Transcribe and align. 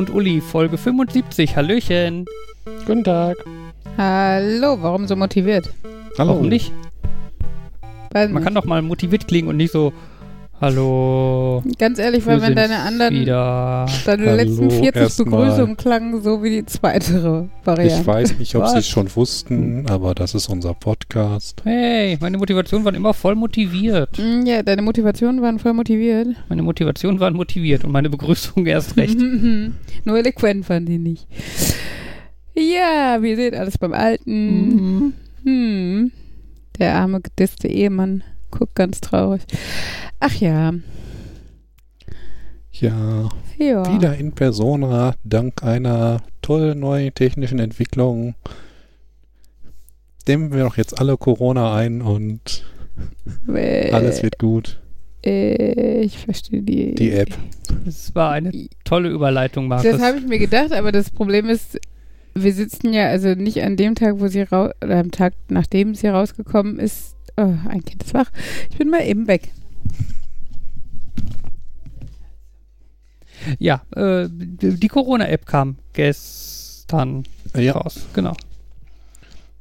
Und 0.00 0.08
Uli, 0.08 0.40
Folge 0.40 0.78
75. 0.78 1.56
Hallöchen. 1.56 2.24
Guten 2.86 3.04
Tag. 3.04 3.36
Hallo, 3.98 4.78
warum 4.80 5.06
so 5.06 5.14
motiviert? 5.14 5.74
Hallo. 6.16 6.30
Warum 6.36 6.48
nicht? 6.48 6.72
Weiß 8.10 8.30
Man 8.30 8.36
nicht. 8.36 8.44
kann 8.44 8.54
doch 8.54 8.64
mal 8.64 8.80
motiviert 8.80 9.28
klingen 9.28 9.48
und 9.48 9.58
nicht 9.58 9.72
so, 9.72 9.92
hallo. 10.60 11.62
Ganz 11.78 11.98
ehrlich, 11.98 12.26
weil 12.26 12.40
wenn 12.42 12.54
deine 12.54 12.78
anderen, 12.78 13.14
Wieder. 13.14 13.86
deine 14.04 14.26
Hallo, 14.26 14.36
letzten 14.36 14.70
40 14.70 14.94
erstmal. 15.02 15.42
Begrüßungen 15.46 15.76
klangen 15.76 16.22
so 16.22 16.42
wie 16.42 16.50
die 16.50 16.66
zweite 16.66 17.48
Variante. 17.64 18.00
Ich 18.00 18.06
weiß 18.06 18.38
nicht, 18.38 18.54
ob? 18.56 18.66
Sie 18.68 18.78
es 18.78 18.88
schon 18.88 19.14
wussten, 19.16 19.86
aber 19.88 20.14
das 20.14 20.34
ist 20.34 20.48
unser 20.48 20.74
Podcast. 20.74 21.62
Hey, 21.64 22.18
meine 22.20 22.38
Motivation 22.38 22.84
waren 22.84 22.94
immer 22.94 23.14
voll 23.14 23.34
motiviert. 23.34 24.18
Mm, 24.18 24.46
Ja, 24.46 24.62
deine 24.62 24.82
Motivationen 24.82 25.42
waren 25.42 25.58
voll 25.58 25.72
motiviert. 25.72 26.28
Meine 26.48 26.62
Motivation 26.62 27.20
waren 27.20 27.34
motiviert 27.34 27.84
und 27.84 27.92
meine 27.92 28.10
Begrüßung 28.10 28.66
erst 28.66 28.96
recht. 28.96 29.18
Nur 30.04 30.18
eloquent 30.18 30.68
waren 30.68 30.86
die 30.86 30.98
nicht. 30.98 31.26
Ja, 32.54 33.18
wir 33.22 33.36
sehen 33.36 33.54
alles 33.54 33.78
beim 33.78 33.92
Alten. 33.92 34.68
Mhm. 34.68 35.12
Hm. 35.44 36.12
Der 36.78 36.94
arme 36.96 37.20
gedisste 37.20 37.68
Ehemann 37.68 38.22
guckt 38.50 38.74
ganz 38.74 39.00
traurig. 39.00 39.42
Ach 40.20 40.34
ja. 40.34 40.72
Ja, 42.72 43.28
Ja. 43.58 43.94
wieder 43.94 44.16
in 44.16 44.32
Persona, 44.32 45.14
dank 45.24 45.62
einer 45.62 46.22
tollen 46.40 46.80
neuen 46.80 47.12
technischen 47.14 47.58
Entwicklung. 47.58 48.34
Dämmen 50.26 50.52
wir 50.52 50.64
doch 50.64 50.76
jetzt 50.76 50.98
alle 51.00 51.16
Corona 51.16 51.74
ein 51.74 52.02
und 52.02 52.64
Äh, 53.48 53.90
alles 53.92 54.22
wird 54.22 54.38
gut. 54.38 54.80
äh, 55.24 56.00
ich 56.02 56.18
verstehe 56.18 56.62
die. 56.62 56.94
Die 56.94 57.12
App. 57.12 57.36
Das 57.84 58.14
war 58.14 58.32
eine 58.32 58.52
tolle 58.84 59.08
Überleitung, 59.10 59.68
Markus. 59.68 59.90
Das 59.90 60.00
habe 60.02 60.18
ich 60.18 60.26
mir 60.26 60.38
gedacht, 60.38 60.72
aber 60.72 60.92
das 60.92 61.10
Problem 61.10 61.46
ist, 61.48 61.78
wir 62.34 62.52
sitzen 62.52 62.92
ja 62.92 63.08
also 63.08 63.34
nicht 63.34 63.62
an 63.62 63.76
dem 63.76 63.94
Tag, 63.94 64.20
wo 64.20 64.28
sie 64.28 64.42
raus, 64.42 64.70
oder 64.82 64.98
am 64.98 65.10
Tag, 65.10 65.34
nachdem 65.48 65.94
sie 65.94 66.08
rausgekommen 66.08 66.78
ist. 66.78 67.16
Oh, 67.42 67.54
ein 67.68 67.82
Kind 67.82 68.02
ist 68.02 68.12
wach. 68.12 68.30
Ich 68.70 68.76
bin 68.76 68.90
mal 68.90 69.00
eben 69.06 69.26
weg. 69.26 69.50
ja, 73.58 73.82
äh, 73.96 74.28
die 74.30 74.88
Corona-App 74.88 75.46
kam 75.46 75.76
gestern 75.94 77.24
Ja, 77.56 77.72
raus. 77.72 78.06
Genau. 78.12 78.34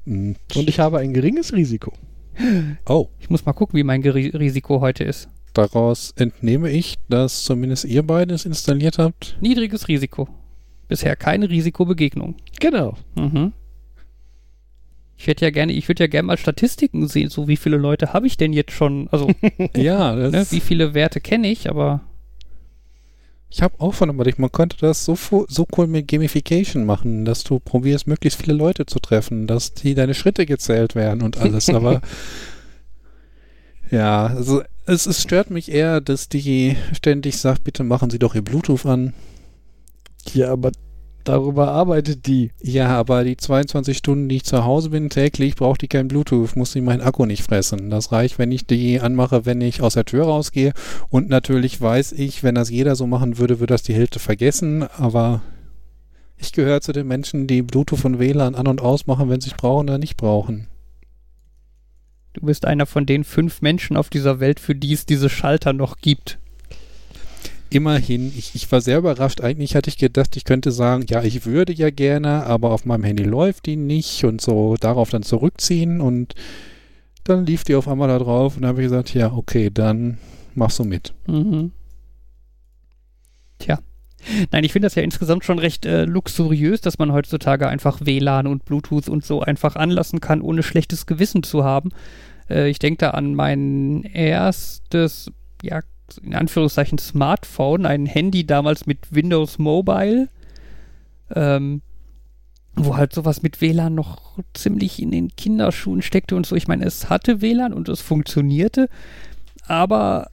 und, 0.05 0.35
Und 0.55 0.67
ich 0.69 0.79
habe 0.79 0.99
ein 0.99 1.13
geringes 1.13 1.53
Risiko. 1.53 1.93
oh, 2.87 3.07
Ich 3.19 3.29
muss 3.29 3.45
mal 3.45 3.53
gucken, 3.53 3.77
wie 3.77 3.83
mein 3.83 4.01
Geri 4.01 4.27
Risiko 4.29 4.81
heute 4.81 5.03
ist. 5.05 5.29
daraus 5.53 6.11
entnehme 6.17 6.69
ich, 6.69 6.97
dass 7.07 7.43
zumindest 7.43 7.85
ihr 7.85 8.03
beide 8.03 8.33
es 8.33 8.45
installiert 8.45 8.97
habt. 8.97 9.37
Niedriges 9.41 9.87
Risiko. 9.87 10.27
Bisher 10.89 11.15
keine 11.15 11.49
Risikobegegnung. 11.49 12.35
Genau. 12.59 12.95
Mhm. 13.15 13.53
Ich 15.19 15.27
hätte 15.27 15.43
ja 15.43 15.51
gerne, 15.51 15.73
ich 15.73 15.89
würde 15.89 16.05
ja 16.05 16.07
gerne 16.07 16.27
mal 16.27 16.37
Statistiken 16.37 17.09
sehen, 17.09 17.29
so 17.29 17.49
wie 17.49 17.57
viele 17.57 17.75
Leute 17.75 18.13
habe 18.13 18.25
ich 18.25 18.37
denn 18.37 18.53
jetzt 18.53 18.71
schon, 18.71 19.09
also 19.11 19.29
Ja, 19.75 20.15
das 20.15 20.31
ne, 20.31 20.47
wie 20.49 20.61
viele 20.61 20.93
Werte 20.93 21.19
kenne 21.19 21.51
ich, 21.51 21.69
aber 21.69 21.99
Ich 23.49 23.61
habe 23.61 23.75
auch 23.79 23.93
von 23.93 24.09
überlegt, 24.09 24.39
man 24.39 24.49
könnte 24.49 24.77
das 24.79 25.03
so, 25.03 25.17
so 25.17 25.67
cool 25.77 25.87
mit 25.87 26.07
Gamification 26.07 26.85
machen, 26.85 27.25
dass 27.25 27.43
du 27.43 27.59
probierst, 27.59 28.07
möglichst 28.07 28.41
viele 28.41 28.53
Leute 28.53 28.85
zu 28.85 28.99
treffen, 28.99 29.45
dass 29.45 29.73
die 29.73 29.93
deine 29.93 30.13
Schritte 30.13 30.45
gezählt 30.45 30.95
werden 30.95 31.21
und 31.21 31.37
alles, 31.37 31.67
aber 31.75 32.01
ja, 33.91 34.27
also 34.27 34.61
es, 34.85 35.05
es 35.05 35.21
stört 35.21 35.49
mich 35.49 35.69
eher, 35.69 35.99
dass 35.99 36.29
die 36.29 36.77
ständig 36.93 37.39
sagt, 37.39 37.65
bitte 37.65 37.83
machen 37.83 38.09
Sie 38.09 38.19
doch 38.19 38.35
Ihr 38.35 38.41
Bluetooth 38.41 38.85
an. 38.85 39.13
Ja, 40.33 40.51
aber 40.53 40.71
darüber 41.29 41.69
arbeitet 41.69 42.27
die. 42.27 42.51
Ja, 42.61 42.87
aber 42.89 43.23
die 43.23 43.37
22 43.37 43.97
Stunden, 43.97 44.27
die 44.27 44.37
ich 44.37 44.43
zu 44.43 44.65
Hause 44.65 44.89
bin, 44.89 45.09
täglich, 45.09 45.55
braucht 45.55 45.81
die 45.81 45.87
kein 45.87 46.07
Bluetooth, 46.07 46.55
muss 46.55 46.71
sie 46.71 46.81
meinen 46.81 47.01
Akku 47.01 47.25
nicht 47.25 47.43
fressen. 47.43 47.89
Das 47.89 48.11
reicht, 48.11 48.39
wenn 48.39 48.51
ich 48.51 48.65
die 48.65 48.99
anmache, 48.99 49.45
wenn 49.45 49.61
ich 49.61 49.81
aus 49.81 49.93
der 49.93 50.05
Tür 50.05 50.25
rausgehe. 50.25 50.73
Und 51.09 51.29
natürlich 51.29 51.79
weiß 51.79 52.13
ich, 52.13 52.43
wenn 52.43 52.55
das 52.55 52.69
jeder 52.69 52.95
so 52.95 53.07
machen 53.07 53.37
würde, 53.37 53.59
würde 53.59 53.73
das 53.73 53.83
die 53.83 53.93
Hälfte 53.93 54.19
vergessen. 54.19 54.83
Aber 54.97 55.41
ich 56.37 56.51
gehöre 56.51 56.81
zu 56.81 56.91
den 56.91 57.07
Menschen, 57.07 57.47
die 57.47 57.61
Bluetooth 57.61 58.05
und 58.05 58.19
WLAN 58.19 58.55
an- 58.55 58.67
und 58.67 58.81
ausmachen, 58.81 59.29
wenn 59.29 59.41
sie 59.41 59.51
es 59.51 59.57
brauchen 59.57 59.87
oder 59.87 59.97
nicht 59.97 60.17
brauchen. 60.17 60.67
du 62.33 62.41
bist 62.45 62.65
einer 62.65 62.85
von 62.85 63.05
den 63.05 63.23
fünf 63.23 63.61
Menschen 63.61 63.97
auf 63.97 64.09
dieser 64.09 64.39
Welt, 64.39 64.59
für 64.59 64.75
die 64.75 64.93
es 64.93 65.05
diese 65.05 65.29
Schalter 65.29 65.73
noch 65.73 65.97
gibt. 65.97 66.39
Immerhin, 67.71 68.33
ich, 68.35 68.55
ich 68.55 68.71
war 68.71 68.81
sehr 68.81 68.97
überrascht. 68.97 69.41
Eigentlich 69.41 69.75
hatte 69.75 69.89
ich 69.89 69.97
gedacht, 69.97 70.35
ich 70.35 70.43
könnte 70.43 70.71
sagen, 70.71 71.05
ja, 71.07 71.23
ich 71.23 71.45
würde 71.45 71.71
ja 71.71 71.91
gerne, 71.91 72.45
aber 72.45 72.71
auf 72.71 72.85
meinem 72.85 73.03
Handy 73.03 73.23
läuft 73.23 73.67
die 73.67 73.75
nicht 73.75 74.23
und 74.23 74.41
so 74.41 74.75
darauf 74.79 75.11
dann 75.11 75.23
zurückziehen 75.23 76.01
und 76.01 76.33
dann 77.23 77.45
lief 77.45 77.63
die 77.63 77.75
auf 77.75 77.87
einmal 77.87 78.07
da 78.07 78.17
drauf 78.17 78.57
und 78.57 78.65
habe 78.65 78.81
ich 78.81 78.85
gesagt, 78.85 79.13
ja, 79.13 79.31
okay, 79.31 79.69
dann 79.71 80.17
machst 80.55 80.79
du 80.79 80.83
mit. 80.83 81.13
Mhm. 81.27 81.71
Tja. 83.59 83.79
Nein, 84.51 84.63
ich 84.63 84.73
finde 84.73 84.87
das 84.87 84.95
ja 84.95 85.03
insgesamt 85.03 85.45
schon 85.45 85.59
recht 85.59 85.85
äh, 85.85 86.05
luxuriös, 86.05 86.81
dass 86.81 86.97
man 86.97 87.13
heutzutage 87.13 87.67
einfach 87.67 88.01
WLAN 88.03 88.47
und 88.47 88.65
Bluetooth 88.65 89.07
und 89.07 89.23
so 89.23 89.41
einfach 89.41 89.75
anlassen 89.75 90.19
kann, 90.19 90.41
ohne 90.41 90.63
schlechtes 90.63 91.05
Gewissen 91.05 91.43
zu 91.43 91.63
haben. 91.63 91.91
Äh, 92.49 92.69
ich 92.69 92.79
denke 92.79 92.97
da 92.97 93.11
an 93.11 93.35
mein 93.35 94.03
erstes, 94.03 95.31
ja, 95.61 95.81
in 96.17 96.35
Anführungszeichen 96.35 96.97
Smartphone, 96.97 97.85
ein 97.85 98.05
Handy 98.05 98.45
damals 98.45 98.85
mit 98.85 99.13
Windows 99.13 99.59
Mobile, 99.59 100.29
ähm, 101.33 101.81
wo 102.75 102.95
halt 102.95 103.13
sowas 103.13 103.41
mit 103.41 103.61
WLAN 103.61 103.95
noch 103.95 104.39
ziemlich 104.53 105.01
in 105.01 105.11
den 105.11 105.35
Kinderschuhen 105.35 106.01
steckte 106.01 106.35
und 106.35 106.45
so. 106.45 106.55
Ich 106.55 106.67
meine, 106.67 106.85
es 106.85 107.09
hatte 107.09 107.41
WLAN 107.41 107.73
und 107.73 107.89
es 107.89 108.01
funktionierte, 108.01 108.89
aber 109.67 110.29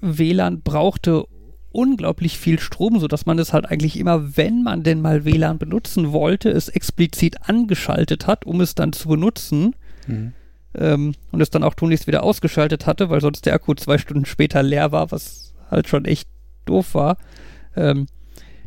WLAN 0.00 0.60
brauchte 0.62 1.24
unglaublich 1.72 2.38
viel 2.38 2.58
Strom, 2.58 2.98
sodass 3.00 3.26
man 3.26 3.38
es 3.38 3.52
halt 3.52 3.66
eigentlich 3.66 3.98
immer, 3.98 4.36
wenn 4.36 4.62
man 4.62 4.82
denn 4.82 5.02
mal 5.02 5.24
WLAN 5.24 5.58
benutzen 5.58 6.12
wollte, 6.12 6.50
es 6.50 6.68
explizit 6.68 7.48
angeschaltet 7.48 8.26
hat, 8.26 8.46
um 8.46 8.60
es 8.60 8.74
dann 8.74 8.92
zu 8.92 9.08
benutzen 9.08 9.74
ähm, 10.76 11.14
und 11.32 11.40
es 11.40 11.50
dann 11.50 11.62
auch 11.62 11.74
tunlichst 11.74 12.06
wieder 12.06 12.22
ausgeschaltet 12.22 12.86
hatte, 12.86 13.10
weil 13.10 13.20
sonst 13.20 13.46
der 13.46 13.54
Akku 13.54 13.74
zwei 13.74 13.98
Stunden 13.98 14.26
später 14.26 14.62
leer 14.62 14.92
war, 14.92 15.10
was 15.10 15.52
halt 15.70 15.88
schon 15.88 16.04
echt 16.04 16.28
doof 16.64 16.94
war. 16.94 17.16
Ähm, 17.74 18.06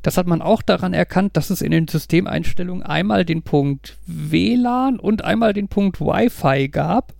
das 0.01 0.17
hat 0.17 0.27
man 0.27 0.41
auch 0.41 0.61
daran 0.61 0.93
erkannt, 0.93 1.35
dass 1.35 1.49
es 1.49 1.61
in 1.61 1.71
den 1.71 1.87
Systemeinstellungen 1.87 2.83
einmal 2.83 3.25
den 3.25 3.41
Punkt 3.41 3.97
WLAN 4.05 4.97
und 4.99 5.23
einmal 5.23 5.53
den 5.53 5.67
Punkt 5.67 5.99
Wi-Fi 5.99 6.69
gab, 6.69 7.13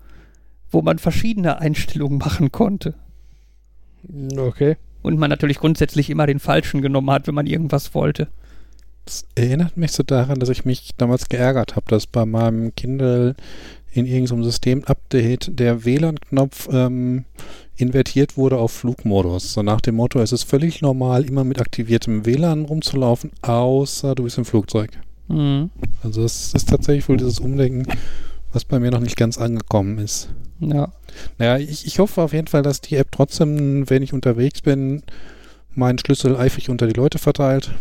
wo 0.71 0.81
man 0.81 0.97
verschiedene 0.97 1.59
Einstellungen 1.59 2.19
machen 2.19 2.51
konnte. 2.51 2.93
Okay. 4.37 4.77
Und 5.01 5.19
man 5.19 5.29
natürlich 5.29 5.57
grundsätzlich 5.57 6.09
immer 6.09 6.25
den 6.25 6.39
falschen 6.39 6.81
genommen 6.81 7.11
hat, 7.11 7.27
wenn 7.27 7.35
man 7.35 7.47
irgendwas 7.47 7.93
wollte. 7.93 8.29
Das 9.05 9.25
erinnert 9.35 9.75
mich 9.75 9.91
so 9.91 10.03
daran, 10.03 10.39
dass 10.39 10.49
ich 10.49 10.65
mich 10.65 10.91
damals 10.97 11.29
geärgert 11.29 11.75
habe, 11.75 11.85
dass 11.89 12.07
bei 12.07 12.25
meinem 12.25 12.75
Kindle 12.75 13.35
in 13.91 14.05
irgendeinem 14.05 14.43
System-Update 14.43 15.51
der 15.59 15.83
WLAN-Knopf 15.85 16.69
ähm, 16.71 17.25
invertiert 17.75 18.37
wurde 18.37 18.57
auf 18.57 18.71
Flugmodus. 18.71 19.53
So 19.53 19.63
nach 19.63 19.81
dem 19.81 19.95
Motto, 19.95 20.19
es 20.19 20.31
ist 20.31 20.43
völlig 20.43 20.81
normal, 20.81 21.23
immer 21.25 21.43
mit 21.43 21.59
aktiviertem 21.59 22.25
WLAN 22.25 22.65
rumzulaufen, 22.65 23.31
außer 23.41 24.15
du 24.15 24.23
bist 24.23 24.37
im 24.37 24.45
Flugzeug. 24.45 24.91
Mhm. 25.27 25.69
Also 26.03 26.23
es 26.23 26.53
ist 26.53 26.69
tatsächlich 26.69 27.07
wohl 27.09 27.17
dieses 27.17 27.39
Umdenken, 27.39 27.85
was 28.53 28.65
bei 28.65 28.79
mir 28.79 28.91
noch 28.91 28.99
nicht 28.99 29.17
ganz 29.17 29.37
angekommen 29.37 29.97
ist. 29.97 30.29
Ja. 30.59 30.91
Naja, 31.37 31.57
ich, 31.57 31.85
ich 31.85 31.99
hoffe 31.99 32.21
auf 32.21 32.33
jeden 32.33 32.47
Fall, 32.47 32.61
dass 32.63 32.81
die 32.81 32.95
App 32.95 33.11
trotzdem, 33.11 33.89
wenn 33.89 34.03
ich 34.03 34.13
unterwegs 34.13 34.61
bin, 34.61 35.03
meinen 35.73 35.97
Schlüssel 35.99 36.35
eifrig 36.35 36.69
unter 36.69 36.85
die 36.87 36.93
Leute 36.93 37.17
verteilt. 37.17 37.71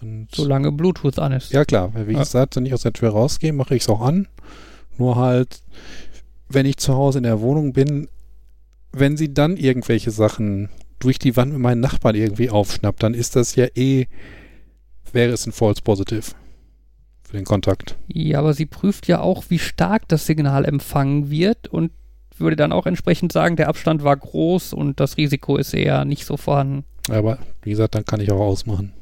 Und 0.00 0.28
Solange 0.34 0.72
Bluetooth 0.72 1.18
an 1.18 1.32
ist. 1.32 1.52
ja 1.52 1.64
klar, 1.64 1.92
wie 2.06 2.12
Ja. 2.12 2.20
gesagt, 2.20 2.56
wenn 2.56 2.66
ich 2.66 2.74
aus 2.74 2.82
der 2.82 2.92
Tür 2.92 3.10
rausgehe, 3.10 3.52
mache 3.52 3.74
ich 3.76 3.82
es 3.82 3.88
auch 3.88 4.00
an. 4.00 4.28
Nur 4.98 5.16
halt, 5.16 5.62
wenn 6.48 6.66
ich 6.66 6.76
zu 6.76 6.94
Hause 6.94 7.18
in 7.18 7.24
der 7.24 7.40
Wohnung 7.40 7.72
bin, 7.72 8.08
wenn 8.92 9.16
sie 9.16 9.32
dann 9.32 9.56
irgendwelche 9.56 10.10
Sachen 10.10 10.70
durch 10.98 11.18
die 11.18 11.36
Wand 11.36 11.52
mit 11.52 11.60
meinen 11.60 11.80
Nachbarn 11.80 12.14
irgendwie 12.14 12.50
aufschnappt, 12.50 13.02
dann 13.02 13.14
ist 13.14 13.36
das 13.36 13.54
ja 13.56 13.66
eh, 13.74 14.06
wäre 15.12 15.32
es 15.32 15.46
ein 15.46 15.52
False 15.52 15.82
Positive 15.82 16.32
für 17.24 17.36
den 17.36 17.44
Kontakt. 17.44 17.96
Ja, 18.08 18.38
aber 18.38 18.54
sie 18.54 18.66
prüft 18.66 19.06
ja 19.08 19.20
auch, 19.20 19.44
wie 19.48 19.58
stark 19.58 20.08
das 20.08 20.26
Signal 20.26 20.64
empfangen 20.64 21.30
wird 21.30 21.68
und 21.68 21.90
würde 22.38 22.56
dann 22.56 22.72
auch 22.72 22.86
entsprechend 22.86 23.32
sagen, 23.32 23.56
der 23.56 23.68
Abstand 23.68 24.04
war 24.04 24.16
groß 24.16 24.72
und 24.72 25.00
das 25.00 25.16
Risiko 25.16 25.56
ist 25.56 25.74
eher 25.74 26.04
nicht 26.04 26.24
so 26.26 26.36
vorhanden. 26.36 26.84
Aber 27.08 27.38
wie 27.62 27.70
gesagt, 27.70 27.94
dann 27.94 28.04
kann 28.04 28.20
ich 28.20 28.30
auch 28.30 28.40
ausmachen. 28.40 28.92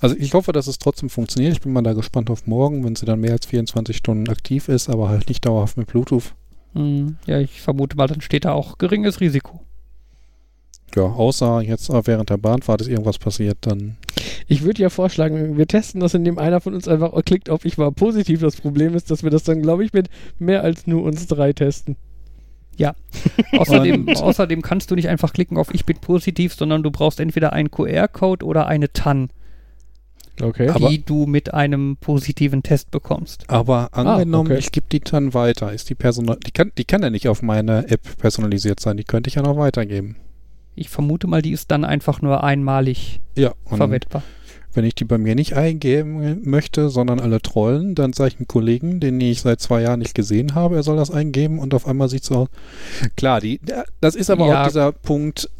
Also 0.00 0.16
ich 0.16 0.34
hoffe, 0.34 0.52
dass 0.52 0.66
es 0.66 0.78
trotzdem 0.78 1.10
funktioniert. 1.10 1.52
Ich 1.52 1.60
bin 1.60 1.72
mal 1.72 1.82
da 1.82 1.92
gespannt 1.92 2.30
auf 2.30 2.46
morgen, 2.46 2.84
wenn 2.84 2.96
sie 2.96 3.06
dann 3.06 3.20
mehr 3.20 3.32
als 3.32 3.46
24 3.46 3.96
Stunden 3.96 4.28
aktiv 4.28 4.68
ist, 4.68 4.88
aber 4.88 5.08
halt 5.08 5.28
nicht 5.28 5.44
dauerhaft 5.44 5.76
mit 5.76 5.88
Bluetooth. 5.88 6.34
Hm, 6.74 7.16
ja, 7.26 7.40
ich 7.40 7.60
vermute 7.60 7.96
mal, 7.96 8.06
dann 8.06 8.20
steht 8.20 8.44
da 8.44 8.52
auch 8.52 8.78
geringes 8.78 9.20
Risiko. 9.20 9.60
Ja, 10.94 11.02
außer 11.02 11.62
jetzt 11.62 11.90
äh, 11.90 12.06
während 12.06 12.30
der 12.30 12.38
Bahnfahrt 12.38 12.80
ist 12.80 12.88
irgendwas 12.88 13.18
passiert, 13.18 13.58
dann. 13.62 13.96
Ich 14.48 14.62
würde 14.62 14.82
ja 14.82 14.90
vorschlagen, 14.90 15.56
wir 15.56 15.66
testen 15.66 16.00
das, 16.00 16.14
indem 16.14 16.38
einer 16.38 16.60
von 16.60 16.74
uns 16.74 16.88
einfach 16.88 17.12
klickt 17.24 17.50
auf 17.50 17.64
Ich 17.64 17.78
war 17.78 17.92
positiv. 17.92 18.40
Das 18.40 18.56
Problem 18.56 18.94
ist, 18.94 19.10
dass 19.10 19.22
wir 19.22 19.30
das 19.30 19.44
dann, 19.44 19.62
glaube 19.62 19.84
ich, 19.84 19.92
mit 19.92 20.08
mehr 20.38 20.64
als 20.64 20.86
nur 20.86 21.04
uns 21.04 21.26
drei 21.26 21.52
testen. 21.52 21.96
Außerdem, 23.58 24.08
außerdem 24.08 24.62
kannst 24.62 24.90
du 24.90 24.94
nicht 24.94 25.08
einfach 25.08 25.32
klicken 25.32 25.58
auf 25.58 25.74
Ich 25.74 25.84
bin 25.84 25.98
positiv, 25.98 26.54
sondern 26.54 26.82
du 26.82 26.90
brauchst 26.90 27.20
entweder 27.20 27.52
einen 27.52 27.70
QR-Code 27.70 28.44
oder 28.44 28.66
eine 28.66 28.92
TAN, 28.92 29.30
Okay. 30.40 30.68
Aber- 30.68 30.88
die 30.88 31.04
du 31.04 31.26
mit 31.26 31.52
einem 31.54 31.96
positiven 32.00 32.62
Test 32.62 32.90
bekommst. 32.90 33.44
Aber 33.48 33.88
angenommen, 33.92 34.50
okay. 34.52 34.58
ich 34.58 34.72
gebe 34.72 34.86
die 34.90 35.00
dann 35.00 35.34
weiter, 35.34 35.72
ist 35.72 35.90
die 35.90 35.94
Personal, 35.94 36.38
die 36.46 36.50
kann, 36.50 36.72
die 36.78 36.84
kann 36.84 37.02
ja 37.02 37.10
nicht 37.10 37.28
auf 37.28 37.42
meine 37.42 37.88
App 37.90 38.16
personalisiert 38.18 38.80
sein, 38.80 38.96
die 38.96 39.04
könnte 39.04 39.28
ich 39.28 39.34
ja 39.34 39.42
noch 39.42 39.56
weitergeben. 39.56 40.16
Ich 40.76 40.88
vermute 40.88 41.26
mal, 41.26 41.42
die 41.42 41.52
ist 41.52 41.70
dann 41.70 41.84
einfach 41.84 42.22
nur 42.22 42.42
einmalig 42.42 43.20
Ja, 43.36 43.52
und 43.64 43.76
verwendbar. 43.76 44.22
wenn 44.72 44.84
ich 44.84 44.94
die 44.94 45.04
bei 45.04 45.18
mir 45.18 45.34
nicht 45.34 45.56
eingeben 45.56 46.40
möchte, 46.48 46.88
sondern 46.88 47.20
alle 47.20 47.42
trollen, 47.42 47.94
dann 47.94 48.12
sage 48.14 48.28
ich 48.28 48.36
einem 48.38 48.48
Kollegen, 48.48 48.98
den 49.00 49.20
ich 49.20 49.42
seit 49.42 49.60
zwei 49.60 49.82
Jahren 49.82 49.98
nicht 49.98 50.14
gesehen 50.14 50.54
habe, 50.54 50.76
er 50.76 50.82
soll 50.82 50.96
das 50.96 51.10
eingeben 51.10 51.58
und 51.58 51.74
auf 51.74 51.86
einmal 51.86 52.08
sieht 52.08 52.24
so 52.24 52.36
aus. 52.36 52.48
Klar, 53.16 53.40
die, 53.40 53.60
das 54.00 54.14
ist 54.14 54.30
aber 54.30 54.46
Ja. 54.46 54.62
auch 54.62 54.66
dieser 54.68 54.92
Punkt, 54.92 55.50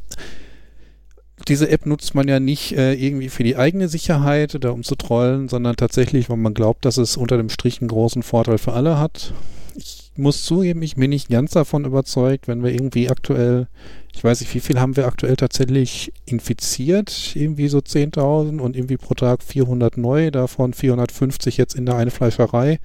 diese 1.48 1.68
App 1.70 1.86
nutzt 1.86 2.14
man 2.14 2.28
ja 2.28 2.40
nicht 2.40 2.72
äh, 2.76 2.94
irgendwie 2.94 3.28
für 3.28 3.44
die 3.44 3.56
eigene 3.56 3.88
Sicherheit 3.88 4.54
oder 4.54 4.72
um 4.72 4.82
zu 4.82 4.94
trollen, 4.94 5.48
sondern 5.48 5.76
tatsächlich, 5.76 6.28
weil 6.28 6.36
man 6.36 6.54
glaubt, 6.54 6.84
dass 6.84 6.96
es 6.96 7.16
unter 7.16 7.36
dem 7.36 7.48
Strich 7.48 7.80
einen 7.80 7.88
großen 7.88 8.22
Vorteil 8.22 8.58
für 8.58 8.72
alle 8.72 8.98
hat. 8.98 9.32
Ich 9.76 10.12
muss 10.16 10.44
zugeben, 10.44 10.82
ich 10.82 10.96
bin 10.96 11.10
nicht 11.10 11.28
ganz 11.28 11.52
davon 11.52 11.84
überzeugt, 11.84 12.48
wenn 12.48 12.62
wir 12.62 12.72
irgendwie 12.72 13.08
aktuell, 13.08 13.68
ich 14.14 14.22
weiß 14.22 14.40
nicht, 14.40 14.54
wie 14.54 14.60
viel 14.60 14.80
haben 14.80 14.96
wir 14.96 15.06
aktuell 15.06 15.36
tatsächlich 15.36 16.12
infiziert? 16.26 17.34
Irgendwie 17.34 17.68
so 17.68 17.78
10.000 17.78 18.58
und 18.58 18.76
irgendwie 18.76 18.96
pro 18.96 19.14
Tag 19.14 19.42
400 19.42 19.96
neu, 19.96 20.30
davon 20.30 20.74
450 20.74 21.56
jetzt 21.56 21.74
in 21.74 21.86
der 21.86 21.96
einen 21.96 22.10
Fleischerei. 22.10 22.80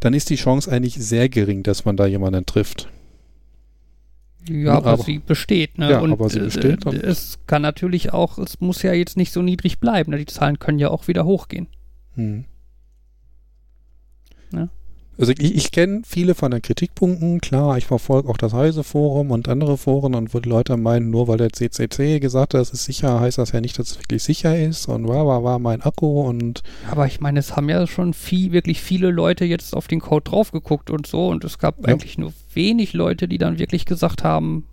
Dann 0.00 0.14
ist 0.14 0.30
die 0.30 0.36
Chance 0.36 0.70
eigentlich 0.70 0.94
sehr 0.94 1.28
gering, 1.28 1.62
dass 1.62 1.84
man 1.84 1.96
da 1.96 2.06
jemanden 2.06 2.44
trifft. 2.44 2.88
Ja, 4.48 4.74
aber, 4.74 4.92
aber- 4.92 5.02
sie 5.02 5.18
besteht. 5.18 5.78
Ne? 5.78 5.90
Ja, 5.90 6.00
und 6.00 6.12
aber 6.12 6.28
sie 6.28 6.40
besteht 6.40 6.84
Äh, 6.86 6.96
es 6.96 7.38
kann 7.46 7.62
natürlich 7.62 8.12
auch, 8.12 8.38
es 8.38 8.60
muss 8.60 8.82
ja 8.82 8.92
jetzt 8.92 9.16
nicht 9.16 9.32
so 9.32 9.42
niedrig 9.42 9.78
bleiben. 9.80 10.12
Ne? 10.12 10.18
Die 10.18 10.26
Zahlen 10.26 10.58
können 10.58 10.78
ja 10.78 10.90
auch 10.90 11.08
wieder 11.08 11.24
hochgehen. 11.24 11.66
Hm. 12.14 12.44
Ja. 14.52 14.68
Also 15.18 15.32
ich, 15.32 15.54
ich 15.54 15.70
kenne 15.70 16.02
viele 16.04 16.34
von 16.34 16.50
den 16.50 16.60
Kritikpunkten, 16.60 17.40
klar, 17.40 17.78
ich 17.78 17.86
verfolge 17.86 18.28
auch 18.28 18.36
das 18.36 18.52
Heise-Forum 18.52 19.30
und 19.30 19.48
andere 19.48 19.78
Foren 19.78 20.14
und 20.14 20.34
wo 20.34 20.40
die 20.40 20.48
Leute 20.50 20.76
meinen, 20.76 21.08
nur 21.10 21.26
weil 21.26 21.38
der 21.38 21.50
CCC 21.54 22.20
gesagt 22.20 22.52
hat, 22.52 22.60
es 22.60 22.70
ist 22.70 22.84
sicher, 22.84 23.18
heißt 23.18 23.38
das 23.38 23.52
ja 23.52 23.62
nicht, 23.62 23.78
dass 23.78 23.92
es 23.92 23.98
wirklich 23.98 24.22
sicher 24.22 24.58
ist 24.58 24.88
und 24.88 25.08
war, 25.08 25.26
war, 25.26 25.42
war 25.42 25.58
mein 25.58 25.80
Akku 25.80 26.20
und 26.20 26.62
Aber 26.90 27.06
ich 27.06 27.20
meine, 27.20 27.38
es 27.40 27.56
haben 27.56 27.70
ja 27.70 27.86
schon 27.86 28.12
viel, 28.12 28.52
wirklich 28.52 28.82
viele 28.82 29.10
Leute 29.10 29.46
jetzt 29.46 29.74
auf 29.74 29.88
den 29.88 30.00
Code 30.00 30.24
drauf 30.30 30.52
geguckt 30.52 30.90
und 30.90 31.06
so. 31.06 31.28
Und 31.28 31.44
es 31.44 31.58
gab 31.58 31.78
Ja. 31.80 31.94
eigentlich 31.94 32.18
nur 32.18 32.34
wenig 32.56 32.92
Leute, 32.92 33.28
die 33.28 33.38
dann 33.38 33.58
wirklich 33.58 33.84
gesagt 33.84 34.24
haben, 34.24 34.66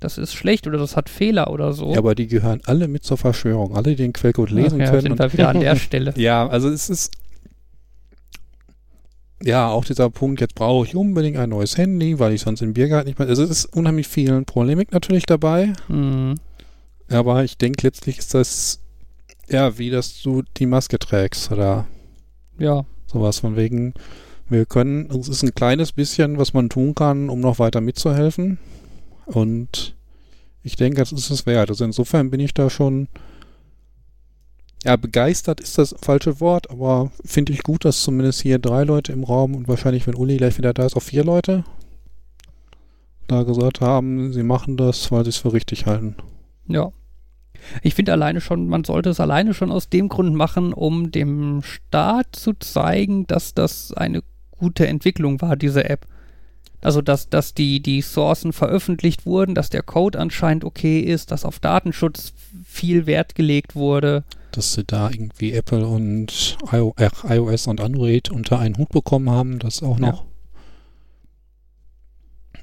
das 0.00 0.16
ist 0.16 0.32
schlecht 0.32 0.66
oder 0.66 0.78
das 0.78 0.96
hat 0.96 1.08
Fehler 1.08 1.50
oder 1.50 1.72
so. 1.72 1.92
ja, 1.92 1.98
aber 1.98 2.14
die 2.14 2.28
gehören 2.28 2.60
alle 2.64 2.86
mit 2.88 3.02
zur 3.04 3.16
Verschwörung, 3.18 3.74
alle, 3.74 3.90
die 3.90 3.96
den 3.96 4.12
Quellcode 4.12 4.50
lesen 4.50 4.80
Ach 4.80 4.84
ja, 4.86 4.90
können. 4.90 5.02
sind 5.02 5.12
Und, 5.12 5.18
wir 5.18 5.32
wieder 5.32 5.48
an 5.48 5.60
der 5.60 5.76
Stelle. 5.76 6.14
ja, 6.16 6.46
also 6.48 6.68
es 6.68 6.88
ist 6.88 7.10
ja 9.42 9.68
auch 9.68 9.84
dieser 9.84 10.10
Punkt, 10.10 10.40
jetzt 10.40 10.54
brauche 10.54 10.86
ich 10.86 10.96
unbedingt 10.96 11.36
ein 11.36 11.50
neues 11.50 11.76
Handy, 11.78 12.18
weil 12.18 12.32
ich 12.32 12.40
sonst 12.42 12.60
im 12.62 12.74
Biergarten 12.74 13.08
nicht 13.08 13.18
mehr. 13.18 13.28
Also 13.28 13.42
es 13.44 13.50
ist 13.50 13.64
unheimlich 13.66 14.08
viel 14.08 14.42
Polemik 14.42 14.92
natürlich 14.92 15.26
dabei. 15.26 15.72
Mhm. 15.88 16.34
Aber 17.08 17.44
ich 17.44 17.56
denke, 17.56 17.86
letztlich 17.86 18.18
ist 18.18 18.34
das 18.34 18.80
ja, 19.48 19.78
wie 19.78 19.90
dass 19.90 20.20
du 20.22 20.42
die 20.58 20.66
Maske 20.66 20.98
trägst 20.98 21.50
oder 21.52 21.86
Ja, 22.58 22.84
sowas 23.06 23.38
von 23.38 23.56
wegen. 23.56 23.94
Wir 24.48 24.64
können, 24.64 25.10
es 25.10 25.28
ist 25.28 25.42
ein 25.42 25.54
kleines 25.54 25.92
bisschen, 25.92 26.38
was 26.38 26.54
man 26.54 26.68
tun 26.68 26.94
kann, 26.94 27.28
um 27.28 27.40
noch 27.40 27.58
weiter 27.58 27.80
mitzuhelfen. 27.80 28.58
Und 29.26 29.94
ich 30.62 30.76
denke, 30.76 31.00
das 31.00 31.12
ist 31.12 31.30
es 31.30 31.46
wert. 31.46 31.68
Also 31.70 31.84
insofern 31.84 32.30
bin 32.30 32.40
ich 32.40 32.54
da 32.54 32.70
schon, 32.70 33.08
ja, 34.84 34.96
begeistert 34.96 35.60
ist 35.60 35.76
das 35.76 35.94
falsche 36.00 36.40
Wort, 36.40 36.70
aber 36.70 37.10
finde 37.24 37.52
ich 37.52 37.62
gut, 37.62 37.84
dass 37.84 38.02
zumindest 38.02 38.40
hier 38.40 38.58
drei 38.58 38.84
Leute 38.84 39.12
im 39.12 39.24
Raum 39.24 39.54
und 39.54 39.68
wahrscheinlich, 39.68 40.06
wenn 40.06 40.14
Uli 40.14 40.38
gleich 40.38 40.56
wieder 40.56 40.72
da 40.72 40.86
ist, 40.86 40.96
auch 40.96 41.02
vier 41.02 41.24
Leute 41.24 41.64
da 43.26 43.42
gesagt 43.42 43.82
haben, 43.82 44.32
sie 44.32 44.42
machen 44.42 44.78
das, 44.78 45.12
weil 45.12 45.24
sie 45.24 45.30
es 45.30 45.36
für 45.36 45.52
richtig 45.52 45.86
halten. 45.86 46.16
ja. 46.66 46.90
Ich 47.82 47.94
finde 47.94 48.12
alleine 48.12 48.40
schon, 48.40 48.68
man 48.68 48.84
sollte 48.84 49.10
es 49.10 49.18
alleine 49.18 49.52
schon 49.52 49.72
aus 49.72 49.88
dem 49.90 50.08
Grund 50.08 50.34
machen, 50.34 50.72
um 50.72 51.10
dem 51.10 51.60
Staat 51.62 52.28
zu 52.32 52.54
zeigen, 52.54 53.26
dass 53.26 53.52
das 53.52 53.92
eine 53.92 54.22
gute 54.58 54.86
Entwicklung 54.86 55.40
war, 55.40 55.56
diese 55.56 55.88
App. 55.88 56.06
Also, 56.80 57.02
dass, 57.02 57.28
dass 57.28 57.54
die, 57.54 57.80
die 57.80 58.02
Sourcen 58.02 58.52
veröffentlicht 58.52 59.26
wurden, 59.26 59.54
dass 59.56 59.68
der 59.70 59.82
Code 59.82 60.18
anscheinend 60.18 60.64
okay 60.64 61.00
ist, 61.00 61.30
dass 61.32 61.44
auf 61.44 61.58
Datenschutz 61.58 62.32
viel 62.64 63.06
Wert 63.06 63.34
gelegt 63.34 63.74
wurde. 63.74 64.22
dass 64.52 64.74
sie 64.74 64.84
da 64.84 65.10
irgendwie 65.10 65.52
Apple 65.52 65.84
und 65.86 66.56
äh, 66.72 67.08
iOS 67.28 67.66
und 67.66 67.80
Android 67.80 68.30
unter 68.30 68.58
einen 68.60 68.76
Hut 68.78 68.90
bekommen 68.90 69.28
haben, 69.30 69.58
das 69.58 69.82
auch 69.82 69.98
noch. 69.98 70.24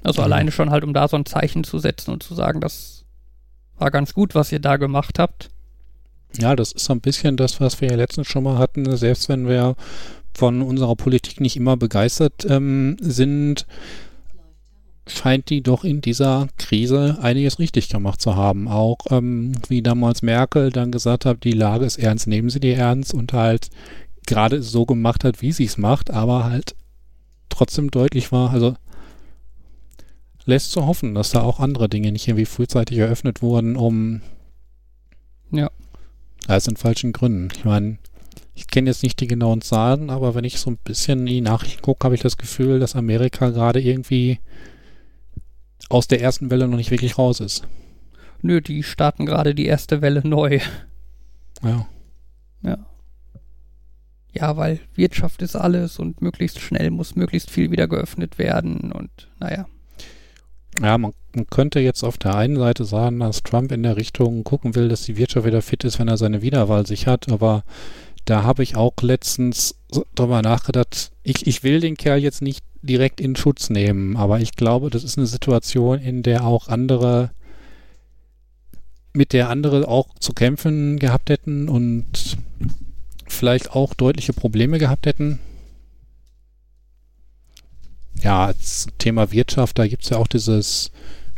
Also 0.02 0.20
Ja. 0.20 0.24
alleine 0.24 0.52
schon 0.52 0.70
halt, 0.70 0.84
um 0.84 0.94
da 0.94 1.08
so 1.08 1.16
ein 1.16 1.26
Zeichen 1.26 1.64
zu 1.64 1.78
setzen 1.78 2.12
und 2.12 2.22
zu 2.22 2.34
sagen, 2.34 2.60
das 2.60 3.04
war 3.78 3.90
ganz 3.90 4.14
gut, 4.14 4.34
was 4.34 4.52
ihr 4.52 4.60
da 4.60 4.76
gemacht 4.76 5.18
habt. 5.18 5.50
Ja. 6.38 6.54
das 6.56 6.72
ist 6.72 6.84
so 6.84 6.92
ein 6.92 7.00
bisschen 7.00 7.36
das, 7.36 7.60
was 7.60 7.80
wir 7.80 7.88
ja 7.90 7.96
letztens 7.96 8.26
schon 8.26 8.44
mal 8.44 8.58
hatten, 8.58 8.96
selbst 8.96 9.28
wenn 9.28 9.48
wir 9.48 9.74
von 10.36 10.62
unserer 10.62 10.96
Politik 10.96 11.40
nicht 11.40 11.56
immer 11.56 11.76
begeistert 11.76 12.46
ähm, 12.48 12.96
sind, 13.00 13.66
scheint 15.06 15.50
die 15.50 15.62
doch 15.62 15.84
in 15.84 16.00
dieser 16.00 16.48
Krise 16.58 17.18
einiges 17.22 17.58
richtig 17.58 17.88
gemacht 17.88 18.20
zu 18.20 18.34
haben. 18.36 18.68
Auch 18.68 18.98
ähm, 19.10 19.52
wie 19.68 19.82
damals 19.82 20.22
Merkel 20.22 20.70
dann 20.70 20.90
gesagt 20.92 21.24
hat, 21.24 21.44
die 21.44 21.52
Lage 21.52 21.84
ist 21.84 21.98
ernst, 21.98 22.26
nehmen 22.26 22.50
Sie 22.50 22.60
die 22.60 22.72
ernst 22.72 23.14
und 23.14 23.32
halt 23.32 23.70
gerade 24.26 24.62
so 24.62 24.84
gemacht 24.84 25.24
hat, 25.24 25.40
wie 25.40 25.52
sie 25.52 25.64
es 25.64 25.78
macht, 25.78 26.10
aber 26.10 26.44
halt 26.44 26.74
trotzdem 27.48 27.90
deutlich 27.90 28.32
war, 28.32 28.50
also 28.50 28.74
lässt 30.44 30.72
zu 30.72 30.84
hoffen, 30.86 31.14
dass 31.14 31.30
da 31.30 31.42
auch 31.42 31.60
andere 31.60 31.88
Dinge 31.88 32.12
nicht 32.12 32.26
irgendwie 32.28 32.44
frühzeitig 32.44 32.98
eröffnet 32.98 33.42
wurden, 33.42 33.76
um 33.76 34.20
Ja. 35.50 35.70
aus 36.48 36.64
den 36.64 36.76
falschen 36.76 37.12
Gründen. 37.12 37.48
Ich 37.56 37.64
meine, 37.64 37.98
ich 38.56 38.66
kenne 38.68 38.88
jetzt 38.88 39.02
nicht 39.02 39.20
die 39.20 39.26
genauen 39.26 39.60
Zahlen, 39.60 40.08
aber 40.08 40.34
wenn 40.34 40.44
ich 40.44 40.58
so 40.58 40.70
ein 40.70 40.78
bisschen 40.78 41.20
in 41.20 41.26
die 41.26 41.40
Nachrichten 41.42 41.82
gucke, 41.82 42.04
habe 42.04 42.14
ich 42.14 42.22
das 42.22 42.38
Gefühl, 42.38 42.80
dass 42.80 42.96
Amerika 42.96 43.50
gerade 43.50 43.80
irgendwie 43.80 44.40
aus 45.90 46.08
der 46.08 46.22
ersten 46.22 46.50
Welle 46.50 46.66
noch 46.66 46.78
nicht 46.78 46.90
wirklich 46.90 47.18
raus 47.18 47.40
ist. 47.40 47.68
Nö, 48.40 48.62
die 48.62 48.82
starten 48.82 49.26
gerade 49.26 49.54
die 49.54 49.66
erste 49.66 50.00
Welle 50.00 50.26
neu. 50.26 50.60
Ja. 51.62 51.86
Ja. 52.62 52.78
Ja, 54.32 54.56
weil 54.56 54.80
Wirtschaft 54.94 55.42
ist 55.42 55.54
alles 55.54 55.98
und 55.98 56.22
möglichst 56.22 56.60
schnell 56.60 56.90
muss 56.90 57.14
möglichst 57.14 57.50
viel 57.50 57.70
wieder 57.70 57.88
geöffnet 57.88 58.38
werden 58.38 58.90
und 58.90 59.10
naja. 59.38 59.66
Ja, 60.80 60.96
man, 60.96 61.12
man 61.34 61.46
könnte 61.46 61.80
jetzt 61.80 62.04
auf 62.04 62.16
der 62.18 62.34
einen 62.34 62.56
Seite 62.56 62.86
sagen, 62.86 63.20
dass 63.20 63.42
Trump 63.42 63.70
in 63.72 63.82
der 63.82 63.96
Richtung 63.96 64.44
gucken 64.44 64.74
will, 64.74 64.88
dass 64.88 65.02
die 65.02 65.16
Wirtschaft 65.16 65.46
wieder 65.46 65.62
fit 65.62 65.84
ist, 65.84 65.98
wenn 65.98 66.08
er 66.08 66.16
seine 66.16 66.42
Wiederwahl 66.42 66.86
sichert, 66.86 67.30
aber 67.30 67.64
da 68.26 68.42
habe 68.42 68.62
ich 68.62 68.76
auch 68.76 68.92
letztens 69.00 69.76
drüber 70.14 70.42
nachgedacht, 70.42 71.12
ich, 71.22 71.46
ich 71.46 71.62
will 71.62 71.80
den 71.80 71.96
Kerl 71.96 72.18
jetzt 72.18 72.42
nicht 72.42 72.62
direkt 72.82 73.20
in 73.20 73.36
Schutz 73.36 73.70
nehmen, 73.70 74.16
aber 74.16 74.40
ich 74.40 74.52
glaube, 74.52 74.90
das 74.90 75.04
ist 75.04 75.16
eine 75.16 75.26
Situation, 75.26 76.00
in 76.00 76.22
der 76.22 76.44
auch 76.44 76.68
andere, 76.68 77.30
mit 79.12 79.32
der 79.32 79.48
andere 79.48 79.88
auch 79.88 80.08
zu 80.18 80.32
kämpfen 80.32 80.98
gehabt 80.98 81.30
hätten 81.30 81.68
und 81.68 82.36
vielleicht 83.26 83.72
auch 83.72 83.94
deutliche 83.94 84.32
Probleme 84.32 84.78
gehabt 84.78 85.06
hätten. 85.06 85.38
Ja, 88.22 88.46
als 88.46 88.88
Thema 88.98 89.30
Wirtschaft, 89.30 89.78
da 89.78 89.86
gibt 89.86 90.04
es 90.04 90.10
ja 90.10 90.16
auch 90.16 90.26
dieses 90.26 90.90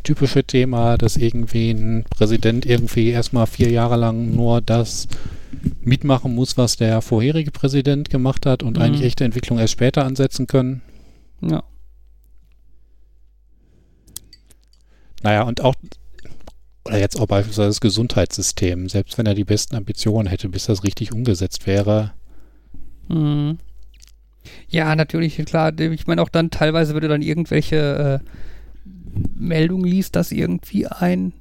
typische 0.04 0.44
Thema, 0.44 0.96
dass 0.96 1.16
irgendwie 1.16 1.70
ein 1.70 2.04
Präsident 2.08 2.64
irgendwie 2.64 3.10
erstmal 3.10 3.46
vier 3.46 3.70
Jahre 3.70 3.96
lang 3.96 4.34
nur 4.34 4.62
das 4.62 5.08
mitmachen 5.80 6.34
muss, 6.34 6.56
was 6.56 6.76
der 6.76 7.00
vorherige 7.02 7.50
Präsident 7.50 8.10
gemacht 8.10 8.46
hat 8.46 8.62
und 8.62 8.76
Mhm. 8.76 8.82
eigentlich 8.82 9.06
echte 9.06 9.24
Entwicklung 9.24 9.58
erst 9.58 9.72
später 9.72 10.04
ansetzen 10.04 10.46
können. 10.46 10.82
Ja. 11.40 11.62
Naja, 15.22 15.42
und 15.42 15.60
auch, 15.62 15.74
oder 16.84 16.98
jetzt 16.98 17.18
auch 17.18 17.26
beispielsweise 17.26 17.68
das 17.68 17.80
Gesundheitssystem, 17.80 18.88
selbst 18.88 19.18
wenn 19.18 19.26
er 19.26 19.34
die 19.34 19.44
besten 19.44 19.74
Ambitionen 19.76 20.28
hätte, 20.28 20.48
bis 20.48 20.66
das 20.66 20.84
richtig 20.84 21.12
umgesetzt 21.12 21.66
wäre. 21.66 22.12
Mhm. 23.08 23.58
Ja, 24.68 24.94
natürlich, 24.96 25.36
klar. 25.44 25.78
Ich 25.78 26.06
meine 26.06 26.22
auch 26.22 26.28
dann 26.28 26.50
teilweise, 26.50 26.94
wenn 26.94 27.02
du 27.02 27.08
dann 27.08 27.22
irgendwelche 27.22 28.22
äh, 28.22 28.28
Meldungen 29.36 29.84
liest, 29.84 30.16
dass 30.16 30.32
irgendwie 30.32 30.86
ein 30.86 31.32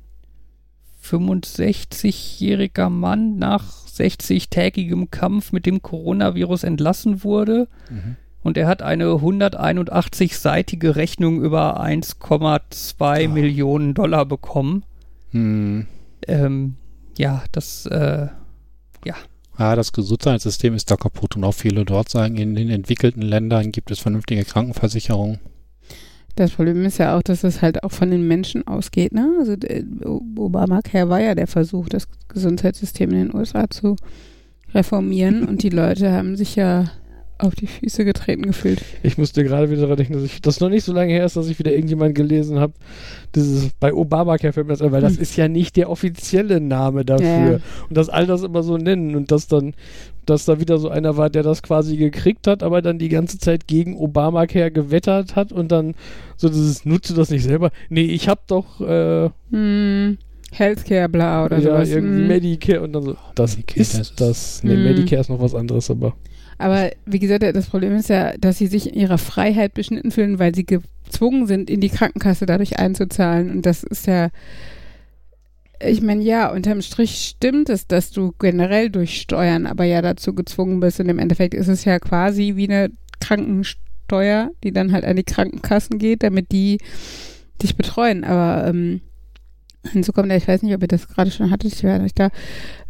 65-jähriger 1.04 2.90
Mann 2.90 3.38
nach 3.38 3.87
60-tägigem 3.98 5.10
Kampf 5.12 5.52
mit 5.52 5.66
dem 5.66 5.82
Coronavirus 5.82 6.64
entlassen 6.64 7.24
wurde. 7.24 7.68
Mhm. 7.90 8.16
Und 8.44 8.58
er 8.58 8.68
hat 8.68 8.82
eine 8.82 9.06
181-seitige 9.08 10.96
Rechnung 10.96 11.42
über 11.42 11.82
1,2 11.82 13.26
Ah. 13.26 13.28
Millionen 13.28 13.94
Dollar 13.94 14.26
bekommen. 14.26 14.84
Hm. 15.32 15.88
Ähm, 16.28 16.76
ja, 17.18 17.44
das, 17.52 17.86
äh, 17.88 18.28
Ja, 19.60 19.76
das 19.76 19.92
Gesundheitssystem 19.92 20.76
ist 20.76 20.92
da 20.92 20.98
kaputt 20.98 21.36
und 21.36 21.44
auch 21.44 21.54
viele 21.54 21.84
dort 21.84 22.10
sagen, 22.10 22.38
in 22.38 22.54
den 22.54 22.70
entwickelten 22.70 23.24
Ländern 23.24 23.72
gibt 23.72 23.90
es 23.90 24.00
vernünftige 24.00 24.46
Krankenversicherungen. 24.46 25.40
Das 26.38 26.52
Problem 26.52 26.86
ist 26.86 27.00
ja 27.00 27.18
auch, 27.18 27.24
dass 27.24 27.44
es 27.44 27.64
halt 27.64 27.84
auch 27.84 27.92
von 27.92 28.12
den 28.12 28.28
Menschen 28.28 28.68
ausgeht. 28.68 29.12
Ne? 29.12 29.34
Also 29.40 29.56
der 29.56 29.84
Obamacare 30.06 31.10
war 31.10 31.20
ja 31.20 31.34
der 31.34 31.48
Versuch, 31.48 31.90
das 31.90 32.08
Gesundheitssystem 32.28 33.10
in 33.10 33.28
den 33.28 33.36
USA 33.36 33.68
zu 33.68 33.96
reformieren 34.76 35.48
und 35.48 35.64
die 35.64 35.70
Leute 35.70 36.12
haben 36.12 36.36
sich 36.36 36.56
ja 36.56 36.92
auf 37.40 37.56
die 37.56 37.68
Füße 37.68 38.04
getreten 38.06 38.44
gefühlt. 38.44 38.82
Ich 39.04 39.18
musste 39.18 39.44
gerade 39.44 39.70
wieder 39.70 39.82
daran 39.82 39.98
denken, 39.98 40.14
dass 40.14 40.24
ich 40.24 40.42
das 40.42 40.60
noch 40.60 40.70
nicht 40.70 40.84
so 40.84 40.94
lange 40.94 41.12
her 41.14 41.26
ist, 41.26 41.36
dass 41.38 41.48
ich 41.50 41.60
wieder 41.60 41.72
irgendjemand 41.72 42.16
gelesen 42.16 42.60
habe. 42.60 42.74
Dieses 43.36 43.70
bei 43.80 43.94
Obamacare 43.94 44.54
fällt 44.54 44.68
mir 44.68 44.74
das 44.74 44.82
ein, 44.82 44.92
weil 44.92 45.02
das 45.02 45.16
Hm. 45.16 45.22
ist 45.22 45.36
ja 45.38 45.48
nicht 45.48 45.76
der 45.76 45.90
offizielle 45.90 46.60
Name 46.60 47.06
dafür. 47.06 47.26
Ja, 47.28 47.52
ja. 47.52 47.60
Und 47.90 47.98
dass 47.98 48.10
all 48.10 48.26
das 48.26 48.44
immer 48.44 48.64
so 48.64 48.78
nennen 48.78 49.16
und 49.16 49.32
dass 49.32 49.48
dann, 49.48 49.74
dass 50.26 50.46
da 50.46 50.60
wieder 50.60 50.78
so 50.78 50.90
einer 50.90 51.16
war, 51.18 51.30
der 51.30 51.44
das 51.44 51.62
quasi 51.64 51.96
gekriegt 51.98 52.48
hat, 52.48 52.64
aber 52.64 52.82
dann 52.82 52.98
die 53.00 53.10
ganze 53.10 53.38
Zeit 53.38 53.68
gegen 53.68 53.96
Obamacare 53.98 54.72
gewettert 54.72 55.36
hat 55.36 55.52
und 55.52 55.72
dann 55.72 55.96
so 56.36 56.50
dieses 56.50 56.86
nutze 56.86 57.14
das 57.14 57.30
nicht 57.30 57.44
selber. 57.44 57.72
Nee, 57.90 58.02
ich 58.06 58.28
hab 58.28 58.48
doch 58.48 58.82
äh, 58.82 59.30
Hm, 59.52 60.18
Healthcare, 60.52 61.10
bla 61.10 61.46
oder 61.46 61.58
ja, 61.58 61.64
sowas. 61.64 61.90
irgendwie 61.90 62.22
Hm. 62.22 62.28
Medicare 62.28 62.82
und 62.82 62.94
dann 62.94 63.04
so. 63.04 63.16
Das 63.36 63.58
Medicare, 63.58 63.80
ist 63.82 63.94
das 63.94 64.00
ist- 64.10 64.22
das. 64.22 64.64
Nee, 64.64 64.74
Hm. 64.76 64.84
Medicare 64.84 65.22
ist 65.22 65.30
noch 65.30 65.42
was 65.42 65.54
anderes, 65.54 65.92
aber. 65.92 66.16
Aber 66.58 66.92
wie 67.06 67.20
gesagt, 67.20 67.44
das 67.44 67.68
Problem 67.68 67.96
ist 67.96 68.10
ja, 68.10 68.36
dass 68.38 68.58
sie 68.58 68.68
sich 68.68 68.88
in 68.88 69.00
ihrer 69.00 69.18
Freiheit 69.18 69.74
beschnitten 69.74 70.12
fühlen, 70.12 70.40
weil 70.40 70.56
sie 70.56 70.66
gezwungen 70.66 71.46
sind, 71.48 71.70
in 71.70 71.82
die 71.82 71.90
Krankenkasse 71.90 72.46
dadurch 72.46 72.80
einzuzahlen. 72.80 73.52
Und 73.52 73.66
das 73.66 73.84
ist 73.84 74.08
ja, 74.08 74.30
ich 75.80 76.02
meine, 76.02 76.24
ja, 76.24 76.52
unterm 76.52 76.82
Strich 76.82 77.28
stimmt 77.30 77.70
es, 77.70 77.88
dass 77.88 78.12
du 78.12 78.34
generell 78.40 78.90
durch 78.90 79.22
Steuern 79.22 79.68
aber 79.68 79.84
ja 79.84 80.02
dazu 80.02 80.34
gezwungen 80.34 80.80
bist. 80.80 81.00
Und 81.00 81.10
im 81.10 81.20
Endeffekt 81.20 81.54
ist 81.54 81.68
es 81.68 81.86
ja 81.86 82.00
quasi 82.00 82.54
wie 82.56 82.68
eine 82.68 82.92
Krankensteuer, 83.20 84.52
die 84.64 84.72
dann 84.72 84.92
halt 84.92 85.06
an 85.06 85.16
die 85.16 85.24
Krankenkassen 85.24 86.00
geht, 86.00 86.24
damit 86.24 86.52
die 86.52 86.80
dich 87.62 87.76
betreuen. 87.76 88.24
Aber 88.24 88.68
ähm, 88.68 89.02
hinzu 89.92 90.12
kommt, 90.12 90.32
ich 90.32 90.48
weiß 90.48 90.64
nicht, 90.64 90.74
ob 90.74 90.82
ihr 90.82 90.88
das 90.88 91.08
gerade 91.08 91.32
schon 91.32 91.52
hattet, 91.52 91.74
ich 91.74 91.84
war 91.84 92.00
nicht 92.00 92.20
da, 92.20 92.30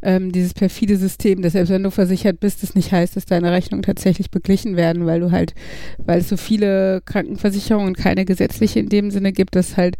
ähm, 0.01 0.31
dieses 0.31 0.53
perfide 0.53 0.97
System, 0.97 1.41
dass 1.41 1.53
selbst 1.53 1.69
wenn 1.71 1.83
du 1.83 1.91
versichert 1.91 2.39
bist, 2.39 2.63
das 2.63 2.75
nicht 2.75 2.91
heißt, 2.91 3.15
dass 3.15 3.25
deine 3.25 3.51
Rechnungen 3.51 3.83
tatsächlich 3.83 4.31
beglichen 4.31 4.75
werden, 4.75 5.05
weil 5.05 5.19
du 5.19 5.31
halt, 5.31 5.53
weil 5.97 6.19
es 6.19 6.29
so 6.29 6.37
viele 6.37 7.01
Krankenversicherungen 7.05 7.89
und 7.89 7.97
keine 7.97 8.25
gesetzliche 8.25 8.79
in 8.79 8.89
dem 8.89 9.11
Sinne 9.11 9.31
gibt, 9.31 9.55
dass 9.55 9.77
halt 9.77 9.97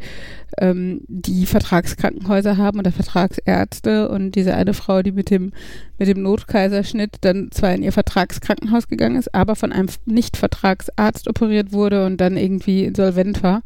ähm, 0.58 1.00
die 1.08 1.46
Vertragskrankenhäuser 1.46 2.56
haben 2.56 2.78
oder 2.78 2.92
Vertragsärzte 2.92 4.08
und 4.08 4.32
diese 4.32 4.54
eine 4.54 4.74
Frau, 4.74 5.02
die 5.02 5.12
mit 5.12 5.30
dem 5.30 5.52
mit 5.98 6.08
dem 6.08 6.22
Notkaiserschnitt 6.22 7.16
dann 7.22 7.50
zwar 7.50 7.74
in 7.74 7.82
ihr 7.82 7.92
Vertragskrankenhaus 7.92 8.86
gegangen 8.86 9.16
ist, 9.16 9.34
aber 9.34 9.56
von 9.56 9.72
einem 9.72 9.88
Nicht-Vertragsarzt 10.06 11.28
operiert 11.28 11.72
wurde 11.72 12.06
und 12.06 12.18
dann 12.20 12.36
irgendwie 12.36 12.84
insolvent 12.84 13.42
war. 13.42 13.62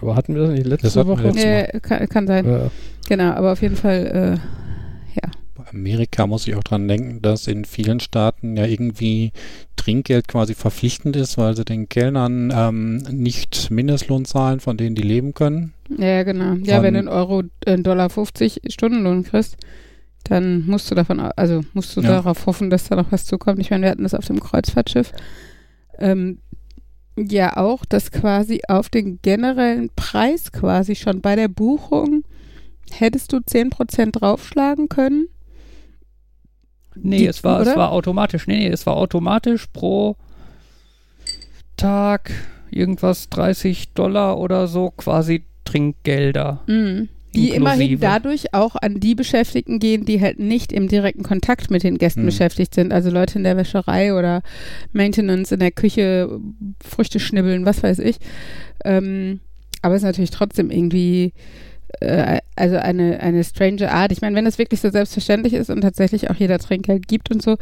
Aber 0.00 0.14
hatten 0.16 0.34
wir 0.34 0.42
das 0.42 0.50
nicht 0.52 0.66
letzte 0.66 0.86
Das 0.88 1.06
Woche? 1.06 1.22
letzte 1.24 1.46
Nee, 1.72 1.80
kann, 1.80 2.08
kann 2.08 2.26
sein. 2.26 2.46
Ja. 2.46 2.70
Genau, 3.08 3.32
aber 3.32 3.52
auf 3.52 3.62
jeden 3.62 3.76
Fall, 3.76 4.40
Bei 5.54 5.70
Amerika 5.70 6.26
muss 6.26 6.46
ich 6.46 6.54
auch 6.54 6.62
dran 6.62 6.86
denken, 6.86 7.22
dass 7.22 7.46
in 7.48 7.64
vielen 7.64 7.98
Staaten 7.98 8.56
ja 8.58 8.66
irgendwie 8.66 9.32
Trinkgeld 9.76 10.28
quasi 10.28 10.54
verpflichtend 10.54 11.16
ist, 11.16 11.38
weil 11.38 11.56
sie 11.56 11.64
den 11.64 11.88
Kellnern 11.88 12.52
ähm, 12.54 12.96
nicht 13.10 13.70
Mindestlohn 13.70 14.26
zahlen, 14.26 14.60
von 14.60 14.76
denen 14.76 14.94
die 14.94 15.02
leben 15.02 15.32
können. 15.32 15.72
äh, 15.98 16.18
ja, 16.18 16.22
genau. 16.24 16.54
Ja, 16.62 16.74
Von- 16.76 16.82
wenn 16.84 16.94
du 16.94 16.98
einen 17.00 17.08
Euro, 17.08 17.42
äh, 17.64 17.72
einen 17.72 17.82
Dollar 17.82 18.10
50 18.10 18.60
Stundenlohn 18.68 19.24
kriegst, 19.24 19.56
dann 20.24 20.66
musst 20.66 20.90
du 20.90 20.94
davon, 20.94 21.20
also 21.20 21.62
musst 21.72 21.96
du 21.96 22.00
Ja. 22.02 22.08
darauf 22.10 22.44
hoffen, 22.46 22.68
dass 22.68 22.88
da 22.88 22.96
noch 22.96 23.10
was 23.10 23.24
zukommt. 23.24 23.58
Ich 23.58 23.70
meine, 23.70 23.84
wir 23.84 23.90
hatten 23.90 24.02
das 24.02 24.14
auf 24.14 24.26
dem 24.26 24.40
Kreuzfahrtschiff. 24.40 25.12
Ähm, 25.98 26.38
ja, 27.16 27.56
auch, 27.56 27.84
dass 27.84 28.10
quasi 28.10 28.60
auf 28.68 28.88
den 28.88 29.20
generellen 29.22 29.90
Preis 29.96 30.52
quasi 30.52 30.94
schon 30.94 31.20
bei 31.20 31.34
der 31.36 31.48
Buchung 31.48 32.24
hättest 32.90 33.32
du 33.32 33.38
10% 33.38 34.12
draufschlagen 34.12 34.88
können. 34.88 35.28
nee, 36.94 37.18
Die- 37.18 37.26
es 37.26 37.42
war, 37.44 37.60
es 37.60 37.74
war 37.76 37.90
automatisch. 37.92 38.46
Nee, 38.46 38.58
nee, 38.58 38.68
es 38.68 38.86
war 38.86 38.96
automatisch 38.96 39.66
pro 39.72 40.16
Tag 41.76 42.30
irgendwas 42.70 43.28
30 43.28 43.92
Dollar 43.92 44.38
oder 44.38 44.66
so 44.66 44.90
quasi 44.90 45.44
Trinkgelder. 45.64 46.62
Mhm. 46.66 47.08
Die 47.36 47.50
immerhin 47.50 47.82
Inklusive. 47.82 48.00
dadurch 48.06 48.54
auch 48.54 48.76
an 48.76 49.00
die 49.00 49.14
Beschäftigten 49.14 49.78
gehen, 49.78 50.04
die 50.04 50.20
halt 50.20 50.38
nicht 50.38 50.72
im 50.72 50.88
direkten 50.88 51.22
Kontakt 51.22 51.70
mit 51.70 51.82
den 51.82 51.98
Gästen 51.98 52.20
Hm. 52.20 52.26
beschäftigt 52.26 52.74
sind. 52.74 52.92
Also 52.92 53.10
Leute 53.10 53.38
in 53.38 53.44
der 53.44 53.56
Wäscherei 53.56 54.14
oder 54.14 54.42
Maintenance 54.92 55.52
in 55.52 55.60
der 55.60 55.70
Küche, 55.70 56.40
Früchte 56.84 57.20
schnibbeln, 57.20 57.64
was 57.66 57.82
weiß 57.82 57.98
ich. 58.00 58.16
Ähm, 58.84 59.40
aber 59.82 59.94
es 59.94 60.02
ist 60.02 60.06
natürlich 60.06 60.30
trotzdem 60.30 60.70
irgendwie 60.70 61.32
äh, 62.00 62.38
also 62.56 62.76
eine, 62.76 63.20
eine 63.20 63.44
strange 63.44 63.90
Art. 63.90 64.12
Ich 64.12 64.20
meine, 64.20 64.34
wenn 64.36 64.46
es 64.46 64.58
wirklich 64.58 64.80
so 64.80 64.90
selbstverständlich 64.90 65.54
ist 65.54 65.70
und 65.70 65.82
tatsächlich 65.82 66.30
auch 66.30 66.34
jeder 66.36 66.58
Trinkgeld 66.58 67.06
gibt 67.08 67.30
und 67.30 67.42
so, 67.42 67.56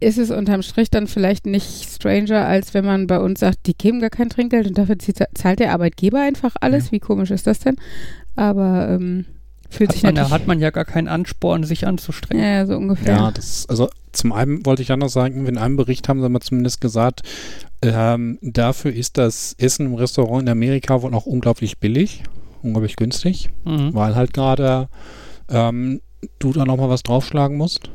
ist 0.00 0.18
es 0.18 0.30
unterm 0.30 0.62
Strich 0.62 0.90
dann 0.90 1.06
vielleicht 1.06 1.46
nicht 1.46 1.84
stranger, 1.90 2.46
als 2.46 2.74
wenn 2.74 2.84
man 2.84 3.06
bei 3.06 3.18
uns 3.18 3.40
sagt, 3.40 3.66
die 3.66 3.74
geben 3.76 4.00
gar 4.00 4.10
kein 4.10 4.28
Trinkgeld 4.28 4.66
und 4.66 4.76
dafür 4.78 4.96
zahlt 4.98 5.60
der 5.60 5.72
Arbeitgeber 5.72 6.20
einfach 6.20 6.56
alles. 6.60 6.92
Wie 6.92 7.00
komisch 7.00 7.30
ist 7.30 7.46
das 7.46 7.60
denn? 7.60 7.76
Aber 8.36 8.88
ähm, 8.88 9.24
fühlt 9.70 9.90
Hat 9.90 9.94
sich 9.94 10.02
man, 10.04 10.14
da 10.14 10.30
hat 10.30 10.46
man 10.46 10.60
ja 10.60 10.70
gar 10.70 10.84
keinen 10.84 11.08
Ansporn, 11.08 11.64
sich 11.64 11.86
anzustrengen. 11.86 12.42
ja, 12.42 12.50
ja, 12.50 12.66
so 12.66 12.76
ungefähr. 12.76 13.16
Ja, 13.16 13.30
das, 13.30 13.66
also 13.68 13.88
zum 14.12 14.32
einen 14.32 14.64
wollte 14.66 14.82
ich 14.82 14.92
auch 14.92 14.96
noch 14.96 15.08
sagen, 15.08 15.46
in 15.46 15.58
einem 15.58 15.76
Bericht 15.76 16.08
haben 16.08 16.20
sie 16.22 16.28
mal 16.28 16.40
zumindest 16.40 16.80
gesagt, 16.80 17.22
ähm, 17.82 18.38
dafür 18.42 18.92
ist 18.92 19.18
das 19.18 19.54
Essen 19.58 19.86
im 19.86 19.94
Restaurant 19.94 20.42
in 20.42 20.48
Amerika 20.48 21.02
wohl 21.02 21.14
auch 21.14 21.26
unglaublich 21.26 21.78
billig, 21.78 22.22
unglaublich 22.62 22.96
günstig, 22.96 23.50
Mhm. 23.64 23.92
weil 23.94 24.14
halt 24.14 24.32
gerade 24.32 24.88
ähm, 25.48 26.00
du 26.38 26.52
da 26.52 26.64
nochmal 26.64 26.88
was 26.88 27.02
draufschlagen 27.02 27.56
musst. 27.56 27.90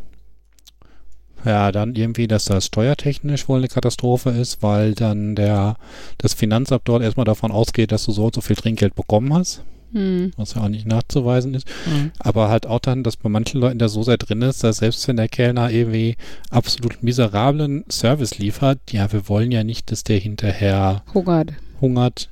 Ja, 1.45 1.71
dann 1.71 1.95
irgendwie, 1.95 2.27
dass 2.27 2.45
das 2.45 2.65
steuertechnisch 2.65 3.47
wohl 3.47 3.59
eine 3.59 3.69
Katastrophe 3.69 4.29
ist, 4.31 4.61
weil 4.61 4.93
dann 4.93 5.35
der 5.35 5.77
das 6.17 6.33
Finanzamt 6.33 6.81
dort 6.83 7.01
erstmal 7.01 7.25
davon 7.25 7.51
ausgeht, 7.51 7.93
dass 7.93 8.03
du 8.05 8.11
so 8.11 8.25
und 8.25 8.35
so 8.35 8.41
viel 8.41 8.57
Trinkgeld 8.57 8.93
bekommen 8.93 9.33
hast, 9.33 9.63
Hm. 9.91 10.31
was 10.37 10.53
ja 10.53 10.61
auch 10.63 10.69
nicht 10.69 10.85
nachzuweisen 10.85 11.53
ist. 11.55 11.67
Mhm. 11.85 12.11
Aber 12.19 12.49
halt 12.49 12.67
auch 12.67 12.79
dann, 12.79 13.03
dass 13.03 13.17
bei 13.17 13.29
manchen 13.29 13.59
Leuten 13.59 13.79
da 13.79 13.89
so 13.89 14.03
sehr 14.03 14.17
drin 14.17 14.41
ist, 14.41 14.63
dass 14.63 14.77
selbst 14.77 15.07
wenn 15.07 15.17
der 15.17 15.27
Kellner 15.27 15.71
irgendwie 15.71 16.15
absolut 16.49 17.01
miserablen 17.01 17.85
Service 17.91 18.37
liefert, 18.37 18.79
ja, 18.91 19.11
wir 19.11 19.27
wollen 19.27 19.51
ja 19.51 19.63
nicht, 19.63 19.91
dass 19.91 20.03
der 20.03 20.19
hinterher 20.19 21.03
Hungert. 21.13 21.53
hungert. 21.81 22.29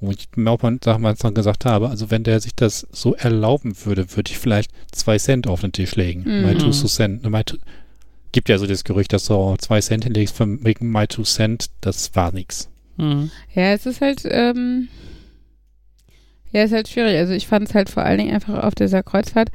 Wo 0.00 0.10
ich 0.10 0.28
mir 0.34 0.50
auch 0.50 0.60
mal 0.62 0.76
damals 0.80 1.20
dann 1.20 1.34
gesagt 1.34 1.64
habe, 1.64 1.88
also 1.88 2.10
wenn 2.10 2.24
der 2.24 2.40
sich 2.40 2.54
das 2.56 2.86
so 2.90 3.14
erlauben 3.14 3.74
würde, 3.84 4.16
würde 4.16 4.32
ich 4.32 4.38
vielleicht 4.38 4.72
zwei 4.90 5.16
Cent 5.16 5.46
auf 5.46 5.60
den 5.60 5.70
Tisch 5.70 5.94
legen. 5.94 6.24
Mhm. 6.26 6.44
My 6.44 6.54
two 6.56 6.72
cent. 6.72 7.24
My 7.30 7.44
two, 7.44 7.56
gibt 8.32 8.48
ja 8.48 8.58
so 8.58 8.66
das 8.66 8.82
Gerücht, 8.82 9.12
dass 9.12 9.26
du 9.26 9.54
zwei 9.58 9.80
Cent 9.80 10.04
hinlegst 10.04 10.34
wegen 10.40 10.90
My 10.90 11.06
two 11.06 11.22
cent, 11.22 11.66
das 11.82 12.14
war 12.16 12.32
nix. 12.32 12.68
Mhm. 12.96 13.30
Ja, 13.54 13.72
es 13.72 13.86
ist 13.86 14.00
halt, 14.00 14.22
ähm, 14.24 14.88
ja, 16.52 16.62
ist 16.62 16.72
halt 16.72 16.88
schwierig. 16.88 17.16
Also 17.16 17.32
ich 17.32 17.46
fand 17.46 17.68
es 17.68 17.74
halt 17.74 17.90
vor 17.90 18.04
allen 18.04 18.18
Dingen 18.18 18.34
einfach 18.34 18.62
auf 18.62 18.74
dieser 18.74 19.02
Kreuzfahrt 19.02 19.50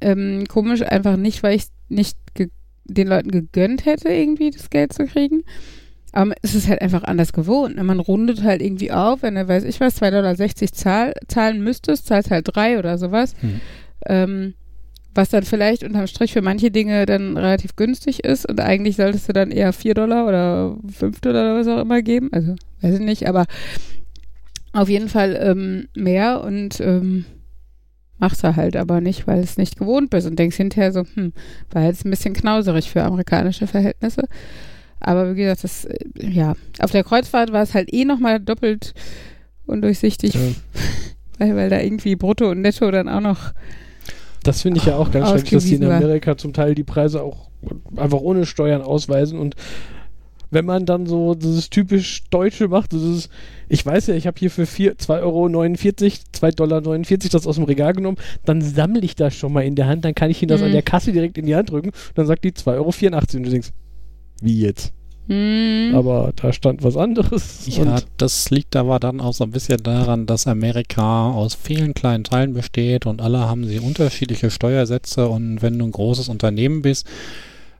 ähm, 0.00 0.44
komisch, 0.48 0.82
einfach 0.82 1.16
nicht, 1.16 1.42
weil 1.42 1.56
ich 1.56 1.64
nicht 1.88 2.16
den 2.84 3.08
Leuten 3.08 3.30
gegönnt 3.30 3.86
hätte, 3.86 4.08
irgendwie 4.08 4.50
das 4.50 4.70
Geld 4.70 4.92
zu 4.92 5.06
kriegen. 5.06 5.42
Aber 6.12 6.34
es 6.42 6.54
ist 6.54 6.68
halt 6.68 6.80
einfach 6.80 7.02
anders 7.02 7.32
gewohnt. 7.32 7.76
ne? 7.76 7.82
Man 7.82 7.98
rundet 7.98 8.42
halt 8.44 8.62
irgendwie 8.62 8.92
auf, 8.92 9.22
wenn 9.22 9.34
du, 9.34 9.48
weiß 9.48 9.64
ich 9.64 9.80
was, 9.80 10.00
2,60 10.00 10.10
Dollar 10.10 10.36
zahl 10.72 11.14
zahlen 11.26 11.62
müsstest, 11.62 12.06
zahlst 12.06 12.30
halt 12.30 12.46
drei 12.54 12.78
oder 12.78 12.98
sowas. 12.98 13.34
Hm. 13.40 13.60
Ähm, 14.06 14.54
was 15.14 15.30
dann 15.30 15.44
vielleicht 15.44 15.84
unterm 15.84 16.06
Strich 16.06 16.32
für 16.32 16.42
manche 16.42 16.70
Dinge 16.70 17.06
dann 17.06 17.36
relativ 17.36 17.76
günstig 17.76 18.24
ist 18.24 18.48
und 18.48 18.60
eigentlich 18.60 18.96
solltest 18.96 19.28
du 19.28 19.32
dann 19.32 19.50
eher 19.50 19.72
4 19.72 19.94
Dollar 19.94 20.26
oder 20.26 20.76
5 20.92 21.20
Dollar 21.20 21.44
oder 21.44 21.60
was 21.60 21.68
auch 21.68 21.82
immer 21.82 22.02
geben. 22.02 22.30
Also, 22.32 22.56
weiß 22.80 22.94
ich 22.94 23.00
nicht, 23.00 23.28
aber 23.28 23.46
auf 24.74 24.88
jeden 24.88 25.08
Fall 25.08 25.38
ähm, 25.40 25.88
mehr 25.94 26.42
und 26.42 26.80
ähm, 26.80 27.24
machst 28.18 28.44
du 28.44 28.56
halt 28.56 28.76
aber 28.76 29.00
nicht, 29.00 29.26
weil 29.26 29.40
es 29.40 29.56
nicht 29.56 29.78
gewohnt 29.78 30.10
bist 30.10 30.26
und 30.26 30.38
denkst 30.38 30.56
hinterher 30.56 30.92
so, 30.92 31.04
hm, 31.14 31.32
war 31.70 31.84
jetzt 31.84 32.04
ein 32.04 32.10
bisschen 32.10 32.34
knauserig 32.34 32.90
für 32.90 33.02
amerikanische 33.02 33.66
Verhältnisse. 33.66 34.22
Aber 35.00 35.34
wie 35.34 35.40
gesagt, 35.42 35.64
das, 35.64 35.84
äh, 35.84 35.96
ja, 36.20 36.54
auf 36.80 36.90
der 36.90 37.04
Kreuzfahrt 37.04 37.52
war 37.52 37.62
es 37.62 37.74
halt 37.74 37.92
eh 37.92 38.04
nochmal 38.04 38.40
doppelt 38.40 38.94
undurchsichtig, 39.66 40.34
Ja. 40.34 40.40
weil, 41.38 41.56
weil 41.56 41.70
da 41.70 41.80
irgendwie 41.80 42.16
Brutto 42.16 42.50
und 42.50 42.60
Netto 42.60 42.90
dann 42.90 43.08
auch 43.08 43.20
noch 43.20 43.52
Das 44.42 44.62
finde 44.62 44.78
ich 44.80 44.86
ja 44.86 44.96
auch 44.96 45.10
ganz 45.10 45.28
schrecklich, 45.28 45.50
dass 45.50 45.64
die 45.64 45.74
in 45.74 45.84
Ausgewiesen 45.84 45.88
war. 45.88 45.96
Amerika 45.96 46.36
zum 46.36 46.52
Teil 46.52 46.74
die 46.74 46.84
Preise 46.84 47.22
auch 47.22 47.50
einfach 47.96 48.20
ohne 48.20 48.44
Steuern 48.46 48.82
ausweisen 48.82 49.38
und 49.38 49.56
wenn 50.54 50.64
man 50.64 50.86
dann 50.86 51.06
so 51.06 51.34
dieses 51.34 51.68
typisch 51.68 52.22
Deutsche 52.30 52.68
macht, 52.68 52.92
dieses, 52.92 53.28
ich 53.68 53.84
weiß 53.84 54.06
ja, 54.06 54.14
ich 54.14 54.26
habe 54.26 54.38
hier 54.38 54.50
für 54.50 54.62
2,49 54.62 55.20
Euro, 55.22 55.46
2,49 55.46 56.54
Dollar 56.54 56.80
das 56.80 57.46
aus 57.46 57.56
dem 57.56 57.64
Regal 57.64 57.92
genommen, 57.92 58.16
dann 58.44 58.62
sammle 58.62 59.00
ich 59.00 59.16
das 59.16 59.34
schon 59.34 59.52
mal 59.52 59.62
in 59.62 59.74
der 59.74 59.86
Hand, 59.86 60.04
dann 60.04 60.14
kann 60.14 60.30
ich 60.30 60.40
Ihnen 60.40 60.48
das 60.48 60.60
Mhm. 60.60 60.66
an 60.66 60.72
der 60.72 60.82
Kasse 60.82 61.12
direkt 61.12 61.36
in 61.36 61.46
die 61.46 61.54
Hand 61.56 61.70
drücken, 61.70 61.90
dann 62.14 62.26
sagt 62.26 62.44
die 62.44 62.52
2,84 62.52 62.76
Euro 62.76 63.36
und 63.36 63.42
du 63.44 63.50
denkst, 63.50 63.70
wie 64.40 64.60
jetzt? 64.60 64.92
Hm. 65.26 65.92
Aber 65.94 66.32
da 66.36 66.52
stand 66.52 66.82
was 66.82 66.98
anderes. 66.98 67.66
Ja, 67.66 67.98
das 68.18 68.50
liegt 68.50 68.76
aber 68.76 69.00
dann 69.00 69.20
auch 69.20 69.32
so 69.32 69.44
ein 69.44 69.52
bisschen 69.52 69.82
daran, 69.82 70.26
dass 70.26 70.46
Amerika 70.46 71.30
aus 71.30 71.54
vielen 71.54 71.94
kleinen 71.94 72.24
Teilen 72.24 72.52
besteht 72.52 73.06
und 73.06 73.22
alle 73.22 73.40
haben 73.40 73.64
sie 73.64 73.78
unterschiedliche 73.78 74.50
Steuersätze 74.50 75.28
und 75.28 75.62
wenn 75.62 75.78
du 75.78 75.86
ein 75.86 75.92
großes 75.92 76.28
Unternehmen 76.28 76.82
bist, 76.82 77.06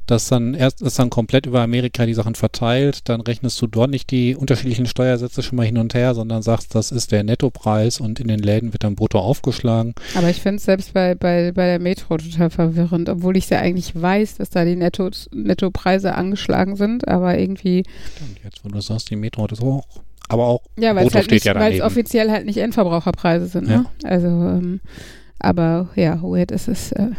das 0.06 0.28
dann 0.28 0.54
erst 0.54 0.82
ist 0.82 0.98
dann 0.98 1.10
komplett 1.10 1.46
über 1.46 1.62
Amerika 1.62 2.06
die 2.06 2.14
Sachen 2.14 2.34
verteilt, 2.34 3.08
dann 3.08 3.20
rechnest 3.20 3.60
du 3.60 3.66
dort 3.66 3.90
nicht 3.90 4.10
die 4.10 4.36
unterschiedlichen 4.36 4.86
Steuersätze 4.86 5.42
schon 5.42 5.56
mal 5.56 5.66
hin 5.66 5.78
und 5.78 5.94
her, 5.94 6.14
sondern 6.14 6.42
sagst, 6.42 6.74
das 6.74 6.92
ist 6.92 7.12
der 7.12 7.24
Nettopreis 7.24 8.00
und 8.00 8.20
in 8.20 8.28
den 8.28 8.40
Läden 8.40 8.72
wird 8.72 8.84
dann 8.84 8.94
brutto 8.94 9.18
aufgeschlagen. 9.18 9.94
Aber 10.14 10.28
ich 10.28 10.40
finde 10.40 10.56
es 10.56 10.64
selbst 10.64 10.92
bei, 10.92 11.14
bei, 11.14 11.52
bei 11.52 11.66
der 11.66 11.78
Metro 11.78 12.16
total 12.16 12.50
verwirrend, 12.50 13.08
obwohl 13.08 13.36
ich 13.36 13.48
ja 13.48 13.60
eigentlich 13.60 14.00
weiß, 14.00 14.36
dass 14.36 14.50
da 14.50 14.64
die 14.64 14.76
Netto, 14.76 15.10
Nettopreise 15.32 16.14
angeschlagen 16.14 16.76
sind, 16.76 17.08
aber 17.08 17.38
irgendwie, 17.38 17.84
Und 18.20 18.44
jetzt, 18.44 18.64
wo 18.64 18.68
du 18.68 18.80
sagst, 18.80 19.10
die 19.10 19.16
Metro 19.16 19.46
das 19.46 19.60
auch, 19.60 19.84
aber 20.28 20.46
auch 20.46 20.62
ja, 20.78 20.94
weil 20.94 21.06
es 21.06 21.14
halt 21.14 21.30
nicht, 21.30 21.44
ja 21.44 21.54
weil 21.54 21.74
es 21.74 21.80
offiziell 21.80 22.30
halt 22.30 22.46
nicht 22.46 22.58
Endverbraucherpreise 22.58 23.46
sind, 23.46 23.68
ne? 23.68 23.86
Also, 24.04 24.26
ähm, 24.26 24.80
aber 25.38 25.90
ja, 25.96 26.22
weird 26.22 26.50
ist 26.50 26.68
es. 26.68 26.92
Äh, 26.92 27.10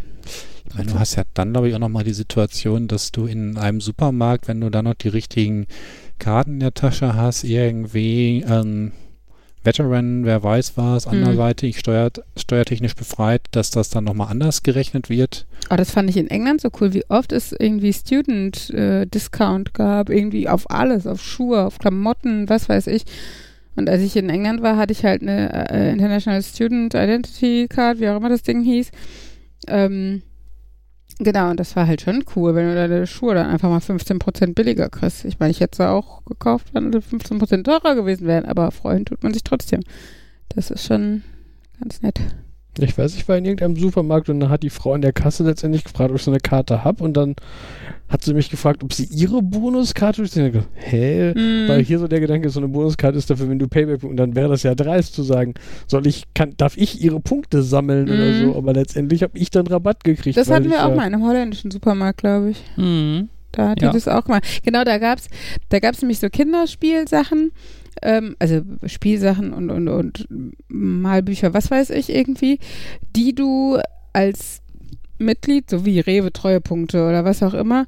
meine, 0.75 0.91
du 0.91 1.00
hast 1.00 1.15
ja 1.15 1.24
dann, 1.34 1.51
glaube 1.51 1.70
ich, 1.70 1.75
auch 1.75 1.79
nochmal 1.79 2.03
die 2.03 2.13
Situation, 2.13 2.88
dass 2.88 3.12
du 3.12 3.25
in 3.25 3.58
einem 3.58 3.82
Supermarkt, 3.82 4.48
wenn 4.48 4.62
du 4.62 4.70
da 4.70 4.82
noch 4.82 4.94
die 4.96 5.08
richtigen 5.10 5.67
Karten 6.20 6.53
in 6.53 6.60
der 6.60 6.74
Tasche 6.74 7.15
hast, 7.15 7.44
irgendwie 7.44 8.44
ähm, 8.48 8.91
Veteran, 9.63 10.25
wer 10.25 10.44
weiß 10.44 10.74
was, 10.75 11.05
Hm. 11.05 11.13
anderweitig 11.24 11.79
steuert, 11.79 12.22
steuertechnisch 12.38 12.96
befreit, 12.96 13.41
dass 13.51 13.72
das 13.72 13.89
dann 13.89 14.03
nochmal 14.03 14.27
anders 14.29 14.62
gerechnet 14.63 15.10
wird. 15.10 15.46
Aber 15.70 15.77
das 15.77 15.89
fand 15.91 16.10
ich 16.10 16.17
in 16.17 16.29
England 16.29 16.62
so 16.62 16.70
cool, 16.79 16.94
wie 16.94 17.03
oft 17.10 17.32
es 17.32 17.51
irgendwie 17.51 17.91
Student 17.91 18.70
äh, 18.70 19.05
Discount 19.08 19.74
gab, 19.74 20.10
irgendwie 20.10 20.48
auf 20.48 20.70
alles, 20.70 21.08
auf 21.08 21.22
Schuhe, 21.22 21.65
auf 21.65 21.79
Klamotten, 21.79 22.48
was 22.48 22.70
weiß 22.70 22.88
ich. 22.88 23.05
Und 23.75 23.89
als 23.89 24.01
ich 24.03 24.15
in 24.15 24.29
England 24.29 24.62
war, 24.62 24.77
hatte 24.77 24.94
ich 24.94 25.03
halt 25.03 25.22
eine 25.22 25.70
äh, 25.70 25.91
International 25.91 26.41
Student 26.44 26.94
Identity 26.94 27.67
Card, 27.67 28.00
wie 28.00 28.08
auch 28.08 28.17
immer 28.17 28.29
das 28.29 28.44
Ding 28.44 28.63
hieß. 28.63 28.91
Ähm, 29.67 30.22
genau, 31.19 31.50
und 31.50 31.60
das 31.60 31.75
war 31.75 31.88
halt 31.88 32.01
schon 32.01 32.24
cool, 32.36 32.55
wenn 32.55 32.67
du 32.67 32.75
deine 32.75 33.07
Schuhe 33.07 33.36
dann 33.36 33.48
einfach 33.48 33.69
mal 33.69 33.79
15% 33.79 34.53
billiger 34.53 34.89
kriegst. 34.89 35.25
Ich 35.25 35.39
meine, 35.39 35.51
ich 35.51 35.60
hätte 35.60 35.77
sie 35.77 35.89
auch 35.89 36.24
gekauft, 36.25 36.67
wenn 36.74 36.91
sie 36.91 37.00
15% 37.00 37.63
teurer 37.63 37.95
gewesen 37.95 38.27
wären, 38.27 38.45
aber 38.45 38.72
freuen 38.72 39.05
tut 39.05 39.24
man 39.24 39.34
sich 39.34 39.43
trotzdem. 39.43 39.81
Das 40.50 40.72
ist 40.72 40.86
schon 40.86 41.24
ganz 41.79 42.01
nett. 42.01 42.19
Ich 42.79 42.97
weiß, 42.97 43.15
ich 43.15 43.27
war 43.27 43.38
in 43.38 43.45
irgendeinem 43.45 43.75
Supermarkt 43.75 44.29
und 44.29 44.39
da 44.39 44.49
hat 44.49 44.63
die 44.63 44.69
Frau 44.69 44.93
an 44.93 45.01
der 45.01 45.13
Kasse 45.13 45.43
letztendlich 45.43 45.83
gefragt, 45.83 46.11
ob 46.11 46.17
ich 46.17 46.23
so 46.23 46.31
eine 46.31 46.39
Karte 46.39 46.83
habe 46.83 47.03
und 47.03 47.15
dann 47.15 47.35
hat 48.09 48.23
sie 48.23 48.33
mich 48.33 48.49
gefragt, 48.49 48.83
ob 48.83 48.93
sie 48.93 49.05
ihre 49.05 49.41
Bonuskarte 49.41 50.21
ich 50.23 50.31
gesagt, 50.33 50.67
hä? 50.75 51.33
Mhm. 51.33 51.67
Weil 51.67 51.81
hier 51.83 51.97
so 51.99 52.07
der 52.07 52.19
Gedanke 52.19 52.47
ist, 52.47 52.53
so 52.53 52.59
eine 52.59 52.67
Bonuskarte 52.69 53.17
ist 53.17 53.29
dafür, 53.29 53.49
wenn 53.49 53.57
du 53.59 53.67
Payback 53.67 54.03
und 54.03 54.17
dann 54.17 54.35
wäre 54.35 54.49
das 54.49 54.63
ja 54.63 54.75
dreist 54.75 55.13
zu 55.15 55.23
sagen, 55.23 55.53
soll 55.88 56.05
ich, 56.05 56.25
kann, 56.35 56.53
darf 56.57 56.77
ich 56.77 57.01
ihre 57.01 57.19
Punkte 57.19 57.63
sammeln 57.63 58.07
oder 58.07 58.17
Mhm. 58.31 58.43
so, 58.51 58.55
aber 58.57 58.73
letztendlich 58.73 59.23
habe 59.23 59.38
ich 59.38 59.49
dann 59.49 59.65
Rabatt 59.67 60.03
gekriegt. 60.03 60.38
Das 60.38 60.49
hatten 60.51 60.65
ich 60.65 60.71
wir 60.71 60.85
auch 60.85 60.89
ja- 60.89 60.95
mal 60.95 61.07
in 61.07 61.13
einem 61.15 61.23
holländischen 61.25 61.71
Supermarkt, 61.71 62.19
glaube 62.19 62.51
ich. 62.51 62.61
Mhm. 62.77 63.29
Da 63.51 63.69
hat 63.69 63.81
Ja. 63.81 63.88
die 63.89 63.93
das 63.95 64.07
auch 64.07 64.25
gemacht. 64.25 64.43
Genau, 64.63 64.83
da 64.83 64.97
gab's, 64.97 65.27
da 65.69 65.79
gab's 65.79 66.01
nämlich 66.01 66.19
so 66.19 66.27
Kinderspielsachen, 66.29 67.51
ähm, 68.01 68.36
also 68.39 68.62
Spielsachen 68.86 69.53
und, 69.53 69.69
und, 69.69 69.88
und 69.88 70.27
Malbücher, 70.67 71.53
was 71.53 71.71
weiß 71.71 71.89
ich 71.91 72.10
irgendwie, 72.10 72.60
die 73.15 73.34
du 73.34 73.79
als 74.13 74.62
Mitglied, 75.17 75.69
so 75.69 75.86
wie 75.86 75.99
Rewe 75.99 76.31
Treuepunkte 76.31 77.08
oder 77.08 77.25
was 77.25 77.43
auch 77.43 77.53
immer, 77.53 77.88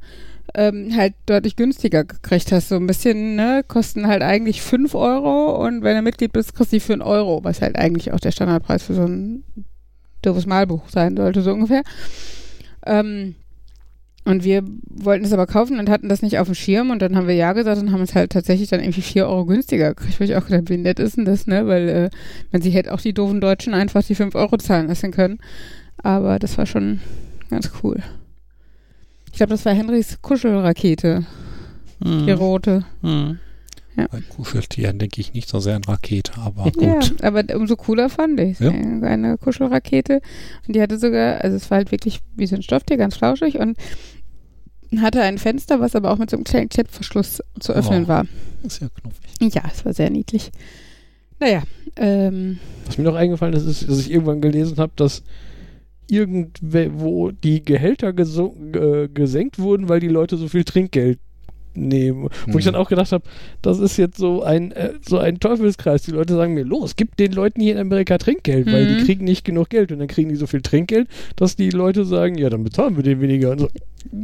ähm, 0.53 0.95
halt 0.95 1.13
deutlich 1.25 1.55
günstiger 1.55 2.03
gekriegt 2.03 2.51
hast. 2.51 2.69
So 2.69 2.75
ein 2.75 2.87
bisschen, 2.87 3.35
ne, 3.35 3.63
kosten 3.67 4.07
halt 4.07 4.21
eigentlich 4.21 4.61
5 4.61 4.95
Euro 4.95 5.65
und 5.65 5.83
wenn 5.83 5.95
du 5.95 6.01
Mitglied 6.01 6.33
bist, 6.33 6.55
kostet 6.55 6.73
die 6.73 6.79
für 6.79 6.93
einen 6.93 7.01
Euro, 7.01 7.43
was 7.43 7.61
halt 7.61 7.77
eigentlich 7.77 8.13
auch 8.13 8.19
der 8.19 8.31
Standardpreis 8.31 8.83
für 8.83 8.93
so 8.93 9.05
ein 9.05 9.43
doofes 10.21 10.45
Malbuch 10.45 10.89
sein 10.89 11.17
sollte, 11.17 11.41
so 11.41 11.51
ungefähr. 11.51 11.83
Ähm, 12.85 13.35
und 14.27 14.43
wir 14.43 14.63
wollten 14.89 15.25
es 15.25 15.33
aber 15.33 15.47
kaufen 15.47 15.79
und 15.79 15.89
hatten 15.89 16.09
das 16.09 16.21
nicht 16.21 16.37
auf 16.39 16.47
dem 16.47 16.55
Schirm 16.55 16.91
und 16.91 17.01
dann 17.01 17.15
haben 17.15 17.27
wir 17.27 17.35
ja 17.35 17.53
gesagt 17.53 17.81
und 17.81 17.91
haben 17.91 18.01
es 18.01 18.13
halt 18.15 18.31
tatsächlich 18.31 18.69
dann 18.69 18.79
irgendwie 18.81 19.01
4 19.01 19.27
Euro 19.27 19.45
günstiger 19.45 19.93
gekriegt, 19.95 20.19
wo 20.19 20.23
ich 20.23 20.35
auch 20.35 20.45
gedacht, 20.45 20.69
wie 20.69 20.77
nett 20.77 20.99
ist 20.99 21.17
denn 21.17 21.25
das, 21.25 21.47
ne? 21.47 21.65
Weil 21.67 21.89
äh, 21.89 22.09
man 22.51 22.61
sie 22.61 22.69
hätte 22.71 22.93
auch 22.93 23.01
die 23.01 23.13
doofen 23.13 23.41
Deutschen 23.41 23.73
einfach 23.73 24.03
die 24.03 24.15
5 24.15 24.35
Euro 24.35 24.57
zahlen 24.57 24.87
lassen 24.87 25.11
können. 25.11 25.39
Aber 25.97 26.39
das 26.39 26.57
war 26.57 26.65
schon 26.65 26.99
ganz 27.49 27.71
cool. 27.83 27.97
Ich 29.31 29.37
glaube, 29.37 29.51
das 29.51 29.65
war 29.65 29.73
Henrys 29.73 30.21
Kuschelrakete, 30.21 31.25
Mhm. 31.99 32.25
die 32.27 32.31
rote. 32.31 32.85
Mhm. 33.01 33.39
Bei 33.95 34.21
Kuscheltieren 34.29 34.99
denke 34.99 35.19
ich 35.19 35.33
nicht 35.33 35.49
so 35.49 35.59
sehr 35.59 35.75
an 35.75 35.83
Rakete, 35.83 36.33
aber 36.39 36.71
Ja, 36.79 36.93
gut. 36.99 37.23
aber 37.23 37.43
umso 37.55 37.75
cooler 37.75 38.09
fand 38.09 38.39
ich 38.39 38.59
Ja. 38.59 38.69
Eine, 38.69 39.07
eine 39.07 39.37
Kuschelrakete. 39.39 40.21
Und 40.67 40.75
die 40.75 40.81
hatte 40.83 40.99
sogar, 40.99 41.41
also 41.41 41.55
es 41.57 41.71
war 41.71 41.77
halt 41.79 41.91
wirklich 41.91 42.19
wie 42.35 42.45
so 42.45 42.55
ein 42.55 42.61
Stofftier, 42.61 42.97
ganz 42.97 43.15
flauschig 43.17 43.57
und 43.57 43.75
hatte 44.99 45.21
ein 45.21 45.37
Fenster, 45.37 45.79
was 45.79 45.95
aber 45.95 46.11
auch 46.11 46.17
mit 46.17 46.29
so 46.29 46.37
einem 46.37 46.43
kleinen 46.43 46.69
Klettverschluss 46.69 47.41
zu 47.59 47.73
öffnen 47.73 48.05
Oh. 48.05 48.07
war. 48.07 48.25
Ist 48.63 48.81
ja 48.81 48.89
knuffig. 48.89 49.53
Ja, 49.53 49.63
es 49.71 49.85
war 49.85 49.93
sehr 49.93 50.09
niedlich. 50.09 50.51
Naja, 51.39 51.63
ähm, 51.95 52.59
Was 52.85 52.97
mir 52.97 53.03
noch 53.03 53.15
eingefallen 53.15 53.53
ist, 53.53 53.65
ist, 53.65 53.87
dass 53.89 53.99
ich 53.99 54.11
irgendwann 54.11 54.41
gelesen 54.41 54.77
habe, 54.77 54.91
dass 54.95 55.23
irgendwo 56.09 57.31
die 57.31 57.63
Gehälter 57.63 58.09
äh, 58.17 59.07
gesenkt 59.13 59.59
wurden, 59.59 59.89
weil 59.89 59.99
die 59.99 60.07
Leute 60.07 60.37
so 60.37 60.47
viel 60.47 60.63
Trinkgeld 60.63 61.19
nehmen. 61.77 62.29
Wo 62.47 62.57
ich 62.59 62.65
Hm. 62.65 62.73
dann 62.73 62.81
auch 62.81 62.89
gedacht 62.89 63.11
habe, 63.11 63.23
das 63.61 63.79
ist 63.79 63.97
jetzt 63.97 64.17
so 64.17 64.43
ein, 64.43 64.71
äh, 64.71 64.93
so 65.07 65.17
ein 65.19 65.39
Teufelskreis. 65.39 66.03
Die 66.03 66.11
Leute 66.11 66.33
sagen 66.35 66.53
mir, 66.53 66.63
los, 66.63 66.95
gib 66.95 67.15
den 67.17 67.31
Leuten 67.31 67.61
hier 67.61 67.73
in 67.73 67.79
Amerika 67.79 68.17
Trinkgeld, 68.17 68.65
weil 68.71 68.85
Mhm. 68.85 68.97
die 68.97 69.03
kriegen 69.05 69.23
nicht 69.25 69.45
genug 69.45 69.69
Geld. 69.69 69.91
Und 69.91 69.99
dann 69.99 70.07
kriegen 70.07 70.29
die 70.29 70.35
so 70.35 70.47
viel 70.47 70.61
Trinkgeld, 70.61 71.07
dass 71.35 71.55
die 71.55 71.69
Leute 71.69 72.05
sagen, 72.05 72.37
ja, 72.37 72.49
dann 72.49 72.63
bezahlen 72.63 72.95
wir 72.95 73.03
den 73.03 73.21
weniger. 73.21 73.51
Und 73.51 73.59
so, 73.59 73.69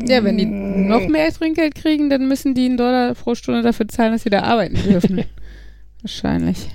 ja, 0.08 0.24
wenn 0.24 0.38
die 0.38 0.46
noch 0.46 1.08
mehr 1.08 1.32
Trinkgeld 1.32 1.76
kriegen, 1.76 2.10
dann 2.10 2.28
müssen 2.28 2.54
die 2.56 2.66
einen 2.66 2.78
Dollar 2.78 3.13
pro 3.16 3.36
Stunde 3.36 3.62
dafür 3.62 3.88
zahlen, 3.88 4.13
dass 4.13 4.24
sie 4.24 4.30
da 4.30 4.42
arbeiten 4.44 4.78
dürfen. 4.88 5.24
Wahrscheinlich. 6.02 6.70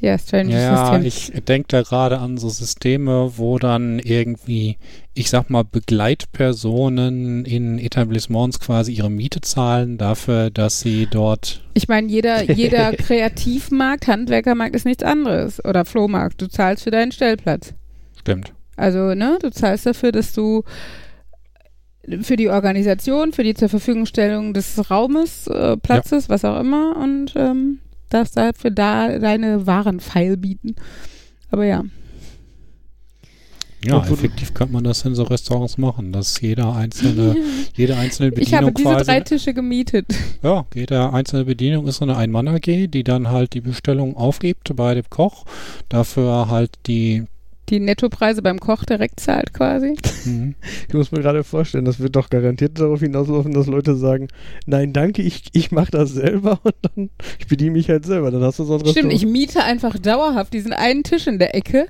Ja, 0.00 0.16
strange 0.16 0.52
Ja, 0.52 0.92
System. 1.00 1.04
ich 1.04 1.44
denke 1.44 1.66
da 1.68 1.82
gerade 1.82 2.18
an 2.18 2.38
so 2.38 2.48
Systeme, 2.48 3.32
wo 3.36 3.58
dann 3.58 3.98
irgendwie, 3.98 4.76
ich 5.14 5.28
sag 5.28 5.50
mal, 5.50 5.64
Begleitpersonen 5.64 7.44
in 7.44 7.78
Etablissements 7.78 8.60
quasi 8.60 8.92
ihre 8.92 9.10
Miete 9.10 9.40
zahlen 9.40 9.98
dafür, 9.98 10.50
dass 10.50 10.80
sie 10.80 11.06
dort 11.10 11.62
Ich 11.74 11.88
meine, 11.88 12.06
jeder, 12.08 12.42
jeder 12.52 12.92
Kreativmarkt, 12.92 14.06
Handwerkermarkt 14.06 14.76
ist 14.76 14.84
nichts 14.86 15.02
anderes. 15.02 15.64
Oder 15.64 15.84
Flohmarkt. 15.84 16.40
Du 16.40 16.48
zahlst 16.48 16.84
für 16.84 16.90
deinen 16.90 17.12
Stellplatz. 17.12 17.74
stimmt. 18.20 18.52
Also, 18.76 19.14
ne, 19.14 19.38
du 19.42 19.50
zahlst 19.50 19.86
dafür, 19.86 20.12
dass 20.12 20.32
du 20.32 20.62
für 22.22 22.36
die 22.36 22.48
Organisation, 22.48 23.32
für 23.32 23.42
die 23.42 23.54
zur 23.54 23.68
Verfügungstellung 23.68 24.54
des 24.54 24.88
Raumes, 24.90 25.48
äh, 25.48 25.76
Platzes, 25.76 26.28
was 26.28 26.44
auch 26.44 26.60
immer 26.60 26.96
und 26.96 27.34
ähm, 27.36 27.80
darfst 28.08 28.36
dafür 28.36 28.70
da 28.70 29.18
deine 29.18 29.66
Waren 29.66 30.00
feil 30.00 30.36
bieten. 30.36 30.74
Aber 31.50 31.64
ja. 31.64 31.84
Ja, 33.84 33.98
Obwohl- 33.98 34.14
effektiv 34.14 34.54
könnte 34.54 34.72
man 34.72 34.82
das 34.82 35.04
in 35.04 35.14
so 35.14 35.22
Restaurants 35.22 35.78
machen, 35.78 36.10
dass 36.12 36.40
jeder 36.40 36.74
einzelne, 36.74 37.36
jede 37.76 37.96
einzelne 37.96 38.32
Ich 38.36 38.52
habe 38.52 38.66
Bedienung 38.66 38.74
diese 38.74 38.88
quasi, 38.90 39.04
drei 39.04 39.20
Tische 39.20 39.54
gemietet. 39.54 40.06
ja, 40.42 40.66
jede 40.74 41.12
einzelne 41.12 41.44
Bedienung 41.44 41.86
ist 41.86 41.98
so 41.98 42.04
eine 42.04 42.16
Ein-Mann-AG, 42.16 42.88
die 42.88 43.04
dann 43.04 43.28
halt 43.28 43.54
die 43.54 43.60
Bestellung 43.60 44.16
aufgibt 44.16 44.74
bei 44.74 44.94
dem 44.94 45.08
Koch, 45.10 45.44
dafür 45.88 46.48
halt 46.50 46.72
die, 46.88 47.24
Die 47.68 47.80
Nettopreise 47.80 48.42
beim 48.42 48.60
Koch 48.60 48.84
direkt 48.84 49.20
zahlt 49.20 49.52
quasi. 49.52 49.96
mhm. 50.24 50.54
ich 50.88 50.94
muss 50.94 51.12
mir 51.12 51.20
gerade 51.20 51.44
vorstellen, 51.44 51.84
das 51.84 52.00
wird 52.00 52.16
doch 52.16 52.30
garantiert 52.30 52.78
darauf 52.78 53.00
hinauslaufen, 53.00 53.52
dass 53.52 53.66
Leute 53.66 53.96
sagen, 53.96 54.28
nein, 54.66 54.92
danke, 54.92 55.22
ich, 55.22 55.44
ich 55.52 55.70
mache 55.70 55.90
das 55.90 56.12
selber 56.12 56.60
und 56.64 56.74
dann, 56.82 57.10
ich 57.38 57.46
bediene 57.46 57.72
mich 57.72 57.88
halt 57.88 58.04
selber. 58.06 58.30
Dann 58.30 58.42
hast 58.42 58.58
du 58.58 58.64
so 58.64 58.74
ein 58.74 58.80
Stimmt, 58.80 58.96
Restaurant. 58.96 59.14
ich 59.14 59.26
miete 59.26 59.64
einfach 59.64 59.98
dauerhaft 59.98 60.52
diesen 60.52 60.72
einen 60.72 61.02
Tisch 61.02 61.26
in 61.26 61.38
der 61.38 61.54
Ecke 61.54 61.88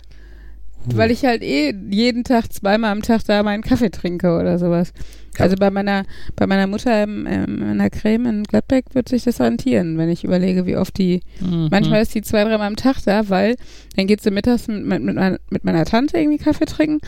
weil 0.96 1.10
ich 1.10 1.24
halt 1.24 1.42
eh 1.42 1.74
jeden 1.90 2.24
Tag 2.24 2.52
zweimal 2.52 2.92
am 2.92 3.02
Tag 3.02 3.24
da 3.24 3.42
meinen 3.42 3.62
Kaffee 3.62 3.90
trinke 3.90 4.36
oder 4.38 4.58
sowas. 4.58 4.92
Ja. 5.36 5.44
Also 5.44 5.56
bei 5.56 5.70
meiner 5.70 6.04
bei 6.36 6.46
meiner 6.46 6.66
Mutter 6.66 7.02
im, 7.02 7.26
im, 7.26 7.62
in 7.62 7.78
der 7.78 7.90
Creme 7.90 8.26
in 8.26 8.42
Gladbeck 8.44 8.86
wird 8.94 9.08
sich 9.08 9.24
das 9.24 9.40
rentieren, 9.40 9.98
wenn 9.98 10.08
ich 10.08 10.24
überlege, 10.24 10.66
wie 10.66 10.76
oft 10.76 10.96
die 10.98 11.20
Mhm. 11.40 11.68
Manchmal 11.70 12.02
ist 12.02 12.14
die 12.14 12.22
zwei, 12.22 12.44
dreimal 12.44 12.66
am 12.66 12.76
Tag 12.76 12.96
da, 13.04 13.28
weil 13.28 13.56
dann 13.96 14.06
geht 14.06 14.20
sie 14.20 14.30
mittags 14.30 14.68
mit, 14.68 14.84
mit, 14.84 15.02
mit, 15.02 15.14
meiner, 15.14 15.38
mit 15.50 15.64
meiner 15.64 15.84
Tante 15.84 16.18
irgendwie 16.18 16.38
Kaffee 16.38 16.64
trinken. 16.64 17.00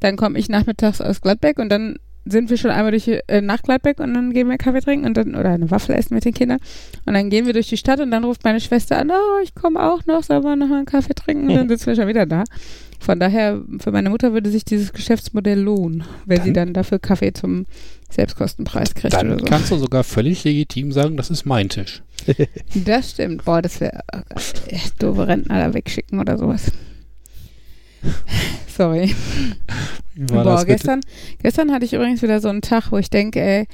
Dann 0.00 0.16
komme 0.16 0.38
ich 0.38 0.48
nachmittags 0.48 1.00
aus 1.00 1.20
Gladbeck 1.20 1.58
und 1.58 1.70
dann 1.70 1.96
sind 2.28 2.50
wir 2.50 2.56
schon 2.56 2.72
einmal 2.72 2.90
durch 2.90 3.08
äh, 3.08 3.40
nach 3.40 3.62
Gladbeck 3.62 4.00
und 4.00 4.12
dann 4.12 4.32
gehen 4.32 4.48
wir 4.48 4.58
Kaffee 4.58 4.80
trinken 4.80 5.06
und 5.06 5.16
dann 5.16 5.36
oder 5.36 5.50
eine 5.50 5.70
Waffel 5.70 5.94
essen 5.94 6.14
mit 6.14 6.24
den 6.24 6.34
Kindern 6.34 6.58
und 7.04 7.14
dann 7.14 7.30
gehen 7.30 7.46
wir 7.46 7.52
durch 7.52 7.68
die 7.68 7.76
Stadt 7.76 8.00
und 8.00 8.10
dann 8.10 8.24
ruft 8.24 8.42
meine 8.42 8.60
Schwester 8.60 8.98
an, 8.98 9.10
oh, 9.10 9.42
ich 9.44 9.54
komme 9.54 9.80
auch 9.80 10.04
noch, 10.06 10.24
soll 10.24 10.40
man 10.40 10.58
noch 10.58 10.66
mal 10.66 10.78
einen 10.78 10.86
Kaffee 10.86 11.14
trinken 11.14 11.48
und 11.48 11.54
dann 11.56 11.68
sitzen 11.68 11.86
wir 11.86 11.94
schon 11.94 12.08
wieder 12.08 12.26
da. 12.26 12.42
Von 12.98 13.20
daher, 13.20 13.60
für 13.78 13.92
meine 13.92 14.10
Mutter 14.10 14.32
würde 14.32 14.50
sich 14.50 14.64
dieses 14.64 14.92
Geschäftsmodell 14.92 15.60
lohnen, 15.60 16.04
wenn 16.24 16.42
sie 16.42 16.52
dann 16.52 16.72
dafür 16.72 16.98
Kaffee 16.98 17.32
zum 17.32 17.66
Selbstkostenpreis 18.10 18.94
kriegt 18.94 19.14
Dann 19.14 19.38
so. 19.38 19.44
kannst 19.44 19.70
du 19.70 19.76
sogar 19.76 20.04
völlig 20.04 20.44
legitim 20.44 20.92
sagen, 20.92 21.16
das 21.16 21.30
ist 21.30 21.44
mein 21.44 21.68
Tisch. 21.68 22.02
Das 22.74 23.10
stimmt. 23.12 23.44
Boah, 23.44 23.62
das 23.62 23.80
wäre 23.80 24.00
echt 24.68 25.02
doofe 25.02 25.26
Rentner 25.26 25.58
da 25.66 25.74
wegschicken 25.74 26.20
oder 26.20 26.38
sowas. 26.38 26.70
Sorry. 28.76 29.14
Boah, 30.16 30.64
gestern, 30.64 31.00
gestern 31.42 31.72
hatte 31.72 31.84
ich 31.84 31.92
übrigens 31.92 32.22
wieder 32.22 32.40
so 32.40 32.48
einen 32.48 32.62
Tag, 32.62 32.92
wo 32.92 32.98
ich 32.98 33.10
denke, 33.10 33.40
ey, 33.40 33.66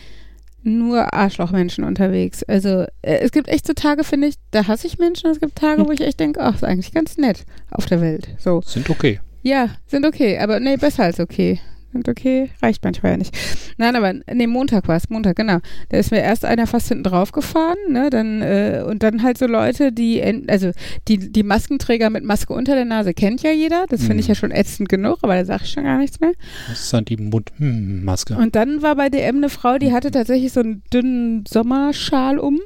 nur 0.62 1.12
Arschlochmenschen 1.12 1.84
unterwegs. 1.84 2.42
Also 2.44 2.84
äh, 3.02 3.18
es 3.20 3.32
gibt 3.32 3.48
echt 3.48 3.66
so 3.66 3.72
Tage, 3.72 4.04
finde 4.04 4.28
ich, 4.28 4.34
da 4.50 4.66
hasse 4.66 4.86
ich 4.86 4.98
Menschen. 4.98 5.30
Es 5.30 5.40
gibt 5.40 5.56
Tage, 5.56 5.86
wo 5.86 5.90
ich 5.92 6.00
echt 6.00 6.20
denke, 6.20 6.40
ach, 6.40 6.54
ist 6.54 6.64
eigentlich 6.64 6.92
ganz 6.92 7.16
nett 7.16 7.44
auf 7.70 7.86
der 7.86 8.00
Welt. 8.00 8.28
So, 8.38 8.62
Sind 8.64 8.88
okay. 8.90 9.20
ja, 9.42 9.70
sind 9.86 10.06
okay, 10.06 10.38
aber 10.38 10.60
nee, 10.60 10.76
besser 10.76 11.04
als 11.04 11.20
okay. 11.20 11.60
Sind 11.92 12.08
okay, 12.08 12.50
reicht 12.62 12.82
manchmal 12.84 13.12
ja 13.12 13.18
nicht. 13.18 13.36
Nein, 13.76 13.96
aber 13.96 14.14
nee, 14.32 14.46
Montag 14.46 14.88
war 14.88 14.96
es, 14.96 15.10
Montag, 15.10 15.36
genau. 15.36 15.58
Da 15.90 15.98
ist 15.98 16.10
mir 16.10 16.20
erst 16.22 16.44
einer 16.44 16.66
fast 16.66 16.88
hinten 16.88 17.04
drauf 17.04 17.32
gefahren, 17.32 17.76
ne, 17.90 18.08
dann, 18.08 18.40
äh, 18.40 18.82
und 18.86 19.02
dann 19.02 19.22
halt 19.22 19.36
so 19.36 19.46
Leute, 19.46 19.92
die, 19.92 20.22
also 20.48 20.70
die, 21.08 21.30
die 21.30 21.42
Maskenträger 21.42 22.08
mit 22.08 22.24
Maske 22.24 22.54
unter 22.54 22.74
der 22.74 22.86
Nase 22.86 23.12
kennt 23.12 23.42
ja 23.42 23.50
jeder, 23.52 23.84
das 23.88 24.00
finde 24.04 24.20
ich 24.20 24.26
Mhm. 24.26 24.30
ja 24.30 24.34
schon 24.36 24.50
ätzend 24.52 24.88
genug, 24.88 25.18
aber 25.22 25.34
da 25.34 25.44
sage 25.44 25.64
ich 25.64 25.70
schon 25.70 25.84
gar 25.84 25.98
nichts 25.98 26.18
mehr. 26.20 26.32
Das 26.68 26.80
ist 26.80 26.92
dann 26.92 27.04
die 27.04 27.16
Mundmaske. 27.18 28.36
Und 28.36 28.56
dann 28.56 28.80
war 28.82 28.96
bei 28.96 29.08
DM 29.10 29.36
eine 29.36 29.48
Frau, 29.50 29.76
die 29.78 29.92
hatte 29.92 30.10
tatsächlich 30.10 30.52
so 30.52 30.60
einen 30.60 30.82
dünnen 30.92 31.44
Sommerschal 31.46 32.38
um. 32.38 32.60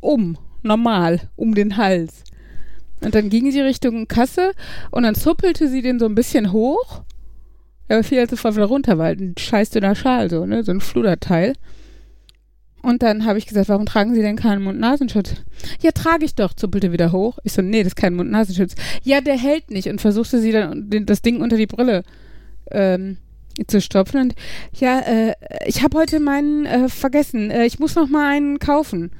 Um, 0.00 0.36
normal, 0.62 1.20
um 1.36 1.54
den 1.54 1.76
Hals. 1.76 2.24
Und 3.04 3.14
dann 3.14 3.30
ging 3.30 3.50
sie 3.50 3.60
Richtung 3.60 4.06
Kasse 4.08 4.52
und 4.90 5.02
dann 5.02 5.14
zuppelte 5.14 5.68
sie 5.68 5.82
den 5.82 5.98
so 5.98 6.06
ein 6.06 6.14
bisschen 6.14 6.52
hoch. 6.52 7.02
Aber 7.92 8.04
fiel 8.04 8.18
halt 8.18 8.30
sofort 8.30 8.56
wieder 8.56 8.64
runter, 8.64 8.96
weil 8.96 9.16
ein 9.16 9.34
scheiß 9.38 9.70
dünner 9.70 9.94
Schal, 9.94 10.30
so, 10.30 10.46
ne? 10.46 10.64
So 10.64 10.72
ein 10.72 10.80
Fluderteil. 10.80 11.52
Und 12.82 13.02
dann 13.02 13.26
habe 13.26 13.38
ich 13.38 13.46
gesagt, 13.46 13.68
warum 13.68 13.86
tragen 13.86 14.14
Sie 14.14 14.22
denn 14.22 14.34
keinen 14.34 14.62
Mund-Nasenschutz? 14.64 15.34
Ja, 15.82 15.92
trage 15.92 16.24
ich 16.24 16.34
doch, 16.34 16.54
zuppelte 16.54 16.90
wieder 16.90 17.12
hoch. 17.12 17.38
Ich 17.44 17.52
so, 17.52 17.62
nee, 17.62 17.82
das 17.82 17.88
ist 17.88 17.96
kein 17.96 18.14
Mund-Nasenschutz. 18.14 18.74
Ja, 19.04 19.20
der 19.20 19.38
hält 19.38 19.70
nicht 19.70 19.88
und 19.88 20.00
versuchte 20.00 20.40
sie 20.40 20.52
dann 20.52 20.88
das 21.06 21.22
Ding 21.22 21.42
unter 21.42 21.56
die 21.56 21.66
Brille 21.66 22.02
ähm, 22.70 23.18
zu 23.68 23.80
stopfen. 23.80 24.20
Und 24.20 24.34
ja, 24.72 24.98
äh, 25.00 25.34
ich 25.66 25.82
habe 25.82 25.98
heute 25.98 26.18
meinen 26.18 26.64
äh, 26.64 26.88
vergessen. 26.88 27.50
Äh, 27.50 27.66
ich 27.66 27.78
muss 27.78 27.94
noch 27.94 28.08
mal 28.08 28.28
einen 28.28 28.58
kaufen. 28.58 29.10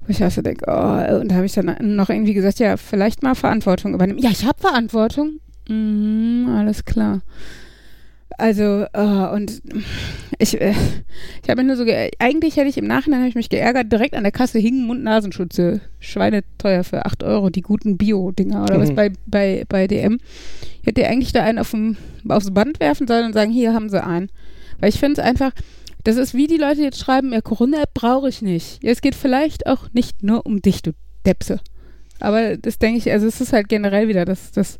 Wo 0.00 0.10
ich 0.10 0.22
also 0.22 0.42
denke, 0.42 0.64
oh, 0.68 1.20
und 1.20 1.28
da 1.28 1.34
habe 1.34 1.46
ich 1.46 1.52
dann 1.52 1.76
noch 1.80 2.08
irgendwie 2.08 2.34
gesagt, 2.34 2.60
ja, 2.60 2.76
vielleicht 2.76 3.24
mal 3.24 3.34
Verantwortung 3.34 3.94
übernehmen. 3.94 4.20
Ja, 4.20 4.30
ich 4.30 4.46
habe 4.46 4.60
Verantwortung. 4.60 5.40
Mhm, 5.68 6.48
alles 6.56 6.84
klar. 6.84 7.20
Also, 8.38 8.86
äh, 8.92 9.28
und 9.34 9.60
ich, 10.38 10.60
äh, 10.60 10.72
ich 11.42 11.48
habe 11.50 11.60
mich 11.62 11.66
nur 11.66 11.76
so, 11.76 11.84
ge 11.84 12.10
eigentlich 12.18 12.56
hätte 12.56 12.68
ich 12.68 12.78
im 12.78 12.86
Nachhinein 12.86 13.20
habe 13.20 13.28
ich 13.28 13.34
mich 13.34 13.48
geärgert, 13.50 13.90
direkt 13.92 14.14
an 14.14 14.22
der 14.22 14.32
Kasse 14.32 14.58
hingen 14.58 14.86
Mund-Nasenschutze, 14.86 15.80
schweineteuer 15.98 16.84
für 16.84 17.04
8 17.04 17.22
Euro, 17.24 17.50
die 17.50 17.60
guten 17.62 17.96
Bio-Dinger 17.98 18.62
oder 18.62 18.78
was 18.80 18.90
Mhm. 18.90 18.94
bei, 18.94 19.12
bei, 19.26 19.64
bei 19.68 19.86
DM. 19.86 20.18
Ich 20.80 20.86
hätte 20.86 21.06
eigentlich 21.06 21.32
da 21.32 21.42
einen 21.42 21.58
auf 21.58 21.70
dem, 21.72 21.96
aufs 22.28 22.50
Band 22.52 22.80
werfen 22.80 23.06
sollen 23.06 23.26
und 23.26 23.32
sagen, 23.34 23.50
hier 23.52 23.74
haben 23.74 23.88
sie 23.90 24.02
einen. 24.02 24.30
Weil 24.78 24.88
ich 24.88 24.98
finde 24.98 25.20
es 25.20 25.26
einfach, 25.26 25.52
das 26.04 26.16
ist 26.16 26.32
wie 26.34 26.46
die 26.46 26.56
Leute 26.56 26.76
die 26.76 26.82
jetzt 26.84 26.98
schreiben, 27.00 27.32
ja, 27.32 27.40
Corona-App 27.42 27.92
brauche 27.92 28.28
ich 28.28 28.40
nicht. 28.40 28.82
Ja, 28.82 28.90
es 28.90 29.02
geht 29.02 29.14
vielleicht 29.14 29.66
auch 29.66 29.92
nicht 29.92 30.22
nur 30.22 30.46
um 30.46 30.62
dich, 30.62 30.80
du 30.82 30.92
Depse. 31.26 31.60
Aber 32.20 32.56
das 32.56 32.78
denke 32.78 32.98
ich, 32.98 33.10
also 33.12 33.26
es 33.26 33.40
ist 33.40 33.52
halt 33.52 33.68
generell 33.68 34.08
wieder 34.08 34.24
das, 34.24 34.52
das, 34.52 34.78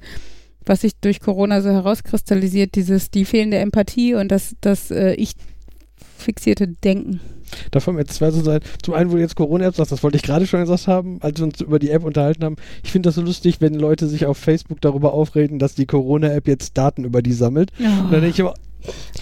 was 0.67 0.83
sich 0.83 0.93
durch 1.01 1.21
Corona 1.21 1.61
so 1.63 1.71
herauskristallisiert, 1.71 2.75
dieses, 2.75 3.11
die 3.11 3.25
fehlende 3.25 3.59
Empathie 3.59 4.15
und 4.15 4.31
das, 4.31 4.55
das 4.61 4.91
äh, 4.91 5.15
ich 5.15 5.33
fixierte 6.19 6.69
Denken. 6.69 7.21
Davon 7.71 7.99
jetzt 7.99 8.15
zwei 8.15 8.31
so 8.31 8.43
sein. 8.43 8.61
Zum 8.83 8.95
einen, 8.95 9.11
wo 9.11 9.17
du 9.17 9.21
jetzt 9.21 9.35
Corona-App 9.35 9.75
sagst, 9.75 9.91
das 9.91 10.03
wollte 10.03 10.17
ich 10.17 10.23
gerade 10.23 10.47
schon 10.47 10.61
gesagt 10.61 10.87
haben, 10.87 11.19
als 11.21 11.39
wir 11.39 11.47
uns 11.47 11.61
über 11.61 11.79
die 11.79 11.91
App 11.91 12.05
unterhalten 12.05 12.45
haben. 12.45 12.57
Ich 12.85 12.93
finde 12.93 13.09
das 13.09 13.17
so 13.17 13.23
lustig, 13.23 13.61
wenn 13.61 13.75
Leute 13.75 14.07
sich 14.07 14.27
auf 14.27 14.39
Facebook 14.39 14.81
darüber 14.81 15.13
aufreden, 15.13 15.59
dass 15.59 15.75
die 15.75 15.87
Corona-App 15.87 16.47
jetzt 16.47 16.79
Daten 16.79 17.05
über 17.05 17.23
die 17.23 17.33
sammelt. 17.33 17.73
Und 17.79 18.13
dann 18.13 18.21
denke 18.21 18.29
ich 18.29 18.39
immer, 18.39 18.55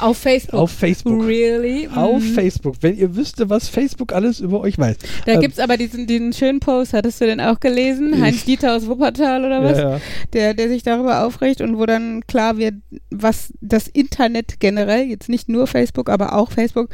Auf 0.00 0.18
Facebook. 0.18 0.60
auf 0.60 0.70
Facebook. 0.70 1.24
Really? 1.24 1.88
Auf 1.94 2.22
Mhm. 2.22 2.34
Facebook. 2.34 2.76
Wenn 2.80 2.96
ihr 2.96 3.14
wüsste, 3.16 3.50
was 3.50 3.68
Facebook 3.68 4.12
alles 4.12 4.40
über 4.40 4.60
euch 4.60 4.78
weiß. 4.78 4.96
Da 5.26 5.32
Ähm, 5.32 5.40
gibt's 5.40 5.58
aber 5.58 5.76
diesen, 5.76 6.06
diesen 6.06 6.32
schönen 6.32 6.60
Post, 6.60 6.92
hattest 6.92 7.20
du 7.20 7.26
den 7.26 7.40
auch 7.40 7.60
gelesen? 7.60 8.20
Heinz 8.22 8.44
Dieter 8.44 8.76
aus 8.76 8.86
Wuppertal 8.86 9.44
oder 9.44 9.62
was? 9.62 9.78
Ja, 9.78 9.90
ja. 9.92 10.00
Der, 10.32 10.54
der 10.54 10.68
sich 10.68 10.82
darüber 10.82 11.24
aufregt 11.24 11.60
und 11.60 11.78
wo 11.78 11.86
dann 11.86 12.22
klar 12.26 12.58
wird, 12.58 12.74
was 13.10 13.52
das 13.60 13.88
Internet 13.88 14.60
generell, 14.60 15.04
jetzt 15.06 15.28
nicht 15.28 15.48
nur 15.48 15.66
Facebook, 15.66 16.08
aber 16.10 16.34
auch 16.34 16.52
Facebook, 16.52 16.88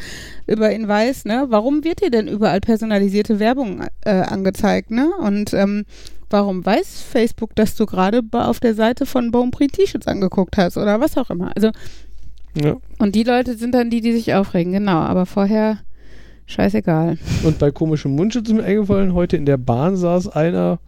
über 0.47 0.73
ihn 0.73 0.89
weiß, 0.89 1.25
ne? 1.27 1.47
Warum 1.49 1.85
wird 1.85 2.03
dir 2.03 2.11
denn 2.11 2.29
überall 2.29 2.61
personalisierte 2.61 3.39
Werbung 3.39 3.83
äh, 4.05 4.11
angezeigt, 4.11 4.91
ne? 4.91 5.11
Und 5.21 5.53
ähm, 5.55 5.85
warum 6.31 6.65
weiß 6.65 7.01
Facebook, 7.03 7.55
dass 7.55 7.77
du 7.77 7.87
gerade 7.87 8.23
auf 8.33 8.59
der 8.61 8.75
Seite 8.75 9.07
von 9.07 9.31
Bonprix 9.31 9.73
T-Shirts 9.77 10.07
angeguckt 10.07 10.57
hast 10.57 10.77
oder 10.77 11.01
was 11.01 11.17
auch 11.17 11.31
immer? 11.31 11.53
Also, 11.55 11.71
Ja. 12.55 12.77
und 12.99 13.15
die 13.15 13.25
Leute 13.25 13.57
sind 13.57 13.75
dann 13.75 13.91
die, 13.91 14.01
die 14.01 14.13
sich 14.13 14.35
aufregen, 14.35 14.73
genau, 14.73 14.99
aber 14.99 15.27
vorher 15.27 15.79
scheißegal. 16.47 17.19
Und 17.43 17.59
bei 17.59 17.71
komischem 17.71 18.15
Mundschutz 18.15 18.49
ist 18.49 18.55
mir 18.55 18.65
eingefallen, 18.65 19.15
heute 19.15 19.37
in 19.37 19.47
der 19.47 19.57
Bahn 19.57 19.97
saß 19.97 20.29
einer 20.29 20.79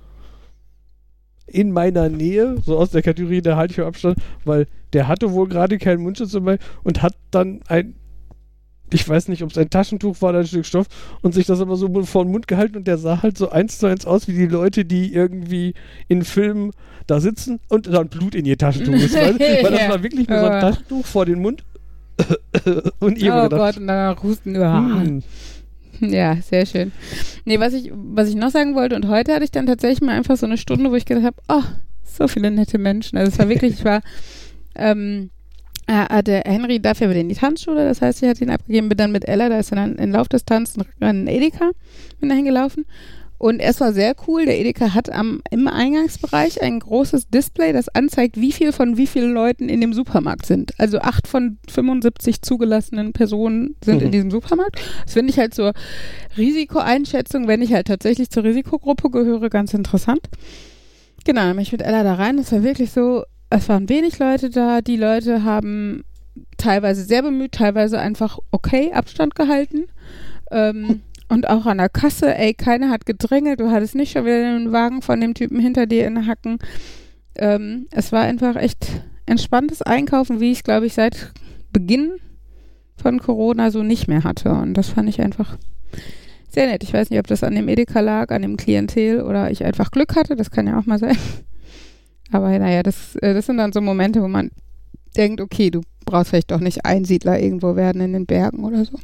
in 1.46 1.70
meiner 1.70 2.08
Nähe, 2.08 2.56
so 2.64 2.76
aus 2.76 2.90
der 2.90 3.02
Kategorie, 3.02 3.40
da 3.40 3.56
halte 3.56 3.72
ich 3.72 3.76
für 3.76 3.86
Abstand, 3.86 4.18
weil 4.44 4.66
der 4.92 5.08
hatte 5.08 5.32
wohl 5.32 5.48
gerade 5.48 5.78
keinen 5.78 6.02
Mundschutz 6.02 6.32
dabei 6.32 6.58
und 6.82 7.02
hat 7.02 7.14
dann 7.30 7.60
ein, 7.68 7.94
ich 8.92 9.08
weiß 9.08 9.28
nicht, 9.28 9.42
ob 9.42 9.50
es 9.50 9.58
ein 9.58 9.70
Taschentuch 9.70 10.20
war 10.22 10.30
oder 10.30 10.40
ein 10.40 10.46
Stück 10.46 10.66
Stoff 10.66 10.86
und 11.22 11.34
sich 11.34 11.46
das 11.46 11.60
aber 11.60 11.76
so 11.76 11.88
vor 12.04 12.24
den 12.24 12.32
Mund 12.32 12.46
gehalten 12.46 12.76
und 12.76 12.86
der 12.86 12.98
sah 12.98 13.22
halt 13.22 13.36
so 13.36 13.50
eins 13.50 13.78
zu 13.78 13.86
eins 13.86 14.06
aus 14.06 14.28
wie 14.28 14.32
die 14.34 14.46
Leute, 14.46 14.84
die 14.84 15.12
irgendwie 15.12 15.74
in 16.08 16.22
Filmen 16.22 16.70
da 17.06 17.20
sitzen 17.20 17.60
und 17.68 17.86
dann 17.86 18.08
Blut 18.08 18.34
in 18.34 18.44
ihr 18.44 18.58
Taschentuch 18.58 18.94
ist. 18.94 19.14
Weil, 19.14 19.38
weil 19.38 19.72
das 19.72 19.88
war 19.88 20.02
wirklich 20.02 20.28
nur 20.28 20.38
so 20.38 20.46
ein 20.46 20.52
Ja. 20.52 20.60
Taschentuch 20.60 21.04
vor 21.06 21.26
den 21.26 21.40
Mund 21.40 21.64
und 23.00 23.18
ihr 23.18 23.34
oh 23.34 23.42
gedacht, 23.44 23.60
Gott, 23.60 23.76
und 23.78 23.86
dann 23.88 24.22
husten. 24.22 24.56
Ah. 24.56 25.02
hm, 25.02 25.22
Ja, 26.00 26.36
sehr 26.36 26.66
schön. 26.66 26.92
Nee, 27.44 27.60
was 27.60 27.72
ich, 27.74 27.92
was 27.92 28.28
ich 28.28 28.34
noch 28.34 28.50
sagen 28.50 28.74
wollte, 28.74 28.96
und 28.96 29.08
heute 29.08 29.34
hatte 29.34 29.44
ich 29.44 29.50
dann 29.50 29.66
tatsächlich 29.66 30.00
mal 30.00 30.16
einfach 30.16 30.36
so 30.36 30.46
eine 30.46 30.58
Stunde, 30.58 30.90
wo 30.90 30.94
ich 30.94 31.04
gedacht 31.04 31.24
habe, 31.24 31.36
oh, 31.48 31.62
so 32.04 32.28
viele 32.28 32.50
nette 32.50 32.78
Menschen. 32.78 33.18
Also 33.18 33.32
es 33.32 33.38
war 33.38 33.48
wirklich, 33.48 33.74
ich 33.74 33.84
war, 33.84 34.00
ähm, 34.74 35.30
äh, 35.86 36.22
der 36.22 36.42
Henry 36.46 36.80
darf 36.80 37.00
ja 37.00 37.08
wieder 37.10 37.20
in 37.20 37.28
die 37.28 37.34
Tanzschule, 37.34 37.84
das 37.86 38.02
heißt, 38.02 38.22
ich 38.22 38.28
hatte 38.28 38.44
ihn 38.44 38.50
abgegeben, 38.50 38.88
bin 38.88 38.98
dann 38.98 39.12
mit 39.12 39.26
Ella, 39.28 39.48
da 39.48 39.58
ist 39.58 39.72
dann 39.72 39.96
in 39.96 40.10
Laufdistanz 40.12 40.74
ein 41.00 41.26
Edeka, 41.26 41.70
bin 42.20 42.28
dahin 42.28 42.44
gelaufen. 42.44 42.84
Und 43.38 43.60
es 43.60 43.80
war 43.82 43.92
sehr 43.92 44.14
cool, 44.26 44.46
der 44.46 44.58
Edeka 44.58 44.94
hat 44.94 45.12
am, 45.12 45.42
im 45.50 45.68
Eingangsbereich 45.68 46.62
ein 46.62 46.80
großes 46.80 47.28
Display, 47.28 47.74
das 47.74 47.90
anzeigt, 47.90 48.40
wie 48.40 48.50
viel 48.50 48.72
von 48.72 48.96
wie 48.96 49.06
vielen 49.06 49.34
Leuten 49.34 49.68
in 49.68 49.82
dem 49.82 49.92
Supermarkt 49.92 50.46
sind. 50.46 50.72
Also 50.78 51.00
acht 51.00 51.28
von 51.28 51.58
75 51.68 52.40
zugelassenen 52.40 53.12
Personen 53.12 53.76
sind 53.84 54.00
in 54.00 54.08
Mhm. 54.08 54.12
diesem 54.12 54.30
Supermarkt. 54.30 54.80
Das 55.04 55.12
finde 55.12 55.30
ich 55.32 55.38
halt 55.38 55.52
zur 55.52 55.74
Risikoeinschätzung, 56.38 57.46
wenn 57.48 57.62
ich 57.62 57.72
halt 57.74 57.88
tatsächlich 57.88 58.30
zur 58.30 58.44
Risikogruppe 58.44 59.10
gehöre, 59.10 59.50
ganz 59.50 59.74
interessant. 59.74 60.20
Genau, 61.24 61.42
dann 61.42 61.56
bin 61.56 61.62
ich 61.62 61.72
mit 61.72 61.82
Ella 61.82 62.04
da 62.04 62.14
rein. 62.14 62.38
Es 62.38 62.52
war 62.52 62.62
wirklich 62.62 62.90
so, 62.90 63.24
es 63.50 63.68
waren 63.68 63.88
wenig 63.88 64.18
Leute 64.18 64.50
da. 64.50 64.80
Die 64.80 64.96
Leute 64.96 65.44
haben 65.44 66.04
teilweise 66.56 67.04
sehr 67.04 67.22
bemüht, 67.22 67.52
teilweise 67.52 67.98
einfach 67.98 68.38
okay 68.50 68.92
Abstand 68.92 69.34
gehalten. 69.34 69.86
Ähm, 70.50 71.02
und 71.28 71.48
auch 71.48 71.66
an 71.66 71.78
der 71.78 71.88
Kasse, 71.88 72.36
ey, 72.36 72.54
keiner 72.54 72.90
hat 72.90 73.06
gedrängelt. 73.06 73.60
Du 73.60 73.70
hattest 73.70 73.94
nicht 73.94 74.12
schon 74.12 74.24
wieder 74.24 74.58
den 74.58 74.72
Wagen 74.72 75.02
von 75.02 75.20
dem 75.20 75.34
Typen 75.34 75.58
hinter 75.58 75.86
dir 75.86 76.06
in 76.06 76.14
den 76.14 76.26
Hacken. 76.26 76.58
Ähm, 77.34 77.86
es 77.90 78.12
war 78.12 78.22
einfach 78.22 78.56
echt 78.56 78.86
entspanntes 79.26 79.82
Einkaufen, 79.82 80.40
wie 80.40 80.52
ich 80.52 80.62
glaube 80.62 80.86
ich 80.86 80.94
seit 80.94 81.32
Beginn 81.72 82.12
von 82.96 83.18
Corona 83.18 83.70
so 83.70 83.82
nicht 83.82 84.08
mehr 84.08 84.24
hatte. 84.24 84.50
Und 84.50 84.74
das 84.74 84.90
fand 84.90 85.08
ich 85.08 85.20
einfach 85.20 85.58
sehr 86.48 86.68
nett. 86.68 86.84
Ich 86.84 86.92
weiß 86.92 87.10
nicht, 87.10 87.18
ob 87.18 87.26
das 87.26 87.42
an 87.42 87.54
dem 87.54 87.68
Edeka 87.68 88.00
lag, 88.00 88.30
an 88.30 88.42
dem 88.42 88.56
Klientel 88.56 89.22
oder 89.22 89.50
ich 89.50 89.64
einfach 89.64 89.90
Glück 89.90 90.14
hatte. 90.16 90.36
Das 90.36 90.50
kann 90.50 90.66
ja 90.66 90.78
auch 90.78 90.86
mal 90.86 90.98
sein. 90.98 91.16
Aber 92.32 92.58
naja, 92.58 92.82
das, 92.82 93.16
äh, 93.16 93.34
das 93.34 93.46
sind 93.46 93.58
dann 93.58 93.72
so 93.72 93.80
Momente, 93.80 94.22
wo 94.22 94.28
man 94.28 94.50
denkt, 95.16 95.40
okay, 95.40 95.70
du 95.70 95.80
brauchst 96.04 96.30
vielleicht 96.30 96.50
doch 96.50 96.60
nicht 96.60 96.84
Einsiedler 96.84 97.40
irgendwo 97.40 97.76
werden 97.76 98.00
in 98.00 98.12
den 98.12 98.26
Bergen 98.26 98.64
oder 98.64 98.84
so. 98.84 98.98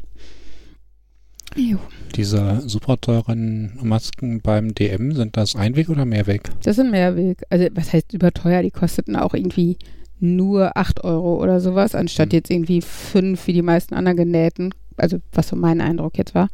Jo. 1.54 1.78
Diese 2.16 2.62
super 2.66 2.98
teuren 3.00 3.72
Masken 3.82 4.40
beim 4.40 4.74
DM, 4.74 5.14
sind 5.14 5.37
das 5.37 5.54
Einweg 5.54 5.90
oder 5.90 6.04
Mehrweg? 6.06 6.50
Das 6.62 6.76
sind 6.76 6.90
Mehrweg. 6.90 7.42
Also 7.50 7.66
was 7.74 7.92
heißt 7.92 8.14
überteuer? 8.14 8.62
Die 8.62 8.70
kosteten 8.70 9.16
auch 9.16 9.35
irgendwie 9.35 9.76
nur 10.18 10.76
8 10.76 11.04
Euro 11.04 11.42
oder 11.42 11.61
sowas, 11.61 11.94
anstatt 11.94 12.28
Mhm. 12.28 12.32
jetzt 12.37 12.50
irgendwie 12.50 12.80
5 12.80 13.46
wie 13.46 13.52
die 13.52 13.62
meisten 13.62 13.94
anderen 13.94 14.16
genähten. 14.16 14.72
Also 14.96 15.18
was 15.32 15.48
so 15.48 15.56
mein 15.56 15.80
Eindruck 15.80 16.16
jetzt 16.16 16.35
war. 16.35 16.48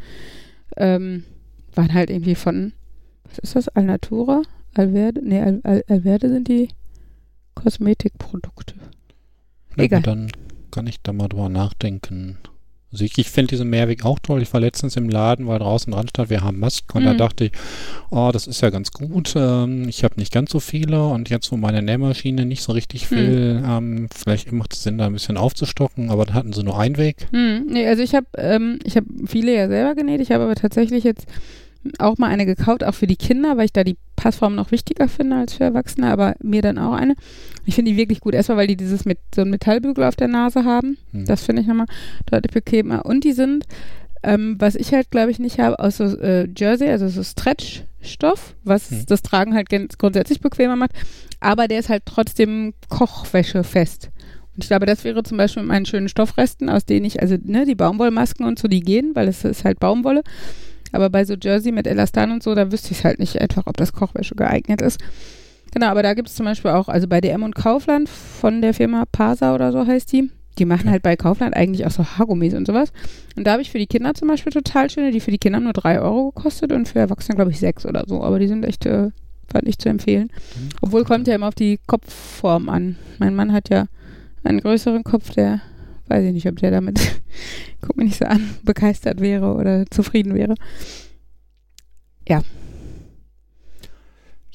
Ähm, 0.76 1.24
waren 1.74 1.94
halt 1.94 2.10
irgendwie 2.10 2.34
von, 2.34 2.72
was 3.28 3.38
ist 3.38 3.54
das, 3.56 3.68
Alnatura? 3.68 4.42
Alverde? 4.74 5.20
Nee, 5.24 5.40
Al, 5.40 5.60
Al, 5.64 5.84
Alverde 5.88 6.28
sind 6.28 6.48
die 6.48 6.68
Kosmetikprodukte. 7.54 8.74
Na 9.76 9.84
Egal. 9.84 10.02
dann 10.02 10.30
kann 10.70 10.86
ich 10.86 11.00
da 11.02 11.12
mal 11.12 11.28
drüber 11.28 11.48
nachdenken. 11.48 12.38
Also 12.90 13.04
ich, 13.04 13.18
ich 13.18 13.28
finde 13.28 13.48
diesen 13.50 13.68
Mehrweg 13.68 14.04
auch 14.06 14.18
toll. 14.18 14.40
Ich 14.40 14.50
war 14.54 14.60
letztens 14.60 14.96
im 14.96 15.10
Laden, 15.10 15.46
weil 15.46 15.58
draußen 15.58 15.92
dran 15.92 16.08
stand, 16.08 16.30
wir 16.30 16.40
haben 16.40 16.58
Masken 16.58 16.96
und 16.98 17.04
da 17.04 17.12
Mhm. 17.12 17.18
dachte 17.18 17.44
ich, 17.46 17.52
oh, 18.10 18.30
das 18.32 18.46
ist 18.46 18.62
ja 18.62 18.70
ganz 18.70 18.92
gut. 18.92 19.34
Ähm, 19.36 19.86
ich 19.90 20.04
habe 20.04 20.14
nicht 20.16 20.32
ganz 20.32 20.50
so 20.50 20.58
viele 20.58 21.06
und 21.06 21.28
jetzt, 21.28 21.52
wo 21.52 21.58
meine 21.58 21.82
Nähmaschine 21.82 22.46
nicht 22.46 22.62
so 22.62 22.72
richtig 22.72 23.10
Mhm. 23.10 23.16
will, 23.16 23.62
ähm, 23.66 24.08
vielleicht 24.14 24.52
macht 24.52 24.72
es 24.72 24.84
Sinn, 24.84 24.96
da 24.96 25.04
ein 25.06 25.12
bisschen 25.12 25.36
aufzustocken, 25.36 26.08
aber 26.10 26.24
dann 26.24 26.34
hatten 26.34 26.52
sie 26.54 26.62
nur 26.62 26.78
Einweg. 26.78 27.26
Hm, 27.30 27.66
nee, 27.66 27.86
also 27.86 28.02
ich 28.02 28.14
habe 28.14 28.26
ähm, 28.38 28.78
ich 28.84 28.96
hab 28.96 29.04
viele 29.26 29.54
ja 29.54 29.68
selber 29.68 29.94
genäht. 29.94 30.22
Ich 30.22 30.30
habe 30.32 30.44
aber 30.44 30.54
tatsächlich 30.54 31.04
jetzt 31.04 31.26
auch 31.98 32.18
mal 32.18 32.28
eine 32.28 32.46
gekauft, 32.46 32.84
auch 32.84 32.94
für 32.94 33.06
die 33.06 33.16
Kinder, 33.16 33.56
weil 33.56 33.66
ich 33.66 33.72
da 33.72 33.84
die 33.84 33.96
Passform 34.16 34.54
noch 34.54 34.72
wichtiger 34.72 35.08
finde 35.08 35.36
als 35.36 35.54
für 35.54 35.64
Erwachsene, 35.64 36.10
aber 36.10 36.34
mir 36.42 36.60
dann 36.62 36.78
auch 36.78 36.92
eine. 36.92 37.14
Ich 37.64 37.76
finde 37.76 37.92
die 37.92 37.96
wirklich 37.96 38.20
gut. 38.20 38.34
Erstmal, 38.34 38.58
weil 38.58 38.66
die 38.66 38.76
dieses 38.76 39.04
mit 39.04 39.18
so 39.34 39.42
ein 39.42 39.50
Metallbügel 39.50 40.04
auf 40.04 40.16
der 40.16 40.28
Nase 40.28 40.64
haben. 40.64 40.98
Hm. 41.12 41.24
Das 41.24 41.44
finde 41.44 41.62
ich 41.62 41.68
nochmal 41.68 41.86
deutlich 42.30 42.52
bequemer. 42.52 43.06
Und 43.06 43.24
die 43.24 43.32
sind, 43.32 43.64
ähm, 44.22 44.56
was 44.58 44.74
ich 44.74 44.92
halt, 44.92 45.10
glaube 45.10 45.30
ich, 45.30 45.38
nicht 45.38 45.60
habe, 45.60 45.78
aus 45.78 45.98
so 45.98 46.04
äh, 46.04 46.48
Jersey, 46.56 46.88
also 46.88 47.08
so 47.08 47.22
Stretch-Stoff, 47.22 48.54
was 48.64 48.90
Hm. 48.90 49.06
das 49.06 49.22
Tragen 49.22 49.54
halt 49.54 49.68
grundsätzlich 49.98 50.40
bequemer 50.40 50.76
macht. 50.76 50.92
Aber 51.40 51.68
der 51.68 51.78
ist 51.78 51.88
halt 51.88 52.02
trotzdem 52.04 52.74
kochwäschefest. 52.88 54.10
Und 54.56 54.64
ich 54.64 54.68
glaube, 54.68 54.86
das 54.86 55.04
wäre 55.04 55.22
zum 55.22 55.38
Beispiel 55.38 55.62
mit 55.62 55.68
meinen 55.68 55.86
schönen 55.86 56.08
Stoffresten, 56.08 56.68
aus 56.68 56.84
denen 56.84 57.06
ich, 57.06 57.22
also 57.22 57.36
ne, 57.40 57.64
die 57.64 57.76
Baumwollmasken 57.76 58.44
und 58.44 58.58
so, 58.58 58.66
die 58.66 58.80
gehen, 58.80 59.12
weil 59.14 59.28
es 59.28 59.44
ist 59.44 59.64
halt 59.64 59.78
Baumwolle. 59.78 60.24
Aber 60.92 61.10
bei 61.10 61.24
so 61.24 61.34
Jersey 61.34 61.72
mit 61.72 61.86
Elastan 61.86 62.32
und 62.32 62.42
so, 62.42 62.54
da 62.54 62.72
wüsste 62.72 62.92
ich 62.92 63.04
halt 63.04 63.18
nicht 63.18 63.40
einfach, 63.40 63.66
ob 63.66 63.76
das 63.76 63.92
Kochwäsche 63.92 64.34
geeignet 64.34 64.80
ist. 64.80 65.00
Genau, 65.72 65.86
aber 65.88 66.02
da 66.02 66.14
gibt 66.14 66.28
es 66.28 66.34
zum 66.34 66.46
Beispiel 66.46 66.70
auch, 66.70 66.88
also 66.88 67.06
bei 67.08 67.20
DM 67.20 67.42
und 67.42 67.54
Kaufland 67.54 68.08
von 68.08 68.62
der 68.62 68.74
Firma 68.74 69.04
Pasa 69.10 69.54
oder 69.54 69.72
so 69.72 69.86
heißt 69.86 70.12
die. 70.12 70.30
Die 70.58 70.64
machen 70.64 70.90
halt 70.90 71.02
bei 71.02 71.14
Kaufland 71.14 71.54
eigentlich 71.54 71.86
auch 71.86 71.90
so 71.90 72.04
Haargummis 72.04 72.54
und 72.54 72.66
sowas. 72.66 72.92
Und 73.36 73.46
da 73.46 73.52
habe 73.52 73.62
ich 73.62 73.70
für 73.70 73.78
die 73.78 73.86
Kinder 73.86 74.14
zum 74.14 74.28
Beispiel 74.28 74.52
total 74.52 74.90
schöne, 74.90 75.12
die 75.12 75.20
für 75.20 75.30
die 75.30 75.38
Kinder 75.38 75.60
nur 75.60 75.72
drei 75.72 76.00
Euro 76.00 76.32
gekostet 76.32 76.72
und 76.72 76.88
für 76.88 76.98
Erwachsene 76.98 77.36
glaube 77.36 77.52
ich 77.52 77.60
sechs 77.60 77.86
oder 77.86 78.04
so. 78.08 78.24
Aber 78.24 78.38
die 78.38 78.48
sind 78.48 78.64
echt, 78.64 78.84
äh, 78.86 79.10
fand 79.46 79.68
ich 79.68 79.78
zu 79.78 79.88
empfehlen. 79.88 80.30
Obwohl 80.80 81.04
kommt 81.04 81.28
ja 81.28 81.34
immer 81.34 81.48
auf 81.48 81.54
die 81.54 81.78
Kopfform 81.86 82.68
an. 82.68 82.96
Mein 83.18 83.36
Mann 83.36 83.52
hat 83.52 83.68
ja 83.68 83.86
einen 84.42 84.60
größeren 84.60 85.04
Kopf, 85.04 85.30
der 85.30 85.60
weiß 86.08 86.24
ich 86.24 86.32
nicht, 86.32 86.46
ob 86.48 86.56
der 86.56 86.70
damit, 86.70 87.00
guck 87.80 87.96
mich 87.96 88.06
nicht 88.06 88.18
so 88.18 88.24
an, 88.24 88.56
begeistert 88.62 89.20
wäre 89.20 89.54
oder 89.54 89.86
zufrieden 89.86 90.34
wäre. 90.34 90.54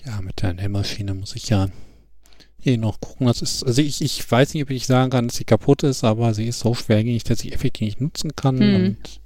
Ja, 0.06 0.22
mit 0.22 0.42
der 0.42 0.54
Nähmaschine 0.54 1.13
muss 1.13 1.36
ich 1.36 1.50
ja 1.50 1.70
eh 2.63 2.78
noch 2.78 3.00
gucken. 3.00 3.28
Das 3.28 3.42
ist, 3.42 3.63
also 3.63 3.82
ich, 3.82 4.02
ich 4.02 4.30
weiß 4.30 4.54
nicht, 4.54 4.63
ob 4.63 4.70
ich 4.70 4.86
sagen 4.86 5.12
kann, 5.12 5.28
dass 5.28 5.38
sie 5.38 5.46
kaputt 5.46 5.84
ist, 5.84 6.04
aber 6.04 6.34
sie 6.34 6.48
ist 6.48 6.60
so 6.60 6.74
schwergängig, 6.74 7.24
dass 7.24 7.44
ich 7.44 7.54
effektiv 7.54 7.86
nicht 7.86 8.02
nutzen 8.02 8.36
kann. 8.36 8.60
Hm. 8.60 8.76
Und 8.76 9.22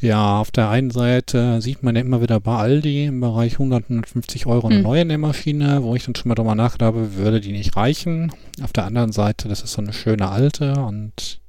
ja, 0.00 0.40
auf 0.40 0.50
der 0.50 0.68
einen 0.70 0.90
Seite 0.90 1.60
sieht 1.60 1.82
man 1.82 1.96
ja 1.96 2.02
immer 2.02 2.22
wieder 2.22 2.38
bei 2.40 2.54
Aldi 2.56 3.06
im 3.06 3.20
Bereich 3.20 3.54
100, 3.54 3.84
150 3.90 4.46
Euro 4.46 4.68
eine 4.68 4.76
Hm. 4.76 4.82
neue 4.82 5.04
Nähmaschine, 5.04 5.82
wo 5.82 5.94
ich 5.94 6.04
dann 6.04 6.14
schon 6.14 6.28
mal 6.28 6.34
drüber 6.34 6.54
nachgedacht 6.54 6.86
habe, 6.94 7.14
würde 7.16 7.40
die 7.40 7.52
nicht 7.52 7.76
reichen. 7.76 8.30
Auf 8.62 8.72
der 8.72 8.84
anderen 8.84 9.12
Seite, 9.12 9.48
das 9.48 9.62
ist 9.62 9.72
so 9.72 9.82
eine 9.82 9.92
schöne 9.92 10.28
alte 10.28 10.74
und 10.80 11.40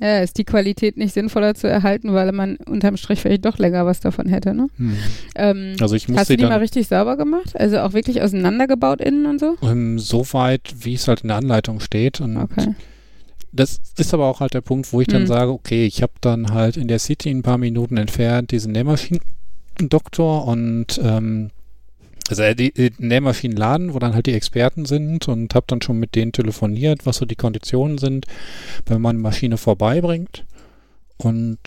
Ja, 0.00 0.20
ist 0.20 0.38
die 0.38 0.44
Qualität 0.44 0.96
nicht 0.96 1.12
sinnvoller 1.14 1.54
zu 1.54 1.66
erhalten, 1.68 2.12
weil 2.14 2.30
man 2.32 2.56
unterm 2.56 2.96
Strich 2.96 3.20
vielleicht 3.20 3.44
doch 3.44 3.58
länger 3.58 3.84
was 3.86 4.00
davon 4.00 4.28
hätte, 4.28 4.54
ne? 4.54 4.68
hm. 4.76 4.96
Ähm, 5.34 5.76
also 5.80 5.94
ich 5.96 6.08
muss 6.08 6.18
hast 6.18 6.28
du 6.30 6.34
sie 6.34 6.36
die 6.36 6.44
mal 6.44 6.58
richtig 6.58 6.86
sauber 6.88 7.16
gemacht? 7.16 7.58
Also 7.58 7.78
auch 7.80 7.94
wirklich 7.94 8.22
auseinandergebaut 8.22 9.00
innen 9.00 9.26
und 9.26 9.40
so? 9.40 9.56
ähm, 9.62 9.98
so 9.98 10.24
weit, 10.34 10.74
wie 10.80 10.94
es 10.94 11.08
halt 11.08 11.22
in 11.22 11.28
der 11.28 11.38
Anleitung 11.38 11.80
steht 11.80 12.20
und 12.20 12.36
Okay. 12.36 12.74
Das 13.52 13.80
ist 13.96 14.12
aber 14.14 14.26
auch 14.26 14.40
halt 14.40 14.54
der 14.54 14.60
Punkt, 14.60 14.92
wo 14.92 15.00
ich 15.00 15.06
dann 15.06 15.22
Hm. 15.22 15.26
sage, 15.26 15.50
okay, 15.52 15.86
ich 15.86 16.02
habe 16.02 16.12
dann 16.20 16.52
halt 16.52 16.76
in 16.76 16.88
der 16.88 16.98
City 16.98 17.30
ein 17.30 17.42
paar 17.42 17.58
Minuten 17.58 17.96
entfernt 17.96 18.50
diesen 18.50 18.72
Nähmaschinen-Doktor 18.72 20.46
und 20.46 21.00
ähm, 21.02 21.50
also 22.28 22.42
äh, 22.42 22.54
die, 22.54 22.72
die 22.72 22.92
Nähmaschinenladen, 22.98 23.94
wo 23.94 23.98
dann 23.98 24.14
halt 24.14 24.26
die 24.26 24.34
Experten 24.34 24.84
sind 24.84 25.28
und 25.28 25.54
habe 25.54 25.64
dann 25.68 25.80
schon 25.80 25.98
mit 25.98 26.14
denen 26.14 26.32
telefoniert, 26.32 27.06
was 27.06 27.16
so 27.16 27.24
die 27.24 27.36
Konditionen 27.36 27.96
sind, 27.98 28.26
wenn 28.86 29.00
man 29.00 29.16
eine 29.16 29.22
Maschine 29.22 29.56
vorbeibringt. 29.56 30.44
Und 31.16 31.58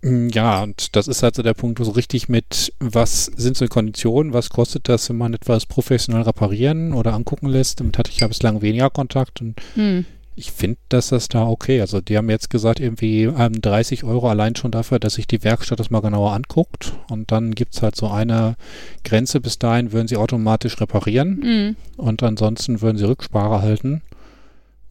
mm, 0.00 0.28
ja, 0.30 0.62
und 0.62 0.96
das 0.96 1.08
ist 1.08 1.22
halt 1.22 1.34
so 1.36 1.42
der 1.42 1.52
Punkt, 1.54 1.78
wo 1.78 1.84
so 1.84 1.90
richtig 1.90 2.30
mit, 2.30 2.72
was 2.80 3.26
sind 3.26 3.56
so 3.56 3.66
die 3.66 3.68
Konditionen, 3.68 4.32
was 4.32 4.48
kostet 4.48 4.88
das, 4.88 5.10
wenn 5.10 5.18
man 5.18 5.34
etwas 5.34 5.66
professionell 5.66 6.22
reparieren 6.22 6.94
oder 6.94 7.12
angucken 7.12 7.48
lässt. 7.48 7.80
Damit 7.80 7.98
hatte 7.98 8.10
ich 8.10 8.20
ja 8.20 8.28
bislang 8.28 8.62
weniger 8.62 8.88
Kontakt 8.88 9.42
und 9.42 9.60
Hm. 9.74 10.06
Ich 10.34 10.50
finde, 10.52 10.78
dass 10.88 11.08
das 11.08 11.28
da 11.28 11.46
okay. 11.46 11.80
Also 11.80 12.00
die 12.00 12.16
haben 12.16 12.30
jetzt 12.30 12.48
gesagt, 12.50 12.80
irgendwie 12.80 13.24
ähm, 13.24 13.60
30 13.60 14.04
Euro 14.04 14.28
allein 14.30 14.56
schon 14.56 14.70
dafür, 14.70 14.98
dass 14.98 15.14
sich 15.14 15.26
die 15.26 15.44
Werkstatt 15.44 15.78
das 15.80 15.90
mal 15.90 16.00
genauer 16.00 16.32
anguckt. 16.32 16.94
Und 17.10 17.30
dann 17.32 17.54
gibt 17.54 17.74
es 17.74 17.82
halt 17.82 17.96
so 17.96 18.08
eine 18.08 18.56
Grenze. 19.04 19.40
Bis 19.40 19.58
dahin 19.58 19.92
würden 19.92 20.08
sie 20.08 20.16
automatisch 20.16 20.80
reparieren 20.80 21.42
Hm. 21.42 21.76
und 21.96 22.22
ansonsten 22.22 22.80
würden 22.80 22.96
sie 22.98 23.06
Rücksprache 23.06 23.60
halten. 23.62 24.02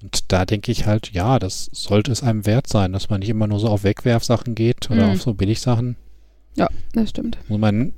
Und 0.03 0.31
da 0.31 0.45
denke 0.45 0.71
ich 0.71 0.85
halt, 0.87 1.11
ja, 1.11 1.37
das 1.39 1.69
sollte 1.73 2.11
es 2.11 2.23
einem 2.23 2.45
wert 2.45 2.67
sein, 2.67 2.91
dass 2.93 3.09
man 3.09 3.19
nicht 3.19 3.29
immer 3.29 3.47
nur 3.47 3.59
so 3.59 3.67
auf 3.67 3.83
Wegwerfsachen 3.83 4.55
geht 4.55 4.89
oder 4.89 5.05
Mhm. 5.07 5.11
auf 5.13 5.21
so 5.21 5.33
Billigsachen. 5.33 5.95
Ja, 6.55 6.67
das 6.93 7.09
stimmt. 7.11 7.37
Also 7.43 7.57
mein, 7.57 7.93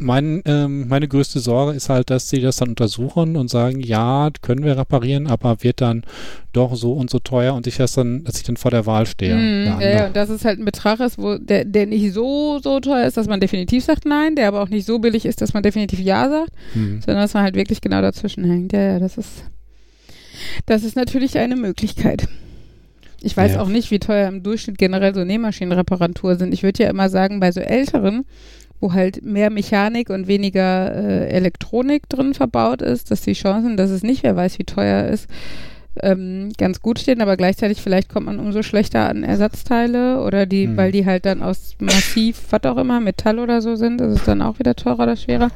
mein, 0.00 0.42
ähm, 0.46 0.88
meine 0.88 1.06
größte 1.06 1.38
Sorge 1.40 1.72
ist 1.76 1.88
halt, 1.88 2.10
dass 2.10 2.28
sie 2.28 2.40
das 2.40 2.56
dann 2.56 2.70
untersuchen 2.70 3.36
und 3.36 3.48
sagen, 3.48 3.80
ja, 3.80 4.30
können 4.42 4.64
wir 4.64 4.76
reparieren, 4.76 5.26
aber 5.26 5.62
wird 5.62 5.80
dann 5.80 6.02
doch 6.52 6.74
so 6.74 6.92
und 6.94 7.10
so 7.10 7.18
teuer 7.20 7.54
und 7.54 7.66
ich 7.66 7.76
das 7.76 7.92
dann, 7.92 8.24
dass 8.24 8.36
ich 8.38 8.42
dann 8.42 8.56
vor 8.56 8.70
der 8.70 8.86
Wahl 8.86 9.06
stehe. 9.06 9.34
Eine 9.36 9.64
ja, 9.80 9.80
ja, 9.90 10.06
und 10.08 10.16
dass 10.16 10.28
es 10.30 10.44
halt 10.44 10.58
ein 10.58 10.64
Betrag 10.64 10.98
ist, 11.00 11.18
wo 11.18 11.36
der, 11.38 11.64
der 11.64 11.86
nicht 11.86 12.12
so, 12.12 12.58
so 12.62 12.80
teuer 12.80 13.06
ist, 13.06 13.16
dass 13.16 13.28
man 13.28 13.38
definitiv 13.40 13.84
sagt 13.84 14.04
nein, 14.06 14.34
der 14.34 14.48
aber 14.48 14.62
auch 14.62 14.68
nicht 14.70 14.86
so 14.86 14.98
billig 14.98 15.24
ist, 15.26 15.40
dass 15.42 15.52
man 15.54 15.62
definitiv 15.62 16.00
ja 16.00 16.28
sagt, 16.28 16.50
Hm. 16.72 17.00
sondern 17.04 17.22
dass 17.22 17.34
man 17.34 17.42
halt 17.44 17.54
wirklich 17.54 17.80
genau 17.80 18.00
dazwischen 18.00 18.44
hängt. 18.44 18.72
Ja, 18.72 18.80
ja, 18.94 18.98
das 18.98 19.16
ist, 19.18 19.44
das 20.66 20.82
ist 20.82 20.96
natürlich 20.96 21.38
eine 21.38 21.56
Möglichkeit. 21.56 22.26
Ich 23.22 23.36
weiß 23.36 23.52
Ja. 23.52 23.60
auch 23.62 23.68
nicht, 23.68 23.90
wie 23.90 23.98
teuer 23.98 24.28
im 24.28 24.42
Durchschnitt 24.42 24.78
generell 24.78 25.14
so 25.14 25.24
Nähmaschinenreparatur 25.24 26.36
sind. 26.36 26.54
Ich 26.54 26.62
würde 26.62 26.82
ja 26.82 26.88
immer 26.90 27.10
sagen, 27.10 27.38
bei 27.38 27.52
so 27.52 27.60
älteren, 27.60 28.24
wo 28.80 28.92
halt 28.92 29.22
mehr 29.24 29.50
Mechanik 29.50 30.10
und 30.10 30.26
weniger 30.26 30.94
äh, 30.94 31.28
Elektronik 31.28 32.08
drin 32.08 32.34
verbaut 32.34 32.82
ist, 32.82 33.10
dass 33.10 33.20
die 33.20 33.34
Chancen, 33.34 33.76
dass 33.76 33.90
es 33.90 34.02
nicht 34.02 34.22
wer 34.22 34.36
weiß, 34.36 34.58
wie 34.58 34.64
teuer 34.64 35.06
ist, 35.08 35.28
ähm, 36.02 36.50
ganz 36.56 36.80
gut 36.80 36.98
stehen, 36.98 37.20
aber 37.20 37.36
gleichzeitig 37.36 37.82
vielleicht 37.82 38.08
kommt 38.08 38.26
man 38.26 38.38
umso 38.38 38.62
schlechter 38.62 39.08
an 39.08 39.22
Ersatzteile 39.24 40.22
oder 40.22 40.46
die, 40.46 40.66
Hm. 40.66 40.76
weil 40.76 40.92
die 40.92 41.04
halt 41.04 41.26
dann 41.26 41.42
aus 41.42 41.74
massiv, 41.80 42.40
was 42.50 42.62
auch 42.64 42.76
immer, 42.78 43.00
Metall 43.00 43.38
oder 43.38 43.60
so 43.60 43.74
sind, 43.76 44.00
ist 44.00 44.18
es 44.20 44.24
dann 44.24 44.40
auch 44.40 44.58
wieder 44.58 44.74
teurer 44.76 45.02
oder 45.02 45.16
schwerer. 45.16 45.50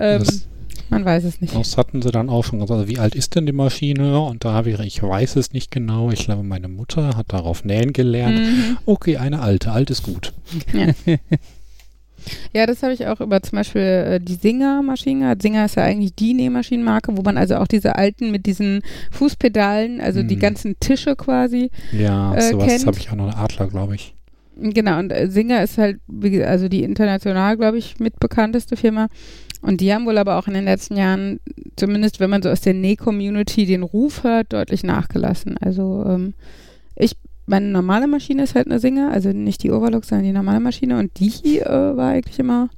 Ähm, 0.00 0.20
Das- 0.20 0.48
man 0.90 1.04
weiß 1.04 1.24
es 1.24 1.42
nicht. 1.42 1.54
Das 1.54 1.76
hatten 1.76 2.00
sie 2.00 2.10
dann 2.10 2.30
auch 2.30 2.42
schon 2.44 2.60
gesagt. 2.60 2.78
Also 2.80 2.88
wie 2.88 2.98
alt 2.98 3.14
ist 3.14 3.34
denn 3.34 3.44
die 3.44 3.52
Maschine? 3.52 4.20
Und 4.20 4.46
da 4.46 4.52
habe 4.54 4.70
ich, 4.70 4.80
ich 4.80 5.02
weiß 5.02 5.36
es 5.36 5.52
nicht 5.52 5.70
genau. 5.70 6.10
Ich 6.10 6.24
glaube, 6.24 6.42
meine 6.42 6.68
Mutter 6.68 7.14
hat 7.14 7.26
darauf 7.30 7.62
nähen 7.64 7.92
gelernt. 7.92 8.38
Mhm. 8.38 8.78
Okay, 8.86 9.18
eine 9.18 9.40
alte. 9.40 9.70
Alt 9.72 9.90
ist 9.90 10.02
gut. 10.02 10.32
Ja, 10.72 10.86
das 12.52 12.82
habe 12.82 12.92
ich 12.92 13.06
auch 13.06 13.20
über 13.20 13.42
zum 13.42 13.56
Beispiel 13.56 13.80
äh, 13.82 14.20
die 14.20 14.34
Singer-Maschine. 14.34 15.20
gehabt. 15.20 15.42
Singer 15.42 15.64
ist 15.64 15.76
ja 15.76 15.84
eigentlich 15.84 16.14
die 16.14 16.34
Nähmaschinenmarke, 16.34 17.16
wo 17.16 17.22
man 17.22 17.36
also 17.36 17.56
auch 17.56 17.66
diese 17.66 17.96
alten 17.96 18.30
mit 18.30 18.46
diesen 18.46 18.82
Fußpedalen, 19.10 20.00
also 20.00 20.22
die 20.22 20.36
Mhm. 20.36 20.40
ganzen 20.40 20.80
Tische 20.80 21.16
quasi. 21.16 21.70
Ja, 21.92 22.34
Äh, 22.34 22.42
sowas 22.52 22.86
habe 22.86 22.98
ich 22.98 23.10
auch 23.10 23.16
noch. 23.16 23.24
Eine 23.28 23.36
Adler, 23.36 23.68
glaube 23.68 23.94
ich. 23.94 24.14
Genau, 24.60 24.98
und 24.98 25.12
äh, 25.12 25.28
Singer 25.30 25.62
ist 25.62 25.78
halt, 25.78 26.00
also 26.44 26.68
die 26.68 26.82
international, 26.82 27.56
glaube 27.56 27.78
ich, 27.78 28.00
mit 28.00 28.18
bekannteste 28.18 28.76
Firma. 28.76 29.08
Und 29.60 29.80
die 29.80 29.92
haben 29.92 30.06
wohl 30.06 30.18
aber 30.18 30.36
auch 30.38 30.46
in 30.48 30.54
den 30.54 30.64
letzten 30.64 30.96
Jahren, 30.96 31.40
zumindest 31.76 32.20
wenn 32.20 32.30
man 32.30 32.42
so 32.42 32.48
aus 32.48 32.60
der 32.60 32.74
Näh-Community 32.74 33.66
den 33.66 33.82
Ruf 33.82 34.22
hört, 34.24 34.52
deutlich 34.52 34.84
nachgelassen. 34.84 35.56
Also 35.58 36.04
ähm, 36.08 36.34
meine 37.48 37.66
normale 37.66 38.06
Maschine 38.06 38.44
ist 38.44 38.54
halt 38.54 38.66
eine 38.66 38.78
Singer, 38.78 39.10
also 39.10 39.30
nicht 39.30 39.62
die 39.62 39.70
Overlock, 39.70 40.04
sondern 40.04 40.26
die 40.26 40.32
normale 40.32 40.60
Maschine. 40.60 40.98
Und 40.98 41.18
die 41.18 41.58
äh, 41.60 41.96
war 41.96 42.10
eigentlich 42.10 42.38
immer 42.38 42.68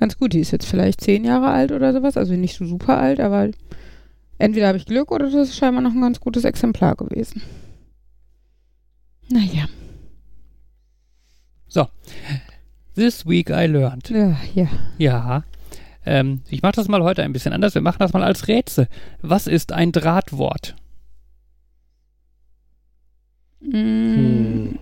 ganz 0.00 0.18
gut. 0.18 0.32
Die 0.32 0.40
ist 0.40 0.52
jetzt 0.52 0.66
vielleicht 0.66 1.00
zehn 1.00 1.24
Jahre 1.24 1.48
alt 1.48 1.72
oder 1.72 1.92
sowas, 1.92 2.16
also 2.16 2.34
nicht 2.34 2.56
so 2.56 2.64
super 2.64 2.98
alt, 2.98 3.20
aber 3.20 3.50
entweder 4.38 4.68
habe 4.68 4.78
ich 4.78 4.86
Glück 4.86 5.10
oder 5.12 5.26
das 5.26 5.50
ist 5.50 5.56
scheinbar 5.56 5.82
noch 5.82 5.92
ein 5.92 6.00
ganz 6.00 6.20
gutes 6.20 6.44
Exemplar 6.44 6.94
gewesen. 6.94 7.42
Naja, 9.28 9.66
This 12.96 13.26
week 13.26 13.50
I 13.50 13.66
learned. 13.66 14.08
ja, 14.08 14.36
ja. 14.54 14.68
Ja. 14.96 15.44
Ähm, 16.06 16.40
ich 16.48 16.62
mache 16.62 16.72
das 16.72 16.88
mal 16.88 17.02
heute 17.02 17.22
ein 17.22 17.32
bisschen 17.34 17.52
anders. 17.52 17.74
Wir 17.74 17.82
machen 17.82 17.98
das 17.98 18.14
mal 18.14 18.22
als 18.22 18.48
Rätsel. 18.48 18.88
Was 19.20 19.46
ist 19.46 19.72
ein 19.72 19.92
Drahtwort? 19.92 20.76
Hm. 23.70 24.78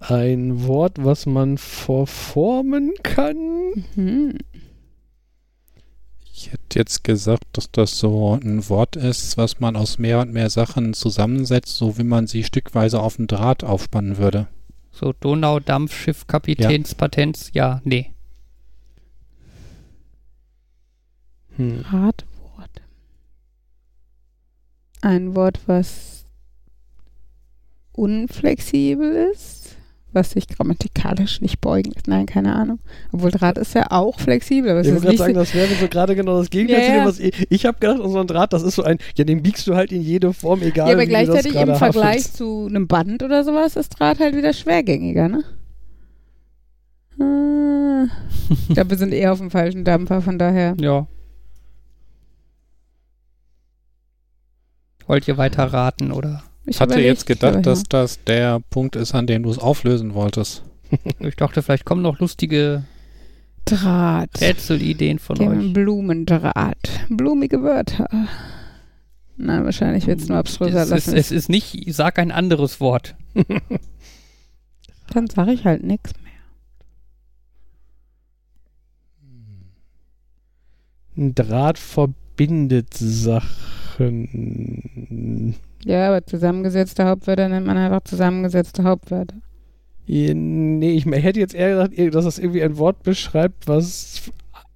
Ein 0.00 0.66
Wort, 0.66 0.94
was 0.98 1.26
man 1.26 1.58
verformen 1.58 2.94
kann. 3.02 3.84
mhm. 3.96 4.38
Ich 6.32 6.52
hätte 6.52 6.78
jetzt 6.78 7.02
gesagt, 7.02 7.44
dass 7.54 7.68
das 7.72 7.98
so 7.98 8.38
ein 8.40 8.68
Wort 8.68 8.94
ist, 8.94 9.36
was 9.36 9.58
man 9.58 9.74
aus 9.74 9.98
mehr 9.98 10.20
und 10.20 10.32
mehr 10.32 10.50
Sachen 10.50 10.94
zusammensetzt, 10.94 11.76
so 11.76 11.98
wie 11.98 12.04
man 12.04 12.28
sie 12.28 12.44
stückweise 12.44 13.00
auf 13.00 13.16
dem 13.16 13.26
Draht 13.26 13.64
aufspannen 13.64 14.18
würde. 14.18 14.46
So 14.92 15.12
Donaudampfschiff, 15.12 16.28
Kapitänspatenz? 16.28 17.50
Ja. 17.54 17.80
nee. 17.82 18.12
Hm. 21.56 21.80
Ratwort. 21.80 22.82
Ein 25.00 25.34
Wort, 25.34 25.58
was 25.66 26.17
unflexibel 27.98 29.30
ist, 29.32 29.76
was 30.12 30.30
sich 30.30 30.48
grammatikalisch 30.48 31.40
nicht 31.40 31.60
beugen 31.60 31.90
lässt. 31.92 32.08
Nein, 32.08 32.26
keine 32.26 32.54
Ahnung. 32.54 32.78
Obwohl 33.12 33.30
Draht 33.30 33.58
ist 33.58 33.74
ja 33.74 33.86
auch 33.90 34.18
flexibel, 34.20 34.70
aber 34.70 34.80
es 34.80 34.86
Ich 34.86 34.92
ist 34.94 35.02
wollte 35.02 35.08
nicht 35.10 35.18
gerade 35.18 35.34
sagen, 35.34 35.34
so, 35.34 35.40
das 35.40 35.54
wäre 35.54 35.80
so 35.80 35.88
gerade 35.88 36.16
genau 36.16 36.38
das 36.38 36.48
Gegenteil 36.50 36.80
Ja, 36.80 36.86
zu 36.86 36.92
dem, 36.92 37.04
was 37.04 37.18
ich, 37.20 37.46
ich 37.50 37.66
habe 37.66 37.78
gedacht, 37.78 37.98
so 38.02 38.18
ein 38.18 38.26
Draht, 38.26 38.52
das 38.52 38.62
ist 38.62 38.76
so 38.76 38.82
ein, 38.84 38.98
ja, 39.16 39.24
den 39.24 39.42
biegst 39.42 39.66
du 39.66 39.74
halt 39.74 39.92
in 39.92 40.00
jede 40.02 40.32
Form, 40.32 40.62
egal 40.62 40.88
ja, 40.88 40.94
aber 40.94 41.02
wie 41.02 41.06
du 41.06 41.12
das 41.12 41.26
gleichzeitig 41.26 41.54
im 41.60 41.74
Vergleich 41.76 42.16
haftest. 42.16 42.36
zu 42.36 42.66
einem 42.68 42.86
Band 42.88 43.22
oder 43.22 43.44
sowas 43.44 43.76
ist 43.76 43.90
Draht 43.90 44.18
halt 44.20 44.34
wieder 44.36 44.52
schwergängiger, 44.52 45.28
ne? 45.28 45.44
Ah. 47.20 48.06
Ich 48.68 48.74
glaube, 48.74 48.90
wir 48.90 48.96
sind 48.96 49.12
eher 49.12 49.32
auf 49.32 49.38
dem 49.40 49.50
falschen 49.50 49.84
Dampfer, 49.84 50.22
von 50.22 50.38
daher. 50.38 50.74
Ja. 50.80 51.06
Wollt 55.06 55.28
ihr 55.28 55.36
weiter 55.36 55.64
raten 55.64 56.12
oder? 56.12 56.42
Ich 56.68 56.76
Ich 56.76 56.80
hatte 56.80 57.00
jetzt 57.00 57.26
gedacht, 57.26 57.66
dass 57.66 57.84
das 57.84 58.22
der 58.24 58.60
Punkt 58.70 58.94
ist, 58.96 59.14
an 59.14 59.26
dem 59.26 59.42
du 59.42 59.50
es 59.50 59.58
auflösen 59.58 60.14
wolltest. 60.14 60.62
Ich 61.20 61.36
dachte, 61.36 61.62
vielleicht 61.62 61.84
kommen 61.84 62.00
noch 62.02 62.18
lustige 62.18 62.84
Draht. 63.66 64.40
Rätselideen 64.40 65.18
von 65.18 65.38
wir 65.38 65.50
euch. 65.50 65.72
Blumendraht. 65.74 66.88
Blumige 67.10 67.62
Wörter. 67.62 68.08
Nein, 69.36 69.64
wahrscheinlich 69.64 70.06
wird 70.06 70.20
es 70.20 70.28
nur 70.28 70.38
abstruser 70.38 70.82
Es 70.82 70.86
ist, 70.86 70.90
lassen. 70.90 71.16
es 71.16 71.30
ist 71.30 71.48
nicht, 71.50 71.84
sag 71.94 72.18
ein 72.18 72.32
anderes 72.32 72.80
Wort. 72.80 73.14
Dann 75.12 75.26
sage 75.28 75.52
ich 75.52 75.64
halt 75.66 75.82
nichts 75.84 76.12
mehr. 76.22 76.32
Ein 81.16 81.34
Draht 81.34 81.78
verbindet 81.78 82.94
Sachen. 82.94 83.44
Ja, 85.84 86.08
aber 86.08 86.24
zusammengesetzte 86.26 87.04
Hauptwörter 87.04 87.48
nennt 87.48 87.66
man 87.66 87.76
einfach 87.76 88.02
zusammengesetzte 88.04 88.82
Hauptwörter. 88.84 89.36
Nee, 90.06 90.92
ich 90.92 91.04
hätte 91.04 91.38
jetzt 91.38 91.54
eher 91.54 91.70
gesagt, 91.88 92.14
dass 92.14 92.24
das 92.24 92.38
irgendwie 92.38 92.62
ein 92.62 92.78
Wort 92.78 93.02
beschreibt, 93.02 93.68
was 93.68 94.22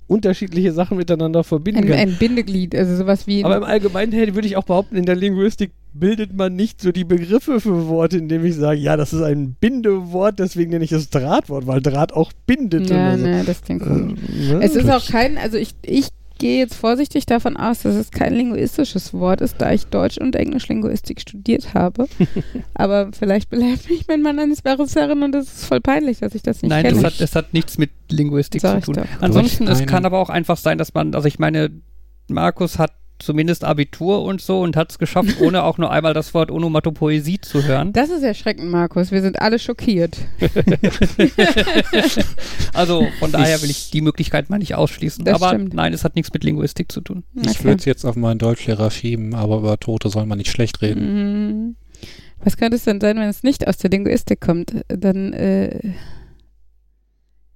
unterschiedliche 0.06 0.72
Sachen 0.72 0.98
miteinander 0.98 1.42
verbinden 1.42 1.84
Ein, 1.84 1.88
kann. 1.88 1.98
ein 1.98 2.16
Bindeglied, 2.18 2.74
also 2.74 2.96
sowas 2.96 3.26
wie. 3.26 3.42
Aber 3.44 3.56
im 3.56 3.62
Allgemeinen 3.64 4.12
hätte- 4.12 4.34
würde 4.34 4.46
ich 4.46 4.56
auch 4.58 4.64
behaupten, 4.64 4.96
in 4.96 5.06
der 5.06 5.16
Linguistik 5.16 5.72
bildet 5.94 6.34
man 6.36 6.54
nicht 6.54 6.82
so 6.82 6.92
die 6.92 7.04
Begriffe 7.04 7.60
für 7.60 7.88
Worte, 7.88 8.18
indem 8.18 8.44
ich 8.44 8.56
sage, 8.56 8.78
ja, 8.78 8.96
das 8.98 9.12
ist 9.14 9.22
ein 9.22 9.54
Bindewort, 9.58 10.38
deswegen 10.38 10.70
nenne 10.70 10.84
ich 10.84 10.92
es 10.92 11.08
Drahtwort, 11.08 11.66
weil 11.66 11.80
Draht 11.80 12.12
auch 12.12 12.30
bindet. 12.46 12.90
ja, 12.90 13.16
so. 13.16 13.24
ne, 13.24 13.42
das 13.46 13.62
klingt. 13.62 13.82
Äh, 13.82 13.88
ne? 13.88 14.60
Es 14.60 14.76
ist 14.76 14.90
auch 14.90 15.06
kein, 15.06 15.38
also 15.38 15.56
ich, 15.56 15.74
ich 15.82 16.08
gehe 16.42 16.59
jetzt 16.59 16.74
vorsichtig 16.74 17.24
davon 17.24 17.57
aus, 17.57 17.83
dass 17.83 17.94
es 17.94 18.11
kein 18.11 18.35
linguistisches 18.35 19.14
Wort 19.14 19.40
ist, 19.40 19.61
da 19.61 19.72
ich 19.72 19.87
Deutsch 19.87 20.18
und 20.18 20.35
Englisch-Linguistik 20.35 21.20
studiert 21.20 21.72
habe. 21.72 22.09
Aber 22.74 23.11
vielleicht 23.12 23.48
belehrt 23.48 23.88
mich 23.88 24.09
mein 24.09 24.22
Mann 24.22 24.40
eines 24.40 24.61
Besseren 24.61 25.22
und 25.22 25.37
es 25.37 25.46
ist 25.46 25.66
voll 25.66 25.81
peinlich, 25.81 26.18
dass 26.18 26.35
ich 26.35 26.42
das 26.42 26.61
nicht 26.61 26.70
Nein, 26.70 26.85
kenne. 26.85 26.98
es 26.98 27.05
hat, 27.05 27.20
es 27.20 27.37
hat 27.37 27.55
nichts 27.55 27.78
mit 27.78 27.90
Linguistik 28.11 28.61
Sag 28.61 28.85
zu 28.85 28.90
tun. 28.90 29.05
Ansonsten, 29.20 29.68
es 29.68 29.87
kann 29.87 30.05
aber 30.05 30.18
auch 30.18 30.31
einfach 30.31 30.57
sein, 30.57 30.78
dass 30.78 30.92
man, 30.92 31.14
also 31.14 31.28
ich 31.28 31.38
meine, 31.38 31.70
Markus 32.26 32.81
hat 32.81 32.92
zumindest 33.24 33.64
Abitur 33.64 34.22
und 34.22 34.40
so 34.40 34.61
und 34.61 34.76
hat 34.76 34.90
es 34.90 34.98
geschafft, 34.98 35.40
ohne 35.40 35.62
auch 35.64 35.78
nur 35.78 35.90
einmal 35.90 36.14
das 36.14 36.35
Wort 36.35 36.50
Onomatopoesie 36.50 37.40
zu 37.40 37.64
hören. 37.64 37.92
Das 37.92 38.11
ist 38.11 38.22
erschreckend, 38.22 38.70
Markus. 38.70 39.11
Wir 39.11 39.22
sind 39.22 39.40
alle 39.40 39.58
schockiert. 39.58 40.18
Also 42.74 43.06
von 43.18 43.30
daher 43.30 43.61
will 43.62 43.70
ich 43.70 43.90
die 43.90 44.00
Möglichkeit 44.00 44.48
mal 44.48 44.58
nicht 44.58 44.74
ausschließen. 44.74 45.24
Das 45.24 45.35
aber 45.35 45.50
stimmt. 45.50 45.74
nein, 45.74 45.92
es 45.92 46.04
hat 46.04 46.16
nichts 46.16 46.32
mit 46.32 46.42
Linguistik 46.42 46.90
zu 46.90 47.00
tun. 47.00 47.22
Ich 47.35 47.62
würde 47.64 47.76
es 47.76 47.85
jetzt 47.85 48.04
auf 48.04 48.16
meinen 48.16 48.38
Deutschlehrer 48.38 48.90
schieben, 48.90 49.35
aber 49.35 49.58
über 49.58 49.78
Tote 49.78 50.08
soll 50.08 50.26
man 50.26 50.38
nicht 50.38 50.50
schlecht 50.50 50.80
reden. 50.80 51.66
Mhm. 51.66 51.76
Was 52.44 52.56
könnte 52.56 52.76
es 52.76 52.85
denn 52.85 53.00
sein, 53.00 53.16
wenn 53.18 53.28
es 53.28 53.42
nicht 53.42 53.68
aus 53.68 53.76
der 53.76 53.90
Linguistik 53.90 54.40
kommt? 54.40 54.74
Dann, 54.88 55.32
äh, 55.32 55.78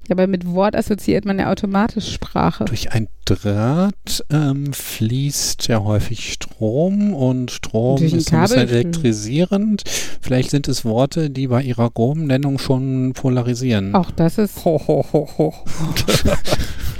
ja, 0.08 0.14
aber 0.14 0.26
mit 0.26 0.46
Wort 0.46 0.76
assoziiert 0.76 1.24
man 1.24 1.38
ja 1.38 1.50
automatisch 1.50 2.12
Sprache. 2.12 2.64
Durch 2.64 2.92
ein 2.92 3.08
Draht 3.24 4.24
ähm, 4.30 4.72
fließt 4.72 5.66
ja 5.68 5.82
häufig 5.82 6.32
Strom 6.32 7.12
und 7.12 7.50
Strom 7.50 7.98
ein 7.98 8.04
ist 8.04 8.32
ein 8.32 8.42
bisschen 8.42 8.68
elektrisierend. 8.68 9.82
Vielleicht 10.20 10.50
sind 10.50 10.68
es 10.68 10.84
Worte, 10.84 11.28
die 11.30 11.48
bei 11.48 11.62
ihrer 11.62 11.90
groben 11.90 12.26
Nennung 12.26 12.58
schon 12.58 13.12
polarisieren. 13.14 13.94
Auch 13.94 14.10
das 14.10 14.38
ist 14.38 14.64
Ho, 14.64 14.80
ho, 14.86 15.04
ho, 15.12 15.28
ho. 15.38 15.54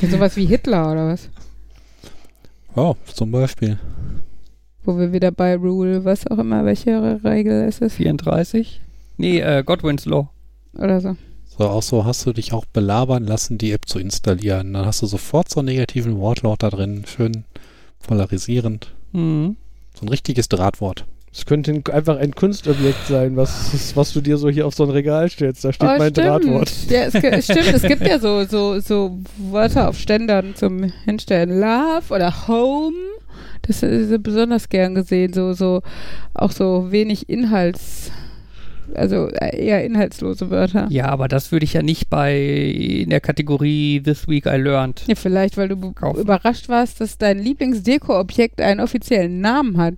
sowas 0.11 0.37
wie 0.37 0.47
Hitler 0.47 0.90
oder 0.90 1.09
was? 1.09 1.29
Ja, 2.75 2.95
zum 3.07 3.31
Beispiel. 3.31 3.79
Wo 4.85 4.99
wir 4.99 5.12
wieder 5.12 5.31
bei 5.33 5.57
Rule, 5.57 6.05
was 6.05 6.27
auch 6.27 6.38
immer, 6.38 6.64
welche 6.64 7.21
Regel 7.25 7.66
ist 7.66 7.83
es 7.83 7.95
34? 7.95 8.81
Nee, 9.16 9.40
äh, 9.40 9.62
Godwin's 9.64 10.05
Law. 10.07 10.29
oder 10.75 11.01
so. 11.01 11.16
So, 11.59 11.69
auch 11.69 11.83
so 11.83 12.05
hast 12.05 12.27
du 12.27 12.33
dich 12.33 12.53
auch 12.53 12.64
belabern 12.66 13.25
lassen, 13.27 13.57
die 13.59 13.73
App 13.73 13.87
zu 13.88 13.99
installieren. 13.99 14.73
Dann 14.75 14.85
hast 14.85 15.01
du 15.03 15.07
sofort 15.07 15.49
so 15.51 15.61
einen 15.61 15.69
negativen 15.69 16.19
Wortlaut 16.19 16.62
da 16.62 16.71
drin. 16.71 17.05
Schön 17.07 17.45
polarisierend. 18.07 18.92
Mhm. 19.12 19.57
So 19.99 20.05
ein 20.05 20.09
richtiges 20.09 20.49
Drahtwort. 20.49 21.07
Es 21.33 21.45
könnte 21.45 21.71
ein- 21.73 21.85
einfach 21.92 22.16
ein 22.16 22.35
Kunstobjekt 22.35 23.07
sein, 23.09 23.37
was, 23.37 23.95
was 23.95 24.12
du 24.12 24.21
dir 24.23 24.38
so 24.38 24.49
hier 24.49 24.66
auf 24.66 24.75
so 24.75 24.85
ein 24.85 24.90
Regal 24.90 25.29
stellst. 25.31 25.64
Da 25.64 25.73
steht 25.73 25.88
Oh, 25.88 25.99
mein 25.99 26.11
stimmt. 26.12 26.27
Drahtwort. 26.29 26.73
Ja, 26.88 27.03
es, 27.05 27.45
stimmt, 27.45 27.73
es 27.75 27.83
gibt 27.83 28.07
ja 28.07 28.19
so, 28.19 28.45
so, 28.45 28.81
so 28.81 29.19
Wörter 29.37 29.88
auf 29.88 29.99
Ständern 29.99 30.55
zum 30.55 30.85
Hinstellen. 31.05 31.61
Love 31.61 32.14
oder 32.14 32.49
Home. 32.49 32.97
Das 33.62 33.83
ist 33.83 34.23
besonders 34.23 34.69
gern 34.69 34.95
gesehen. 34.95 35.33
So, 35.35 35.53
so, 35.53 35.83
auch 36.35 36.53
so 36.53 36.90
wenig 36.90 37.29
Inhalts, 37.29 38.11
also 38.94 39.29
eher 39.29 39.85
inhaltslose 39.85 40.51
Wörter. 40.51 40.87
Ja, 40.90 41.07
aber 41.07 41.29
das 41.29 41.53
würde 41.53 41.64
ich 41.64 41.72
ja 41.75 41.83
nicht 41.83 42.11
bei 42.11 42.37
in 42.38 43.11
der 43.11 43.20
Kategorie 43.20 44.01
This 44.03 44.27
Week 44.29 44.46
I 44.46 44.57
Learned. 44.57 45.05
Ja, 45.07 45.14
vielleicht, 45.14 45.57
weil 45.57 45.68
du 45.68 45.92
Kaufen. 45.92 46.20
überrascht 46.20 46.68
warst, 46.68 47.01
dass 47.01 47.16
dein 47.18 47.38
Lieblingsdeko-Objekt 47.38 48.61
einen 48.61 48.81
offiziellen 48.81 49.40
Namen 49.40 49.77
hat. 49.79 49.94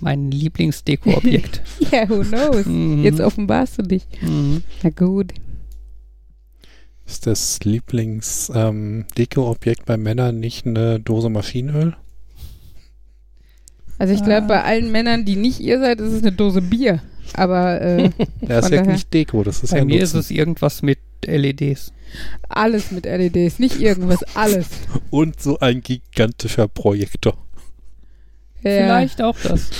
Mein 0.00 0.30
Lieblingsdeko-Objekt. 0.30 1.62
Ja, 1.90 2.08
who 2.08 2.20
knows? 2.22 2.64
Mhm. 2.66 3.02
Jetzt 3.04 3.20
offenbarst 3.20 3.78
du 3.78 3.82
dich. 3.82 4.06
Mhm. 4.20 4.62
Na 4.82 4.90
gut. 4.90 5.32
Ist 7.06 7.26
das 7.26 7.58
Lieblings-Deko-Objekt 7.64 9.84
bei 9.86 9.96
Männern 9.96 10.38
nicht 10.40 10.66
eine 10.66 10.98
Dose 11.00 11.28
Maschinenöl? 11.28 11.96
Also 13.98 14.12
ich 14.14 14.24
glaube, 14.24 14.46
bei 14.48 14.62
allen 14.64 14.90
Männern, 14.90 15.24
die 15.24 15.36
nicht 15.36 15.60
ihr 15.60 15.78
seid, 15.78 16.00
ist 16.00 16.12
es 16.12 16.22
eine 16.22 16.32
Dose 16.32 16.60
Bier. 16.62 17.00
Aber 17.34 17.80
äh, 17.80 18.10
Das 18.42 18.66
ist 18.66 18.70
ja 18.72 18.78
daher. 18.82 18.92
nicht 18.92 19.12
Deko, 19.14 19.42
das 19.42 19.62
ist 19.62 19.70
Bei 19.70 19.78
ja 19.78 19.84
mir 19.84 20.02
ist 20.02 20.14
Nutzen. 20.14 20.20
es 20.20 20.30
irgendwas 20.30 20.82
mit 20.82 20.98
LEDs. 21.26 21.92
alles 22.48 22.90
mit 22.90 23.06
LEDs, 23.06 23.58
nicht 23.58 23.80
irgendwas, 23.80 24.22
alles. 24.36 24.66
Und 25.10 25.40
so 25.40 25.58
ein 25.58 25.80
gigantischer 25.80 26.68
Projektor. 26.68 27.36
Ja. 28.62 28.70
Vielleicht 28.70 29.22
auch 29.22 29.36
das. 29.42 29.70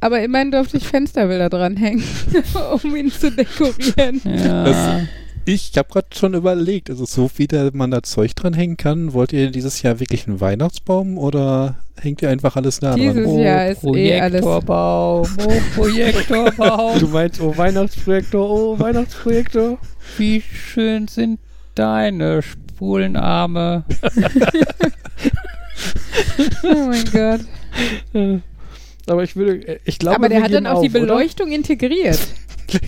Aber 0.00 0.20
immerhin 0.22 0.50
durfte 0.50 0.76
ich 0.78 0.88
Fensterbilder 0.88 1.48
dranhängen, 1.48 2.02
um 2.82 2.96
ihn 2.96 3.10
zu 3.12 3.30
dekorieren. 3.30 4.20
Ja. 4.24 5.00
Ich 5.44 5.72
habe 5.76 5.88
gerade 5.88 6.06
schon 6.14 6.34
überlegt, 6.34 6.88
also 6.88 7.04
so 7.04 7.28
wie 7.36 7.48
da 7.48 7.68
man 7.72 7.90
da 7.90 8.02
Zeug 8.02 8.36
dran 8.36 8.54
hängen 8.54 8.76
kann, 8.76 9.12
wollt 9.12 9.32
ihr 9.32 9.50
dieses 9.50 9.82
Jahr 9.82 9.98
wirklich 9.98 10.28
einen 10.28 10.40
Weihnachtsbaum 10.40 11.18
oder 11.18 11.76
hängt 12.00 12.22
ihr 12.22 12.30
einfach 12.30 12.54
alles 12.54 12.80
nah 12.80 12.94
Dieses 12.94 13.24
dran? 13.24 13.26
Oh, 13.26 13.42
Jahr 13.42 13.66
ist 13.68 13.84
eh 13.84 14.20
alles. 14.20 14.40
Projektorbaum, 14.40 15.28
oh, 15.44 15.52
Projektorbaum. 15.74 16.98
Du 17.00 17.08
meinst, 17.08 17.40
oh 17.40 17.56
Weihnachtsprojektor, 17.56 18.48
oh 18.48 18.78
Weihnachtsprojektor. 18.78 19.78
Wie 20.16 20.40
schön 20.40 21.08
sind 21.08 21.40
Deine 21.74 22.42
Spulenarme. 22.42 23.84
Oh 26.62 26.86
mein 26.88 27.04
Gott. 27.12 27.40
Aber 29.06 29.22
ich 29.24 29.34
würde, 29.36 29.80
ich 29.84 29.98
glaube, 29.98 30.16
Aber 30.16 30.28
der 30.28 30.42
hat 30.42 30.52
dann 30.52 30.66
auch 30.66 30.80
die 30.80 30.88
auf, 30.88 30.94
oder? 30.94 31.00
Beleuchtung 31.06 31.50
integriert. 31.50 32.20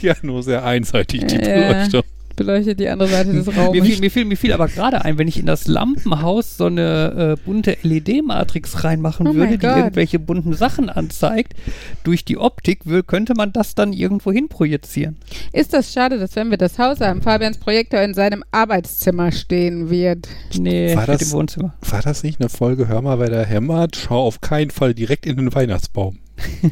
Ja, 0.01 0.15
nur 0.23 0.43
sehr 0.43 0.65
einseitig 0.65 1.27
die 1.27 1.35
Ja. 1.35 1.69
Beleuchtung. 1.73 2.03
Beleuchtet 2.37 2.81
die 2.81 2.89
andere 2.89 3.09
Seite 3.09 3.33
des 3.33 3.47
Mir 3.49 3.55
Raumes. 3.57 3.87
fiel, 3.87 3.99
mir, 4.01 4.11
fiel, 4.11 4.25
mir 4.25 4.37
fiel 4.37 4.53
aber 4.53 4.69
gerade 4.69 5.05
ein, 5.05 5.19
wenn 5.19 5.29
ich 5.29 5.39
in 5.39 5.47
das 5.47 5.67
Lampenhaus 5.67 6.57
so 6.57 6.67
eine 6.67 7.37
äh, 7.39 7.45
bunte 7.45 7.77
LED-Matrix 7.83 8.85
reinmachen 8.85 9.27
Oh 9.29 9.35
würde, 9.35 9.57
die 9.59 9.67
irgendwelche 9.67 10.19
bunten 10.19 10.53
Sachen 10.55 10.89
anzeigt, 10.91 11.55
durch 12.03 12.25
die 12.25 12.37
Optik 12.39 12.83
wür- 12.87 13.03
könnte 13.03 13.35
man 13.35 13.53
das 13.53 13.75
dann 13.75 13.93
irgendwo 13.93 14.33
hin 14.33 14.49
projizieren. 14.49 15.17
Ist 15.53 15.73
das 15.73 15.93
schade, 15.93 16.19
dass 16.19 16.35
wenn 16.37 16.51
wir 16.51 16.59
das 16.59 16.79
Haus 16.79 17.01
haben, 17.01 17.23
Fabians 17.23 17.59
Projektor 17.59 18.01
in 18.01 18.15
seinem 18.15 18.43
Arbeitszimmer 18.51 19.31
stehen 19.33 19.91
wird? 19.91 20.29
Nee, 20.59 20.97
War 20.97 21.07
das- 21.07 21.23
im 21.23 21.31
Wohnzimmer. 21.33 21.75
War 21.89 22.03
das 22.03 22.23
nicht 22.23 22.41
eine 22.41 22.49
Folge, 22.49 22.89
hör 22.89 23.01
mal, 23.03 23.19
wer 23.19 23.31
da 23.31 23.43
hämmert, 23.43 23.97
schau 23.97 24.27
auf 24.27 24.41
keinen 24.41 24.71
Fall 24.71 24.95
direkt 24.95 25.27
in 25.27 25.37
den 25.37 25.55
Weihnachtsbaum. 25.55 26.19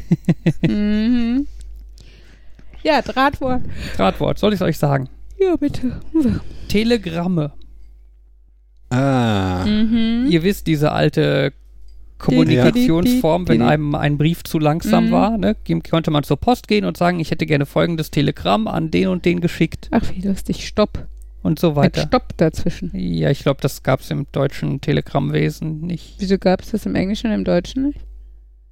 mhm. 0.61 1.47
Ja, 2.83 3.01
Drahtwort. 3.01 3.61
Drahtwort, 3.95 4.37
soll 4.39 4.51
ich 4.53 4.57
es 4.59 4.61
euch 4.61 4.77
sagen? 4.77 5.07
Ja, 5.43 5.55
bitte. 5.55 5.99
Telegramme. 6.67 7.51
Ah, 8.89 9.65
Mhm. 9.65 10.27
Ihr 10.29 10.43
wisst, 10.43 10.67
diese 10.67 10.91
alte 10.91 11.53
Kommunikationsform, 12.19 13.47
wenn 13.47 13.61
einem 13.61 13.95
ein 13.95 14.17
Brief 14.17 14.43
zu 14.43 14.59
langsam 14.59 15.07
Mhm. 15.07 15.11
war, 15.11 15.37
ne, 15.37 15.55
konnte 15.89 16.11
man 16.11 16.23
zur 16.23 16.37
Post 16.37 16.67
gehen 16.67 16.85
und 16.85 16.95
sagen, 16.95 17.19
ich 17.19 17.31
hätte 17.31 17.45
gerne 17.45 17.65
folgendes 17.65 18.11
Telegramm 18.11 18.67
an 18.67 18.91
den 18.91 19.07
und 19.09 19.25
den 19.25 19.41
geschickt 19.41 19.87
Ach, 19.91 20.03
wie 20.15 20.21
lustig. 20.25 20.67
Stopp. 20.67 21.07
und 21.41 21.59
so 21.59 21.69
Mit 21.69 21.75
weiter. 21.77 22.01
Stopp 22.07 22.37
dazwischen. 22.37 22.91
Ja, 22.93 23.29
ich 23.29 23.39
glaube, 23.39 23.59
das 23.61 23.83
gab 23.83 23.99
es 23.99 24.09
im 24.11 24.27
deutschen 24.31 24.79
Telegrammwesen 24.79 25.81
nicht. 25.81 26.15
Wieso 26.19 26.37
gab 26.37 26.61
es 26.61 26.71
das 26.71 26.85
im 26.85 26.95
Englischen 26.95 27.27
und 27.27 27.33
im 27.33 27.43
Deutschen 27.43 27.83
nicht? 27.87 27.99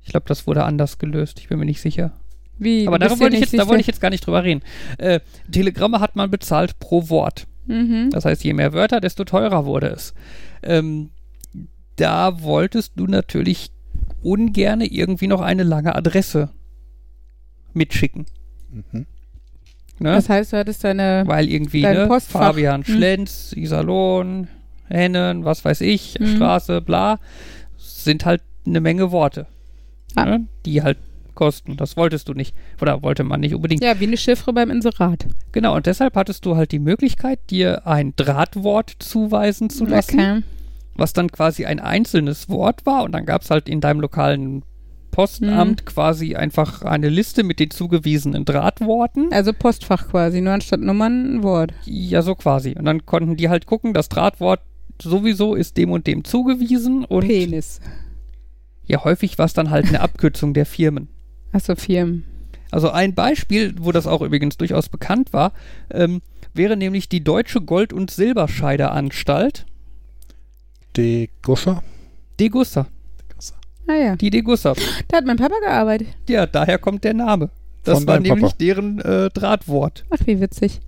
Ich 0.04 0.12
glaube, 0.12 0.26
das 0.28 0.48
wurde 0.48 0.64
anders 0.64 0.98
gelöst. 0.98 1.40
Ich 1.40 1.50
bin 1.50 1.60
mir 1.60 1.66
nicht 1.66 1.82
sicher. 1.82 2.14
Wie? 2.58 2.88
Aber 2.88 3.00
darüber 3.00 3.22
wollte 3.22 3.36
ich, 3.36 3.42
jetzt, 3.42 3.58
da 3.58 3.68
wollte 3.68 3.82
ich 3.82 3.88
jetzt 3.88 4.02
gar 4.02 4.10
nicht 4.10 4.26
drüber 4.26 4.44
reden. 4.44 4.62
Äh, 4.98 5.20
Telegramme 5.52 6.00
hat 6.00 6.16
man 6.16 6.30
bezahlt 6.30 6.80
pro 6.80 7.10
Wort. 7.10 7.48
Mhm. 7.66 8.10
Das 8.12 8.26
heißt, 8.26 8.44
je 8.44 8.54
mehr 8.54 8.74
Wörter, 8.74 9.02
desto 9.02 9.24
teurer 9.24 9.66
wurde 9.66 9.88
es. 9.88 10.14
Ähm, 10.64 11.10
da 11.96 12.42
wolltest 12.44 12.94
du 12.96 13.08
natürlich 13.08 13.72
ungerne 14.22 14.86
irgendwie 14.86 15.28
noch 15.28 15.42
eine 15.42 15.64
lange 15.64 15.96
Adresse 15.96 16.50
mitschicken. 17.74 18.26
mhm. 18.72 19.06
Ne? 20.00 20.14
Das 20.14 20.30
heißt, 20.30 20.52
du 20.54 20.58
hattest 20.58 20.84
deine. 20.84 21.24
Weil 21.28 21.48
irgendwie, 21.48 21.84
dein 21.84 21.96
ne? 21.96 22.08
Postfach. 22.08 22.40
Fabian 22.42 22.84
Hm. 22.84 22.96
Schlenz, 22.96 23.54
Iserlohn, 23.56 24.48
Hennen, 24.90 25.46
was 25.46 25.64
weiß 25.64 25.82
ich, 25.82 26.16
Hm. 26.18 26.36
Straße, 26.38 26.82
bla, 26.82 27.20
sind 27.78 28.26
halt 28.26 28.42
eine 28.66 28.82
Menge 28.82 29.12
Worte. 29.12 29.46
Ah. 30.16 30.26
Ne? 30.26 30.48
Die 30.66 30.82
halt 30.82 30.98
kosten. 31.36 31.78
Das 31.78 31.98
wolltest 31.98 32.28
du 32.30 32.34
nicht. 32.34 32.56
Oder 32.82 33.02
wollte 33.04 33.24
man 33.24 33.40
nicht 33.40 33.54
unbedingt. 33.56 33.84
Ja, 33.84 34.00
wie 34.00 34.08
eine 34.08 34.18
Chiffre 34.18 34.54
beim 34.54 34.70
Inserat. 34.70 35.28
Genau, 35.52 35.76
und 35.76 35.86
deshalb 35.86 36.16
hattest 36.16 36.46
du 36.46 36.56
halt 36.56 36.72
die 36.72 36.80
Möglichkeit, 36.80 37.40
dir 37.50 37.86
ein 37.88 38.14
Drahtwort 38.16 38.94
zuweisen 39.00 39.70
zu 39.70 39.86
lassen, 39.86 40.20
Okay. 40.20 40.42
was 40.96 41.14
dann 41.14 41.32
quasi 41.32 41.66
ein 41.66 41.80
einzelnes 41.80 42.50
Wort 42.50 42.86
war. 42.86 43.04
Und 43.04 43.12
dann 43.14 43.26
gab 43.26 43.42
es 43.42 43.50
halt 43.50 43.68
in 43.70 43.82
deinem 43.82 44.00
lokalen 44.02 44.64
Postamt 45.12 45.86
quasi 45.86 46.36
einfach 46.36 46.84
eine 46.84 47.10
Liste 47.10 47.44
mit 47.44 47.60
den 47.60 47.70
zugewiesenen 47.70 48.46
Drahtworten. 48.46 49.28
Also 49.34 49.52
Postfach 49.52 50.08
quasi, 50.08 50.40
nur 50.40 50.54
anstatt 50.54 50.80
Nummern 50.80 51.36
ein 51.36 51.44
Wort. 51.44 51.74
Ja, 51.84 52.22
so 52.22 52.34
quasi. 52.36 52.76
Und 52.78 52.86
dann 52.86 53.06
konnten 53.06 53.36
die 53.36 53.50
halt 53.50 53.66
gucken, 53.66 53.94
das 53.94 54.08
Drahtwort 54.08 54.62
sowieso 55.02 55.54
ist 55.56 55.76
dem 55.76 55.92
und 55.92 56.08
dem 56.08 56.24
zugewiesen. 56.24 57.04
Und 57.04 57.28
Penis. 57.28 57.82
ja, 58.86 59.04
häufig 59.04 59.38
war 59.38 59.48
es 59.48 59.54
dann 59.54 59.70
halt 59.70 59.88
eine 59.88 60.00
Abkürzung 60.00 60.54
der 60.54 60.66
Firmen. 60.66 61.10
Achso, 61.52 61.76
Firmen. 61.76 62.24
Also 62.72 62.90
ein 62.90 63.14
Beispiel, 63.14 63.76
wo 63.80 63.92
das 63.92 64.08
auch 64.08 64.22
übrigens 64.22 64.58
durchaus 64.58 64.88
bekannt 64.90 65.34
war, 65.34 65.52
ähm, 65.92 66.22
wäre 66.54 66.78
nämlich 66.78 67.10
die 67.10 67.24
Deutsche 67.24 67.62
Gold- 67.62 67.92
und 67.94 68.12
Silberscheideanstalt. 68.12 69.66
De 70.96 71.30
Goscher? 71.42 71.84
Degussa. 72.40 72.88
Ah 73.88 73.96
ja. 73.96 74.16
Die 74.16 74.30
Degussa. 74.30 74.74
Da 75.08 75.18
hat 75.18 75.26
mein 75.26 75.38
Papa 75.38 75.56
gearbeitet. 75.60 76.08
Ja, 76.30 76.46
daher 76.46 76.78
kommt 76.78 77.04
der 77.04 77.14
Name. 77.14 77.50
Das 77.84 78.00
Von 78.00 78.08
war 78.08 78.20
nämlich 78.20 78.42
Papa. 78.42 78.56
deren 78.60 79.00
äh, 79.00 79.30
Drahtwort. 79.30 80.06
Ach, 80.10 80.20
wie 80.26 80.40
witzig. 80.40 80.80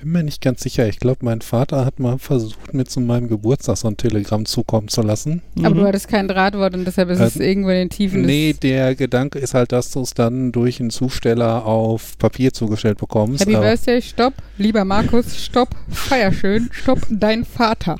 Bin 0.00 0.12
mir 0.12 0.22
nicht 0.22 0.40
ganz 0.40 0.62
sicher. 0.62 0.86
Ich 0.88 1.00
glaube, 1.00 1.24
mein 1.24 1.40
Vater 1.40 1.84
hat 1.84 1.98
mal 1.98 2.18
versucht, 2.18 2.72
mir 2.72 2.84
zu 2.84 3.00
meinem 3.00 3.26
Geburtstag 3.28 3.76
so 3.78 3.88
ein 3.88 3.96
Telegramm 3.96 4.46
zukommen 4.46 4.86
zu 4.86 5.02
lassen. 5.02 5.42
Aber 5.58 5.70
Mhm. 5.70 5.78
du 5.80 5.86
hattest 5.86 6.06
kein 6.08 6.28
Drahtwort 6.28 6.74
und 6.74 6.84
deshalb 6.84 7.10
ist 7.10 7.18
es 7.18 7.34
Ähm, 7.36 7.42
irgendwo 7.42 7.70
in 7.70 7.76
den 7.76 7.90
Tiefen 7.90 8.22
Nee, 8.22 8.52
des 8.52 8.60
der 8.60 8.94
Gedanke 8.94 9.40
ist 9.40 9.54
halt, 9.54 9.72
dass 9.72 9.90
du 9.90 10.00
es 10.02 10.14
dann 10.14 10.52
durch 10.52 10.78
einen 10.80 10.90
Zusteller 10.90 11.64
auf 11.66 12.16
Papier 12.18 12.52
zugestellt 12.52 12.98
bekommst. 12.98 13.40
Happy 13.40 13.56
aber 13.56 13.66
Birthday, 13.66 14.00
stopp. 14.00 14.34
Lieber 14.56 14.84
Markus, 14.84 15.36
stopp. 15.44 15.70
Feier 15.88 16.32
schön, 16.32 16.68
stopp. 16.70 17.00
Dein 17.10 17.44
Vater. 17.44 17.98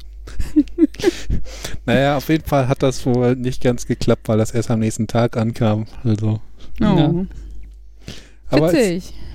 naja, 1.86 2.16
auf 2.16 2.28
jeden 2.28 2.44
Fall 2.44 2.68
hat 2.68 2.82
das 2.82 3.04
wohl 3.06 3.34
nicht 3.34 3.62
ganz 3.62 3.86
geklappt, 3.86 4.28
weil 4.28 4.38
das 4.38 4.52
erst 4.52 4.70
am 4.70 4.78
nächsten 4.80 5.06
Tag 5.06 5.36
ankam. 5.36 5.86
Also, 6.04 6.40
Oh. 6.80 6.84
Ja. 6.84 7.12
aber 8.50 8.66
es, 8.68 8.72
Witzig. 8.74 9.14
also, 9.14 9.27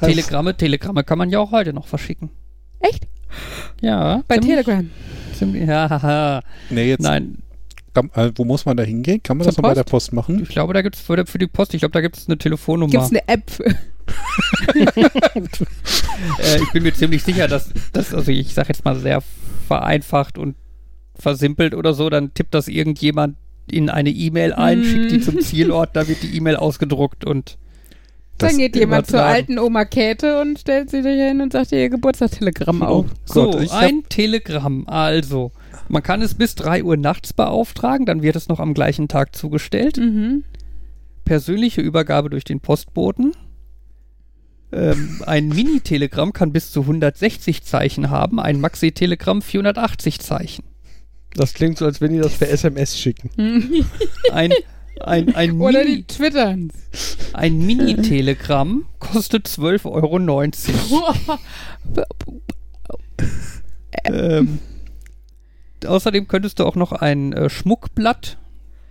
Telegramme, 0.00 0.56
Telegramme 0.56 1.04
kann 1.04 1.18
man 1.18 1.30
ja 1.30 1.38
auch 1.40 1.50
heute 1.52 1.72
noch 1.72 1.86
verschicken. 1.86 2.30
Echt? 2.80 3.06
Ja. 3.80 4.22
Bei 4.28 4.36
ziemlich- 4.38 4.64
Telegram. 4.64 4.90
Ziemlich, 5.34 5.62
ja, 5.68 5.88
haha. 5.90 6.42
nee, 6.70 6.88
jetzt, 6.88 7.02
Nein, 7.02 7.38
kann, 7.94 8.10
äh, 8.14 8.30
wo 8.36 8.44
muss 8.44 8.64
man 8.66 8.76
da 8.76 8.82
hingehen? 8.82 9.22
Kann 9.22 9.36
man 9.36 9.44
Zur 9.44 9.52
das 9.52 9.56
noch 9.58 9.62
bei 9.68 9.74
der 9.74 9.84
Post? 9.84 10.12
Machen? 10.12 10.40
ich 10.42 10.48
glaube, 10.48 10.72
da 10.74 10.82
gibt 10.82 10.96
es 10.96 11.02
für, 11.02 11.24
für 11.26 11.38
die 11.38 11.46
Post, 11.46 11.74
ich 11.74 11.80
glaube, 11.80 11.92
da 11.92 12.00
gibt 12.00 12.16
es 12.16 12.26
eine 12.28 12.38
Telefonnummer. 12.38 12.90
Gibt 12.90 13.02
es 13.04 13.10
eine 13.10 13.26
App 13.28 13.50
äh, 14.74 16.62
ich 16.62 16.72
bin 16.72 16.82
mir 16.82 16.94
ziemlich 16.94 17.22
sicher, 17.22 17.48
dass 17.48 17.70
das, 17.92 18.14
also 18.14 18.30
ich 18.30 18.54
sage 18.54 18.68
jetzt 18.68 18.84
mal 18.84 18.96
sehr 18.96 19.22
vereinfacht 19.66 20.38
und 20.38 20.56
versimpelt 21.14 21.74
oder 21.74 21.94
so, 21.94 22.08
dann 22.10 22.32
tippt 22.34 22.54
das 22.54 22.68
irgendjemand 22.68 23.36
in 23.70 23.90
eine 23.90 24.10
E-Mail 24.10 24.54
ein, 24.54 24.80
Mm. 24.80 24.84
schickt 24.84 25.10
die 25.10 25.20
zum 25.20 25.40
Zielort, 25.40 25.94
da 25.94 26.08
wird 26.08 26.22
die 26.22 26.34
E-Mail 26.36 26.56
ausgedruckt 26.56 27.24
und 27.26 27.58
Dann 28.38 28.56
geht 28.58 28.76
jemand 28.76 29.06
zur 29.08 29.22
alten 29.22 29.58
Oma 29.58 29.84
Käthe 29.84 30.40
und 30.40 30.58
stellt 30.58 30.90
sie 30.90 31.02
dir 31.02 31.26
hin 31.28 31.40
und 31.40 31.52
sagt 31.52 31.72
ihr 31.72 31.80
ihr 31.80 31.90
Geburtstagstelegramm 31.90 32.82
auf. 32.82 33.06
so, 33.24 33.50
Gott, 33.50 33.62
ich 33.62 33.72
hab- 33.72 33.82
ein 33.82 34.02
Telegramm. 34.08 34.86
Also, 34.88 35.52
man 35.88 36.02
kann 36.02 36.22
es 36.22 36.34
bis 36.34 36.54
3 36.54 36.84
Uhr 36.84 36.96
nachts 36.96 37.32
beauftragen, 37.32 38.06
dann 38.06 38.22
wird 38.22 38.36
es 38.36 38.48
noch 38.48 38.60
am 38.60 38.74
gleichen 38.74 39.08
Tag 39.08 39.34
zugestellt. 39.36 39.96
Mhm. 39.96 40.44
Persönliche 41.24 41.80
Übergabe 41.80 42.30
durch 42.30 42.44
den 42.44 42.60
Postboten. 42.60 43.32
Ähm, 44.70 45.22
ein 45.26 45.48
Mini-Telegramm 45.48 46.32
kann 46.32 46.52
bis 46.52 46.72
zu 46.72 46.82
160 46.82 47.62
Zeichen 47.64 48.10
haben, 48.10 48.38
ein 48.38 48.60
Maxi-Telegramm 48.60 49.40
480 49.42 50.20
Zeichen. 50.20 50.64
Das 51.34 51.54
klingt 51.54 51.78
so, 51.78 51.84
als 51.86 52.00
wenn 52.00 52.12
die 52.12 52.18
das 52.18 52.34
per 52.34 52.50
SMS 52.50 52.98
schicken. 52.98 53.30
Ein, 54.32 54.52
ein, 55.00 55.34
ein 55.34 55.60
Oder 55.60 55.84
Mini- 55.84 55.96
die 55.96 56.04
twittern. 56.04 56.72
Ein 57.32 57.58
Mini-Telegramm 57.66 58.86
kostet 58.98 59.46
12,90 59.46 60.90
Euro. 60.92 61.14
ähm, 64.04 64.58
außerdem 65.86 66.28
könntest 66.28 66.58
du 66.58 66.64
auch 66.64 66.76
noch 66.76 66.92
ein 66.92 67.32
äh, 67.32 67.50
Schmuckblatt 67.50 68.38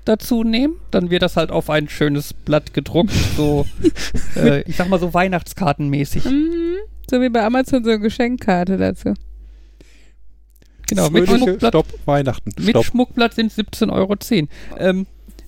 dazu 0.05 0.43
nehmen. 0.43 0.75
Dann 0.91 1.09
wird 1.09 1.21
das 1.21 1.35
halt 1.37 1.51
auf 1.51 1.69
ein 1.69 1.89
schönes 1.89 2.33
Blatt 2.33 2.73
gedruckt, 2.73 3.11
so, 3.35 3.65
äh, 4.35 4.61
ich 4.61 4.75
sag 4.75 4.89
mal 4.89 4.99
so 4.99 5.13
Weihnachtskartenmäßig. 5.13 6.25
Mhm. 6.25 6.75
So 7.09 7.21
wie 7.21 7.29
bei 7.29 7.43
Amazon 7.43 7.83
so 7.83 7.89
eine 7.89 7.99
Geschenkkarte 7.99 8.77
dazu. 8.77 9.13
Genau, 10.89 11.09
mit 11.09 11.27
Schmuckblatt, 11.27 11.71
Stopp, 11.71 11.87
Weihnachten. 12.05 12.51
mit 12.59 12.69
Stopp. 12.69 12.85
Schmuckblatt 12.85 13.33
sind 13.33 13.51
17,10 13.51 13.91
Euro. 13.91 14.15
Ähm, 14.77 15.05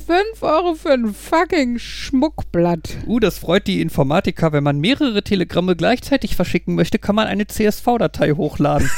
5 0.10 0.42
Euro 0.42 0.74
für 0.74 0.90
ein 0.90 1.14
fucking 1.14 1.78
Schmuckblatt. 1.78 2.98
uh, 3.06 3.20
das 3.20 3.38
freut 3.38 3.68
die 3.68 3.80
Informatiker. 3.80 4.52
Wenn 4.52 4.64
man 4.64 4.80
mehrere 4.80 5.22
Telegramme 5.22 5.76
gleichzeitig 5.76 6.36
verschicken 6.36 6.74
möchte, 6.74 6.98
kann 6.98 7.14
man 7.14 7.28
eine 7.28 7.46
CSV-Datei 7.46 8.32
hochladen. 8.32 8.90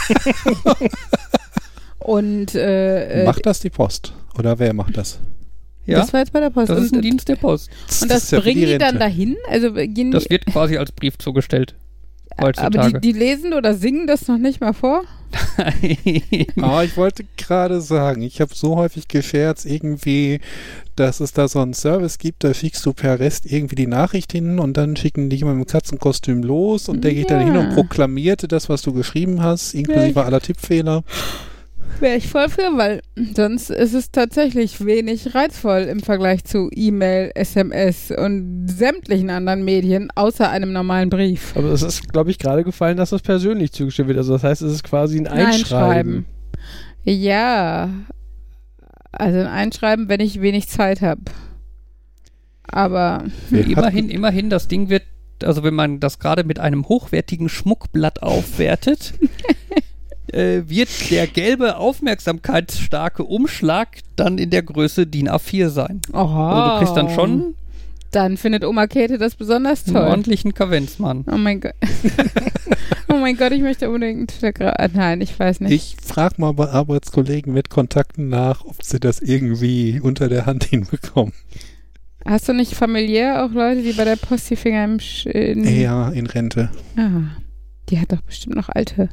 Und 1.99 2.55
äh, 2.55 3.24
äh, 3.24 3.26
Macht 3.26 3.45
das 3.45 3.59
die 3.59 3.70
Post? 3.70 4.14
Oder 4.39 4.57
wer 4.57 4.74
macht 4.74 4.95
das? 4.95 5.20
Ja, 5.86 5.99
das 5.99 6.14
war 6.14 6.22
jetzt 6.22 6.32
bei 6.32 6.39
der 6.39 6.49
Post. 6.49 6.70
das 6.70 6.82
ist 6.82 6.93
ein 6.93 6.99
und, 6.99 7.01
Dienst 7.01 7.28
der 7.28 7.36
Post. 7.36 7.70
und 8.01 8.09
das, 8.09 8.24
ist 8.24 8.32
ja 8.32 8.39
bringen 8.39 8.62
die 8.62 8.78
dann 8.78 8.82
Rente. 8.82 8.99
dahin? 8.99 9.36
Also 9.49 9.74
gehen 9.74 10.12
Das 10.12 10.24
die, 10.24 10.30
wird 10.30 10.45
quasi 10.45 10.78
als 10.78 10.93
Brief 10.93 11.18
zugestellt. 11.18 11.76
aber 12.38 12.47
heutzutage. 12.47 13.01
die, 13.01 13.12
die 13.12 13.20
lesen 13.20 13.53
oder 13.53 13.74
singen 13.74 14.07
das 14.07 14.30
noch 14.30 14.38
nicht 14.38 14.62
mal 14.62 14.72
vor? 14.74 15.03
Aber 16.62 16.84
ich 16.84 16.97
wollte 16.97 17.26
gerade 17.38 17.82
sagen, 17.82 18.22
ich 18.22 18.41
habe 18.41 18.53
so 18.53 18.76
häufig 18.76 19.07
gescherzt, 19.07 19.66
irgendwie, 19.66 20.39
dass 21.02 21.20
es 21.20 21.34
da 21.34 21.47
so 21.47 21.60
einen 21.60 21.74
Service 21.74 22.18
gibt, 22.18 22.43
da 22.43 22.54
schickst 22.54 22.86
du 22.86 22.93
per 22.93 23.20
REST 23.20 23.45
irgendwie 23.52 23.76
die 23.76 23.88
Nachricht 23.88 24.32
hin 24.32 24.60
und 24.60 24.78
dann 24.78 24.95
schicken 24.95 25.30
die 25.30 25.38
jemand 25.38 25.60
mit 25.60 25.68
dem 25.68 25.72
Katzenkostüm 25.72 26.43
los 26.43 26.88
und 26.89 27.04
der 27.04 27.14
geht 27.14 27.30
dann 27.32 27.43
hin 27.45 27.58
und 27.58 27.70
Ja. 27.70 27.74
proklamierte 27.74 28.47
das, 28.47 28.70
was 28.70 28.82
du 28.82 28.93
geschrieben 28.93 29.41
hast, 29.41 29.74
inklusive 29.74 30.20
Ja. 30.20 30.26
aller 30.26 30.39
Tippfehler. 30.39 31.04
Wäre 31.99 32.16
ich 32.18 32.28
voll 32.30 32.47
für, 32.49 32.70
weil 32.78 33.02
sonst 33.36 33.70
ist 33.70 33.93
es 33.93 34.12
tatsächlich 34.12 34.84
wenig 34.84 35.36
reizvoll 35.36 35.82
im 35.82 35.99
Vergleich 35.99 36.43
zu 36.45 36.70
E-Mail, 36.74 37.32
SMS 37.36 38.12
und 38.12 38.68
sämtlichen 38.68 39.30
anderen 39.30 39.64
Medien, 39.66 40.10
außer 40.16 40.49
einem 40.49 40.72
normalen 40.72 41.10
Brief. 41.10 41.54
Aber 41.56 41.70
es 41.72 41.82
ist, 41.84 42.12
glaube 42.12 42.32
ich, 42.32 42.39
gerade 42.39 42.64
gefallen, 42.64 42.97
dass 42.97 43.10
das 43.12 43.22
persönlich 43.22 43.72
zugestellt 43.74 44.08
wird. 44.08 44.18
Also 44.18 44.34
das 44.34 44.43
heißt, 44.43 44.62
es 44.62 44.72
ist 44.72 44.84
quasi 44.84 45.18
ein 45.20 45.28
Einschreiben. 45.28 46.26
Ja. 47.04 47.89
Also 49.12 49.39
ein 49.39 49.47
Einschreiben, 49.47 50.09
wenn 50.09 50.20
ich 50.20 50.41
wenig 50.41 50.68
Zeit 50.68 51.01
habe. 51.01 51.22
Aber 52.64 53.26
Wir 53.49 53.68
immerhin, 53.68 54.09
immerhin, 54.09 54.49
das 54.49 54.68
Ding 54.68 54.89
wird, 54.89 55.03
also 55.43 55.64
wenn 55.64 55.74
man 55.74 55.99
das 55.99 56.20
gerade 56.20 56.43
mit 56.43 56.59
einem 56.59 56.88
hochwertigen 56.88 57.49
Schmuckblatt 57.49 58.24
aufwertet, 58.24 59.14
äh, 60.32 60.62
wird 60.66 61.12
der 61.12 61.28
gelbe, 61.28 61.78
aufmerksamkeitsstarke 61.78 63.24
Umschlag 63.24 63.99
dann 64.16 64.38
in 64.38 64.49
der 64.49 64.64
Größe 64.64 65.07
DIN 65.07 65.30
A4 65.30 65.70
sein. 65.70 66.01
oh, 66.14 66.18
Also 66.18 66.72
du 66.72 66.78
kriegst 66.80 66.97
dann 66.97 67.09
schon 67.09 67.55
Dann 68.12 68.36
findet 68.38 68.66
Oma 68.66 68.88
Käthe 68.88 69.18
das 69.18 69.36
besonders 69.36 69.86
einen 69.88 69.95
toll. 69.95 70.05
ordentlichen 70.07 70.53
Kavenzmann. 70.53 71.24
Oh 71.32 71.38
mein 71.38 71.62
Gott. 71.62 71.76
oh 73.09 73.16
mein 73.16 73.38
Gott, 73.38 73.53
ich 73.53 73.62
möchte 73.62 73.89
unbedingt 73.89 74.38
Twitter. 74.38 74.80
ah, 74.80 74.89
Nein, 74.93 75.22
ich 75.22 75.38
weiß 75.39 75.62
nicht. 75.62 75.72
Ich 75.72 75.95
frage 76.05 76.36
mal 76.38 76.51
bei 76.53 76.68
Arbeitskollegen 76.70 77.53
mit 77.53 77.70
Kontakten 77.70 78.28
nach, 78.28 78.66
ob 78.66 78.84
sie 78.84 78.99
das 78.99 79.22
irgendwie 79.22 79.99
unter 80.01 80.28
der 80.28 80.45
Hand 80.45 80.64
hinbekommen. 80.70 81.34
Hast 82.26 82.49
du 82.49 82.53
nicht 82.53 82.74
familiär 82.76 83.45
auch 83.45 83.51
Leute, 83.51 83.82
die 83.82 83.93
bei 83.93 84.03
der 84.05 84.18
Post 84.18 84.49
die 84.49 84.55
Finger 84.57 84.84
im 84.84 84.99
Sch 84.99 85.26
in 85.26 85.64
Ja, 85.64 86.09
in 86.09 86.28
Rente. 86.28 86.70
Ah, 86.97 87.22
die 87.89 87.99
hat 87.99 88.12
doch 88.12 88.22
bestimmt 88.22 88.55
noch 88.57 88.70
alte 88.70 89.09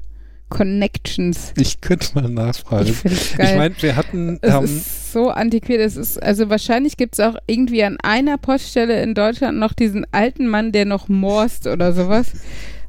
Connections. 0.49 1.53
Ich 1.57 1.81
könnte 1.81 2.09
mal 2.15 2.29
nachfragen. 2.29 2.89
Ich 2.89 3.05
Ich 3.05 3.39
meine, 3.39 3.75
wir 3.81 3.97
hatten 3.97 4.39
es 4.41 4.55
ähm, 4.55 4.65
ist 4.65 5.13
so 5.13 5.31
antiquiert. 5.31 5.81
Es 5.81 5.97
ist, 5.97 6.23
also 6.23 6.51
wahrscheinlich 6.51 6.97
gibt 6.97 7.15
es 7.15 7.21
auch 7.21 7.37
irgendwie 7.47 7.83
an 7.83 7.99
einer 8.03 8.39
Poststelle 8.39 9.03
in 9.03 9.15
Deutschland 9.15 9.59
noch 9.59 9.73
diesen 9.73 10.07
alten 10.13 10.47
Mann, 10.47 10.73
der 10.73 10.85
noch 10.85 11.09
morst 11.09 11.67
oder 11.67 11.93
sowas. 11.93 12.33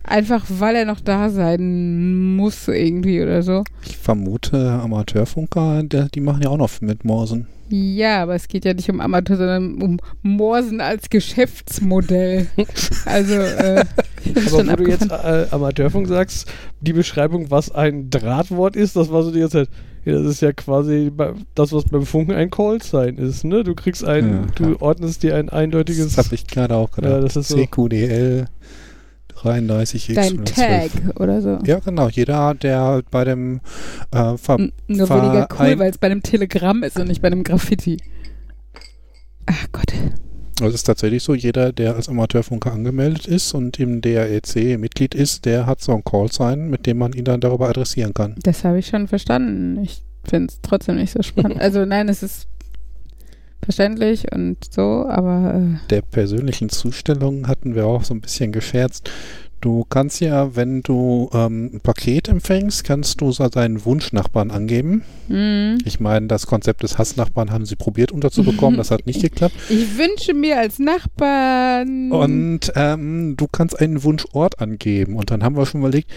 Einfach 0.09 0.43
weil 0.49 0.75
er 0.75 0.85
noch 0.85 1.01
da 1.01 1.29
sein 1.29 2.35
muss 2.35 2.67
irgendwie 2.67 3.21
oder 3.21 3.43
so. 3.43 3.63
Ich 3.85 3.95
vermute, 3.95 4.71
Amateurfunker, 4.71 5.83
der, 5.83 6.09
die 6.09 6.19
machen 6.19 6.41
ja 6.41 6.49
auch 6.49 6.57
noch 6.57 6.81
mit 6.81 7.05
Morsen. 7.05 7.45
Ja, 7.69 8.23
aber 8.23 8.33
es 8.33 8.47
geht 8.47 8.65
ja 8.65 8.73
nicht 8.73 8.89
um 8.89 9.01
Amateur, 9.01 9.37
sondern 9.37 9.79
um 9.79 9.99
Morsen 10.23 10.81
als 10.81 11.09
Geschäftsmodell. 11.09 12.47
Also, 13.05 13.33
äh, 13.35 13.85
Aber 14.47 14.67
wo 14.67 14.75
du 14.75 14.89
jetzt 14.89 15.11
äh, 15.11 15.45
Amateurfunk 15.51 16.07
sagst, 16.07 16.51
die 16.81 16.93
Beschreibung, 16.93 17.51
was 17.51 17.71
ein 17.71 18.09
Drahtwort 18.09 18.75
ist, 18.75 18.95
das 18.95 19.11
war 19.11 19.23
so 19.23 19.31
die 19.31 19.39
ganze 19.39 19.65
Zeit. 19.65 19.69
Ja, 20.05 20.13
das 20.13 20.25
ist 20.25 20.41
ja 20.41 20.53
quasi 20.53 21.11
das, 21.55 21.71
was 21.71 21.85
beim 21.85 22.05
Funken 22.05 22.33
ein 22.33 22.49
Callsign 22.49 23.17
ist, 23.17 23.43
ne? 23.43 23.63
Du 23.63 23.75
kriegst 23.75 24.03
ein, 24.03 24.29
Ja, 24.29 24.45
du 24.55 24.81
ordnest 24.81 25.23
dir 25.23 25.35
ein 25.35 25.49
eindeutiges. 25.49 26.15
Das 26.15 26.25
habe 26.25 26.35
ich 26.35 26.47
gerade 26.47 26.75
auch 26.75 26.91
gedacht. 26.91 27.11
Ja, 27.11 27.19
das 27.19 27.35
ist 27.35 27.49
so. 27.49 27.57
CQDL 27.57 28.47
33X. 29.41 30.13
Dein 30.15 30.45
Tag 30.45 30.91
oder 31.19 31.41
so. 31.41 31.59
Ja, 31.65 31.79
genau. 31.79 32.09
Jeder, 32.09 32.53
der 32.55 33.01
bei 33.09 33.23
dem 33.23 33.61
äh, 34.11 34.37
Ver 34.37 34.59
N- 34.59 34.71
Nur 34.87 35.07
Ver- 35.07 35.21
weniger 35.21 35.47
cool, 35.59 35.79
weil 35.79 35.91
es 35.91 35.97
bei 35.97 36.07
einem 36.07 36.21
Telegramm 36.23 36.83
ist 36.83 36.99
und 36.99 37.07
nicht 37.07 37.21
bei 37.21 37.27
einem 37.27 37.43
Graffiti. 37.43 37.97
Ach 39.45 39.65
Gott. 39.71 39.93
Also 40.61 40.67
es 40.69 40.75
ist 40.75 40.83
tatsächlich 40.83 41.23
so, 41.23 41.33
jeder, 41.33 41.71
der 41.71 41.95
als 41.95 42.09
Amateurfunker 42.09 42.73
angemeldet 42.73 43.25
ist 43.27 43.53
und 43.53 43.79
im 43.79 44.01
DREC 44.01 44.77
Mitglied 44.77 45.15
ist, 45.15 45.45
der 45.45 45.65
hat 45.65 45.79
so 45.81 45.93
ein 45.93 46.03
Callsign, 46.03 46.69
mit 46.69 46.85
dem 46.85 46.97
man 46.97 47.13
ihn 47.13 47.23
dann 47.23 47.39
darüber 47.39 47.69
adressieren 47.69 48.13
kann. 48.13 48.35
Das 48.43 48.65
habe 48.65 48.79
ich 48.79 48.87
schon 48.87 49.07
verstanden. 49.07 49.81
Ich 49.81 50.01
finde 50.25 50.51
es 50.51 50.59
trotzdem 50.61 50.97
nicht 50.97 51.13
so 51.13 51.23
spannend. 51.23 51.57
Also 51.61 51.85
nein, 51.85 52.09
es 52.09 52.23
ist 52.23 52.48
verständlich 53.63 54.31
und 54.33 54.57
so, 54.73 55.05
aber 55.07 55.53
äh, 55.55 55.87
Der 55.89 56.01
persönlichen 56.01 56.69
Zustellung 56.69 57.47
hatten 57.47 57.75
wir 57.75 57.85
auch 57.85 58.03
so 58.03 58.13
ein 58.13 58.21
bisschen 58.21 58.51
gescherzt. 58.51 59.09
Du 59.61 59.83
kannst 59.89 60.21
ja, 60.21 60.55
wenn 60.55 60.83
du 60.83 61.29
ähm, 61.33 61.69
ein 61.73 61.79
Paket 61.81 62.29
empfängst, 62.29 62.85
kannst 62.85 63.19
du 63.19 63.33
so 63.33 63.49
deinen 63.49 63.83
Wunschnachbarn 63.83 64.51
angeben. 64.51 65.03
mh. 65.27 65.79
Ich 65.83 65.99
meine, 65.99 66.27
das 66.27 66.47
Konzept 66.47 66.81
des 66.81 66.97
Hassnachbarn 66.97 67.51
haben 67.51 67.65
sie 67.65 67.75
probiert 67.75 68.13
unterzubekommen, 68.13 68.77
das 68.77 68.89
hat 68.89 69.05
nicht 69.05 69.21
geklappt. 69.21 69.55
ich 69.69 69.97
wünsche 69.97 70.33
mir 70.33 70.57
als 70.59 70.79
Nachbarn. 70.79 72.09
Und 72.09 72.71
ähm, 72.75 73.35
du 73.35 73.47
kannst 73.51 73.77
einen 73.77 74.01
Wunschort 74.03 74.61
angeben. 74.61 75.17
Und 75.17 75.29
dann 75.29 75.43
haben 75.43 75.57
wir 75.57 75.65
schon 75.65 75.81
überlegt, 75.81 76.09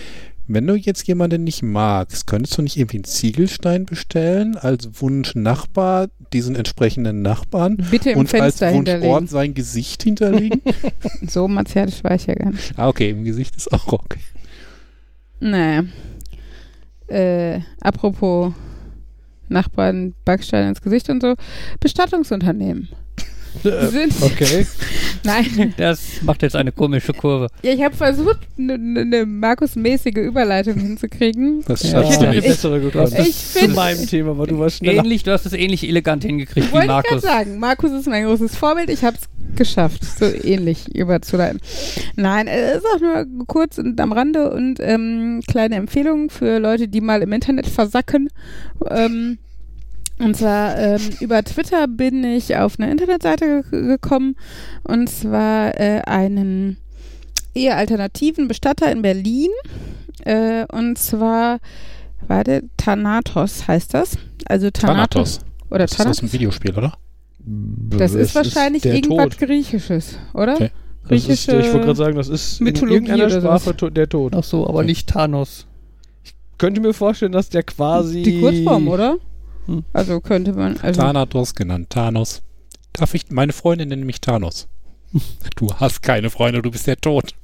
wenn 0.47 0.67
du 0.67 0.75
jetzt 0.75 1.07
jemanden 1.07 1.45
nicht 1.45 1.63
magst, 1.63 2.27
könntest 2.27 2.59
du 2.59 2.63
nicht 2.63 2.77
irgendwie 2.77 2.99
einen 2.99 3.05
Ziegelstein 3.05 3.87
bestellen 3.87 4.57
als 4.57 4.89
Wunschnachbar, 5.01 6.09
diesen 6.33 6.57
entsprechenden 6.57 7.23
Nachbarn 7.23 7.77
bitte 7.91 8.11
im 8.11 8.19
und 8.19 8.35
als 8.35 8.59
Fenster 8.59 8.73
Wunschort 8.73 8.89
hinterlegen. 8.89 9.27
sein 9.29 9.55
Gesicht 9.55 10.03
hinterlegen? 10.03 10.63
So 11.27 11.47
martialisch 11.49 12.03
war 12.03 12.15
ich 12.15 12.27
ja 12.27 12.35
gar 12.35 12.51
nicht. 12.51 12.73
ah, 12.77 12.89
okay, 12.89 13.11
im 13.11 13.25
Gesicht 13.25 13.57
ist 13.57 13.73
auch 13.73 13.93
okay. 13.93 14.19
Naja. 15.41 15.85
Äh, 17.09 17.61
apropos 17.81 18.53
Nachbarn, 19.49 20.15
Backstein 20.25 20.69
ins 20.69 20.81
Gesicht 20.81 21.09
und 21.11 21.23
so. 21.23 21.35
Bestattungsunternehmen. 21.81 22.89
Äh, 23.65 23.87
Sind, 23.89 24.13
okay. 24.23 24.67
Nein, 25.25 25.75
Das 25.77 26.01
macht 26.23 26.43
jetzt 26.43 26.57
eine 26.57 26.73
komische 26.73 27.13
Kurve. 27.13 27.49
ja, 27.63 27.73
ich 27.73 27.83
habe 27.83 27.95
versucht, 27.95 28.39
eine 28.59 28.77
ne, 28.79 29.05
ne 29.05 29.27
Markus-mäßige 29.27 30.17
Überleitung 30.17 30.75
hinzukriegen. 30.75 31.63
Das 31.67 31.83
Ja. 31.83 31.89
Ich 31.89 31.93
schaffst 31.93 32.11
hätte 32.13 32.21
du 32.21 32.27
eine 32.31 32.37
nicht. 32.37 32.49
bessere 32.49 32.81
gekonnt. 32.81 33.19
Ich 33.19 33.37
Zu 33.37 33.59
find- 33.61 33.75
meinem 33.77 34.07
Thema, 34.07 34.31
aber 34.33 34.47
du 34.47 34.59
warst 34.59 34.79
schneller. 34.79 35.05
Ähnlich, 35.05 35.23
du 35.23 35.33
hast 35.33 35.47
es 35.47 35.53
ähnlich 35.53 35.87
elegant 35.89 36.25
hingekriegt 36.25 36.69
wie 36.69 36.73
Wollte 36.73 36.87
ich 36.87 36.91
gerade 36.93 37.07
Markus. 37.09 37.23
sagen, 37.23 37.59
Markus 37.59 37.91
ist 37.93 38.07
mein 38.09 38.25
großes 38.25 38.57
Vorbild. 38.57 38.91
Ich 38.91 39.05
habe 39.05 39.17
es 39.17 39.29
geschafft, 39.57 40.03
so 40.19 40.25
ähnlich 40.25 40.95
überzuleiten. 40.95 41.61
Nein, 42.17 42.47
es 42.49 42.79
ist 42.79 42.87
auch 42.95 43.01
nur 43.01 43.27
kurz 43.47 43.79
und 43.79 44.01
am 44.01 44.13
Rande 44.13 44.51
und 44.51 44.79
ähm, 44.81 45.43
kleine 45.47 45.77
Empfehlung 45.77 46.31
für 46.31 46.59
Leute, 46.59 46.89
die 46.89 47.01
mal 47.03 47.23
im 47.23 47.33
Internet 47.33 47.67
versacken. 47.67 48.29
Ähm, 48.91 49.39
und 50.19 50.37
zwar 50.37 50.79
ähm, 50.79 51.01
über 51.21 51.43
Twitter 51.43 51.87
bin 51.89 52.23
ich 52.25 52.57
auf 52.57 52.79
eine 52.79 52.91
Internetseite 52.91 53.65
ge 53.71 53.87
gekommen 53.87 54.37
und 54.85 55.09
zwar 55.09 55.79
äh, 55.81 56.03
einen 56.07 56.77
eher 57.55 57.77
alternativen 57.77 58.49
Bestatter 58.49 58.91
in 58.93 59.03
Berlin. 59.03 59.51
Äh, 60.25 60.65
und 60.73 60.97
zwar, 60.99 61.59
warte, 62.29 62.63
Thanatos 62.77 63.67
heißt 63.67 63.95
das. 63.95 64.17
Also 64.47 64.71
Thanatos. 64.71 65.41
Oder 65.71 65.81
Das 65.81 65.93
ist 65.93 65.95
aus 65.95 65.97
Thanatos. 66.05 66.21
dem 66.21 66.33
Videospiel, 66.33 66.75
oder? 66.77 66.93
Das 67.45 68.13
Es 68.15 68.29
ist 68.29 68.35
wahrscheinlich 68.37 68.83
der 68.83 68.95
irgendwas 68.95 69.31
Tod. 69.31 69.39
Griechisches, 69.39 70.19
oder? 70.33 70.55
Okay. 70.55 70.71
Das 71.09 71.19
ist, 71.19 71.27
Griechische 71.49 71.59
ich 71.61 71.73
wollte 71.73 71.87
gerade 71.87 71.97
sagen, 71.99 72.17
das 72.17 72.29
ist 72.29 72.61
Mythologie 72.61 72.97
in 72.99 73.05
irgendeiner 73.07 73.43
oder. 73.43 73.59
Sprache 73.59 73.77
to 73.77 73.91
der 73.91 74.09
Tod. 74.09 74.35
Ach 74.37 74.45
so, 74.45 74.67
aber 74.69 74.79
Okay. 74.79 74.87
nicht 74.87 75.09
Thanos. 75.09 75.67
Könnte 76.59 76.81
mir 76.81 76.95
vorstellen, 76.95 77.33
dass 77.33 77.49
der 77.49 77.65
quasi. 77.65 78.23
Die 78.23 78.41
Kurzform, 78.41 78.87
oder? 78.87 79.17
Hm. 79.67 79.85
Also 79.93 80.21
könnte 80.21 80.53
man. 80.53 80.79
Also, 80.81 81.01
Thanatos 81.01 81.55
genannt, 81.55 81.91
Thanos. 81.91 82.43
Darf 82.93 83.15
ich, 83.15 83.31
meine 83.31 83.53
Freundin 83.53 83.89
nennt 83.89 84.05
mich 84.05 84.21
Thanos. 84.21 84.69
Du 85.57 85.73
hast 85.75 86.03
keine 86.03 86.31
Freunde, 86.31 86.63
du 86.63 86.71
bist 86.71 86.87
der 86.87 86.97
Tod. 86.97 87.35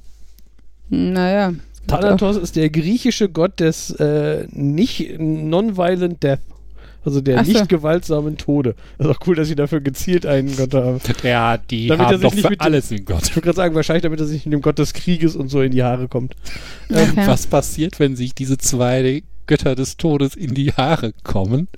naja. 0.89 1.53
Thanatos 1.87 2.37
ist 2.37 2.55
der 2.55 2.69
griechische 2.69 3.29
Gott 3.29 3.59
des 3.59 3.91
äh, 3.91 4.47
nicht 4.51 5.19
non-violent 5.19 6.21
death. 6.21 6.39
Also 7.05 7.21
der 7.21 7.43
so. 7.45 7.51
nicht 7.51 7.69
gewaltsamen 7.69 8.37
Tode. 8.37 8.75
Das 8.97 9.07
ist 9.07 9.15
auch 9.15 9.27
cool, 9.27 9.35
dass 9.35 9.47
sie 9.47 9.55
dafür 9.55 9.79
gezielt 9.79 10.25
einen 10.25 10.55
Gott 10.55 10.73
haben. 10.73 10.99
Ja, 11.23 11.57
die 11.57 11.87
Damit 11.87 12.07
haben 12.07 12.21
doch 12.21 12.33
nicht 12.33 12.47
für 12.47 12.59
alles 12.59 12.91
einen 12.91 13.05
Gott. 13.05 13.23
Ich 13.23 13.35
würde 13.35 13.45
gerade 13.45 13.55
sagen, 13.55 13.75
wahrscheinlich 13.75 14.03
damit 14.03 14.19
er 14.19 14.27
sich 14.27 14.45
mit 14.45 14.53
dem 14.53 14.61
Gott 14.61 14.79
des 14.79 14.93
Krieges 14.93 15.35
und 15.35 15.47
so 15.49 15.61
in 15.61 15.71
die 15.71 15.81
Haare 15.81 16.07
kommt. 16.09 16.35
Okay. 16.89 17.23
Was 17.25 17.47
passiert, 17.47 17.99
wenn 17.99 18.15
sich 18.15 18.35
diese 18.35 18.57
zwei 18.57 19.23
Götter 19.47 19.75
des 19.75 19.97
Todes 19.97 20.35
in 20.35 20.53
die 20.53 20.73
Haare 20.73 21.13
kommen? 21.23 21.69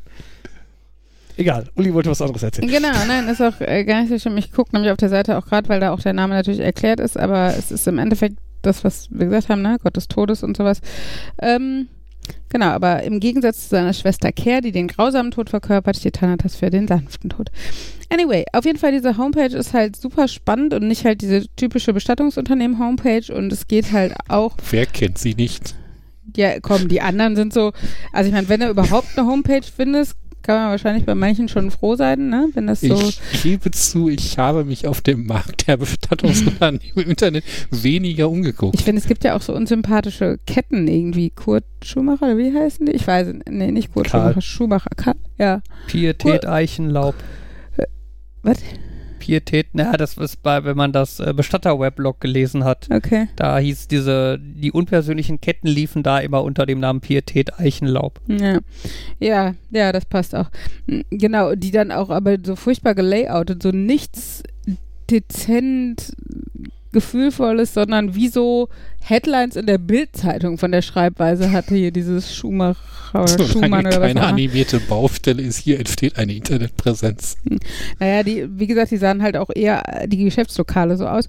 Egal, 1.42 1.70
Uli 1.76 1.92
wollte 1.92 2.12
was 2.12 2.22
anderes 2.22 2.44
erzählen. 2.44 2.68
Genau, 2.68 2.92
nein, 3.08 3.28
ist 3.28 3.42
auch 3.42 3.60
äh, 3.62 3.84
gar 3.84 4.02
nicht 4.02 4.10
so 4.10 4.20
schlimm. 4.20 4.38
Ich 4.38 4.52
gucke 4.52 4.74
nämlich 4.74 4.92
auf 4.92 4.98
der 4.98 5.10
Seite 5.10 5.40
auch 5.40 5.46
gerade, 5.48 5.68
weil 5.70 5.80
da 5.80 5.92
auch 5.92 6.00
der 6.00 6.14
Name 6.14 6.36
natürlich 6.36 6.60
erklärt 6.60 7.00
ist, 7.00 7.18
aber 7.18 7.56
es 7.58 7.72
ist 7.72 7.88
im 7.88 7.98
Endeffekt 7.98 8.38
das, 8.62 8.84
was 8.84 9.08
wir 9.10 9.26
gesagt 9.26 9.50
haben, 9.50 9.64
ne? 9.64 9.78
Gott 9.82 9.98
des 9.98 10.08
Todes 10.08 10.44
und 10.44 10.56
sowas. 10.56 10.82
Ähm, 11.42 11.88
genau, 12.50 12.68
aber 12.68 13.02
im 13.02 13.20
Gegensatz 13.20 13.64
zu 13.64 13.70
seiner 13.70 13.94
Schwester 13.94 14.32
Care, 14.32 14.62
die 14.62 14.72
den 14.72 14.88
grausamen 14.88 15.32
Tod 15.32 15.50
verkörpert, 15.50 15.98
steht 15.98 16.18
Thanatos 16.18 16.56
für 16.56 16.70
den 16.70 16.88
sanften 16.88 17.32
Tod. 17.32 17.50
Anyway, 18.14 18.46
auf 18.54 18.64
jeden 18.66 18.78
Fall, 18.78 18.92
diese 18.92 19.18
Homepage 19.18 19.58
ist 19.58 19.74
halt 19.74 19.96
super 19.96 20.28
spannend 20.28 20.76
und 20.76 20.88
nicht 20.88 21.06
halt 21.06 21.22
diese 21.24 21.48
typische 21.56 21.92
Bestattungsunternehmen-Homepage 21.92 23.34
und 23.34 23.52
es 23.52 23.68
geht 23.68 23.94
halt 23.94 24.14
auch 24.28 24.58
Wer 24.70 24.86
kennt 24.86 25.18
sie 25.18 25.34
nicht? 25.34 25.74
ja, 26.36 26.60
komm, 26.60 26.88
die 26.88 27.02
anderen 27.02 27.36
sind 27.36 27.52
so, 27.52 27.72
also 28.14 28.28
ich 28.28 28.34
meine, 28.34 28.48
wenn 28.48 28.60
du 28.60 28.70
überhaupt 28.70 29.18
eine 29.18 29.28
Homepage 29.28 29.64
findest, 29.64 30.16
kann 30.42 30.56
man 30.56 30.70
wahrscheinlich 30.72 31.06
bei 31.06 31.16
manchen 31.16 31.48
schon 31.48 31.72
froh 31.72 31.96
sein, 31.96 32.30
ne? 32.30 32.50
Wenn 32.54 32.68
das 32.68 32.82
so. 32.82 32.96
Ich 32.96 33.20
gebe 33.44 33.72
zu, 33.72 34.10
ich 34.10 34.38
habe 34.38 34.64
mich 34.64 34.88
auf 34.88 35.02
dem 35.02 35.26
Markt 35.26 35.68
der 35.68 35.78
Bestattungsunternehmen 35.78 36.96
im 36.96 37.10
Internet 37.10 37.44
weniger 37.70 38.30
umgeguckt. 38.30 38.76
Ich 38.76 38.84
finde, 38.84 39.02
es 39.02 39.08
gibt 39.08 39.24
ja 39.24 39.36
auch 39.36 39.42
so 39.42 39.54
unsympathische 39.54 40.40
Ketten 40.46 40.88
irgendwie. 40.88 41.30
Kurt 41.30 41.66
Schumacher, 41.84 42.26
oder 42.28 42.38
wie 42.38 42.54
heißen 42.54 42.86
die? 42.86 42.92
Ich 42.92 43.08
weiß 43.08 43.28
es. 43.28 43.36
Nee, 43.50 43.72
nicht 43.72 43.94
Kurt 43.94 44.08
Karl. 44.10 44.34
Schumacher, 44.42 44.42
Schumacher. 44.42 44.90
Ka 44.96 45.14
ja. 45.38 45.62
Pietät 45.88 46.46
Eichenlaub. 46.46 47.16
Was? 48.44 48.58
Pietät, 49.22 49.68
naja, 49.74 49.94
das 49.94 50.18
ist 50.18 50.42
bei, 50.42 50.64
wenn 50.64 50.76
man 50.76 50.92
das 50.92 51.20
äh, 51.20 51.32
Bestatter-Weblog 51.34 52.20
gelesen 52.20 52.64
hat. 52.64 52.90
Okay. 52.92 53.28
Da 53.36 53.60
hieß 53.60 53.88
diese, 53.88 54.40
die 54.40 54.72
unpersönlichen 54.72 55.40
Ketten 55.40 55.68
liefen 55.68 56.02
da 56.02 56.20
immer 56.20 56.44
unter 56.44 56.66
dem 56.66 56.80
Namen 56.80 57.02
Pietät 57.02 57.60
Eichenlaub. 57.60 58.20
Ja. 58.28 58.60
ja, 59.20 59.54
ja, 59.70 59.92
das 59.92 60.06
passt 60.06 60.36
auch. 60.36 60.50
Genau, 61.12 61.54
die 61.54 61.72
dann 61.72 61.92
auch 61.92 62.10
aber 62.10 62.38
so 62.44 62.56
furchtbar 62.56 62.96
gelayoutet, 62.96 63.62
so 63.62 63.70
nichts 63.70 64.42
dezent 65.10 66.14
gefühlvolles, 66.92 67.74
sondern 67.74 68.16
wie 68.16 68.28
so 68.28 68.70
Headlines 69.02 69.56
in 69.56 69.66
der 69.66 69.78
Bildzeitung 69.78 70.58
von 70.58 70.72
der 70.72 70.82
Schreibweise 70.82 71.52
hatte 71.52 71.76
hier 71.76 71.92
dieses 71.92 72.36
Schumacher 72.36 72.80
oder 73.14 73.28
Solange 73.28 73.52
Schumann 73.52 73.86
oder 73.88 74.02
was 74.02 74.08
keine 74.08 74.24
animierte 74.24 74.80
Baustelle 74.80 75.42
ist, 75.42 75.58
hier 75.58 75.80
entsteht 75.80 76.18
eine 76.18 76.34
Internetpräsenz. 76.34 77.38
Naja, 78.00 78.24
die, 78.24 78.48
wie 78.50 78.68
gesagt, 78.68 78.92
die 78.92 78.98
sahen 78.98 79.22
halt 79.22 79.38
auch 79.38 79.50
eher 79.54 80.08
die 80.08 80.24
Geschäftslokale 80.24 80.98
so 80.98 81.08
aus. 81.08 81.28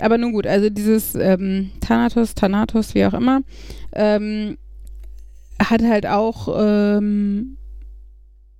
Aber 0.00 0.18
nun 0.18 0.32
gut, 0.32 0.46
also 0.46 0.70
dieses 0.70 1.14
ähm, 1.14 1.70
Thanatos, 1.80 2.34
Thanatos, 2.34 2.94
wie 2.94 3.04
auch 3.04 3.14
immer, 3.14 3.40
ähm, 3.94 4.58
hat 5.60 5.82
halt 5.82 6.06
auch 6.06 6.48
ähm, 6.58 7.56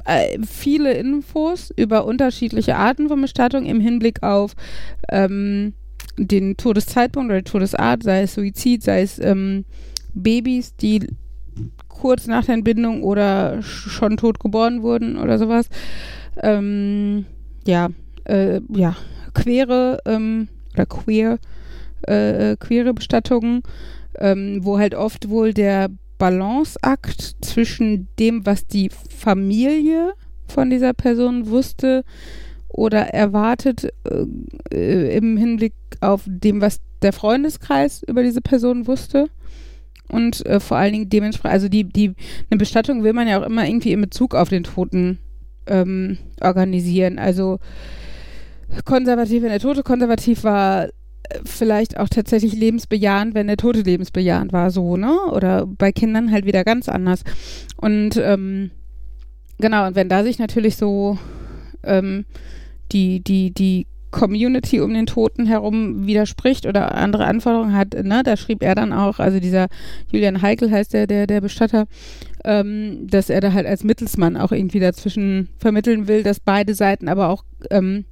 äh, 0.05 0.39
viele 0.45 0.93
Infos 0.95 1.73
über 1.77 2.05
unterschiedliche 2.05 2.77
Arten 2.77 3.09
von 3.09 3.21
Bestattung 3.21 3.67
im 3.67 3.81
Hinblick 3.81 4.23
auf 4.23 4.55
ähm, 5.09 5.75
den 6.19 6.57
Todeszeitpunkt 6.57 7.31
oder 7.31 7.45
Todesart, 7.45 8.03
sei 8.03 8.23
es 8.23 8.35
Suizid, 8.35 8.83
sei 8.83 9.03
es 9.03 9.19
ähm, 9.19 9.65
Babys, 10.15 10.77
die 10.77 11.07
kurz 11.89 12.27
nach 12.27 12.45
der 12.45 12.55
Entbindung 12.55 13.03
oder 13.03 13.59
sch- 13.59 13.89
schon 13.91 14.17
tot 14.17 14.41
geboren 14.41 14.83
wurden 14.83 15.17
oder 15.19 15.39
sowas. 15.39 15.69
Ähm, 16.43 17.27
ja, 17.67 17.89
äh, 18.25 18.61
ja, 18.75 18.97
queere 19.35 19.99
ähm, 20.07 20.49
oder 20.75 20.87
queer, 20.87 21.39
äh, 22.09 22.53
äh, 22.53 22.57
queere 22.57 22.95
Bestattungen, 22.95 23.63
ähm, 24.19 24.61
wo 24.63 24.79
halt 24.79 24.95
oft 24.95 25.29
wohl 25.29 25.53
der 25.55 25.89
Balanceakt 26.19 27.37
zwischen 27.41 28.09
dem, 28.19 28.47
was 28.47 28.67
die 28.67 28.91
Familie 28.91 30.13
von 30.47 30.71
dieser 30.71 30.93
Person 30.93 31.49
wusste 31.49 32.05
oder 32.73 33.09
erwartet 33.09 33.93
äh, 34.73 35.17
im 35.17 35.37
Hinblick 35.37 35.75
auf 36.01 36.23
dem, 36.27 36.61
was 36.61 36.81
der 37.03 37.13
Freundeskreis 37.13 38.03
über 38.03 38.23
diese 38.23 38.41
Person 38.41 38.87
wusste. 38.87 39.29
Und 40.09 40.45
äh, 40.47 40.61
vor 40.61 40.77
allen 40.77 40.93
Dingen 40.93 41.09
dementsprechend, 41.09 41.55
also 41.55 41.69
die, 41.69 41.85
die, 41.85 42.15
eine 42.51 42.59
Bestattung 42.59 43.03
will 43.03 43.13
man 43.13 43.29
ja 43.29 43.41
auch 43.41 43.47
immer 43.47 43.67
irgendwie 43.67 43.93
in 43.93 44.01
Bezug 44.01 44.35
auf 44.35 44.49
den 44.49 44.65
Toten 44.65 45.19
ähm, 45.67 46.19
organisieren. 46.41 47.19
Also 47.19 47.59
konservativ, 48.85 49.43
wenn 49.43 49.51
der 49.51 49.61
Tote 49.61 49.83
konservativ 49.83 50.45
war, 50.45 50.89
vielleicht 51.45 51.99
auch 51.99 52.09
tatsächlich 52.09 52.55
lebensbejahend, 52.55 53.35
wenn 53.35 53.47
der 53.47 53.57
Tote 53.57 53.81
lebensbejahend 53.81 54.53
war, 54.53 54.71
so, 54.71 54.97
ne? 54.97 55.17
Oder 55.31 55.67
bei 55.67 55.93
Kindern 55.93 56.31
halt 56.31 56.45
wieder 56.45 56.65
ganz 56.65 56.89
anders. 56.89 57.23
Und 57.77 58.17
ähm, 58.17 58.71
genau, 59.59 59.87
und 59.87 59.95
wenn 59.95 60.09
da 60.09 60.25
sich 60.25 60.39
natürlich 60.39 60.77
so 60.77 61.19
ähm, 61.85 62.25
die, 62.93 63.21
die, 63.21 63.53
die 63.53 63.87
Community 64.13 64.81
um 64.81 64.93
den 64.93 65.07
Toten 65.07 65.47
herum 65.47 66.07
widerspricht 66.07 66.67
oder 66.67 66.95
andere 66.95 67.25
Anforderungen 67.25 67.75
hat, 67.75 67.95
ne, 67.95 68.23
da 68.23 68.37
schrieb 68.37 68.63
er 68.63 68.75
dann 68.75 68.93
auch, 68.93 69.19
also 69.19 69.41
dieser 69.41 69.69
Julian 70.13 70.43
Heikel 70.43 70.71
heißt 70.71 70.93
der, 70.93 71.07
der, 71.07 71.27
der 71.27 71.41
Bestatter, 71.41 71.87
ähm, 72.45 73.07
dass 73.09 73.31
er 73.31 73.41
da 73.41 73.53
halt 73.53 73.67
als 73.67 73.85
Mittelsmann 73.85 74.37
auch 74.37 74.53
irgendwie 74.53 74.81
dazwischen 74.81 75.49
vermitteln 75.59 76.09
will, 76.09 76.23
dass 76.23 76.41
beide 76.41 76.75
Seiten 76.75 77.09
aber 77.09 77.31
auch 77.31 77.45
ähm, 77.71 78.05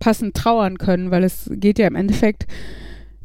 passend 0.00 0.34
trauern 0.34 0.76
können, 0.76 1.10
weil 1.10 1.24
es 1.24 1.48
geht 1.54 1.78
ja 1.78 1.86
im 1.86 1.94
Endeffekt 1.94 2.46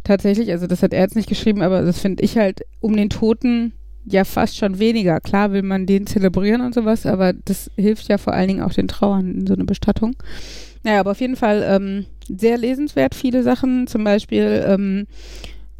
tatsächlich, 0.04 0.52
also 0.52 0.68
das 0.68 0.84
hat 0.84 0.94
er 0.94 1.02
jetzt 1.02 1.16
nicht 1.16 1.30
geschrieben, 1.30 1.62
aber 1.62 1.82
das 1.82 2.00
finde 2.00 2.24
ich 2.24 2.38
halt 2.38 2.62
um 2.80 2.96
den 2.96 3.10
Toten 3.10 3.74
ja 4.06 4.24
fast 4.24 4.58
schon 4.58 4.80
weniger. 4.80 5.20
Klar 5.20 5.52
will 5.52 5.64
man 5.64 5.86
den 5.86 6.06
zelebrieren 6.08 6.62
und 6.62 6.74
sowas, 6.74 7.06
aber 7.06 7.34
das 7.34 7.72
hilft 7.76 8.10
ja 8.10 8.18
vor 8.18 8.34
allen 8.34 8.50
Dingen 8.50 8.62
auch 8.62 8.74
den 8.74 8.88
Trauern 8.88 9.34
in 9.34 9.48
so 9.48 9.54
einer 9.54 9.66
Bestattung. 9.66 10.16
Naja, 10.84 10.99
aber 10.99 11.11
auf 11.11 11.21
jeden 11.21 11.36
Fall 11.36 11.63
ähm, 11.65 12.05
sehr 12.27 12.57
lesenswert, 12.57 13.15
viele 13.15 13.43
Sachen, 13.43 13.88
zum 13.88 14.03
Beispiel 14.03 14.63
ähm, 14.67 15.07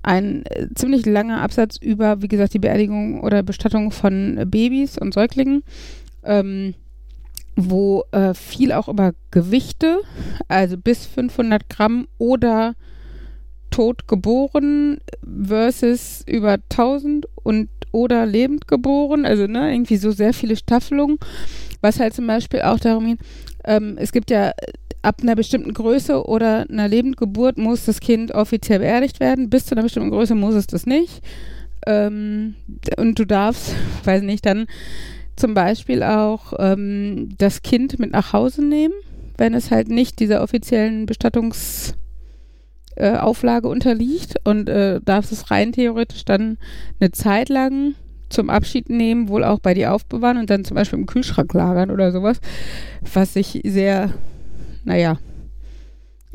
ein 0.01 0.45
äh, 0.45 0.67
ziemlich 0.75 1.05
langer 1.05 1.41
Absatz 1.41 1.77
über, 1.77 2.21
wie 2.21 2.27
gesagt, 2.27 2.53
die 2.53 2.59
Beerdigung 2.59 3.21
oder 3.21 3.43
Bestattung 3.43 3.91
von 3.91 4.37
äh, 4.37 4.45
Babys 4.45 4.97
und 4.97 5.13
Säuglingen, 5.13 5.63
ähm, 6.23 6.73
wo 7.55 8.03
äh, 8.11 8.33
viel 8.33 8.71
auch 8.71 8.87
über 8.87 9.13
Gewichte, 9.31 9.99
also 10.47 10.77
bis 10.77 11.05
500 11.05 11.69
Gramm 11.69 12.07
oder 12.17 12.75
tot 13.69 14.07
geboren 14.07 14.99
versus 15.45 16.23
über 16.27 16.53
1000 16.69 17.27
und 17.43 17.69
oder 17.91 18.25
lebend 18.25 18.67
geboren, 18.67 19.25
also 19.25 19.45
ne, 19.45 19.71
irgendwie 19.71 19.97
so 19.97 20.11
sehr 20.11 20.33
viele 20.33 20.55
Staffelungen, 20.55 21.17
was 21.81 21.99
halt 21.99 22.13
zum 22.13 22.25
Beispiel 22.25 22.63
auch 22.63 22.79
darum 22.79 23.05
geht, 23.05 23.19
ähm, 23.65 23.97
es 23.99 24.11
gibt 24.11 24.31
ja 24.31 24.51
ab 25.03 25.17
einer 25.21 25.35
bestimmten 25.35 25.73
Größe 25.73 26.25
oder 26.25 26.65
einer 26.69 26.87
Lebendgeburt 26.87 27.57
muss 27.57 27.85
das 27.85 27.99
Kind 27.99 28.31
offiziell 28.31 28.79
beerdigt 28.79 29.19
werden. 29.19 29.49
Bis 29.49 29.65
zu 29.65 29.75
einer 29.75 29.83
bestimmten 29.83 30.09
Größe 30.09 30.33
muss 30.33 30.55
es 30.55 30.65
das 30.65 30.85
nicht. 30.85 31.21
Ähm, 31.85 32.55
und 32.97 33.19
du 33.19 33.25
darfst, 33.25 33.75
weiß 34.03 34.23
nicht, 34.23 34.45
dann 34.45 34.65
zum 35.35 35.53
Beispiel 35.53 36.03
auch 36.03 36.53
ähm, 36.57 37.29
das 37.37 37.61
Kind 37.61 37.99
mit 37.99 38.11
nach 38.11 38.33
Hause 38.33 38.63
nehmen, 38.63 38.93
wenn 39.37 39.53
es 39.53 39.71
halt 39.71 39.89
nicht 39.89 40.19
dieser 40.19 40.41
offiziellen 40.41 41.05
Bestattungs 41.05 41.95
äh, 42.95 43.17
unterliegt 43.19 44.35
und 44.43 44.69
äh, 44.69 45.01
darfst 45.03 45.31
es 45.31 45.51
rein 45.51 45.71
theoretisch 45.71 46.25
dann 46.25 46.57
eine 46.99 47.11
Zeit 47.11 47.49
lang 47.49 47.95
zum 48.29 48.49
Abschied 48.49 48.89
nehmen, 48.89 49.29
wohl 49.29 49.43
auch 49.43 49.59
bei 49.59 49.73
dir 49.73 49.93
aufbewahren 49.93 50.37
und 50.37 50.49
dann 50.49 50.65
zum 50.65 50.75
Beispiel 50.75 50.99
im 50.99 51.05
Kühlschrank 51.05 51.53
lagern 51.53 51.91
oder 51.91 52.11
sowas, 52.11 52.39
was 53.13 53.33
sich 53.33 53.61
sehr, 53.63 54.13
naja, 54.84 55.17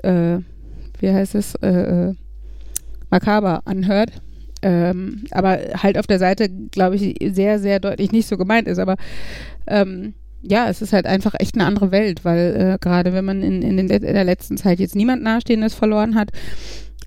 äh, 0.02 0.38
wie 1.00 1.10
heißt 1.10 1.34
es, 1.34 1.54
äh, 1.56 1.68
äh, 1.68 2.14
makaber 3.10 3.62
anhört. 3.64 4.10
Ähm, 4.60 5.24
aber 5.30 5.58
halt 5.76 5.98
auf 5.98 6.06
der 6.06 6.18
Seite, 6.18 6.48
glaube 6.48 6.96
ich, 6.96 7.16
sehr, 7.32 7.60
sehr 7.60 7.78
deutlich 7.78 8.10
nicht 8.10 8.26
so 8.26 8.36
gemeint 8.36 8.66
ist. 8.66 8.78
Aber 8.78 8.96
ähm, 9.66 10.14
ja, 10.42 10.68
es 10.68 10.82
ist 10.82 10.92
halt 10.92 11.06
einfach 11.06 11.34
echt 11.38 11.54
eine 11.54 11.64
andere 11.64 11.90
Welt, 11.90 12.24
weil 12.24 12.74
äh, 12.74 12.78
gerade 12.80 13.12
wenn 13.12 13.24
man 13.24 13.42
in, 13.42 13.62
in, 13.62 13.76
den, 13.76 13.88
in 13.88 14.14
der 14.14 14.24
letzten 14.24 14.56
Zeit 14.56 14.80
jetzt 14.80 14.96
niemand 14.96 15.22
Nahestehendes 15.22 15.74
verloren 15.74 16.14
hat, 16.14 16.30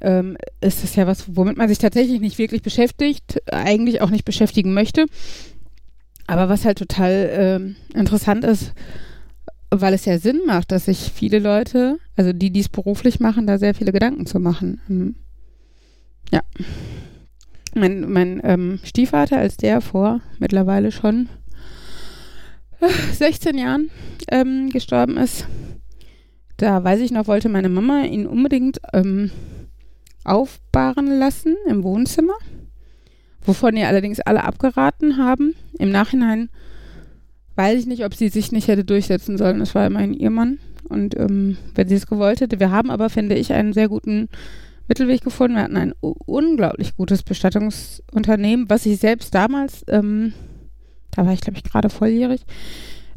ähm, 0.02 0.38
ist 0.62 0.84
das 0.84 0.96
ja 0.96 1.08
was, 1.08 1.36
womit 1.36 1.58
man 1.58 1.70
sich 1.70 1.78
tatsächlich 1.78 2.20
nicht 2.22 2.38
wirklich 2.38 2.62
beschäftigt, 2.62 3.42
eigentlich 3.52 4.02
auch 4.02 4.10
nicht 4.10 4.26
beschäftigen 4.26 4.74
möchte. 4.74 5.06
Aber 6.28 6.50
was 6.50 6.66
halt 6.66 6.78
total 6.78 7.30
ähm, 7.34 7.76
interessant 7.94 8.44
ist, 8.46 8.74
weil 9.72 9.94
es 9.94 10.06
ja 10.06 10.20
Sinn 10.20 10.42
macht, 10.46 10.72
dass 10.72 10.86
sich 10.86 11.12
viele 11.14 11.40
Leute, 11.40 11.98
also 12.18 12.34
die, 12.34 12.52
die 12.52 12.60
es 12.60 12.70
beruflich 12.70 13.20
machen, 13.20 13.48
da 13.48 13.58
sehr 13.58 13.74
viele 13.74 13.94
Gedanken 13.94 14.26
zu 14.26 14.40
machen. 14.40 14.82
Hm. 14.88 15.16
Ja. 16.32 16.42
Mein, 17.74 18.12
mein 18.12 18.42
ähm, 18.44 18.80
Stiefvater, 18.84 19.38
als 19.38 19.56
der 19.56 19.80
vor 19.80 20.20
mittlerweile 20.40 20.92
schon 20.92 21.30
16 23.14 23.58
Jahren 23.58 23.90
ähm, 24.30 24.70
gestorben 24.70 25.16
ist, 25.16 25.48
da 26.58 26.84
weiß 26.84 27.00
ich 27.00 27.12
noch, 27.12 27.28
wollte 27.28 27.48
meine 27.48 27.70
Mama 27.70 28.04
ihn 28.04 28.28
unbedingt 28.28 28.82
ähm, 28.94 29.32
aufbahren 30.26 31.08
lassen 31.08 31.56
im 31.68 31.84
Wohnzimmer, 31.84 32.36
wovon 33.42 33.78
ihr 33.78 33.88
allerdings 33.88 34.20
alle 34.20 34.44
abgeraten 34.44 35.18
haben. 35.18 35.56
Im 35.80 35.92
Nachhinein 35.92 36.50
weiß 37.62 37.80
ich 37.80 37.86
nicht, 37.86 38.03
ob 38.05 38.16
sie 38.16 38.30
sich 38.30 38.51
nicht 38.51 38.68
hätte 38.68 38.84
durchsetzen 38.84 39.38
sollen. 39.38 39.62
Es 39.62 39.76
war 39.76 39.86
immerhin 39.86 40.14
ihr 40.14 40.32
Mann. 40.32 40.57
Und 40.89 41.16
ähm, 41.18 41.57
wenn 41.76 41.88
sie 41.88 41.95
es 41.95 42.07
gewollt 42.07 42.41
hätte, 42.41 42.59
wir 42.59 42.72
haben 42.72 42.89
aber, 42.89 43.09
finde 43.09 43.36
ich, 43.36 43.53
einen 43.53 43.72
sehr 43.72 43.88
guten 43.88 44.30
Mittelweg 44.88 45.22
gefunden. 45.22 45.55
Wir 45.55 45.64
hatten 45.64 45.78
ein 45.78 45.93
unglaublich 46.01 46.95
gutes 46.95 47.22
Bestattungsunternehmen, 47.24 48.70
was 48.70 48.86
ich 48.86 48.97
selbst 48.99 49.36
damals, 49.36 49.86
ähm, 49.88 50.34
da 51.12 51.26
war 51.26 51.34
ich 51.34 51.41
glaube 51.41 51.59
ich 51.59 51.64
gerade 51.64 51.89
volljährig, 51.89 52.41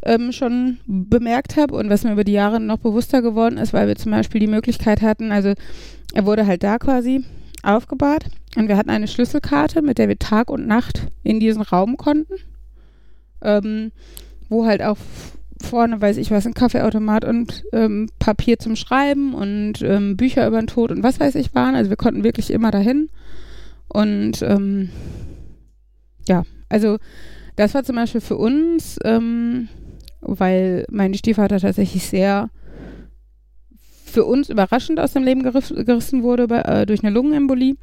ähm, 0.05 0.31
schon 0.31 0.79
bemerkt 0.87 1.57
habe 1.57 1.75
und 1.75 1.89
was 1.89 2.05
mir 2.05 2.13
über 2.13 2.25
die 2.25 2.33
Jahre 2.33 2.61
noch 2.61 2.79
bewusster 2.79 3.23
geworden 3.23 3.57
ist, 3.57 3.73
weil 3.73 3.89
wir 3.89 3.97
zum 3.97 4.13
Beispiel 4.13 4.41
die 4.41 4.47
Möglichkeit 4.47 5.01
hatten, 5.01 5.33
also 5.33 5.55
er 6.13 6.27
wurde 6.27 6.47
halt 6.47 6.63
da 6.63 6.79
quasi 6.79 7.25
aufgebahrt 7.63 8.27
und 8.57 8.69
wir 8.69 8.77
hatten 8.77 8.91
eine 8.91 9.09
Schlüsselkarte, 9.09 9.81
mit 9.81 9.99
der 9.99 10.09
wir 10.09 10.19
Tag 10.19 10.51
und 10.51 10.67
Nacht 10.67 11.09
in 11.23 11.41
diesen 11.41 11.63
Raum 11.63 11.97
konnten, 11.97 12.35
ähm, 13.43 13.91
wo 14.55 14.67
halt 14.67 14.83
auch 14.83 14.97
vorne, 15.61 16.01
weiß 16.01 16.17
ich 16.19 16.31
was, 16.31 16.47
ein 16.47 16.55
Kaffeeautomat 16.55 17.25
und 17.25 17.65
ähm, 17.73 18.09
Papier 18.19 18.59
zum 18.59 18.77
Schreiben 18.77 19.35
und 19.35 19.83
ähm, 19.83 20.17
Bücher 20.17 20.47
über 20.47 20.61
den 20.61 20.69
Tod 20.69 20.91
und 20.91 21.03
was 21.03 21.21
weiß 21.21 21.35
ich 21.35 21.55
waren. 21.55 21.75
Also 21.75 21.91
wir 21.91 21.97
konnten 21.97 22.25
wirklich 22.25 22.51
immer 22.51 22.71
dahin. 22.71 23.09
Und 23.89 24.43
ähm, 24.43 24.91
ja, 26.29 26.45
also 26.69 26.99
das 27.57 27.75
war 27.75 27.85
zum 27.85 27.97
Beispiel 27.97 28.21
für 28.21 28.37
uns, 28.37 28.99
ähm, 29.05 29.69
weil 30.21 30.85
mein 30.91 31.15
Stiefvater 31.15 31.59
tatsächlich 31.59 32.07
sehr 32.07 32.51
für 34.05 34.25
uns 34.25 34.49
überraschend 34.49 35.01
aus 35.01 35.13
dem 35.13 35.25
Leben 35.25 35.43
geriss, 35.43 35.75
gerissen 35.75 36.23
wurde 36.23 36.47
bei, 36.47 36.61
äh, 36.61 36.87
durch 36.87 37.03
eine 37.03 37.13
Lungenembolie. 37.13 37.75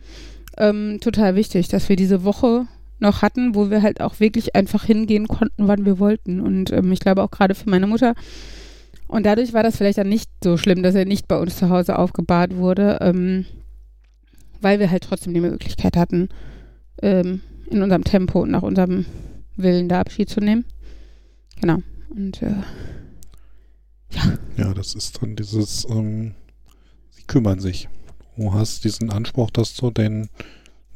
Ähm, 0.58 1.00
total 1.02 1.36
wichtig, 1.36 1.68
dass 1.68 1.90
wir 1.90 1.96
diese 1.96 2.24
Woche 2.24 2.68
noch 3.02 3.22
hatten, 3.22 3.56
wo 3.56 3.70
wir 3.70 3.82
halt 3.82 4.02
auch 4.02 4.20
wirklich 4.20 4.56
einfach 4.56 4.86
hingehen 4.86 5.28
konnten, 5.28 5.68
wann 5.68 5.86
wir 5.86 6.00
wollten. 6.00 6.40
Und 6.40 6.72
ähm, 6.72 6.92
ich 6.92 7.00
glaube 7.00 7.24
auch 7.24 7.32
gerade 7.32 7.56
für 7.56 7.70
meine 7.70 7.88
Mutter. 7.88 8.16
Und 9.08 9.26
dadurch 9.26 9.54
war 9.54 9.64
das 9.64 9.78
vielleicht 9.78 9.98
dann 9.98 10.10
nicht 10.10 10.30
so 10.44 10.56
schlimm, 10.58 10.84
dass 10.84 10.96
er 10.96 11.06
nicht 11.06 11.28
bei 11.28 11.38
uns 11.38 11.58
zu 11.58 11.70
Hause 11.70 12.00
aufgebahrt 12.00 12.56
wurde, 12.56 13.00
ähm, 13.02 13.46
weil 14.62 14.80
wir 14.80 14.90
halt 14.90 15.04
trotzdem 15.04 15.34
die 15.34 15.42
Möglichkeit 15.42 15.98
hatten, 15.98 16.30
ähm, 17.02 17.42
in 17.70 17.82
unserem 17.82 18.04
Tempo 18.04 18.42
und 18.42 18.52
nach 18.52 18.64
unserem 18.64 19.06
Willen 19.58 19.90
da 19.90 20.00
Abschied 20.00 20.30
zu 20.30 20.40
nehmen. 20.40 20.66
Genau. 21.60 21.80
Und 22.10 22.42
äh, 22.42 22.54
ja. 24.12 24.24
Ja, 24.58 24.74
das 24.74 24.96
ist 24.96 25.22
dann 25.22 25.36
dieses, 25.36 25.86
ähm, 25.90 26.36
sie 27.10 27.24
kümmern 27.24 27.60
sich. 27.60 27.90
Du 28.38 28.54
hast 28.54 28.84
diesen 28.84 29.10
Anspruch, 29.10 29.52
dass 29.52 29.76
du 29.76 29.92
den 29.92 30.30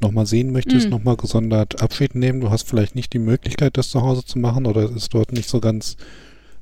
nochmal 0.00 0.26
sehen 0.26 0.52
möchtest, 0.52 0.86
Mhm. 0.86 0.90
nochmal 0.90 1.16
gesondert 1.16 1.80
Abschied 1.82 2.14
nehmen. 2.14 2.40
Du 2.40 2.50
hast 2.50 2.68
vielleicht 2.68 2.94
nicht 2.94 3.12
die 3.12 3.18
Möglichkeit, 3.18 3.76
das 3.76 3.90
zu 3.90 4.02
Hause 4.02 4.24
zu 4.24 4.38
machen 4.38 4.66
oder 4.66 4.82
es 4.84 4.90
ist 4.92 5.14
dort 5.14 5.32
nicht 5.32 5.48
so 5.48 5.60
ganz 5.60 5.96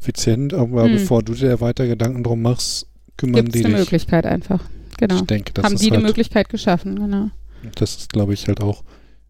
effizient, 0.00 0.54
aber 0.54 0.86
Mhm. 0.88 0.92
bevor 0.92 1.22
du 1.22 1.34
dir 1.34 1.60
weiter 1.60 1.86
Gedanken 1.86 2.22
drum 2.22 2.42
machst, 2.42 2.86
kümmern 3.16 3.44
Gibt 3.46 3.56
es 3.56 3.60
die 3.62 3.66
eine 3.66 3.74
dich. 3.76 3.84
Möglichkeit 3.84 4.26
einfach. 4.26 4.62
Genau. 4.98 5.16
Ich 5.16 5.22
denke, 5.22 5.52
das 5.52 5.64
Haben 5.64 5.74
ist 5.74 5.80
die 5.82 5.86
die 5.90 5.92
halt, 5.96 6.04
Möglichkeit 6.04 6.48
geschaffen, 6.48 6.96
genau. 6.96 7.30
das 7.76 7.96
ist, 7.96 8.12
glaube 8.12 8.34
ich, 8.34 8.46
halt 8.46 8.60
auch, 8.60 8.84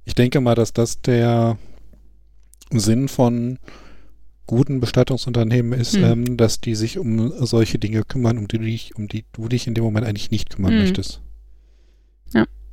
ich 0.05 0.14
denke 0.14 0.40
mal, 0.40 0.55
dass 0.55 0.72
das 0.74 1.00
der 1.00 1.57
Sinn 2.70 3.09
von 3.09 3.59
guten 4.46 4.80
Bestattungsunternehmen 4.80 5.78
ist, 5.78 5.94
Hm. 5.94 6.05
ähm, 6.05 6.36
dass 6.36 6.61
die 6.61 6.74
sich 6.74 6.98
um 6.98 7.32
solche 7.46 7.78
Dinge 7.78 8.02
kümmern, 8.02 8.36
um 8.36 8.46
die, 8.48 8.59
du 8.59 8.64
dich, 8.64 8.94
um 8.96 9.09
die 9.09 9.24
du 9.32 9.48
dich 9.48 9.66
in 9.66 9.72
dem 9.74 9.84
Moment 9.84 10.07
eigentlich 10.07 10.30
nicht 10.30 10.50
kümmern 10.50 10.72
Hm. 10.72 10.80
möchtest. 10.80 11.22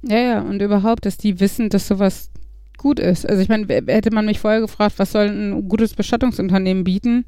Ja, 0.03 0.17
ja, 0.19 0.41
und 0.41 0.61
überhaupt, 0.61 1.05
dass 1.05 1.17
die 1.17 1.39
wissen, 1.39 1.69
dass 1.69 1.87
sowas 1.87 2.29
gut 2.77 2.99
ist. 2.99 3.27
Also 3.29 3.41
ich 3.41 3.49
meine, 3.49 3.67
hätte 3.67 4.11
man 4.11 4.25
mich 4.25 4.39
vorher 4.39 4.61
gefragt, 4.61 4.95
was 4.97 5.11
soll 5.11 5.27
ein 5.27 5.69
gutes 5.69 5.93
Bestattungsunternehmen 5.93 6.83
bieten, 6.83 7.25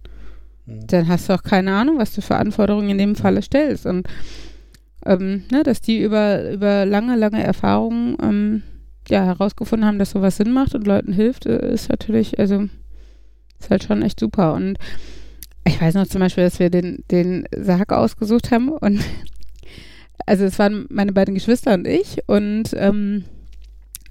Mhm. 0.66 0.88
dann 0.88 1.08
hast 1.08 1.28
du 1.28 1.34
auch 1.34 1.44
keine 1.44 1.74
Ahnung, 1.76 1.98
was 1.98 2.14
du 2.14 2.22
für 2.22 2.38
Anforderungen 2.38 2.90
in 2.92 2.98
dem 2.98 3.16
Falle 3.16 3.42
stellst. 3.42 3.86
Und 3.86 4.08
ähm, 5.06 5.44
ne, 5.52 5.64
dass 5.64 5.82
die 5.82 6.02
über, 6.02 6.52
über 6.52 6.86
lange, 6.86 7.16
lange 7.18 7.44
Erfahrungen 7.44 8.16
ähm, 8.22 8.64
ja, 9.10 9.26
herausgefunden 9.26 9.86
haben, 9.86 10.00
dass 10.00 10.12
sowas 10.12 10.38
Sinn 10.38 10.52
macht 10.54 10.74
und 10.74 10.88
Leuten 10.88 11.12
hilft, 11.12 11.46
äh, 11.46 11.74
ist 11.74 11.90
natürlich, 11.90 12.40
also 12.40 12.68
ist 13.60 13.70
halt 13.70 13.84
schon 13.84 14.02
echt 14.02 14.20
super. 14.20 14.54
Und 14.54 14.78
ich 15.66 15.80
weiß 15.82 15.96
noch 15.96 16.08
zum 16.08 16.22
Beispiel, 16.22 16.46
dass 16.46 16.60
wir 16.60 16.70
den, 16.70 17.04
den 17.12 17.46
Sarg 17.56 17.92
ausgesucht 17.92 18.52
haben 18.52 18.70
und 18.70 19.02
also 20.26 20.46
es 20.46 20.60
waren 20.60 20.86
meine 20.90 21.14
beiden 21.14 21.34
Geschwister 21.34 21.74
und 21.74 21.88
ich 21.88 22.18
und 22.28 22.74
ähm, 22.76 23.26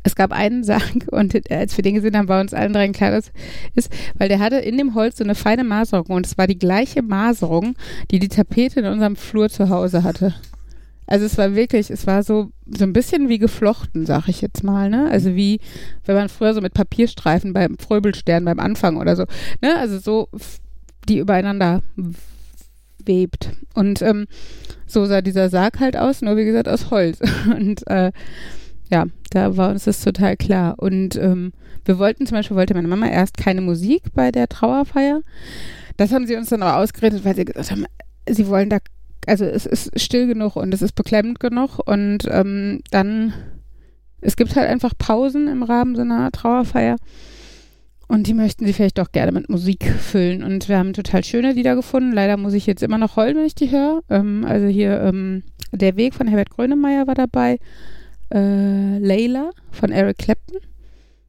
es 0.05 0.14
gab 0.14 0.32
einen 0.32 0.64
Sarg 0.64 1.07
und 1.11 1.50
als 1.50 1.76
wir 1.76 1.82
den 1.82 1.94
gesehen 1.94 2.16
haben, 2.16 2.28
war 2.28 2.40
uns 2.40 2.55
allen 2.55 2.72
dreien 2.72 2.92
klar, 2.92 3.11
dass 3.11 3.32
ist, 3.74 3.92
weil 4.16 4.28
der 4.28 4.40
hatte 4.40 4.57
in 4.57 4.78
dem 4.78 4.94
Holz 4.94 5.18
so 5.18 5.24
eine 5.24 5.34
feine 5.34 5.64
Maserung 5.64 6.16
und 6.16 6.26
es 6.26 6.38
war 6.38 6.46
die 6.46 6.59
gleiche 6.59 7.03
Maserung, 7.03 7.74
die 8.11 8.18
die 8.18 8.28
Tapete 8.28 8.80
in 8.80 8.86
unserem 8.86 9.16
Flur 9.16 9.48
zu 9.48 9.68
Hause 9.68 10.03
hatte. 10.03 10.34
Also 11.07 11.26
es 11.26 11.36
war 11.36 11.55
wirklich, 11.55 11.90
es 11.90 12.07
war 12.07 12.22
so, 12.22 12.53
so 12.66 12.84
ein 12.84 12.92
bisschen 12.92 13.28
wie 13.28 13.38
geflochten, 13.38 14.07
sag 14.07 14.28
ich 14.28 14.40
jetzt 14.40 14.62
mal, 14.62 14.88
ne? 14.88 15.11
Also 15.11 15.34
wie, 15.34 15.61
wenn 16.07 16.14
man 16.14 16.28
früher 16.28 16.55
so 16.55 16.61
mit 16.61 16.74
Papierstreifen 16.74 17.53
beim 17.53 17.76
Fröbelstern 17.76 18.44
beim 18.44 18.61
Anfang 18.61 18.96
oder 18.96 19.16
so, 19.16 19.24
ne? 19.61 19.76
Also 19.76 19.98
so, 19.98 20.28
die 21.09 21.18
übereinander 21.18 21.82
webt. 23.05 23.50
Und 23.74 24.00
ähm, 24.00 24.26
so 24.93 25.05
sah 25.07 25.20
dieser 25.20 25.49
Sarg 25.49 25.80
halt 25.80 25.97
aus, 25.97 26.22
nur 26.22 26.36
wie 26.36 26.45
gesagt 26.45 26.68
aus 26.68 26.90
Holz. 26.90 27.18
Und 27.47 27.86
äh, 27.88 28.12
ja, 28.90 29.07
da 29.30 29.57
war 29.57 29.70
uns 29.70 29.84
das 29.84 30.03
total 30.03 30.36
klar. 30.36 30.74
Und 30.78 31.16
ähm, 31.16 31.53
wir 31.84 31.99
wollten 31.99 32.26
zum 32.26 32.36
Beispiel, 32.36 32.57
wollte 32.57 32.74
meine 32.74 32.88
Mama 32.88 33.09
erst 33.09 33.36
keine 33.36 33.61
Musik 33.61 34.03
bei 34.14 34.30
der 34.30 34.49
Trauerfeier. 34.49 35.22
Das 35.97 36.12
haben 36.12 36.26
sie 36.26 36.36
uns 36.36 36.51
dann 36.51 36.62
aber 36.62 36.76
ausgeredet, 36.76 37.24
weil 37.24 37.34
sie 37.34 37.45
gesagt 37.45 37.70
haben, 37.70 37.86
sie 38.28 38.47
wollen 38.49 38.70
da, 38.70 38.78
also 39.26 39.45
es 39.45 39.66
ist 39.66 39.99
still 40.01 40.26
genug 40.26 40.57
und 40.57 40.72
es 40.74 40.82
ist 40.82 40.95
beklemmend 40.95 41.40
genug 41.40 41.78
und 41.86 42.26
ähm, 42.30 42.80
dann, 42.90 43.32
es 44.20 44.36
gibt 44.36 44.57
halt 44.57 44.68
einfach 44.68 44.93
Pausen 44.97 45.49
im 45.49 45.62
Rahmen 45.62 45.97
so 45.97 46.03
einer 46.03 46.30
Trauerfeier 46.30 46.97
und 48.12 48.26
die 48.26 48.34
möchten 48.34 48.66
sie 48.66 48.74
vielleicht 48.74 48.98
doch 48.98 49.10
gerne 49.10 49.32
mit 49.32 49.48
Musik 49.48 49.86
füllen 49.86 50.42
und 50.42 50.68
wir 50.68 50.76
haben 50.76 50.92
total 50.92 51.24
schöne 51.24 51.52
Lieder 51.52 51.74
gefunden. 51.74 52.12
Leider 52.12 52.36
muss 52.36 52.52
ich 52.52 52.66
jetzt 52.66 52.82
immer 52.82 52.98
noch 52.98 53.16
heulen, 53.16 53.38
wenn 53.38 53.46
ich 53.46 53.54
die 53.54 53.70
höre. 53.70 54.02
Ähm, 54.10 54.44
also 54.46 54.66
hier 54.66 55.00
ähm, 55.00 55.44
Der 55.70 55.96
Weg 55.96 56.12
von 56.12 56.26
Herbert 56.26 56.50
Grönemeyer 56.50 57.06
war 57.06 57.14
dabei, 57.14 57.58
äh, 58.30 58.98
Layla 58.98 59.52
von 59.70 59.92
Eric 59.92 60.18
Clapton. 60.18 60.58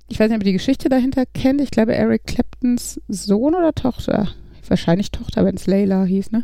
Ich 0.09 0.19
weiß 0.19 0.27
nicht, 0.27 0.35
ob 0.35 0.43
ihr 0.43 0.51
die 0.51 0.57
Geschichte 0.57 0.89
dahinter 0.89 1.23
kennt. 1.25 1.61
Ich 1.61 1.71
glaube, 1.71 1.95
Eric 1.95 2.25
Claptons 2.25 2.99
Sohn 3.07 3.55
oder 3.55 3.73
Tochter, 3.73 4.27
wahrscheinlich 4.67 5.09
Tochter, 5.11 5.45
wenn 5.45 5.55
es 5.55 5.67
Layla 5.67 6.03
hieß, 6.03 6.31
ne? 6.31 6.43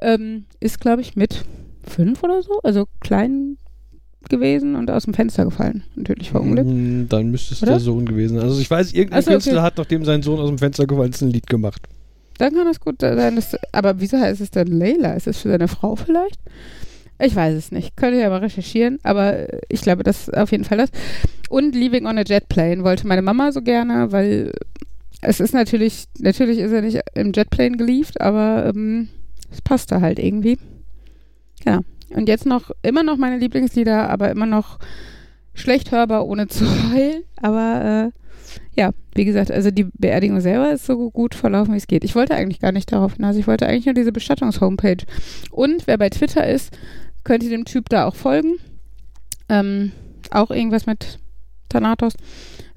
Ähm, 0.00 0.46
ist, 0.60 0.80
glaube 0.80 1.02
ich, 1.02 1.14
mit 1.14 1.44
fünf 1.86 2.22
oder 2.22 2.40
so, 2.40 2.58
also 2.62 2.86
klein 3.00 3.58
gewesen 4.28 4.74
und 4.74 4.90
aus 4.90 5.04
dem 5.04 5.14
Fenster 5.14 5.44
gefallen. 5.44 5.84
Natürlich 5.94 6.30
verunglückt. 6.30 6.68
Mm, 6.68 7.08
Dann 7.08 7.30
müsste 7.30 7.54
es 7.54 7.62
Oder? 7.62 7.72
der 7.72 7.80
Sohn 7.80 8.04
gewesen 8.04 8.36
sein. 8.38 8.48
Also 8.48 8.60
ich 8.60 8.70
weiß, 8.70 8.92
irgendein 8.92 9.22
so, 9.22 9.30
okay. 9.30 9.34
Künstler 9.36 9.62
hat, 9.62 9.78
nachdem 9.78 10.04
sein 10.04 10.22
Sohn 10.22 10.40
aus 10.40 10.48
dem 10.48 10.58
Fenster 10.58 10.86
gefallen 10.86 11.10
ist, 11.10 11.22
ein 11.22 11.30
Lied 11.30 11.46
gemacht. 11.46 11.82
Dann 12.38 12.54
kann 12.54 12.66
es 12.68 12.80
gut 12.80 13.00
sein, 13.00 13.36
dass, 13.36 13.56
aber 13.72 14.00
wieso 14.00 14.18
heißt 14.18 14.40
es 14.40 14.50
dann 14.50 14.68
Layla? 14.68 15.14
Ist 15.14 15.26
es 15.26 15.38
für 15.38 15.48
seine 15.48 15.68
Frau 15.68 15.96
vielleicht? 15.96 16.38
Ich 17.20 17.34
weiß 17.34 17.54
es 17.54 17.72
nicht. 17.72 17.96
Könnt 17.96 18.14
ihr 18.14 18.20
ja 18.20 18.28
mal 18.28 18.38
recherchieren, 18.38 18.98
aber 19.02 19.52
äh, 19.52 19.60
ich 19.68 19.80
glaube, 19.82 20.04
das 20.04 20.28
ist 20.28 20.36
auf 20.36 20.52
jeden 20.52 20.64
Fall 20.64 20.78
das. 20.78 20.90
Und 21.48 21.74
Leaving 21.74 22.06
on 22.06 22.18
a 22.18 22.22
Jet 22.22 22.48
Plane 22.48 22.84
wollte 22.84 23.06
meine 23.06 23.22
Mama 23.22 23.50
so 23.50 23.60
gerne, 23.60 24.12
weil 24.12 24.52
es 25.20 25.40
ist 25.40 25.52
natürlich, 25.52 26.04
natürlich 26.18 26.58
ist 26.58 26.70
er 26.70 26.82
nicht 26.82 27.00
im 27.14 27.32
Jetplane 27.32 27.76
gelieft, 27.76 28.20
aber 28.20 28.66
ähm, 28.72 29.08
es 29.50 29.60
passte 29.62 30.00
halt 30.00 30.18
irgendwie. 30.18 30.58
Ja. 31.66 31.80
Und 32.14 32.28
jetzt 32.28 32.46
noch, 32.46 32.70
immer 32.82 33.02
noch 33.02 33.16
meine 33.16 33.38
Lieblingslieder, 33.38 34.08
aber 34.08 34.30
immer 34.30 34.46
noch 34.46 34.78
schlecht 35.54 35.90
hörbar, 35.90 36.26
ohne 36.26 36.48
zu 36.48 36.64
heulen. 36.92 37.22
Aber 37.40 38.12
äh, 38.14 38.18
ja, 38.74 38.92
wie 39.14 39.24
gesagt, 39.24 39.50
also 39.50 39.70
die 39.70 39.86
Beerdigung 39.98 40.40
selber 40.40 40.70
ist 40.72 40.86
so 40.86 41.10
gut 41.10 41.34
verlaufen, 41.34 41.74
wie 41.74 41.78
es 41.78 41.86
geht. 41.86 42.04
Ich 42.04 42.14
wollte 42.14 42.34
eigentlich 42.34 42.60
gar 42.60 42.72
nicht 42.72 42.92
darauf 42.92 43.14
hinaus. 43.14 43.36
Ich 43.36 43.46
wollte 43.46 43.66
eigentlich 43.66 43.86
nur 43.86 43.94
diese 43.94 44.12
Bestattungs-Homepage. 44.12 45.04
Und 45.50 45.86
wer 45.86 45.98
bei 45.98 46.08
Twitter 46.08 46.46
ist, 46.46 46.76
könnt 47.24 47.42
ihr 47.42 47.50
dem 47.50 47.64
Typ 47.64 47.88
da 47.88 48.06
auch 48.06 48.14
folgen. 48.14 48.54
Ähm, 49.48 49.92
auch 50.30 50.50
irgendwas 50.50 50.86
mit 50.86 51.18
Thanatos. 51.68 52.14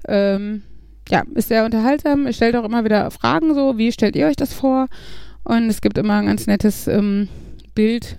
Ähm, 0.08 0.62
ja, 1.08 1.22
ist 1.34 1.48
sehr 1.48 1.64
unterhaltsam. 1.64 2.26
Er 2.26 2.32
stellt 2.32 2.56
auch 2.56 2.64
immer 2.64 2.84
wieder 2.84 3.10
Fragen 3.10 3.54
so, 3.54 3.78
wie 3.78 3.92
stellt 3.92 4.16
ihr 4.16 4.26
euch 4.26 4.36
das 4.36 4.52
vor? 4.52 4.88
Und 5.44 5.68
es 5.68 5.80
gibt 5.80 5.98
immer 5.98 6.18
ein 6.18 6.26
ganz 6.26 6.46
nettes 6.46 6.86
ähm, 6.86 7.28
Bild, 7.74 8.18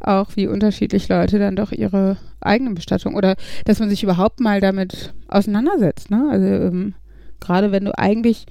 auch 0.00 0.36
wie 0.36 0.46
unterschiedlich 0.46 1.08
Leute 1.08 1.38
dann 1.38 1.56
doch 1.56 1.72
ihre 1.72 2.16
eigene 2.40 2.72
Bestattung 2.72 3.14
oder 3.14 3.36
dass 3.64 3.78
man 3.80 3.90
sich 3.90 4.02
überhaupt 4.02 4.40
mal 4.40 4.60
damit 4.60 5.12
auseinandersetzt. 5.28 6.10
Ne? 6.10 6.28
Also 6.30 6.46
ähm, 6.46 6.94
gerade 7.40 7.72
wenn 7.72 7.84
du 7.84 7.96
eigentlich 7.98 8.46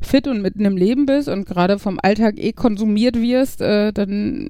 fit 0.00 0.28
und 0.28 0.42
mitten 0.42 0.64
im 0.64 0.76
Leben 0.76 1.06
bist 1.06 1.28
und 1.28 1.46
gerade 1.46 1.78
vom 1.78 1.98
Alltag 2.02 2.34
eh 2.38 2.52
konsumiert 2.52 3.20
wirst, 3.20 3.60
äh, 3.60 3.92
dann, 3.92 4.48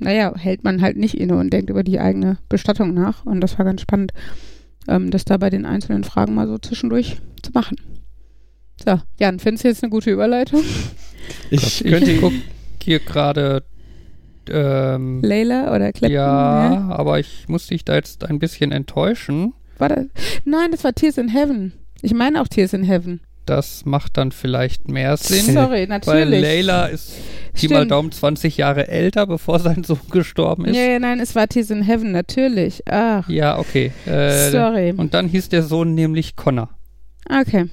naja, 0.00 0.34
hält 0.36 0.64
man 0.64 0.82
halt 0.82 0.96
nicht 0.96 1.14
inne 1.14 1.36
und 1.36 1.52
denkt 1.52 1.70
über 1.70 1.84
die 1.84 2.00
eigene 2.00 2.38
Bestattung 2.48 2.94
nach. 2.94 3.24
Und 3.24 3.40
das 3.40 3.58
war 3.58 3.64
ganz 3.64 3.80
spannend, 3.80 4.12
ähm, 4.88 5.10
das 5.10 5.24
da 5.24 5.36
bei 5.36 5.50
den 5.50 5.66
einzelnen 5.66 6.04
Fragen 6.04 6.34
mal 6.34 6.48
so 6.48 6.58
zwischendurch 6.58 7.18
zu 7.42 7.52
machen. 7.52 7.76
So, 8.84 9.00
Jan, 9.18 9.38
findest 9.38 9.64
du 9.64 9.68
jetzt 9.68 9.82
eine 9.82 9.90
gute 9.90 10.10
Überleitung? 10.10 10.62
Ich 11.50 11.84
Ich 11.84 11.90
könnte 11.90 12.18
hier 12.82 13.00
gerade. 13.00 13.62
Ähm, 14.52 15.20
Layla 15.22 15.74
oder 15.74 15.92
Clapton? 15.92 16.10
ja, 16.10 16.88
aber 16.90 17.18
ich 17.20 17.48
muss 17.48 17.66
dich 17.66 17.84
da 17.84 17.94
jetzt 17.94 18.24
ein 18.24 18.38
bisschen 18.38 18.72
enttäuschen. 18.72 19.54
War 19.78 19.88
das? 19.90 20.06
Nein, 20.44 20.70
das 20.70 20.84
war 20.84 20.92
Tears 20.92 21.18
in 21.18 21.28
Heaven. 21.28 21.72
Ich 22.02 22.14
meine 22.14 22.40
auch 22.42 22.48
Tears 22.48 22.72
in 22.72 22.84
Heaven. 22.84 23.20
Das 23.46 23.86
macht 23.86 24.18
dann 24.18 24.30
vielleicht 24.30 24.88
mehr 24.88 25.16
Sinn. 25.16 25.54
Sorry, 25.54 25.70
Weil 25.70 25.86
natürlich. 25.86 26.42
Layla 26.42 26.86
ist 26.86 27.12
Pi 27.54 27.68
mal. 27.68 27.86
Daumen 27.86 28.12
20 28.12 28.58
Jahre 28.58 28.88
älter, 28.88 29.26
bevor 29.26 29.58
sein 29.58 29.84
Sohn 29.84 30.00
gestorben 30.10 30.66
ist. 30.66 30.76
Ja, 30.76 30.82
ja, 30.82 30.98
nein, 30.98 31.18
es 31.18 31.34
war 31.34 31.48
Tears 31.48 31.70
in 31.70 31.82
Heaven, 31.82 32.12
natürlich. 32.12 32.82
Ach, 32.90 33.28
Ja, 33.28 33.58
okay. 33.58 33.92
Äh, 34.04 34.50
sorry. 34.50 34.92
Und 34.96 35.14
dann 35.14 35.28
hieß 35.28 35.48
der 35.48 35.62
Sohn 35.62 35.94
nämlich 35.94 36.36
Connor. 36.36 36.68
Okay. 37.28 37.68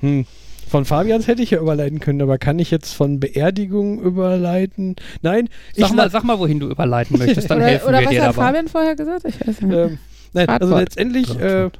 Hm. 0.00 0.26
Von 0.68 0.84
Fabians 0.84 1.26
hätte 1.26 1.42
ich 1.42 1.50
ja 1.50 1.60
überleiten 1.60 1.98
können, 2.00 2.20
aber 2.22 2.38
kann 2.38 2.58
ich 2.58 2.70
jetzt 2.70 2.92
von 2.94 3.20
Beerdigung 3.20 4.00
überleiten? 4.00 4.96
Nein, 5.22 5.48
ich 5.74 5.84
Sag 5.86 5.94
mal, 5.94 6.10
sag 6.10 6.24
mal, 6.24 6.38
wohin 6.38 6.60
du 6.60 6.68
überleiten 6.68 7.18
möchtest, 7.18 7.50
dann 7.50 7.58
oder 7.58 7.66
helfen 7.66 7.88
oder 7.88 7.98
wir 8.00 8.06
was 8.06 8.10
dir 8.12 8.22
hat 8.22 8.28
dabei. 8.36 8.46
Fabian 8.46 8.68
vorher 8.68 8.94
gesagt? 8.96 9.24
Ich 9.26 9.40
weiß 9.46 9.60
nicht. 9.62 9.74
ähm, 9.76 9.98
nein, 10.34 10.48
also 10.48 10.66
Radfahrt. 10.66 10.80
letztendlich 10.80 11.38
äh, 11.40 11.70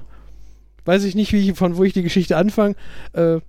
weiß 0.85 1.05
ich 1.05 1.15
nicht, 1.15 1.33
wie 1.33 1.51
ich, 1.51 1.57
von 1.57 1.77
wo 1.77 1.85
ich 1.85 1.93
die 1.93 2.03
Geschichte 2.03 2.37
anfange. 2.37 2.75
Äh, 3.13 3.41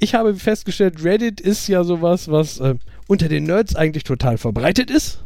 ich 0.00 0.14
habe 0.14 0.34
festgestellt, 0.34 1.04
Reddit 1.04 1.40
ist 1.40 1.68
ja 1.68 1.84
sowas, 1.84 2.30
was 2.30 2.60
äh, 2.60 2.76
unter 3.08 3.28
den 3.28 3.44
Nerds 3.44 3.76
eigentlich 3.76 4.04
total 4.04 4.38
verbreitet 4.38 4.90
ist, 4.90 5.20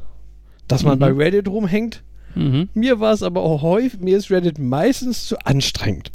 dass 0.67 0.83
man 0.83 0.97
Mhm. 0.97 1.01
bei 1.01 1.13
Reddit 1.13 1.47
rumhängt. 1.49 2.03
Mhm. 2.35 2.69
Mir 2.75 3.01
war 3.01 3.13
es 3.13 3.23
aber 3.23 3.43
auch 3.43 3.63
häufig, 3.63 4.01
mir 4.01 4.17
ist 4.17 4.31
Reddit 4.31 4.59
meistens 4.59 5.27
zu 5.27 5.39
anstrengend. 5.45 6.11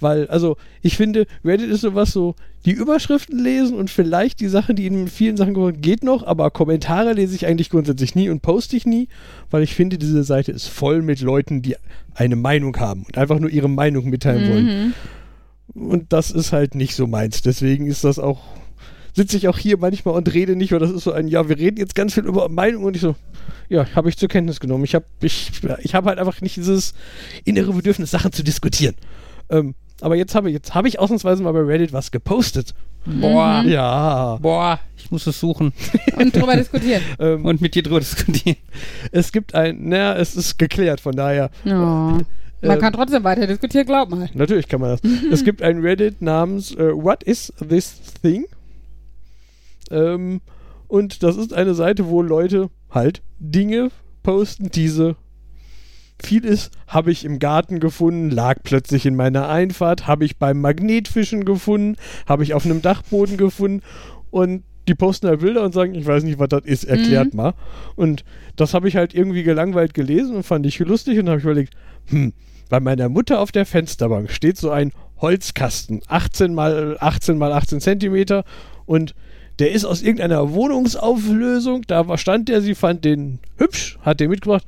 Weil, 0.00 0.26
also, 0.28 0.56
ich 0.82 0.96
finde, 0.96 1.26
Reddit 1.44 1.70
ist 1.70 1.82
sowas 1.82 2.12
so, 2.12 2.34
die 2.64 2.72
Überschriften 2.72 3.38
lesen 3.38 3.76
und 3.76 3.90
vielleicht 3.90 4.40
die 4.40 4.48
Sachen, 4.48 4.76
die 4.76 4.86
in 4.86 5.08
vielen 5.08 5.36
Sachen 5.36 5.54
gehören, 5.54 5.80
geht 5.80 6.02
noch, 6.02 6.26
aber 6.26 6.50
Kommentare 6.50 7.12
lese 7.12 7.34
ich 7.34 7.46
eigentlich 7.46 7.68
grundsätzlich 7.70 8.14
nie 8.14 8.30
und 8.30 8.40
poste 8.40 8.76
ich 8.76 8.86
nie, 8.86 9.08
weil 9.50 9.62
ich 9.62 9.74
finde, 9.74 9.98
diese 9.98 10.24
Seite 10.24 10.52
ist 10.52 10.68
voll 10.68 11.02
mit 11.02 11.20
Leuten, 11.20 11.60
die 11.60 11.76
eine 12.14 12.36
Meinung 12.36 12.76
haben 12.78 13.04
und 13.04 13.18
einfach 13.18 13.38
nur 13.38 13.50
ihre 13.50 13.68
Meinung 13.68 14.08
mitteilen 14.08 14.50
wollen. 14.50 14.66
Mhm. 14.66 15.88
Und 15.88 16.12
das 16.12 16.30
ist 16.30 16.52
halt 16.52 16.74
nicht 16.74 16.94
so 16.94 17.06
meins. 17.06 17.42
Deswegen 17.42 17.86
ist 17.86 18.04
das 18.04 18.18
auch, 18.18 18.42
sitze 19.12 19.36
ich 19.36 19.48
auch 19.48 19.58
hier 19.58 19.76
manchmal 19.76 20.14
und 20.14 20.32
rede 20.32 20.56
nicht, 20.56 20.72
weil 20.72 20.78
das 20.78 20.90
ist 20.90 21.04
so 21.04 21.12
ein, 21.12 21.28
ja, 21.28 21.48
wir 21.48 21.58
reden 21.58 21.78
jetzt 21.78 21.94
ganz 21.94 22.14
viel 22.14 22.24
über 22.24 22.48
Meinung 22.48 22.84
und 22.84 22.96
ich 22.96 23.02
so, 23.02 23.14
ja, 23.68 23.86
habe 23.94 24.08
ich 24.08 24.16
zur 24.16 24.28
Kenntnis 24.28 24.60
genommen. 24.60 24.84
Ich 24.84 24.94
habe 24.94 25.06
ich, 25.20 25.50
ich 25.82 25.94
hab 25.94 26.06
halt 26.06 26.18
einfach 26.18 26.40
nicht 26.40 26.56
dieses 26.56 26.94
innere 27.44 27.72
Bedürfnis, 27.72 28.10
Sachen 28.10 28.32
zu 28.32 28.42
diskutieren. 28.42 28.94
Ähm, 29.50 29.74
aber 30.04 30.16
jetzt 30.16 30.34
habe 30.34 30.50
jetzt 30.50 30.74
habe 30.74 30.86
ich 30.88 30.98
ausnahmsweise 30.98 31.42
mal 31.42 31.52
bei 31.52 31.60
Reddit 31.60 31.92
was 31.92 32.10
gepostet. 32.10 32.74
Boah, 33.06 33.62
Mhm. 33.62 33.68
Ja. 33.70 34.38
boah, 34.40 34.78
ich 34.96 35.10
muss 35.10 35.26
es 35.26 35.38
suchen 35.38 35.72
Und 36.18 36.34
drüber 36.34 36.56
diskutieren. 36.56 37.02
Ähm, 37.18 37.44
und 37.44 37.60
mit 37.60 37.74
dir 37.74 37.82
drüber 37.82 38.00
diskutieren. 38.00 38.56
es 39.12 39.30
gibt 39.32 39.54
ein, 39.54 39.88
naja, 39.88 40.14
es 40.16 40.36
ist 40.36 40.58
geklärt, 40.58 41.00
von 41.00 41.14
daher. 41.14 41.50
Oh. 41.66 41.68
Man 41.70 42.24
Ähm, 42.62 42.78
kann 42.78 42.92
trotzdem 42.94 43.22
weiter 43.24 43.46
diskutieren, 43.46 43.84
glaub 43.84 44.08
mal. 44.08 44.30
Natürlich 44.32 44.68
kann 44.68 44.80
man 44.80 44.90
das. 44.90 45.00
es 45.32 45.44
gibt 45.44 45.60
ein 45.60 45.80
Reddit 45.80 46.22
namens 46.22 46.72
äh, 46.74 46.92
What 46.94 47.22
is 47.24 47.52
this 47.68 48.00
thing? 48.22 48.46
Ähm, 49.90 50.40
und 50.88 51.22
das 51.22 51.36
ist 51.36 51.52
eine 51.52 51.74
Seite, 51.74 52.06
wo 52.08 52.22
Leute 52.22 52.70
halt 52.90 53.22
Dinge 53.38 53.90
posten, 54.22 54.70
diese 54.70 55.16
vieles 56.24 56.70
habe 56.88 57.10
ich 57.12 57.24
im 57.24 57.38
Garten 57.38 57.80
gefunden, 57.80 58.30
lag 58.30 58.58
plötzlich 58.62 59.06
in 59.06 59.14
meiner 59.16 59.48
Einfahrt, 59.48 60.06
habe 60.06 60.24
ich 60.24 60.38
beim 60.38 60.60
Magnetfischen 60.60 61.44
gefunden, 61.44 61.96
habe 62.26 62.42
ich 62.42 62.54
auf 62.54 62.64
einem 62.64 62.82
Dachboden 62.82 63.36
gefunden 63.36 63.82
und 64.30 64.64
die 64.88 64.94
posten 64.94 65.28
halt 65.28 65.40
Bilder 65.40 65.62
und 65.62 65.72
sagen, 65.72 65.94
ich 65.94 66.04
weiß 66.06 66.24
nicht, 66.24 66.38
was 66.38 66.48
das 66.48 66.64
ist, 66.64 66.84
erklärt 66.84 67.32
Mhm. 67.32 67.36
mal. 67.38 67.54
Und 67.96 68.24
das 68.56 68.74
habe 68.74 68.86
ich 68.88 68.96
halt 68.96 69.14
irgendwie 69.14 69.42
gelangweilt 69.42 69.94
gelesen 69.94 70.36
und 70.36 70.42
fand 70.42 70.66
ich 70.66 70.78
lustig 70.80 71.18
und 71.18 71.28
habe 71.28 71.38
ich 71.38 71.44
überlegt, 71.44 71.72
hm, 72.10 72.32
bei 72.68 72.80
meiner 72.80 73.08
Mutter 73.08 73.40
auf 73.40 73.50
der 73.52 73.64
Fensterbank 73.66 74.30
steht 74.30 74.58
so 74.58 74.70
ein 74.70 74.92
Holzkasten, 75.20 76.02
18 76.08 76.52
mal 76.52 76.96
18 77.00 77.38
mal 77.38 77.52
18 77.52 77.80
Zentimeter 77.80 78.44
und 78.84 79.14
der 79.58 79.72
ist 79.72 79.84
aus 79.84 80.02
irgendeiner 80.02 80.52
Wohnungsauflösung, 80.52 81.82
da 81.86 82.08
war- 82.08 82.18
stand 82.18 82.48
der, 82.48 82.60
sie 82.60 82.74
fand 82.74 83.04
den 83.04 83.38
hübsch, 83.56 83.98
hat 84.02 84.20
den 84.20 84.30
mitgebracht. 84.30 84.66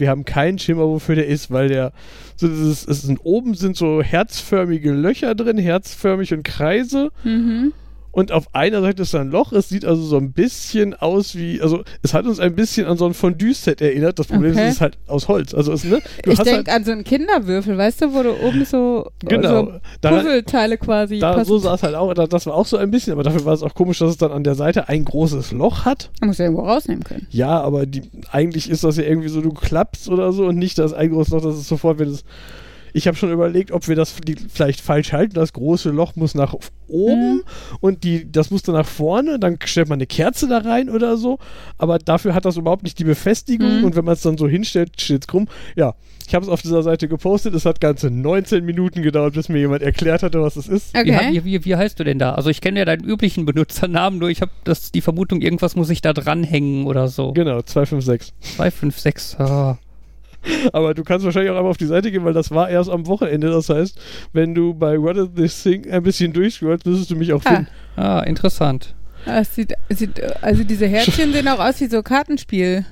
Wir 0.00 0.10
haben 0.10 0.24
keinen 0.24 0.58
Schimmer, 0.58 0.86
wofür 0.86 1.14
der 1.14 1.26
ist, 1.26 1.50
weil 1.50 1.68
der 1.68 1.92
so 2.36 2.46
es 2.46 2.82
sind 2.82 3.18
oben 3.24 3.54
sind 3.54 3.76
so 3.76 4.02
herzförmige 4.02 4.92
Löcher 4.92 5.34
drin, 5.34 5.58
herzförmig 5.58 6.32
und 6.32 6.44
Kreise. 6.44 7.10
Mhm. 7.24 7.72
Und 8.18 8.32
auf 8.32 8.54
einer 8.54 8.80
Seite 8.80 9.02
ist 9.02 9.14
da 9.14 9.20
ein 9.20 9.30
Loch. 9.30 9.52
Es 9.52 9.68
sieht 9.68 9.84
also 9.84 10.02
so 10.02 10.16
ein 10.16 10.32
bisschen 10.32 10.94
aus 10.94 11.36
wie, 11.36 11.60
also 11.60 11.84
es 12.02 12.14
hat 12.14 12.26
uns 12.26 12.40
ein 12.40 12.54
bisschen 12.54 12.86
an 12.86 12.96
so 12.96 13.06
ein 13.06 13.14
Fondue-Set 13.14 13.80
erinnert. 13.80 14.18
Das 14.18 14.26
Problem 14.26 14.52
Okay. 14.52 14.62
ist, 14.62 14.68
es 14.68 14.74
ist 14.74 14.80
halt 14.80 14.98
aus 15.06 15.28
Holz. 15.28 15.54
Also 15.54 15.72
es, 15.72 15.84
ne? 15.84 16.00
Ich 16.24 16.38
denke 16.38 16.50
halt, 16.52 16.68
an 16.68 16.84
so 16.84 16.92
einen 16.92 17.04
Kinderwürfel, 17.04 17.78
weißt 17.78 18.02
du, 18.02 18.14
wo 18.14 18.22
du 18.22 18.30
oben 18.42 18.64
so, 18.64 19.08
genau. 19.20 19.66
so 19.66 19.72
Puzzleteile 20.00 20.78
quasi 20.78 21.18
da, 21.18 21.34
passen. 21.34 21.48
so 21.48 21.58
sah 21.58 21.74
es 21.74 21.82
halt 21.82 21.94
auch, 21.94 22.12
da, 22.14 22.26
das 22.26 22.46
war 22.46 22.54
auch 22.54 22.66
so 22.66 22.76
ein 22.76 22.90
bisschen, 22.90 23.12
aber 23.12 23.22
dafür 23.22 23.44
war 23.44 23.54
es 23.54 23.62
auch 23.62 23.74
komisch, 23.74 23.98
dass 24.00 24.10
es 24.10 24.16
dann 24.16 24.32
an 24.32 24.44
der 24.44 24.54
Seite 24.54 24.88
ein 24.88 25.04
großes 25.04 25.52
Loch 25.52 25.84
hat. 25.84 26.10
Man 26.20 26.28
muss 26.28 26.38
ja 26.38 26.46
irgendwo 26.46 26.64
rausnehmen 26.64 27.04
können. 27.04 27.26
Ja, 27.30 27.60
aber 27.60 27.86
die, 27.86 28.02
eigentlich 28.32 28.68
ist 28.68 28.84
das 28.84 28.96
ja 28.96 29.04
irgendwie 29.04 29.28
so, 29.28 29.40
du 29.40 29.52
klappst 29.52 30.08
oder 30.08 30.32
so 30.32 30.46
und 30.46 30.56
nicht 30.56 30.78
das 30.78 30.92
ein 30.92 31.10
großes 31.10 31.32
Loch, 31.32 31.42
das 31.42 31.56
ist 31.56 31.68
sofort, 31.68 31.98
wenn 31.98 32.08
es. 32.08 32.24
Ich 32.98 33.06
habe 33.06 33.16
schon 33.16 33.30
überlegt, 33.32 33.70
ob 33.70 33.86
wir 33.86 33.94
das 33.94 34.12
vielleicht 34.52 34.80
falsch 34.80 35.12
halten. 35.12 35.34
Das 35.34 35.52
große 35.52 35.90
Loch 35.90 36.16
muss 36.16 36.34
nach 36.34 36.54
oben 36.88 37.36
Mhm. 37.36 37.42
und 37.80 38.02
die, 38.02 38.30
das 38.30 38.50
muss 38.50 38.62
dann 38.62 38.74
nach 38.74 38.86
vorne. 38.86 39.38
Dann 39.38 39.56
stellt 39.64 39.88
man 39.88 39.98
eine 39.98 40.06
Kerze 40.06 40.48
da 40.48 40.58
rein 40.58 40.90
oder 40.90 41.16
so. 41.16 41.38
Aber 41.76 41.98
dafür 41.98 42.34
hat 42.34 42.44
das 42.44 42.56
überhaupt 42.56 42.82
nicht 42.82 42.98
die 42.98 43.04
Befestigung. 43.04 43.78
Mhm. 43.78 43.84
Und 43.84 43.94
wenn 43.96 44.04
man 44.04 44.14
es 44.14 44.22
dann 44.22 44.36
so 44.36 44.48
hinstellt, 44.48 45.00
steht 45.00 45.22
es 45.22 45.28
krumm. 45.28 45.46
Ja, 45.76 45.94
ich 46.26 46.34
habe 46.34 46.44
es 46.44 46.50
auf 46.50 46.60
dieser 46.60 46.82
Seite 46.82 47.06
gepostet. 47.08 47.54
Es 47.54 47.64
hat 47.64 47.80
ganze 47.80 48.10
19 48.10 48.64
Minuten 48.64 49.02
gedauert, 49.02 49.34
bis 49.34 49.48
mir 49.48 49.58
jemand 49.58 49.82
erklärt 49.82 50.22
hatte, 50.24 50.42
was 50.42 50.56
es 50.56 50.66
ist. 50.68 50.92
Wie, 50.94 50.98
Okay. 51.00 51.28
wie, 51.30 51.44
wie, 51.44 51.64
wie 51.64 51.76
heißt 51.76 52.00
du 52.00 52.04
denn 52.04 52.18
da? 52.18 52.34
Also 52.34 52.50
ich 52.50 52.60
kenne 52.60 52.80
ja 52.80 52.84
deinen 52.84 53.04
üblichen 53.04 53.46
Benutzernamen, 53.46 54.18
nur 54.18 54.28
ich 54.28 54.40
habe 54.40 54.50
das 54.64 54.90
die 54.92 55.00
Vermutung, 55.02 55.40
irgendwas 55.40 55.76
muss 55.76 55.88
ich 55.90 56.00
da 56.02 56.12
dranhängen 56.12 56.86
oder 56.86 57.06
so. 57.08 57.32
Genau, 57.32 57.62
256. 57.62 58.32
256. 58.56 59.38
Ah. 59.40 59.78
Aber 60.72 60.94
du 60.94 61.02
kannst 61.04 61.24
wahrscheinlich 61.24 61.50
auch 61.50 61.56
einfach 61.56 61.70
auf 61.70 61.76
die 61.76 61.86
Seite 61.86 62.10
gehen, 62.10 62.24
weil 62.24 62.32
das 62.32 62.50
war 62.50 62.70
erst 62.70 62.88
am 62.90 63.06
Wochenende. 63.06 63.50
Das 63.50 63.68
heißt, 63.68 63.98
wenn 64.32 64.54
du 64.54 64.72
bei 64.74 65.00
What 65.00 65.16
is 65.16 65.28
this 65.36 65.62
thing 65.62 65.90
ein 65.90 66.02
bisschen 66.02 66.32
durchscrollst, 66.32 66.86
müsstest 66.86 67.10
du 67.10 67.16
mich 67.16 67.32
auch 67.32 67.42
Ah. 67.44 67.54
finden. 67.56 67.68
ah, 67.96 68.20
interessant. 68.20 68.94
Ah, 69.26 69.40
es 69.40 69.54
sieht, 69.54 69.74
sieht, 69.90 70.22
also 70.42 70.62
diese 70.64 70.86
Herzchen 70.86 71.32
sehen 71.34 71.48
auch 71.48 71.58
aus 71.58 71.80
wie 71.80 71.86
so 71.86 72.02
Kartenspiel. 72.02 72.86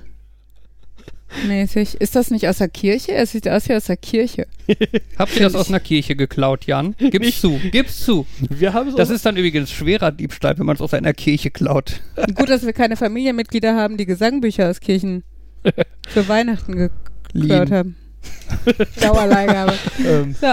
Mäßig. 1.48 2.00
Ist 2.00 2.14
das 2.14 2.30
nicht 2.30 2.46
aus 2.48 2.58
der 2.58 2.68
Kirche? 2.68 3.12
Es 3.12 3.32
sieht 3.32 3.48
aus 3.48 3.68
wie 3.68 3.74
aus 3.74 3.84
der 3.86 3.96
Kirche. 3.96 4.46
Habt 5.18 5.34
ihr 5.36 5.42
das 5.42 5.54
aus 5.56 5.68
einer 5.68 5.80
Kirche 5.80 6.14
geklaut, 6.14 6.66
Jan? 6.66 6.94
Gib's 6.98 7.18
Nicht. 7.26 7.40
zu, 7.40 7.58
gib's 7.72 8.04
zu. 8.04 8.26
Wir 8.48 8.72
haben 8.72 8.94
Das 8.96 9.10
ist 9.10 9.26
dann 9.26 9.36
übrigens 9.36 9.70
schwerer 9.72 10.12
Diebstahl, 10.12 10.56
wenn 10.58 10.66
man 10.66 10.76
es 10.76 10.82
aus 10.82 10.94
einer 10.94 11.12
Kirche 11.14 11.50
klaut. 11.50 12.00
Gut, 12.36 12.48
dass 12.48 12.64
wir 12.64 12.72
keine 12.72 12.96
Familienmitglieder 12.96 13.74
haben, 13.74 13.96
die 13.96 14.06
Gesangbücher 14.06 14.70
aus 14.70 14.78
Kirchen 14.80 15.24
für 16.08 16.28
Weihnachten 16.28 16.72
geklaut 16.76 17.05
Lieben. 17.42 17.70
haben. 17.70 17.96
Dauerleihgabe. 19.00 19.74
ähm, 20.06 20.34
So, 20.40 20.46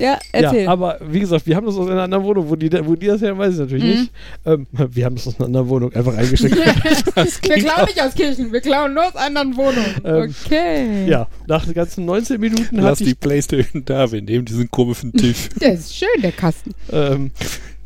ja, 0.00 0.16
erzähl. 0.30 0.62
Ja, 0.64 0.70
aber 0.70 0.98
wie 1.10 1.18
gesagt, 1.18 1.44
wir 1.46 1.56
haben 1.56 1.66
das 1.66 1.74
aus 1.74 1.88
einer 1.90 2.02
anderen 2.02 2.22
Wohnung. 2.22 2.48
Wo 2.48 2.54
die, 2.54 2.70
wo 2.86 2.94
die 2.94 3.08
das 3.08 3.20
her, 3.20 3.36
weiß 3.36 3.54
ich 3.54 3.58
natürlich 3.60 3.82
Mhm. 3.84 3.90
nicht. 3.90 4.12
Ähm, 4.46 4.66
wir 4.92 5.04
haben 5.04 5.16
das 5.16 5.26
aus 5.26 5.36
einer 5.40 5.46
anderen 5.46 5.68
Wohnung 5.68 5.92
einfach 5.92 6.16
eingesteckt. 6.16 6.54
wir 6.56 7.56
klauen 7.56 7.84
nicht 7.86 8.00
aus 8.00 8.14
Kirchen, 8.14 8.52
wir 8.52 8.60
klauen 8.60 8.94
nur 8.94 9.06
aus 9.06 9.16
anderen 9.16 9.56
Wohnungen. 9.56 9.94
Ähm, 10.04 10.34
okay. 10.46 11.06
ja, 11.08 11.26
nach 11.48 11.64
den 11.64 11.74
ganzen 11.74 12.04
19 12.04 12.40
Minuten 12.40 12.76
Lass 12.76 13.00
hatte 13.00 13.04
die. 13.04 13.14
Playstation 13.16 13.84
da, 13.84 14.10
wir 14.12 14.22
nehmen 14.22 14.44
diesen 14.44 14.70
komischen 14.70 15.12
Tisch. 15.12 15.48
Der 15.60 15.72
ist 15.74 15.92
schön, 15.96 16.22
der 16.22 16.32
Kasten. 16.32 16.72
Ähm, 16.92 17.32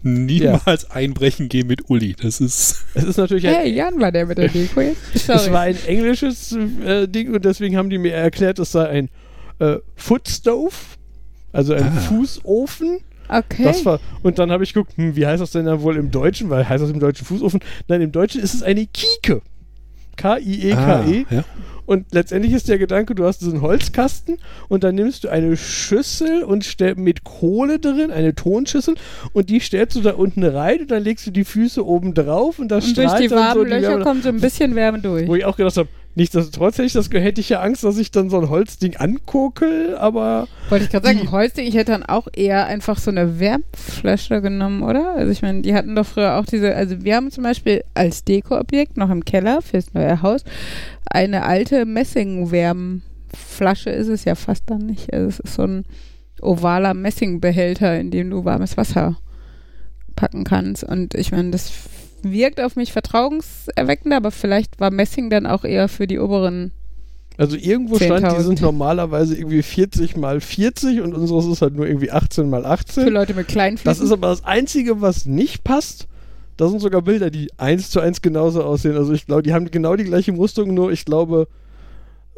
Niemals 0.03 0.90
einbrechen 0.90 1.48
gehen 1.48 1.66
mit 1.68 1.88
Uli. 1.90 2.14
Das 2.20 2.40
ist. 2.40 2.84
es 2.94 3.05
ist 3.05 3.16
natürlich 3.16 3.46
ein, 3.46 3.55
Hey, 3.55 3.72
Jan 3.72 4.00
war 4.00 4.11
der 4.12 4.26
mit 4.26 4.38
der 4.38 4.48
Deko 4.48 4.80
jetzt. 4.80 5.28
es 5.28 5.50
war 5.53 5.61
ein 5.62 5.76
englisches 5.86 6.53
äh, 6.84 7.07
Ding 7.09 7.32
und 7.34 7.44
deswegen 7.44 7.76
haben 7.76 7.90
die 7.90 7.98
mir 7.98 8.12
erklärt, 8.14 8.59
es 8.59 8.72
sei 8.72 8.88
ein 8.88 9.09
äh, 9.59 9.76
Foot 9.96 10.28
Stove, 10.28 10.74
also 11.53 11.74
ein 11.74 11.84
Ah. 11.84 12.00
Fußofen. 12.00 12.98
okay. 13.28 13.62
Das 13.64 13.84
war, 13.84 14.00
und 14.22 14.38
dann 14.38 14.50
habe 14.50 14.64
ich 14.64 14.72
geguckt, 14.74 14.96
hm, 14.96 15.14
wie 15.16 15.26
heißt 15.26 15.40
das 15.40 15.53
denn 15.53 15.66
dann 15.66 15.82
wohl 15.82 15.96
im 15.96 16.11
Deutschen? 16.11 16.50
Weil 16.50 16.68
heißt 16.68 16.82
das 16.82 16.90
im 16.90 16.98
Deutschen 17.00 17.24
Fußofen? 17.26 17.61
Nein, 17.88 18.00
im 18.00 18.12
Deutschen 18.12 18.40
ist 18.40 18.55
es 18.55 18.62
eine 18.62 18.86
Kieke. 20.16 20.74
K-I-E-K-E. 20.76 21.26
Ah, 21.30 21.34
ja. 21.34 21.44
Und 21.84 22.06
letztendlich 22.12 22.52
ist 22.52 22.68
der 22.68 22.78
Gedanke, 22.78 23.14
du 23.14 23.24
hast 23.24 23.40
diesen 23.40 23.60
Holzkasten 23.60 24.38
und 24.68 24.84
dann 24.84 24.94
nimmst 24.94 25.24
du 25.24 25.28
eine 25.28 25.56
Schüssel 25.56 26.44
und 26.44 26.64
stell, 26.64 26.94
mit 26.94 27.24
Kohle 27.24 27.80
drin, 27.80 28.12
eine 28.12 28.34
Tonschüssel, 28.34 28.94
und 29.32 29.50
die 29.50 29.58
stellst 29.58 29.96
du 29.96 30.00
da 30.00 30.12
unten 30.12 30.44
rein 30.44 30.82
und 30.82 30.90
dann 30.92 31.02
legst 31.02 31.26
du 31.26 31.32
die 31.32 31.44
Füße 31.44 31.84
oben 31.84 32.14
drauf 32.14 32.60
und 32.60 32.68
das 32.68 32.86
Und 32.86 32.96
durch 32.96 33.08
strahlt 33.08 33.24
die 33.24 33.28
dann 33.28 33.38
so 33.38 33.44
warmen 33.44 33.64
die 33.64 33.70
Löcher 33.72 33.88
Wärme. 33.88 34.04
kommt 34.04 34.22
so 34.22 34.28
ein 34.28 34.40
bisschen 34.40 34.74
Wärme 34.76 35.00
durch. 35.00 35.26
Wo 35.26 35.34
ich 35.34 35.44
auch 35.44 35.56
gedacht 35.56 35.76
habe, 35.76 35.88
nichtsdestotrotz 36.14 36.78
hätte 36.78 36.86
ich, 36.86 36.92
das, 36.92 37.10
hätte 37.10 37.40
ich 37.40 37.48
ja 37.48 37.60
Angst, 37.60 37.84
dass 37.84 37.98
ich 37.98 38.10
dann 38.10 38.30
so 38.30 38.40
ein 38.40 38.48
Holzding 38.48 38.96
ankokel, 38.96 39.96
aber 39.96 40.48
Wollte 40.68 40.84
ich 40.84 40.90
gerade 40.90 41.06
sagen, 41.06 41.30
Holzding, 41.30 41.66
ich 41.66 41.74
hätte 41.74 41.92
dann 41.92 42.04
auch 42.04 42.28
eher 42.32 42.66
einfach 42.66 42.98
so 42.98 43.10
eine 43.10 43.40
Wärmflasche 43.40 44.42
genommen, 44.42 44.82
oder? 44.82 45.14
Also 45.16 45.32
ich 45.32 45.42
meine, 45.42 45.62
die 45.62 45.74
hatten 45.74 45.94
doch 45.94 46.06
früher 46.06 46.36
auch 46.36 46.46
diese, 46.46 46.74
also 46.74 47.02
wir 47.02 47.16
haben 47.16 47.30
zum 47.30 47.44
Beispiel 47.44 47.84
als 47.94 48.24
Dekoobjekt 48.24 48.96
noch 48.96 49.10
im 49.10 49.24
Keller 49.24 49.62
fürs 49.62 49.94
neue 49.94 50.22
Haus 50.22 50.44
eine 51.12 51.44
alte 51.44 51.84
Messingwärmflasche 51.84 53.90
ist 53.90 54.08
es 54.08 54.24
ja 54.24 54.34
fast 54.34 54.70
dann 54.70 54.86
nicht. 54.86 55.12
Also 55.12 55.28
es 55.28 55.40
ist 55.40 55.54
so 55.54 55.64
ein 55.64 55.84
ovaler 56.40 56.94
Messingbehälter, 56.94 58.00
in 58.00 58.10
dem 58.10 58.30
du 58.30 58.46
warmes 58.46 58.78
Wasser 58.78 59.18
packen 60.16 60.44
kannst. 60.44 60.84
Und 60.84 61.14
ich 61.14 61.32
meine, 61.32 61.50
das 61.50 61.70
wirkt 62.22 62.60
auf 62.60 62.76
mich 62.76 62.92
vertrauenserweckender, 62.92 64.16
aber 64.16 64.30
vielleicht 64.30 64.80
war 64.80 64.90
Messing 64.90 65.30
dann 65.30 65.46
auch 65.46 65.64
eher 65.64 65.88
für 65.88 66.06
die 66.06 66.18
oberen 66.18 66.72
Also 67.36 67.56
irgendwo 67.56 67.96
stand, 67.96 68.24
die 68.24 68.30
10.000. 68.30 68.40
sind 68.42 68.60
normalerweise 68.60 69.36
irgendwie 69.36 69.62
40 69.62 70.16
mal 70.16 70.40
40 70.40 71.00
und 71.00 71.14
unseres 71.14 71.46
ist 71.46 71.62
halt 71.62 71.74
nur 71.74 71.86
irgendwie 71.86 72.10
18 72.10 72.48
mal 72.48 72.62
Für 72.62 72.68
18. 72.68 73.08
Leute 73.08 73.34
mit 73.34 73.48
kleinen 73.48 73.76
Das 73.82 73.98
Füßen. 73.98 74.06
ist 74.06 74.12
aber 74.12 74.28
das 74.28 74.44
Einzige, 74.44 75.00
was 75.00 75.26
nicht 75.26 75.64
passt. 75.64 76.08
Da 76.56 76.68
sind 76.68 76.80
sogar 76.80 77.02
Bilder, 77.02 77.30
die 77.30 77.50
eins 77.56 77.90
zu 77.90 78.00
eins 78.00 78.22
genauso 78.22 78.62
aussehen. 78.62 78.96
Also 78.96 79.12
ich 79.12 79.26
glaube, 79.26 79.42
die 79.42 79.54
haben 79.54 79.70
genau 79.70 79.96
die 79.96 80.04
gleiche 80.04 80.32
Musterung, 80.32 80.74
nur 80.74 80.92
ich 80.92 81.04
glaube, 81.04 81.48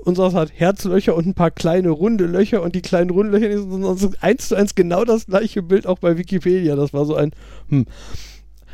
unseres 0.04 0.34
hat 0.34 0.52
Herzlöcher 0.54 1.14
und 1.14 1.26
ein 1.26 1.34
paar 1.34 1.50
kleine 1.50 1.90
runde 1.90 2.26
Löcher 2.26 2.62
und 2.62 2.74
die 2.74 2.82
kleinen 2.82 3.10
runden 3.10 3.32
Löcher 3.32 3.50
sind 3.50 3.82
sonst 3.82 4.22
eins 4.22 4.48
zu 4.48 4.54
eins 4.54 4.74
genau 4.74 5.04
das 5.04 5.26
gleiche 5.26 5.62
Bild 5.62 5.86
auch 5.86 5.98
bei 5.98 6.16
Wikipedia. 6.18 6.76
Das 6.76 6.92
war 6.92 7.04
so 7.06 7.14
ein 7.14 7.32
hm. 7.68 7.86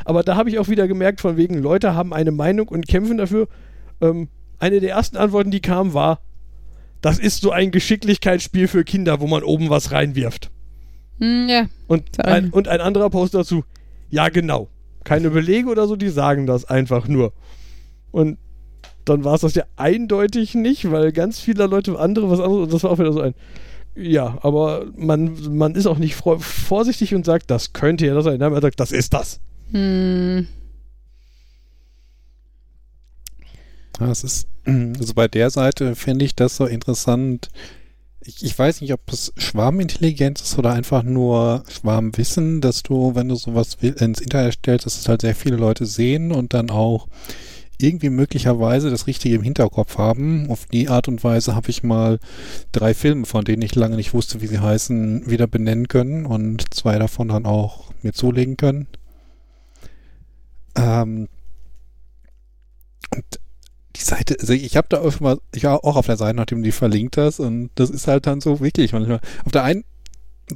Aber 0.04 0.22
da 0.22 0.36
habe 0.36 0.48
ich 0.48 0.58
auch 0.58 0.68
wieder 0.68 0.88
gemerkt, 0.88 1.20
von 1.20 1.36
wegen 1.36 1.58
Leute 1.58 1.94
haben 1.94 2.12
eine 2.12 2.30
Meinung 2.30 2.68
und 2.68 2.88
kämpfen 2.88 3.18
dafür. 3.18 3.48
Ähm, 4.00 4.28
eine 4.58 4.80
der 4.80 4.90
ersten 4.90 5.16
Antworten, 5.16 5.50
die 5.50 5.60
kam, 5.60 5.94
war, 5.94 6.20
das 7.00 7.18
ist 7.18 7.40
so 7.40 7.50
ein 7.50 7.70
Geschicklichkeitsspiel 7.70 8.68
für 8.68 8.84
Kinder, 8.84 9.20
wo 9.20 9.26
man 9.26 9.42
oben 9.42 9.70
was 9.70 9.90
reinwirft. 9.92 10.50
Hm, 11.18 11.48
ja. 11.48 11.66
Und 11.86 12.24
ein, 12.24 12.50
und 12.50 12.68
ein 12.68 12.80
anderer 12.80 13.10
Post 13.10 13.34
dazu, 13.34 13.64
ja 14.10 14.28
genau. 14.28 14.68
Keine 15.04 15.30
Belege 15.30 15.68
oder 15.68 15.86
so, 15.86 15.96
die 15.96 16.08
sagen 16.08 16.46
das 16.46 16.66
einfach 16.66 17.08
nur. 17.08 17.32
Und 18.10 18.38
dann 19.04 19.24
war 19.24 19.34
es 19.34 19.40
das 19.40 19.54
ja 19.54 19.64
eindeutig 19.76 20.54
nicht, 20.54 20.90
weil 20.90 21.12
ganz 21.12 21.40
viele 21.40 21.66
Leute 21.66 21.98
andere 21.98 22.30
was 22.30 22.40
anderes, 22.40 22.64
und 22.64 22.72
das 22.72 22.82
war 22.84 22.90
auch 22.90 22.98
wieder 22.98 23.12
so 23.12 23.20
ein, 23.20 23.34
ja, 23.94 24.38
aber 24.42 24.86
man, 24.96 25.56
man 25.56 25.74
ist 25.74 25.86
auch 25.86 25.98
nicht 25.98 26.14
vorsichtig 26.14 27.14
und 27.14 27.24
sagt, 27.24 27.50
das 27.50 27.72
könnte 27.72 28.06
ja 28.06 28.14
das 28.14 28.24
sein. 28.24 28.38
Nein, 28.38 28.52
man 28.52 28.62
sagt, 28.62 28.78
das 28.78 28.92
ist 28.92 29.12
das. 29.14 29.40
Hm. 29.72 30.46
Ja, 34.00 34.10
es 34.10 34.24
ist, 34.24 34.48
also 34.64 35.14
bei 35.14 35.28
der 35.28 35.50
Seite 35.50 35.94
finde 35.94 36.24
ich 36.24 36.34
das 36.34 36.56
so 36.56 36.66
interessant. 36.66 37.48
Ich, 38.22 38.44
ich 38.44 38.58
weiß 38.58 38.80
nicht, 38.80 38.92
ob 38.92 39.00
es 39.12 39.32
Schwarmintelligenz 39.36 40.42
ist 40.42 40.58
oder 40.58 40.72
einfach 40.72 41.02
nur 41.02 41.64
Schwarmwissen, 41.68 42.60
dass 42.60 42.82
du, 42.82 43.14
wenn 43.14 43.28
du 43.28 43.34
sowas 43.34 43.76
ins 43.80 44.20
Internet 44.20 44.54
stellst, 44.54 44.86
dass 44.86 44.98
es 44.98 45.08
halt 45.08 45.22
sehr 45.22 45.34
viele 45.34 45.56
Leute 45.56 45.86
sehen 45.86 46.32
und 46.32 46.52
dann 46.52 46.70
auch 46.70 47.08
irgendwie 47.78 48.10
möglicherweise 48.10 48.90
das 48.90 49.06
Richtige 49.06 49.36
im 49.36 49.42
Hinterkopf 49.42 49.96
haben. 49.96 50.50
Auf 50.50 50.66
die 50.66 50.88
Art 50.88 51.08
und 51.08 51.24
Weise 51.24 51.54
habe 51.54 51.70
ich 51.70 51.82
mal 51.82 52.18
drei 52.72 52.92
Filme, 52.92 53.24
von 53.24 53.44
denen 53.44 53.62
ich 53.62 53.74
lange 53.74 53.96
nicht 53.96 54.12
wusste, 54.12 54.42
wie 54.42 54.46
sie 54.46 54.58
heißen, 54.58 55.30
wieder 55.30 55.46
benennen 55.46 55.88
können 55.88 56.26
und 56.26 56.74
zwei 56.74 56.98
davon 56.98 57.28
dann 57.28 57.46
auch 57.46 57.90
mir 58.02 58.12
zulegen 58.12 58.58
können. 58.58 58.86
Ähm, 60.76 61.28
und 63.14 63.24
die 63.96 64.02
Seite, 64.02 64.36
also 64.40 64.52
ich 64.52 64.76
habe 64.76 64.86
da 64.88 64.98
öfter 64.98 65.22
mal, 65.22 65.38
ich 65.54 65.64
war 65.64 65.84
auch 65.84 65.96
auf 65.96 66.06
der 66.06 66.16
Seite, 66.16 66.36
nachdem 66.36 66.58
du 66.58 66.64
die 66.64 66.72
verlinkt 66.72 67.16
hast 67.16 67.40
und 67.40 67.70
das 67.74 67.90
ist 67.90 68.06
halt 68.06 68.26
dann 68.26 68.40
so 68.40 68.60
wirklich 68.60 68.92
manchmal. 68.92 69.20
Auf 69.44 69.52
der 69.52 69.64
einen 69.64 69.84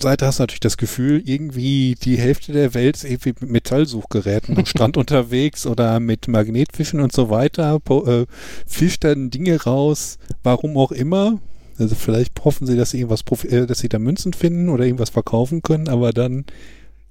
Seite 0.00 0.26
hast 0.26 0.38
du 0.38 0.42
natürlich 0.42 0.60
das 0.60 0.76
Gefühl, 0.76 1.22
irgendwie 1.24 1.94
die 2.00 2.16
Hälfte 2.16 2.52
der 2.52 2.74
Welt 2.74 2.96
ist 2.96 3.04
irgendwie 3.04 3.34
mit 3.40 3.50
Metallsuchgeräten 3.50 4.56
am 4.56 4.66
Strand 4.66 4.96
unterwegs 4.96 5.66
oder 5.66 6.00
mit 6.00 6.28
Magnetfischen 6.28 7.00
und 7.00 7.12
so 7.12 7.30
weiter, 7.30 7.80
po, 7.80 8.04
äh, 8.06 8.26
fischt 8.66 9.04
dann 9.04 9.30
Dinge 9.30 9.62
raus, 9.62 10.18
warum 10.42 10.76
auch 10.76 10.92
immer. 10.92 11.40
Also 11.78 11.96
vielleicht 11.96 12.44
hoffen 12.44 12.66
sie, 12.66 12.76
dass 12.76 12.90
sie 12.90 13.00
irgendwas, 13.00 13.24
äh, 13.44 13.66
dass 13.66 13.80
sie 13.80 13.88
da 13.88 13.98
Münzen 13.98 14.32
finden 14.32 14.68
oder 14.68 14.84
irgendwas 14.84 15.10
verkaufen 15.10 15.62
können, 15.62 15.88
aber 15.88 16.12
dann 16.12 16.44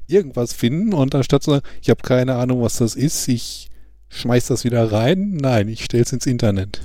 irgendwas 0.08 0.54
finden 0.54 0.94
und 0.94 1.16
anstatt 1.16 1.44
zu 1.44 1.52
sagen, 1.52 1.66
ich 1.82 1.90
habe 1.90 2.02
keine 2.02 2.36
Ahnung, 2.36 2.62
was 2.62 2.78
das 2.78 2.96
ist, 2.96 3.28
ich 3.28 3.70
schmeiß 4.10 4.48
das 4.48 4.64
wieder 4.64 4.92
rein. 4.92 5.38
Nein, 5.38 5.68
ich 5.68 5.84
stell's 5.84 6.14
ins 6.14 6.26
Internet. 6.26 6.82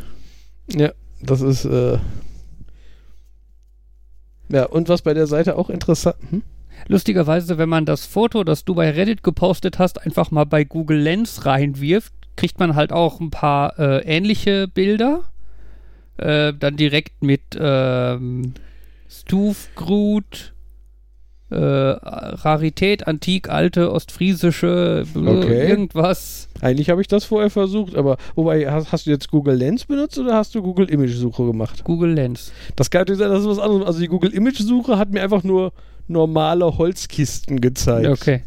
Ja, 0.70 0.92
das 1.20 1.40
ist, 1.40 1.64
äh 1.64 1.98
ja, 4.50 4.64
und 4.64 4.88
was 4.88 5.02
bei 5.02 5.14
der 5.14 5.26
Seite 5.26 5.56
auch 5.56 5.70
interessant, 5.70 6.16
hm? 6.30 6.42
Lustigerweise, 6.86 7.58
wenn 7.58 7.68
man 7.68 7.84
das 7.84 8.06
Foto, 8.06 8.44
das 8.44 8.64
du 8.64 8.74
bei 8.74 8.90
Reddit 8.90 9.22
gepostet 9.22 9.78
hast, 9.78 10.00
einfach 10.00 10.30
mal 10.30 10.44
bei 10.44 10.64
Google 10.64 10.98
Lens 10.98 11.44
reinwirft, 11.44 12.12
kriegt 12.36 12.60
man 12.60 12.76
halt 12.76 12.92
auch 12.92 13.20
ein 13.20 13.30
paar 13.30 13.78
äh, 13.78 13.98
ähnliche 14.04 14.68
Bilder. 14.68 15.24
Äh, 16.18 16.54
dann 16.54 16.76
direkt 16.76 17.22
mit 17.22 17.42
ähm, 17.58 18.54
Stufgrut, 19.08 20.54
äh, 21.51 21.57
Rarität, 21.57 23.07
antik, 23.07 23.49
alte, 23.49 23.90
ostfriesische, 23.92 25.05
Okay. 25.14 25.68
irgendwas. 25.68 26.49
Eigentlich 26.61 26.90
habe 26.90 27.01
ich 27.01 27.09
das 27.09 27.24
vorher 27.24 27.51
versucht, 27.51 27.94
aber 27.96 28.16
wobei, 28.34 28.70
hast, 28.70 28.92
hast 28.92 29.07
du 29.07 29.11
jetzt 29.11 29.30
Google 29.30 29.55
Lens 29.57 29.84
benutzt 29.84 30.18
oder 30.18 30.34
hast 30.34 30.55
du 30.55 30.62
Google 30.62 30.90
Image 30.90 31.14
Suche 31.14 31.46
gemacht? 31.46 31.84
Google 31.84 32.12
Lens. 32.12 32.53
Das 32.76 32.90
kann 32.90 33.03
natürlich 33.03 33.20
sein, 33.20 33.30
das 33.30 33.40
ist 33.42 33.49
was 33.49 33.59
anderes. 33.59 33.86
Also 33.86 34.01
die 34.01 34.09
Google 34.09 34.32
Image 34.34 34.59
Suche 34.61 34.99
hat 34.99 35.11
mir 35.11 35.22
einfach 35.22 35.42
nur 35.44 35.72
normale 36.09 36.78
Holzkisten 36.78 37.61
gezeigt. 37.61 38.09
Okay. 38.09 38.42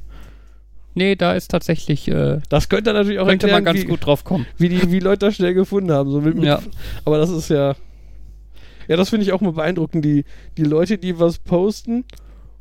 Nee, 0.93 1.15
da 1.15 1.33
ist 1.33 1.47
tatsächlich, 1.49 2.07
äh, 2.09 2.39
Das 2.49 2.67
könnte 2.67 2.91
natürlich 2.91 3.19
auch 3.19 3.25
könnte 3.27 3.47
erklären, 3.47 3.63
man 3.63 3.73
ganz 3.73 3.85
wie, 3.85 3.89
gut 3.89 4.05
drauf 4.05 4.23
kommen. 4.25 4.45
wie, 4.57 4.67
die, 4.69 4.91
wie 4.91 4.99
Leute 4.99 5.27
das 5.27 5.35
schnell 5.35 5.53
gefunden 5.53 5.91
haben. 5.91 6.11
So 6.11 6.19
mit, 6.19 6.35
mit, 6.35 6.43
Ja. 6.43 6.59
Aber 7.05 7.17
das 7.17 7.29
ist 7.29 7.49
ja. 7.49 7.75
Ja, 8.87 8.97
das 8.97 9.09
finde 9.09 9.25
ich 9.25 9.31
auch 9.31 9.39
mal 9.39 9.53
beeindruckend. 9.53 10.03
Die, 10.03 10.25
die 10.57 10.63
Leute, 10.63 10.97
die 10.97 11.17
was 11.17 11.37
posten 11.39 12.03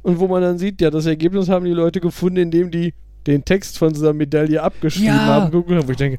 und 0.03 0.19
wo 0.21 0.29
man 0.29 0.43
dann 0.43 0.59
sieht, 0.59 0.81
ja, 0.81 0.91
das 0.91 1.07
Ergebnis 1.07 1.49
haben 1.49 1.65
die 1.65 1.73
Leute 1.73 2.01
gefunden, 2.01 2.39
indem 2.39 2.71
die 2.71 2.95
den 3.27 3.45
Text 3.45 3.79
von 3.79 3.93
dieser 3.93 4.13
Medaille 4.13 4.63
abgeschrieben 4.63 5.07
Ja. 5.17 5.27
haben. 5.27 5.53
Wo 5.53 5.91
ich 5.91 5.97
denke, 5.97 6.17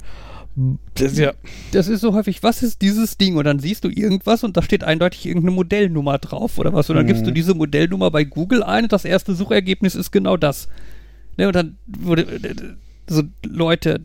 das 0.96 1.14
ist 1.14 1.18
ja. 1.18 1.34
Das 1.72 1.88
ist 1.88 2.02
so 2.02 2.14
häufig, 2.14 2.44
was 2.44 2.62
ist 2.62 2.82
dieses 2.82 3.18
Ding? 3.18 3.38
Und 3.38 3.46
dann 3.46 3.60
siehst 3.60 3.84
du 3.84 3.90
irgendwas 3.90 4.44
und 4.44 4.56
da 4.58 4.62
steht 4.62 4.84
eindeutig 4.84 5.26
irgendeine 5.26 5.56
Modellnummer 5.56 6.18
drauf 6.20 6.58
oder 6.60 6.74
was. 6.74 6.90
Und 6.90 6.98
dann 6.98 7.06
Mhm. 7.06 7.08
gibst 7.08 7.26
du 7.26 7.32
diese 7.32 7.56
Modellnummer 7.56 8.12
bei 8.12 8.24
Google 8.24 8.62
ein 8.64 8.84
und 8.84 8.92
das 8.94 9.06
erste 9.06 9.34
Suchergebnis 9.34 9.96
ist 9.96 10.12
genau 10.12 10.38
das. 10.38 10.68
Ne, 11.38 11.48
und 11.48 11.56
dann 11.56 11.78
wurde 11.88 12.24
äh, 12.24 12.54
so 13.08 13.24
Leute, 13.46 14.02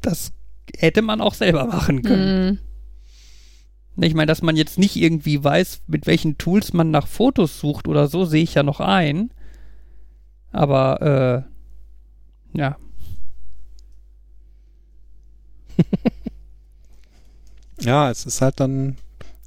das 0.00 0.32
hätte 0.78 1.02
man 1.02 1.20
auch 1.20 1.34
selber 1.34 1.66
machen 1.66 2.02
können. 2.02 2.48
Hm. 2.50 2.58
Ne, 3.96 4.06
Ich 4.06 4.14
meine, 4.14 4.26
dass 4.26 4.42
man 4.42 4.56
jetzt 4.56 4.78
nicht 4.78 4.96
irgendwie 4.96 5.42
weiß, 5.42 5.82
mit 5.86 6.06
welchen 6.06 6.38
Tools 6.38 6.72
man 6.72 6.90
nach 6.90 7.06
Fotos 7.06 7.58
sucht 7.60 7.88
oder 7.88 8.08
so, 8.08 8.24
sehe 8.24 8.42
ich 8.42 8.54
ja 8.54 8.62
noch 8.62 8.80
ein. 8.80 9.30
Aber 10.52 11.46
äh, 12.54 12.58
ja, 12.58 12.76
Ja, 17.80 18.10
es 18.10 18.24
ist 18.26 18.40
halt 18.40 18.60
dann, 18.60 18.96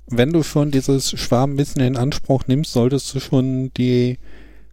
wenn 0.07 0.31
du 0.33 0.43
schon 0.43 0.71
dieses 0.71 1.11
Schwarmwissen 1.19 1.81
in 1.81 1.97
Anspruch 1.97 2.47
nimmst, 2.47 2.71
solltest 2.73 3.13
du 3.13 3.19
schon 3.19 3.73
die, 3.75 4.17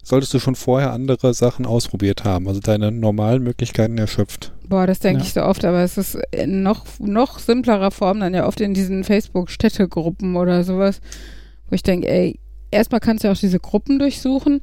solltest 0.07 0.33
du 0.35 0.39
schon 0.39 0.55
vorher 0.55 0.93
andere 0.93 1.35
Sachen 1.35 1.67
ausprobiert 1.67 2.23
haben, 2.23 2.47
also 2.47 2.61
deine 2.61 2.93
normalen 2.93 3.43
Möglichkeiten 3.43 3.99
erschöpft. 3.99 4.53
Boah, 4.69 4.87
das 4.87 5.01
denke 5.01 5.19
Ja. 5.21 5.27
ich 5.27 5.33
so 5.33 5.43
oft, 5.43 5.65
aber 5.65 5.81
es 5.83 5.99
ist 5.99 6.17
in 6.31 6.63
noch, 6.63 6.87
noch 7.01 7.41
simplerer 7.41 7.91
Form 7.91 8.21
dann 8.21 8.33
ja 8.33 8.47
oft 8.47 8.61
in 8.61 8.73
diesen 8.73 9.03
Facebook-Städtegruppen 9.03 10.37
oder 10.37 10.63
sowas, 10.63 11.01
wo 11.69 11.75
ich 11.75 11.83
denke, 11.83 12.09
ey, 12.09 12.39
erstmal 12.71 13.01
kannst 13.01 13.25
du 13.25 13.29
ja 13.29 13.35
auch 13.35 13.39
diese 13.39 13.59
Gruppen 13.59 13.99
durchsuchen, 13.99 14.61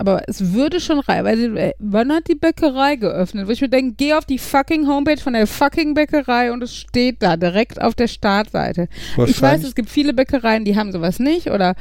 aber 0.00 0.22
es 0.28 0.54
würde 0.54 0.80
schon 0.80 0.98
rein, 0.98 1.24
weil 1.24 1.56
äh, 1.58 1.72
wann 1.78 2.10
hat 2.10 2.26
die 2.28 2.34
Bäckerei 2.34 2.96
geöffnet? 2.96 3.46
Wo 3.46 3.50
ich 3.50 3.60
mir 3.60 3.68
denke, 3.68 3.94
geh 3.98 4.14
auf 4.14 4.24
die 4.24 4.38
fucking 4.38 4.86
Homepage 4.86 5.18
von 5.18 5.34
der 5.34 5.46
fucking 5.46 5.92
Bäckerei 5.94 6.50
und 6.52 6.62
es 6.62 6.74
steht 6.74 7.16
da 7.22 7.36
direkt 7.36 7.80
auf 7.80 7.94
der 7.94 8.08
Startseite. 8.08 8.88
Ich 9.26 9.40
weiß, 9.40 9.62
es 9.62 9.74
gibt 9.74 9.90
viele 9.90 10.14
Bäckereien, 10.14 10.64
die 10.64 10.76
haben 10.76 10.90
sowas 10.90 11.18
nicht 11.18 11.50
oder 11.50 11.74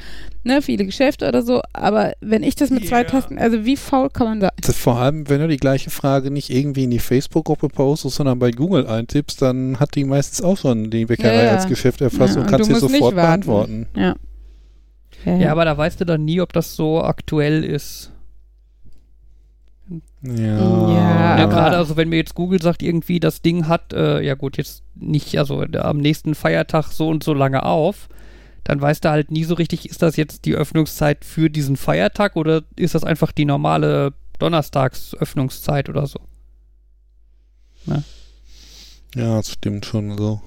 ne, 0.44 0.62
viele 0.62 0.86
Geschäfte 0.86 1.28
oder 1.28 1.42
so, 1.42 1.62
aber 1.74 2.14
wenn 2.20 2.44
ich 2.44 2.56
das 2.56 2.70
mit 2.70 2.88
zwei 2.88 3.04
Ja. 3.04 3.04
Tasten, 3.06 3.40
also 3.40 3.64
wie 3.66 3.78
faul 3.78 4.10
kann 4.10 4.28
man 4.28 4.42
sein? 4.42 4.50
Das 4.62 4.76
vor 4.76 4.98
allem, 4.98 5.30
wenn 5.30 5.40
du 5.40 5.48
die 5.48 5.58
gleiche 5.58 5.90
Frage 5.90 6.30
nicht 6.30 6.50
irgendwie 6.50 6.84
in 6.84 6.92
die 6.92 7.00
Facebook-Gruppe 7.00 7.70
postest, 7.70 8.16
sondern 8.18 8.38
bei 8.38 8.52
Google 8.52 8.86
eintippst, 8.86 9.42
dann 9.42 9.80
hat 9.80 9.96
die 9.96 10.04
meistens 10.04 10.42
auch 10.42 10.58
schon 10.58 10.90
die 10.90 11.06
Bäckerei 11.06 11.36
Ja, 11.36 11.44
ja. 11.44 11.52
als 11.52 11.68
Geschäft 11.68 12.02
erfasst 12.02 12.36
Ja, 12.36 12.42
und 12.42 12.48
und 12.48 12.52
kannst 12.52 12.70
du 12.70 12.76
sie 12.76 12.80
sofort 12.82 13.16
beantworten. 13.16 13.88
Ja. 13.96 14.16
Ja, 15.26 15.52
aber 15.52 15.66
da 15.66 15.78
weißt 15.78 16.02
du 16.02 16.06
dann 16.06 16.26
nie, 16.26 16.42
ob 16.42 16.54
das 16.54 16.76
so 16.76 17.02
aktuell 17.02 17.64
ist. 17.64 18.12
Ja, 20.22 20.58
Ja, 20.58 21.38
Ja, 21.40 21.46
gerade 21.46 21.78
also 21.78 21.98
wenn 21.98 22.10
mir 22.10 22.18
jetzt 22.18 22.36
Google 22.36 22.62
sagt, 22.62 22.84
irgendwie 22.84 23.20
das 23.20 23.42
Ding 23.42 23.68
hat, 23.68 23.94
äh, 23.94 24.22
ja 24.22 24.36
gut, 24.36 24.58
jetzt 24.58 24.84
nicht, 24.96 25.38
also 25.38 25.62
am 25.62 25.98
nächsten 25.98 26.36
Feiertag 26.36 26.92
so 26.92 27.10
und 27.10 27.24
so 27.24 27.34
lange 27.34 27.64
auf, 27.64 28.10
dann 28.64 28.82
weißt 28.82 29.06
du 29.06 29.10
halt 29.10 29.32
nie 29.32 29.46
so 29.46 29.56
richtig, 29.56 29.90
ist 29.90 30.02
das 30.02 30.16
jetzt 30.16 30.46
die 30.46 30.56
Öffnungszeit 30.56 31.26
für 31.26 31.50
diesen 31.50 31.78
Feiertag 31.78 32.36
oder 32.36 32.64
ist 32.76 32.96
das 32.96 33.04
einfach 33.04 33.32
die 33.32 33.46
normale 33.46 34.14
Donnerstagsöffnungszeit 34.40 35.90
oder 35.90 36.06
so? 36.06 36.20
ja, 39.16 39.38
das 39.38 39.52
stimmt 39.52 39.86
schon 39.86 40.18
so. 40.18 40.42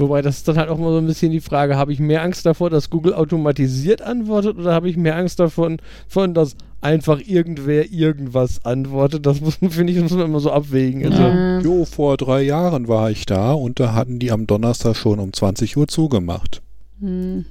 Wobei 0.00 0.22
das 0.22 0.38
ist 0.38 0.48
dann 0.48 0.56
halt 0.56 0.68
auch 0.68 0.78
mal 0.78 0.92
so 0.92 0.98
ein 0.98 1.06
bisschen 1.06 1.30
die 1.30 1.40
Frage, 1.40 1.76
habe 1.76 1.92
ich 1.92 2.00
mehr 2.00 2.22
Angst 2.22 2.46
davor, 2.46 2.70
dass 2.70 2.90
Google 2.90 3.14
automatisiert 3.14 4.02
antwortet 4.02 4.58
oder 4.58 4.72
habe 4.72 4.88
ich 4.88 4.96
mehr 4.96 5.16
Angst 5.16 5.40
davon, 5.40 5.78
von, 6.08 6.34
dass 6.34 6.56
einfach 6.80 7.20
irgendwer 7.24 7.92
irgendwas 7.92 8.64
antwortet? 8.64 9.26
Das 9.26 9.40
muss, 9.40 9.56
finde 9.56 9.92
ich, 9.92 10.00
muss 10.00 10.12
man 10.12 10.26
immer 10.26 10.40
so 10.40 10.50
abwägen. 10.50 11.04
Also, 11.04 11.22
Ja. 11.22 11.60
Jo, 11.60 11.84
vor 11.84 12.16
drei 12.16 12.42
Jahren 12.42 12.88
war 12.88 13.10
ich 13.10 13.26
da 13.26 13.52
und 13.52 13.80
da 13.80 13.94
hatten 13.94 14.18
die 14.18 14.32
am 14.32 14.46
Donnerstag 14.46 14.96
schon 14.96 15.18
um 15.18 15.32
20 15.32 15.76
Uhr 15.76 15.88
zugemacht. 15.88 16.62
Hm. 17.00 17.44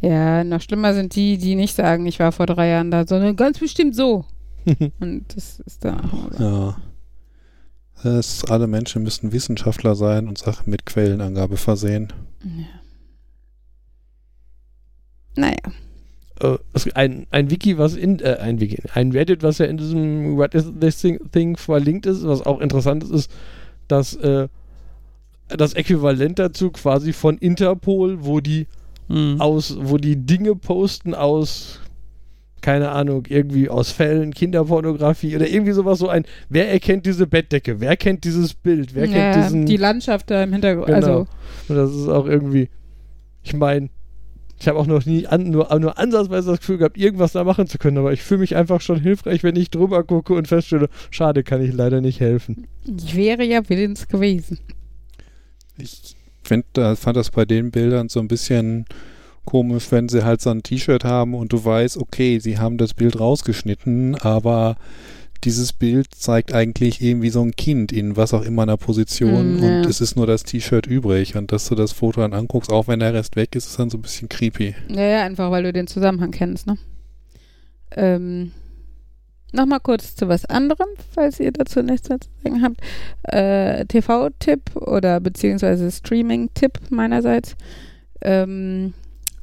Ja, 0.00 0.44
noch 0.44 0.60
schlimmer 0.60 0.92
sind 0.92 1.14
die, 1.14 1.38
die 1.38 1.54
nicht 1.54 1.74
sagen, 1.74 2.06
ich 2.06 2.18
war 2.18 2.32
vor 2.32 2.46
drei 2.46 2.68
Jahren 2.68 2.90
da, 2.90 3.06
sondern 3.06 3.36
ganz 3.36 3.58
bestimmt 3.58 3.94
so. 3.96 4.24
Und 5.00 5.24
das 5.34 5.60
ist 5.60 5.84
dann 5.84 6.00
auch. 6.00 6.40
Ja. 6.40 6.76
Es, 8.04 8.44
alle 8.44 8.66
Menschen 8.66 9.02
müssen 9.02 9.32
Wissenschaftler 9.32 9.94
sein 9.94 10.28
und 10.28 10.38
Sachen 10.38 10.70
mit 10.70 10.84
Quellenangabe 10.86 11.56
versehen. 11.56 12.12
Ja. 12.44 12.64
Naja. 15.36 15.56
es- 16.72 16.92
ein, 16.94 17.26
ein 17.30 17.50
Wiki, 17.50 17.78
was 17.78 17.94
in, 17.94 18.18
äh, 18.20 18.36
ein 18.40 18.60
Wiki, 18.60 18.78
ein 18.92 19.12
Reddit, 19.12 19.42
was 19.42 19.58
ja 19.58 19.66
in 19.66 19.76
diesem 19.78 20.36
What 20.36 20.54
is 20.54 20.70
this 20.80 21.00
thing, 21.00 21.18
thing 21.30 21.56
verlinkt 21.56 22.06
ist, 22.06 22.26
was 22.26 22.42
auch 22.42 22.60
interessant 22.60 23.04
ist, 23.04 23.10
ist, 23.10 23.30
dass 23.88 24.14
äh, 24.16 24.48
das 25.48 25.74
Äquivalent 25.74 26.38
dazu 26.38 26.70
quasi 26.70 27.12
von 27.12 27.38
Interpol, 27.38 28.24
wo 28.24 28.40
die 28.40 28.66
Mhm. 29.06 29.38
aus, 29.40 29.76
wo 29.78 29.98
die 29.98 30.16
Dinge 30.16 30.54
posten 30.56 31.14
aus, 31.14 31.78
keine 32.64 32.92
Ahnung, 32.92 33.26
irgendwie 33.28 33.68
aus 33.68 33.90
Fällen, 33.90 34.32
Kinderpornografie 34.32 35.36
oder 35.36 35.46
irgendwie 35.46 35.72
sowas, 35.72 35.98
so 35.98 36.08
ein, 36.08 36.24
wer 36.48 36.72
erkennt 36.72 37.04
diese 37.04 37.26
Bettdecke, 37.26 37.78
wer 37.78 37.94
kennt 37.98 38.24
dieses 38.24 38.54
Bild, 38.54 38.94
wer 38.94 39.04
ja, 39.04 39.12
kennt 39.12 39.44
diesen, 39.44 39.66
die 39.66 39.76
Landschaft 39.76 40.30
da 40.30 40.42
im 40.42 40.52
Hintergrund. 40.54 40.86
Genau. 40.86 40.96
Also, 40.96 41.26
und 41.68 41.76
das 41.76 41.94
ist 41.94 42.08
auch 42.08 42.26
irgendwie, 42.26 42.70
ich 43.42 43.52
meine, 43.52 43.90
ich 44.58 44.66
habe 44.66 44.78
auch 44.78 44.86
noch 44.86 45.04
nie 45.04 45.26
an, 45.26 45.50
nur, 45.50 45.78
nur 45.78 45.98
ansatzweise 45.98 46.52
das 46.52 46.60
Gefühl 46.60 46.78
gehabt, 46.78 46.96
irgendwas 46.96 47.32
da 47.32 47.44
machen 47.44 47.66
zu 47.66 47.76
können, 47.76 47.98
aber 47.98 48.14
ich 48.14 48.22
fühle 48.22 48.40
mich 48.40 48.56
einfach 48.56 48.80
schon 48.80 48.98
hilfreich, 48.98 49.42
wenn 49.42 49.56
ich 49.56 49.68
drüber 49.68 50.02
gucke 50.02 50.32
und 50.32 50.48
feststelle, 50.48 50.88
schade, 51.10 51.42
kann 51.42 51.60
ich 51.60 51.74
leider 51.74 52.00
nicht 52.00 52.20
helfen. 52.20 52.66
ich 52.86 53.14
wäre 53.14 53.44
ja 53.44 53.60
willens 53.68 54.08
gewesen. 54.08 54.58
Ich 55.76 56.16
find, 56.42 56.64
fand 56.74 57.14
das 57.14 57.30
bei 57.30 57.44
den 57.44 57.70
Bildern 57.70 58.08
so 58.08 58.20
ein 58.20 58.28
bisschen 58.28 58.86
komisch, 59.44 59.90
wenn 59.90 60.08
sie 60.08 60.24
halt 60.24 60.40
so 60.40 60.50
ein 60.50 60.62
T-Shirt 60.62 61.04
haben 61.04 61.34
und 61.34 61.52
du 61.52 61.64
weißt, 61.64 61.98
okay, 61.98 62.38
sie 62.38 62.58
haben 62.58 62.78
das 62.78 62.94
Bild 62.94 63.18
rausgeschnitten, 63.18 64.14
aber 64.16 64.76
dieses 65.44 65.72
Bild 65.72 66.06
zeigt 66.14 66.54
eigentlich 66.54 67.02
irgendwie 67.02 67.28
so 67.28 67.42
ein 67.42 67.52
Kind 67.52 67.92
in 67.92 68.16
was 68.16 68.32
auch 68.32 68.42
immer 68.42 68.62
einer 68.62 68.78
Position 68.78 69.58
Mm, 69.58 69.62
ja. 69.62 69.76
und 69.78 69.86
es 69.86 70.00
ist 70.00 70.16
nur 70.16 70.26
das 70.26 70.44
T-Shirt 70.44 70.86
übrig 70.86 71.36
und 71.36 71.52
dass 71.52 71.68
du 71.68 71.74
das 71.74 71.92
Foto 71.92 72.20
dann 72.22 72.32
anguckst, 72.32 72.70
auch 72.72 72.88
wenn 72.88 73.00
der 73.00 73.12
Rest 73.12 73.36
weg 73.36 73.54
ist, 73.54 73.66
ist 73.66 73.78
dann 73.78 73.90
so 73.90 73.98
ein 73.98 74.02
bisschen 74.02 74.28
creepy. 74.28 74.74
Ja, 74.88 75.02
ja, 75.02 75.22
einfach 75.24 75.50
weil 75.50 75.62
du 75.64 75.72
den 75.72 75.86
Zusammenhang 75.86 76.30
kennst, 76.30 76.66
ne? 76.66 76.78
Ähm, 77.96 78.52
Nochmal 79.54 79.78
kurz 79.78 80.16
zu 80.16 80.26
was 80.26 80.44
anderem, 80.46 80.88
falls 81.14 81.38
ihr 81.38 81.52
dazu 81.52 81.80
nichts 81.80 82.08
mehr 82.08 82.18
zu 82.20 82.28
sagen 82.42 82.60
habt. 82.60 82.80
Äh, 83.22 83.84
TV-Tipp 83.86 84.74
oder 84.74 85.20
beziehungsweise 85.20 85.92
Streaming-Tipp 85.92 86.80
meinerseits 86.90 87.54
ähm, 88.20 88.94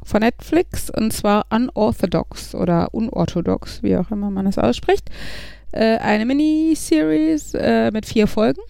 von 0.04 0.22
Netflix 0.22 0.90
und 0.90 1.14
zwar 1.14 1.46
Unorthodox 1.50 2.56
oder 2.56 2.94
Unorthodox, 2.94 3.84
wie 3.84 3.98
auch 3.98 4.12
immer 4.12 4.30
man 4.30 4.48
es 4.48 4.58
ausspricht. 4.58 5.10
Äh, 5.72 5.98
eine 5.98 6.26
Miniseries 6.26 7.54
äh, 7.54 7.92
mit 7.92 8.06
vier 8.06 8.28
Folgen. 8.28 8.62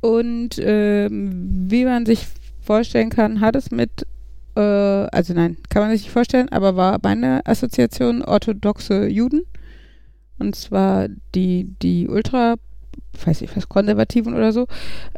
Und 0.00 0.58
ähm, 0.58 1.66
wie 1.68 1.84
man 1.84 2.06
sich 2.06 2.26
vorstellen 2.60 3.10
kann, 3.10 3.40
hat 3.40 3.56
es 3.56 3.70
mit 3.70 4.06
äh, 4.56 4.60
also 4.60 5.34
nein, 5.34 5.56
kann 5.68 5.82
man 5.82 5.90
sich 5.92 6.02
nicht 6.02 6.12
vorstellen, 6.12 6.48
aber 6.50 6.76
war 6.76 6.98
meine 7.02 7.44
Assoziation 7.46 8.22
orthodoxe 8.22 9.08
Juden. 9.08 9.42
Und 10.38 10.56
zwar 10.56 11.08
die, 11.34 11.74
die 11.82 12.08
Ultra, 12.08 12.56
weiß 13.26 13.42
ich 13.42 13.56
was, 13.56 13.68
Konservativen 13.68 14.34
oder 14.34 14.52
so. 14.52 14.66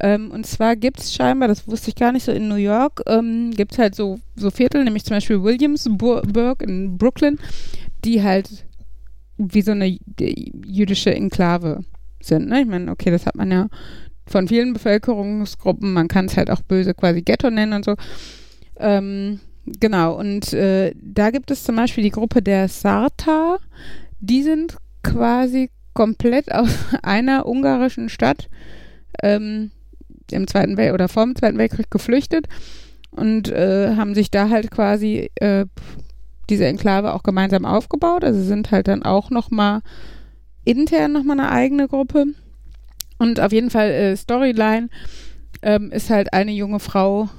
Ähm, 0.00 0.30
und 0.30 0.46
zwar 0.46 0.76
gibt 0.76 1.00
es 1.00 1.14
scheinbar, 1.14 1.48
das 1.48 1.66
wusste 1.68 1.90
ich 1.90 1.96
gar 1.96 2.12
nicht 2.12 2.24
so, 2.24 2.32
in 2.32 2.48
New 2.48 2.56
York 2.56 3.02
ähm, 3.06 3.52
gibt 3.56 3.72
es 3.72 3.78
halt 3.78 3.94
so, 3.94 4.18
so 4.34 4.50
Viertel, 4.50 4.84
nämlich 4.84 5.04
zum 5.04 5.16
Beispiel 5.16 5.42
Williamsburg 5.42 6.62
in 6.62 6.98
Brooklyn, 6.98 7.38
die 8.04 8.22
halt 8.22 8.66
wie 9.38 9.62
so 9.62 9.72
eine 9.72 9.98
jüdische 10.64 11.14
Enklave 11.14 11.84
sind. 12.20 12.48
Ne? 12.48 12.62
Ich 12.62 12.66
meine, 12.66 12.90
okay, 12.90 13.10
das 13.10 13.26
hat 13.26 13.36
man 13.36 13.50
ja 13.50 13.68
von 14.26 14.48
vielen 14.48 14.72
Bevölkerungsgruppen, 14.72 15.92
man 15.92 16.08
kann 16.08 16.26
es 16.26 16.36
halt 16.36 16.50
auch 16.50 16.60
böse 16.62 16.94
quasi 16.94 17.22
Ghetto 17.22 17.50
nennen 17.50 17.74
und 17.74 17.84
so. 17.84 17.94
Ähm, 18.78 19.40
genau, 19.64 20.18
und 20.18 20.52
äh, 20.52 20.92
da 21.00 21.30
gibt 21.30 21.50
es 21.50 21.64
zum 21.64 21.76
Beispiel 21.76 22.04
die 22.04 22.10
Gruppe 22.10 22.42
der 22.42 22.68
Sarta, 22.68 23.58
die 24.18 24.42
sind 24.42 24.78
quasi 25.02 25.70
komplett 25.96 26.52
aus 26.52 26.70
einer 27.02 27.46
ungarischen 27.46 28.08
Stadt 28.08 28.48
ähm, 29.22 29.72
im 30.30 30.46
Zweiten 30.46 30.76
Welt 30.76 30.92
oder 30.92 31.08
vor 31.08 31.24
dem 31.24 31.34
Zweiten 31.34 31.58
Weltkrieg 31.58 31.90
geflüchtet 31.90 32.46
und 33.10 33.50
äh, 33.50 33.96
haben 33.96 34.14
sich 34.14 34.30
da 34.30 34.50
halt 34.50 34.70
quasi 34.70 35.30
äh, 35.36 35.66
diese 36.48 36.66
Enklave 36.66 37.14
auch 37.14 37.22
gemeinsam 37.22 37.64
aufgebaut. 37.64 38.22
Also 38.22 38.42
sind 38.42 38.70
halt 38.70 38.86
dann 38.86 39.02
auch 39.02 39.30
nochmal 39.30 39.80
intern 40.64 41.12
nochmal 41.12 41.40
eine 41.40 41.50
eigene 41.50 41.88
Gruppe. 41.88 42.26
Und 43.18 43.40
auf 43.40 43.52
jeden 43.52 43.70
Fall 43.70 43.90
äh, 43.90 44.16
Storyline 44.16 44.90
ähm, 45.62 45.90
ist 45.90 46.10
halt 46.10 46.34
eine 46.34 46.52
junge 46.52 46.80
Frau, 46.80 47.30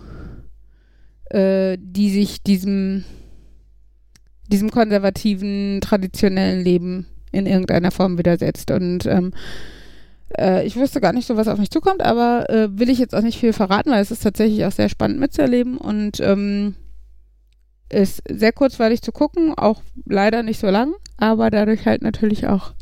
äh, 1.30 1.78
die 1.80 2.10
sich 2.10 2.42
diesem, 2.42 3.04
diesem 4.48 4.72
konservativen, 4.72 5.80
traditionellen 5.82 6.64
Leben 6.64 7.06
in 7.38 7.46
irgendeiner 7.46 7.92
Form 7.92 8.18
widersetzt. 8.18 8.72
Und 8.72 9.06
ähm, 9.06 9.34
äh, 10.38 10.66
ich 10.66 10.76
wusste 10.76 11.02
gar 11.02 11.14
nicht 11.14 11.28
so, 11.28 11.38
was 11.38 11.48
auf 11.48 11.60
mich 11.60 11.72
zukommt, 11.72 12.02
aber 12.02 12.50
äh, 12.50 12.68
will 12.78 12.90
ich 12.90 13.00
jetzt 13.00 13.16
auch 13.16 13.22
nicht 13.22 13.40
viel 13.40 13.54
verraten, 13.54 13.92
weil 13.92 14.02
es 14.02 14.12
ist 14.12 14.24
tatsächlich 14.24 14.66
auch 14.66 14.72
sehr 14.72 14.90
spannend 14.90 15.20
mitzuerleben 15.20 15.78
und 15.78 16.20
ähm, 16.20 16.76
ist 17.90 18.22
sehr 18.30 18.52
kurzweilig 18.52 19.02
zu 19.02 19.12
gucken, 19.12 19.54
auch 19.56 19.82
leider 20.06 20.44
nicht 20.44 20.60
so 20.60 20.68
lang, 20.68 20.94
aber 21.16 21.50
dadurch 21.50 21.86
halt 21.86 22.02
natürlich 22.02 22.48
auch 22.48 22.74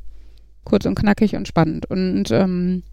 kurz 0.63 0.85
und 0.85 0.95
knackig 0.95 1.35
und 1.35 1.47
spannend. 1.47 1.85
Und 1.85 2.31
ähm, 2.31 2.83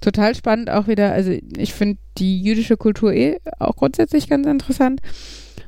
total 0.00 0.34
spannend 0.34 0.70
auch 0.70 0.88
wieder, 0.88 1.12
also 1.12 1.30
ich 1.56 1.74
finde 1.74 1.98
die 2.18 2.42
jüdische 2.42 2.76
Kultur 2.76 3.12
eh 3.12 3.38
auch 3.58 3.76
grundsätzlich 3.76 4.28
ganz 4.28 4.46
interessant. 4.46 5.00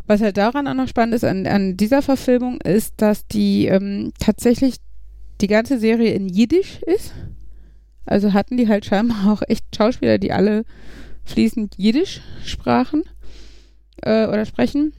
Was 0.07 0.23
halt 0.23 0.39
daran 0.39 0.66
auch 0.66 0.75
noch 0.75 0.89
spannend 0.89 1.14
ist 1.14 1.25
an, 1.25 1.47
an 1.47 1.77
dieser 1.77 2.01
Verfilmung, 2.01 2.62
ist, 2.62 2.95
dass 2.97 3.27
die 3.27 3.66
ähm, 3.66 4.12
tatsächlich 4.19 4.77
die 5.41 5.47
ganze 5.47 5.78
Serie 5.78 6.12
in 6.12 6.28
Jiddisch 6.28 6.80
ist. 6.82 7.12
Also 8.07 8.32
hatten 8.32 8.57
die 8.57 8.68
halt 8.68 8.84
scheinbar 8.84 9.32
auch 9.32 9.43
echt 9.47 9.64
Schauspieler, 9.76 10.18
die 10.18 10.32
alle 10.32 10.64
fließend 11.24 11.74
Jiddisch 11.76 12.20
sprachen 12.45 13.05
äh, 14.03 14.26
oder 14.26 14.45
sprechen. 14.47 14.93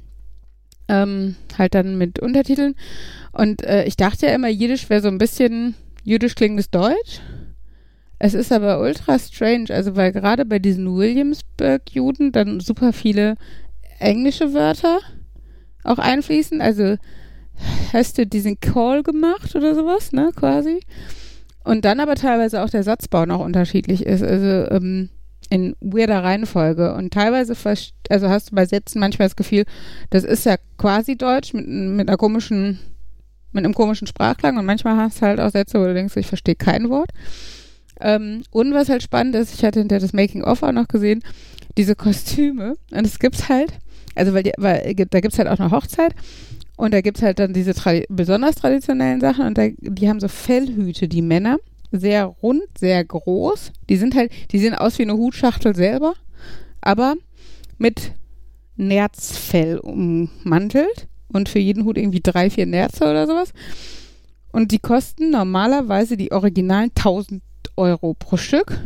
Ähm, 0.88 1.36
halt 1.58 1.76
dann 1.76 1.98
mit 1.98 2.20
Untertiteln. 2.20 2.76
Und 3.32 3.64
äh, 3.64 3.86
ich 3.86 3.98
dachte 3.98 4.28
ja 4.28 4.34
immer, 4.34 4.48
Jiddisch 4.48 4.90
wäre 4.90 5.02
so 5.02 5.08
ein 5.08 5.18
bisschen 5.18 5.76
jüdisch 6.04 6.36
klingendes 6.36 6.70
Deutsch. 6.70 7.22
Es 8.18 8.34
ist 8.34 8.52
aber 8.52 8.82
ultra 8.82 9.18
strange, 9.18 9.68
also 9.70 9.96
weil 9.96 10.12
gerade 10.12 10.46
bei 10.46 10.60
diesen 10.60 10.94
Williamsburg-Juden 10.94 12.32
dann 12.32 12.60
super 12.60 12.92
viele 12.92 13.36
englische 14.00 14.54
Wörter 14.54 15.00
auch 15.84 16.00
einfließen. 16.00 16.62
Also 16.62 16.98
hast 17.94 18.18
du 18.18 18.26
diesen 18.26 18.60
Call 18.60 19.04
gemacht 19.04 19.56
oder 19.56 19.76
sowas, 19.76 20.12
ne, 20.12 20.32
quasi. 20.36 20.80
Und 21.64 21.86
dann 21.86 22.00
aber 22.00 22.16
teilweise 22.16 22.64
auch 22.64 22.70
der 22.70 22.84
Satzbau 22.84 23.26
noch 23.26 23.40
unterschiedlich 23.40 24.06
ist, 24.06 24.24
also 24.24 24.72
ähm, 24.72 25.10
in 25.50 25.76
weirder 25.82 26.24
Reihenfolge. 26.24 26.94
Und 26.94 27.14
teilweise, 27.14 27.54
also 28.10 28.30
hast 28.30 28.52
du 28.52 28.56
bei 28.56 28.66
Sätzen 28.66 29.00
manchmal 29.00 29.28
das 29.28 29.36
Gefühl, 29.36 29.66
das 30.10 30.24
ist 30.24 30.46
ja 30.46 30.56
quasi 30.78 31.18
Deutsch 31.18 31.54
mit, 31.54 31.68
mit 31.68 32.08
einer 32.08 32.18
komischen, 32.18 32.80
mit 33.52 33.66
einem 33.66 33.74
komischen 33.74 34.08
Sprachklang. 34.08 34.58
Und 34.58 34.66
manchmal 34.66 34.98
hast 34.98 35.22
du 35.22 35.26
halt 35.26 35.40
auch 35.40 35.52
Sätze, 35.52 35.80
wo 35.80 35.86
du 35.86 35.94
denkst, 35.94 36.16
ich 36.18 36.28
verstehe 36.28 36.56
kein 36.56 36.90
Wort. 36.90 37.12
Ähm, 38.00 38.44
und 38.52 38.74
was 38.74 38.90
halt 38.90 39.04
spannend 39.04 39.36
ist, 39.36 39.54
ich 39.54 39.64
hatte 39.66 39.80
hinter 39.80 40.00
das 40.00 40.14
Making-of 40.14 40.64
auch 40.64 40.72
noch 40.72 40.88
gesehen, 40.88 41.22
diese 41.78 41.96
Kostüme. 41.96 42.76
Und 42.92 43.06
es 43.06 43.20
gibt's 43.20 43.50
halt, 43.50 43.74
also 44.16 44.34
weil, 44.34 44.44
die, 44.44 44.54
weil 44.58 44.96
da 44.96 45.20
gibt's 45.20 45.38
halt 45.38 45.50
auch 45.50 45.60
eine 45.60 45.72
Hochzeit 45.72 46.14
und 46.80 46.94
da 46.94 47.02
gibt's 47.02 47.22
halt 47.22 47.40
dann 47.40 47.52
diese 47.52 47.74
tradi 47.74 48.06
besonders 48.08 48.56
traditionellen 48.56 49.20
Sachen 49.20 49.46
und 49.46 49.58
da, 49.58 49.68
die 49.68 50.08
haben 50.08 50.22
so 50.22 50.30
Fellhüte, 50.30 51.10
die 51.10 51.22
Männer. 51.22 51.58
Sehr 51.92 52.24
rund, 52.24 52.64
sehr 52.78 53.04
groß. 53.04 53.74
Die 53.90 53.98
sind 53.98 54.16
halt, 54.16 54.32
die 54.52 54.60
sehen 54.60 54.76
aus 54.76 54.98
wie 54.98 55.04
eine 55.04 55.18
Hutschachtel 55.18 55.76
selber, 55.76 56.14
aber 56.80 57.16
mit 57.78 58.14
Nerzfell 58.78 59.80
ummantelt 59.80 61.10
und 61.28 61.50
für 61.50 61.60
jeden 61.60 61.84
Hut 61.84 61.98
irgendwie 61.98 62.22
drei, 62.22 62.50
vier 62.50 62.66
Nerze 62.66 63.04
oder 63.04 63.28
sowas. 63.28 63.52
Und 64.54 64.72
die 64.72 64.80
kosten 64.80 65.32
normalerweise 65.32 66.16
die 66.16 66.32
originalen 66.32 66.92
1000 66.96 67.44
Euro 67.76 68.14
pro 68.14 68.38
Stück. 68.38 68.80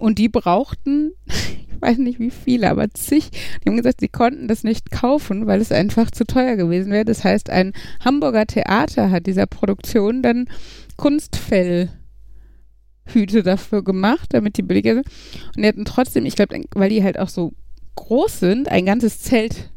Und 0.00 0.18
die 0.18 0.30
brauchten, 0.30 1.12
ich 1.26 1.80
weiß 1.80 1.98
nicht 1.98 2.18
wie 2.18 2.30
viele, 2.30 2.70
aber 2.70 2.90
zig. 2.90 3.30
Die 3.30 3.68
haben 3.68 3.76
gesagt, 3.76 4.00
sie 4.00 4.08
konnten 4.08 4.48
das 4.48 4.64
nicht 4.64 4.90
kaufen, 4.90 5.46
weil 5.46 5.60
es 5.60 5.70
einfach 5.70 6.10
zu 6.10 6.24
teuer 6.24 6.56
gewesen 6.56 6.90
wäre. 6.90 7.04
Das 7.04 7.22
heißt, 7.22 7.50
ein 7.50 7.74
Hamburger 8.02 8.46
Theater 8.46 9.10
hat 9.10 9.26
dieser 9.26 9.46
Produktion 9.46 10.22
dann 10.22 10.48
Kunstfellhüte 10.96 11.90
dafür 13.44 13.84
gemacht, 13.84 14.30
damit 14.32 14.56
die 14.56 14.62
billiger 14.62 14.94
sind. 14.94 15.06
Und 15.54 15.62
die 15.62 15.68
hatten 15.68 15.84
trotzdem, 15.84 16.24
ich 16.24 16.34
glaube, 16.34 16.58
weil 16.74 16.90
die 16.90 17.04
halt 17.04 17.18
auch 17.18 17.28
so 17.28 17.52
groß 17.96 18.40
sind, 18.40 18.68
ein 18.70 18.86
ganzes 18.86 19.20
Zelt 19.20 19.70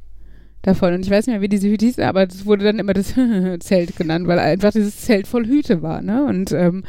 davon. 0.62 0.94
Und 0.94 1.06
ich 1.06 1.12
weiß 1.12 1.28
nicht 1.28 1.34
mehr, 1.34 1.42
wie 1.42 1.50
diese 1.50 1.68
Hüte 1.68 1.86
hieß, 1.86 2.00
aber 2.00 2.24
es 2.24 2.46
wurde 2.46 2.64
dann 2.64 2.80
immer 2.80 2.94
das 2.94 3.14
Zelt 3.60 3.98
genannt, 3.98 4.28
weil 4.28 4.40
einfach 4.40 4.72
dieses 4.72 5.02
Zelt 5.02 5.28
voll 5.28 5.46
Hüte 5.46 5.82
war, 5.82 6.02
ne? 6.02 6.24
Und, 6.24 6.54
ähm, 6.54 6.86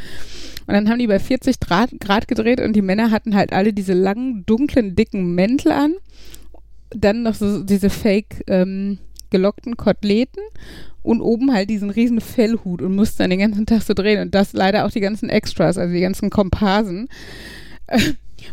und 0.67 0.75
dann 0.75 0.89
haben 0.89 0.99
die 0.99 1.07
bei 1.07 1.19
40 1.19 1.61
Grad, 1.61 1.91
Grad 2.01 2.29
gedreht 2.29 2.61
und 2.61 2.75
die 2.75 2.83
Männer 2.83 3.11
hatten 3.11 3.35
halt 3.35 3.53
alle 3.53 3.73
diese 3.73 3.93
langen, 3.93 4.45
dunklen, 4.47 4.97
dicken 4.97 5.35
Mäntel 5.35 5.73
an. 5.73 5.95
Dann 6.91 7.23
noch 7.23 7.35
so 7.35 7.63
diese 7.63 7.91
fake 7.91 8.45
ähm, 8.47 8.99
gelockten 9.31 9.77
Koteletten 9.77 10.43
und 11.03 11.21
oben 11.21 11.53
halt 11.53 11.69
diesen 11.69 11.91
riesen 11.91 12.21
Fellhut 12.21 12.81
und 12.81 12.95
mussten 12.95 13.19
dann 13.19 13.31
den 13.31 13.41
ganzen 13.41 13.67
Tag 13.67 13.83
so 13.83 13.95
drehen. 13.95 14.21
Und 14.21 14.35
das 14.35 14.53
leider 14.53 14.87
auch 14.87 14.91
die 14.91 15.01
ganzen 15.01 15.29
Extras, 15.29 15.77
also 15.77 15.93
die 15.93 16.01
ganzen 16.01 16.31
Komparsen. 16.31 17.09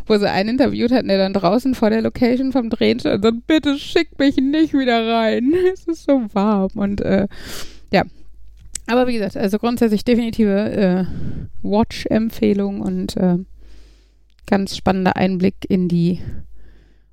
wo 0.06 0.18
sie 0.18 0.30
einen 0.30 0.50
interviewt 0.50 0.92
hatten, 0.92 1.08
der 1.08 1.18
dann 1.18 1.34
draußen 1.34 1.76
vor 1.76 1.90
der 1.90 2.02
Location 2.02 2.52
vom 2.52 2.70
Drehen 2.70 3.00
stand 3.00 3.16
und 3.16 3.24
sagt, 3.24 3.48
bitte 3.48 3.78
schick 3.78 4.18
mich 4.20 4.38
nicht 4.38 4.74
wieder 4.74 5.08
rein. 5.08 5.54
Es 5.74 5.86
ist 5.86 6.06
so 6.06 6.24
warm. 6.34 6.72
Und 6.76 7.02
äh, 7.02 7.28
ja. 7.92 8.04
Aber 8.88 9.08
wie 9.08 9.14
gesagt, 9.14 9.38
also 9.38 9.58
grundsätzlich 9.58 10.03
definitive 10.03 10.72
äh, 10.72 11.06
Watch-Empfehlung 11.62 12.82
und 12.82 13.16
äh, 13.18 13.38
ganz 14.48 14.76
spannender 14.76 15.16
Einblick 15.16 15.56
in 15.70 15.88
die 15.88 16.20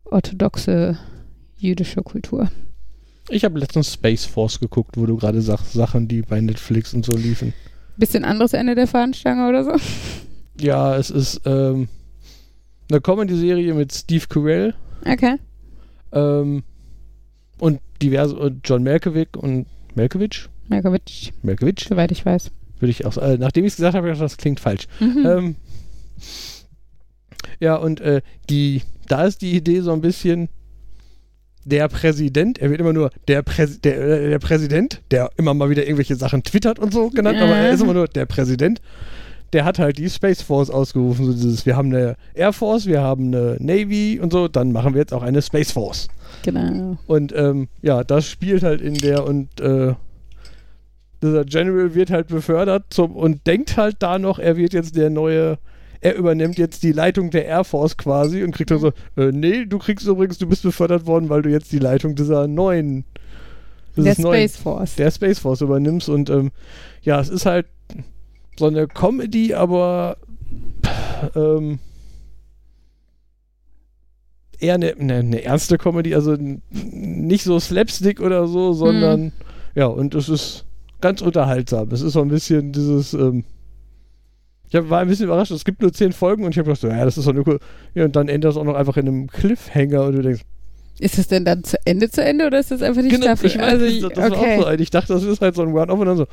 orthodoxe 0.04 0.98
jüdische 1.58 2.02
Kultur. 2.02 2.50
Ich 3.30 3.44
habe 3.44 3.58
letztens 3.58 3.92
Space 3.92 4.24
Force 4.24 4.58
geguckt, 4.58 4.96
wo 4.96 5.04
du 5.04 5.16
gerade 5.16 5.42
sagst, 5.42 5.72
Sachen, 5.72 6.08
die 6.08 6.22
bei 6.22 6.40
Netflix 6.40 6.94
und 6.94 7.04
so 7.04 7.12
liefen. 7.16 7.52
Bisschen 7.96 8.24
anderes 8.24 8.54
Ende 8.54 8.74
der 8.74 8.86
Fahnenstange 8.86 9.48
oder 9.48 9.64
so? 9.64 9.72
Ja, 10.60 10.96
es 10.96 11.10
ist 11.10 11.42
ähm, 11.44 11.88
eine 12.90 13.00
Comedy-Serie 13.00 13.74
mit 13.74 13.92
Steve 13.92 14.24
Carell. 14.28 14.74
Okay. 15.04 15.36
Ähm, 16.12 16.62
und 17.58 17.80
diverse, 18.00 18.36
und 18.36 18.66
John 18.66 18.82
Malkovich 18.82 19.36
und 19.36 19.66
Malkovich? 19.94 20.48
Malkovich, 20.68 21.32
Malkovich? 21.42 21.86
soweit 21.88 22.12
ich 22.12 22.24
weiß. 22.24 22.50
Würde 22.80 22.90
ich 22.90 23.04
auch 23.04 23.16
äh, 23.16 23.36
Nachdem 23.38 23.64
ich 23.64 23.72
es 23.72 23.76
gesagt 23.76 23.96
habe, 23.96 24.08
ich 24.08 24.14
gedacht, 24.14 24.24
das 24.24 24.36
klingt 24.36 24.60
falsch. 24.60 24.86
Mhm. 25.00 25.26
Ähm, 25.26 25.56
ja, 27.60 27.76
und 27.76 28.00
äh, 28.00 28.22
die, 28.48 28.82
da 29.08 29.24
ist 29.24 29.42
die 29.42 29.56
Idee 29.56 29.80
so 29.80 29.92
ein 29.92 30.00
bisschen, 30.00 30.48
der 31.68 31.88
Präsident, 31.88 32.58
er 32.58 32.70
wird 32.70 32.80
immer 32.80 32.92
nur 32.92 33.10
der, 33.26 33.42
Präs 33.42 33.80
der, 33.80 33.98
äh, 33.98 34.30
der 34.30 34.38
Präsident, 34.38 35.02
der 35.10 35.30
immer 35.36 35.54
mal 35.54 35.70
wieder 35.70 35.82
irgendwelche 35.82 36.16
Sachen 36.16 36.42
twittert 36.42 36.78
und 36.78 36.92
so 36.92 37.10
genannt, 37.10 37.38
aber 37.38 37.56
er 37.56 37.72
ist 37.72 37.82
immer 37.82 37.94
nur 37.94 38.08
der 38.08 38.26
Präsident. 38.26 38.80
Der 39.52 39.64
hat 39.64 39.78
halt 39.78 39.96
die 39.96 40.10
Space 40.10 40.42
Force 40.42 40.68
ausgerufen. 40.68 41.24
So 41.24 41.32
dieses, 41.32 41.64
wir 41.64 41.74
haben 41.74 41.88
eine 41.88 42.16
Air 42.34 42.52
Force, 42.52 42.86
wir 42.86 43.00
haben 43.00 43.28
eine 43.28 43.56
Navy 43.58 44.20
und 44.20 44.30
so, 44.30 44.46
dann 44.46 44.72
machen 44.72 44.92
wir 44.92 45.00
jetzt 45.00 45.14
auch 45.14 45.22
eine 45.22 45.40
Space 45.40 45.72
Force. 45.72 46.08
Genau. 46.42 46.98
Und 47.06 47.32
ähm, 47.34 47.68
ja, 47.80 48.04
das 48.04 48.28
spielt 48.28 48.62
halt 48.62 48.82
in 48.82 48.94
der 48.94 49.24
und 49.24 49.60
äh, 49.60 49.94
dieser 51.22 51.44
General 51.44 51.94
wird 51.94 52.10
halt 52.10 52.28
befördert 52.28 52.84
zum, 52.90 53.16
und 53.16 53.46
denkt 53.46 53.76
halt 53.76 53.96
da 54.00 54.18
noch, 54.18 54.38
er 54.38 54.56
wird 54.56 54.72
jetzt 54.72 54.96
der 54.96 55.10
neue, 55.10 55.58
er 56.00 56.14
übernimmt 56.14 56.58
jetzt 56.58 56.82
die 56.82 56.92
Leitung 56.92 57.30
der 57.30 57.46
Air 57.46 57.64
Force 57.64 57.96
quasi 57.96 58.42
und 58.42 58.52
kriegt 58.52 58.70
dann 58.70 58.78
so, 58.78 58.92
äh, 59.16 59.32
nee, 59.32 59.64
du 59.66 59.78
kriegst 59.78 60.06
übrigens, 60.06 60.38
du 60.38 60.48
bist 60.48 60.62
befördert 60.62 61.06
worden, 61.06 61.28
weil 61.28 61.42
du 61.42 61.50
jetzt 61.50 61.72
die 61.72 61.80
Leitung 61.80 62.14
dieser 62.14 62.46
neuen, 62.46 63.04
Der 63.96 64.04
dieses 64.04 64.18
neuen, 64.18 64.48
Space 64.48 64.56
Force. 64.62 64.94
der 64.94 65.10
Space 65.10 65.38
Force 65.40 65.60
übernimmst 65.60 66.08
und 66.08 66.30
ähm, 66.30 66.50
ja, 67.02 67.20
es 67.20 67.28
ist 67.28 67.46
halt 67.46 67.66
so 68.56 68.66
eine 68.66 68.86
Comedy, 68.86 69.54
aber 69.54 70.18
ähm, 71.34 71.80
eher 74.60 74.74
eine, 74.74 74.94
eine, 74.94 75.14
eine 75.14 75.42
ernste 75.42 75.78
Comedy, 75.78 76.14
also 76.14 76.36
nicht 76.70 77.44
so 77.44 77.58
Slapstick 77.58 78.20
oder 78.20 78.46
so, 78.46 78.72
sondern 78.72 79.32
ja, 79.74 79.86
und 79.86 80.14
es 80.14 80.28
ist 80.28 80.64
ganz 81.00 81.20
unterhaltsam. 81.22 81.88
Es 81.92 82.00
ist 82.02 82.12
so 82.14 82.20
ein 82.22 82.28
bisschen 82.28 82.72
dieses, 82.72 83.14
ähm, 83.14 83.44
ich 84.68 84.74
hab, 84.74 84.90
war 84.90 85.00
ein 85.00 85.08
bisschen 85.08 85.26
überrascht, 85.26 85.50
es 85.52 85.64
gibt 85.64 85.80
nur 85.80 85.92
zehn 85.92 86.12
Folgen 86.12 86.44
und 86.44 86.50
ich 86.50 86.58
habe 86.58 86.66
gedacht, 86.66 86.80
so, 86.80 86.88
ja, 86.88 87.04
das 87.04 87.16
ist 87.16 87.26
doch 87.26 87.32
nur 87.32 87.46
cool. 87.48 87.58
Ja, 87.94 88.04
und 88.04 88.14
dann 88.16 88.28
endet 88.28 88.44
das 88.50 88.56
auch 88.56 88.64
noch 88.64 88.74
einfach 88.74 88.96
in 88.96 89.08
einem 89.08 89.26
Cliffhanger 89.28 90.04
und 90.04 90.16
du 90.16 90.22
denkst, 90.22 90.42
Ist 91.00 91.16
es 91.18 91.28
denn 91.28 91.44
dann 91.46 91.64
zu 91.64 91.78
Ende 91.86 92.10
zu 92.10 92.22
Ende 92.22 92.46
oder 92.48 92.58
ist 92.58 92.70
das 92.70 92.82
einfach 92.82 93.00
die 93.00 93.08
Genau, 93.08 93.22
Staffel? 93.26 93.46
ich 93.46 93.56
weiß, 93.58 93.80
also, 93.80 94.08
das, 94.08 94.14
das 94.14 94.30
war 94.30 94.38
auch 94.38 94.60
so 94.60 94.64
ein. 94.66 94.80
Ich 94.80 94.90
dachte, 94.90 95.12
das 95.14 95.22
ist 95.22 95.40
halt 95.40 95.54
so 95.54 95.62
ein 95.62 95.72
One-Off 95.72 95.98
und 96.00 96.06
dann 96.06 96.16
so, 96.18 96.26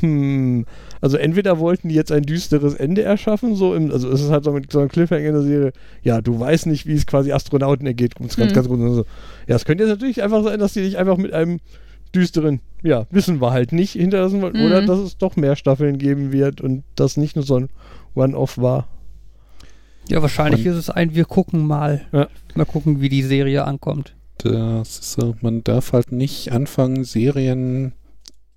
hm. 0.00 0.64
Also 1.02 1.18
entweder 1.18 1.58
wollten 1.58 1.88
die 1.90 1.94
jetzt 1.94 2.10
ein 2.12 2.22
düsteres 2.22 2.72
Ende 2.74 3.02
erschaffen, 3.02 3.54
so 3.56 3.74
im, 3.74 3.90
also 3.90 4.08
es 4.10 4.22
ist 4.22 4.30
halt 4.30 4.44
so 4.44 4.52
mit 4.52 4.72
so 4.72 4.78
einem 4.78 4.88
Cliffhanger 4.88 5.26
in 5.26 5.34
der 5.34 5.42
Serie, 5.42 5.72
ja, 6.02 6.22
du 6.22 6.40
weißt 6.40 6.66
nicht, 6.66 6.86
wie 6.86 6.94
es 6.94 7.06
quasi 7.06 7.32
Astronauten 7.32 7.86
ergeht, 7.86 8.18
um 8.18 8.24
es 8.26 8.36
ganz, 8.36 8.52
Mhm. 8.52 8.54
ganz 8.54 8.68
gut 8.68 8.78
so. 8.80 9.04
Ja, 9.46 9.56
es 9.56 9.66
könnte 9.66 9.84
jetzt 9.84 9.90
natürlich 9.90 10.22
einfach 10.22 10.42
sein, 10.44 10.58
dass 10.60 10.72
die 10.72 10.80
dich 10.80 10.96
einfach 10.96 11.18
mit 11.18 11.34
einem 11.34 11.58
düsteren, 12.14 12.60
ja, 12.82 13.06
wissen 13.10 13.40
wir 13.40 13.50
halt 13.50 13.72
nicht 13.72 13.92
hinterlassen 13.92 14.40
wollten, 14.42 14.58
Mhm. 14.60 14.66
oder 14.66 14.82
dass 14.82 14.98
es 14.98 15.16
doch 15.18 15.36
mehr 15.36 15.56
Staffeln 15.56 15.98
geben 15.98 16.32
wird 16.32 16.60
und 16.60 16.84
das 16.96 17.16
nicht 17.16 17.36
nur 17.36 17.44
so 17.44 17.56
ein 17.58 17.68
One-Off 18.14 18.58
war. 18.58 18.86
Ja, 20.08 20.20
wahrscheinlich 20.22 20.66
Und- 20.66 20.72
ist 20.72 20.78
es 20.78 20.90
ein, 20.90 21.14
wir 21.14 21.24
gucken 21.24 21.66
mal. 21.66 22.02
Ja. 22.12 22.28
Mal 22.54 22.66
gucken, 22.66 23.00
wie 23.00 23.08
die 23.08 23.22
Serie 23.22 23.64
ankommt. 23.64 24.14
Das 24.38 24.98
ist 24.98 25.12
so, 25.12 25.34
man 25.40 25.64
darf 25.64 25.92
halt 25.92 26.12
nicht 26.12 26.52
anfangen, 26.52 27.04
Serien 27.04 27.92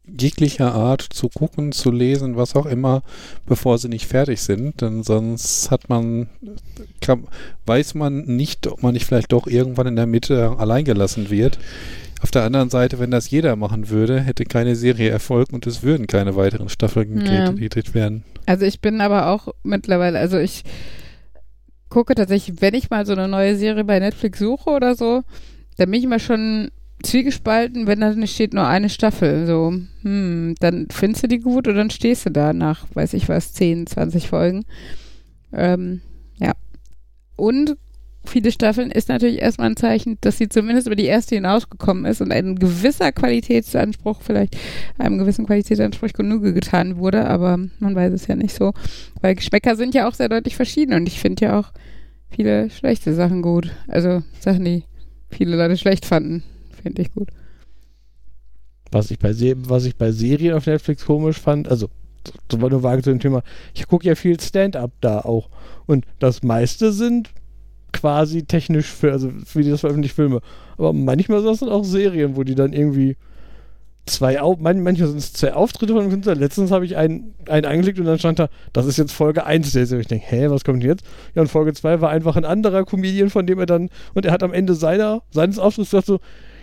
jeglicher 0.06 0.74
Art 0.74 1.02
zu 1.02 1.28
gucken, 1.30 1.72
zu 1.74 1.92
lesen, 1.92 2.38
was 2.38 2.56
auch 2.56 2.66
immer, 2.66 3.04
bevor 3.46 3.78
sie 3.78 3.90
nicht 3.90 4.08
fertig 4.08 4.40
sind, 4.42 4.82
denn 4.82 5.04
sonst 5.04 5.70
hat 5.70 5.90
man, 5.90 6.30
kann, 7.02 7.26
weiß 7.66 7.94
man 7.96 8.22
nicht, 8.26 8.68
ob 8.68 8.84
man 8.84 8.94
nicht 8.94 9.06
vielleicht 9.06 9.34
doch 9.34 9.48
irgendwann 9.48 9.88
in 9.88 9.96
der 9.98 10.06
Mitte 10.08 10.56
alleingelassen 10.58 11.30
wird. 11.30 11.60
Auf 12.22 12.32
der 12.32 12.44
anderen 12.44 12.70
Seite, 12.70 13.00
wenn 13.00 13.12
das 13.12 13.30
jeder 13.30 13.56
machen 13.56 13.90
würde, 13.90 14.20
hätte 14.20 14.44
keine 14.46 14.76
Serie 14.76 15.10
Erfolg 15.10 15.54
und 15.54 15.68
es 15.68 15.84
würden 15.84 16.08
keine 16.08 16.36
weiteren 16.36 16.70
Staffeln 16.70 17.24
Ja. 17.26 17.52
gedreht 17.52 17.94
werden. 17.94 18.24
Also 18.46 18.66
ich 18.66 18.82
bin 18.82 19.02
aber 19.02 19.28
auch 19.28 19.50
mittlerweile, 19.64 20.18
also 20.18 20.38
ich 20.38 20.64
gucke 21.90 22.16
tatsächlich, 22.16 22.60
wenn 22.62 22.74
ich 22.74 22.90
mal 22.90 23.06
so 23.06 23.14
eine 23.14 23.28
neue 23.28 23.56
Serie 23.56 23.84
bei 23.84 24.00
Netflix 24.00 24.40
suche 24.40 24.70
oder 24.72 24.96
so, 24.96 25.24
dann 25.78 25.92
bin 25.92 26.00
ich 26.00 26.06
immer 26.06 26.20
schon 26.20 26.70
zwiegespalten, 27.04 27.86
wenn 27.86 28.02
da 28.02 28.14
nicht 28.14 28.34
steht 28.34 28.54
nur 28.54 28.66
eine 28.68 28.90
Staffel. 28.90 29.46
So, 29.46 29.74
hm, 30.02 30.56
dann 30.60 30.88
findest 30.92 31.24
du 31.24 31.28
die 31.28 31.40
gut 31.40 31.68
oder 31.68 31.78
dann 31.78 31.92
stehst 31.92 32.26
du 32.26 32.32
da 32.32 32.54
nach, 32.54 32.86
weiß 32.94 33.14
ich 33.14 33.30
was, 33.30 33.54
10, 33.54 33.86
20 33.88 34.28
Folgen. 34.28 34.66
Ähm, 35.54 36.02
ja. 36.40 36.54
Und 37.36 37.78
viele 38.26 38.52
Staffeln 38.52 38.92
ist 38.92 39.10
natürlich 39.10 39.42
erstmal 39.42 39.70
ein 39.70 39.78
Zeichen, 39.78 40.18
dass 40.22 40.38
sie 40.38 40.50
zumindest 40.50 40.88
über 40.88 40.96
die 40.96 41.06
erste 41.06 41.36
hinausgekommen 41.36 42.06
ist 42.06 42.22
und 42.22 42.32
ein 42.32 42.56
gewisser 42.56 43.12
Qualitätsanspruch, 43.12 44.22
vielleicht 44.22 44.58
einem 44.98 45.18
gewissen 45.18 45.46
Qualitätsanspruch 45.46 46.14
Genüge 46.14 46.54
getan 46.54 46.98
wurde, 46.98 47.26
aber 47.28 47.58
man 47.80 47.96
weiß 47.96 48.14
es 48.14 48.28
ja 48.28 48.36
nicht 48.36 48.56
so. 48.56 48.74
Weil 49.22 49.36
Geschmäcker 49.36 49.76
sind 49.76 49.94
ja 49.96 50.08
auch 50.08 50.14
sehr 50.14 50.30
deutlich 50.30 50.56
verschieden 50.56 50.94
und 50.94 51.08
ich 51.08 51.20
finde 51.20 51.46
ja 51.46 51.60
auch 51.60 51.72
viele 52.30 52.70
schlechte 52.70 53.14
Sachen 53.14 53.42
gut. 53.42 53.72
Also 53.88 54.24
Sachen, 54.40 54.66
die 54.66 54.84
viele 55.30 55.56
Leute 55.56 55.78
schlecht 55.78 56.06
fanden, 56.06 56.44
finde 56.82 57.02
ich 57.02 57.14
gut. 57.14 57.30
Was 58.92 59.12
ich 59.12 59.20
bei 59.20 59.34
was 59.68 59.86
ich 59.86 59.96
bei 59.98 60.12
Serien 60.12 60.54
auf 60.54 60.66
Netflix 60.66 61.06
komisch 61.06 61.40
fand, 61.40 61.68
also 61.68 61.90
das 62.48 62.62
war 62.62 62.70
nur 62.70 62.84
vage 62.84 63.02
zu 63.04 63.10
dem 63.10 63.20
Thema, 63.20 63.44
ich 63.74 63.88
gucke 63.88 64.08
ja 64.08 64.16
viel 64.16 64.40
Stand-up 64.40 64.92
da 65.02 65.20
auch. 65.20 65.50
Und 65.86 66.06
das 66.20 66.44
meiste 66.44 66.92
sind 66.92 67.30
quasi 67.94 68.44
technisch 68.44 68.88
für, 68.88 69.12
also 69.12 69.32
für 69.46 69.64
die 69.64 69.70
das 69.70 69.82
veröffentlicht 69.82 70.16
Filme. 70.16 70.42
Aber 70.78 70.94
manchmal 70.94 71.40
sind 71.40 71.50
das 71.50 71.60
dann 71.60 71.70
auch 71.70 71.84
Serien, 71.84 72.36
wo 72.36 72.44
die 72.44 72.56
dann 72.56 72.74
irgendwie 72.74 73.18
zwei 74.08 74.42
Au 74.42 74.56
man 74.56 74.82
manchmal 74.82 75.10
sind 75.10 75.18
es 75.18 75.34
zwei 75.34 75.54
Auftritte 75.54 75.94
von 75.94 76.02
einem 76.02 76.12
Künstler. 76.12 76.36
Letztens 76.36 76.72
habe 76.72 76.86
ich 76.86 76.98
einen, 76.98 77.34
einen 77.48 77.66
eingelegt 77.66 78.00
und 78.00 78.06
dann 78.06 78.20
stand 78.20 78.40
da, 78.40 78.50
das 78.74 78.86
ist 78.86 78.98
jetzt 78.98 79.12
Folge 79.12 79.46
1 79.46 79.72
der 79.74 79.86
Serie. 79.86 80.02
Ich 80.02 80.08
denke, 80.08 80.26
hä, 80.28 80.50
was 80.50 80.64
kommt 80.64 80.84
jetzt? 80.84 81.06
Ja, 81.36 81.42
und 81.42 81.48
Folge 81.50 81.74
2 81.74 82.02
war 82.02 82.10
einfach 82.10 82.36
ein 82.36 82.46
anderer 82.46 82.86
Comedian, 82.86 83.30
von 83.30 83.46
dem 83.46 83.60
er 83.60 83.66
dann, 83.66 83.90
und 84.14 84.26
er 84.26 84.32
hat 84.32 84.44
am 84.44 84.54
Ende 84.54 84.74
seiner, 84.74 85.22
seines 85.32 85.60
Auftritts 85.60 85.92
gesagt 85.92 86.08
so, 86.08 86.20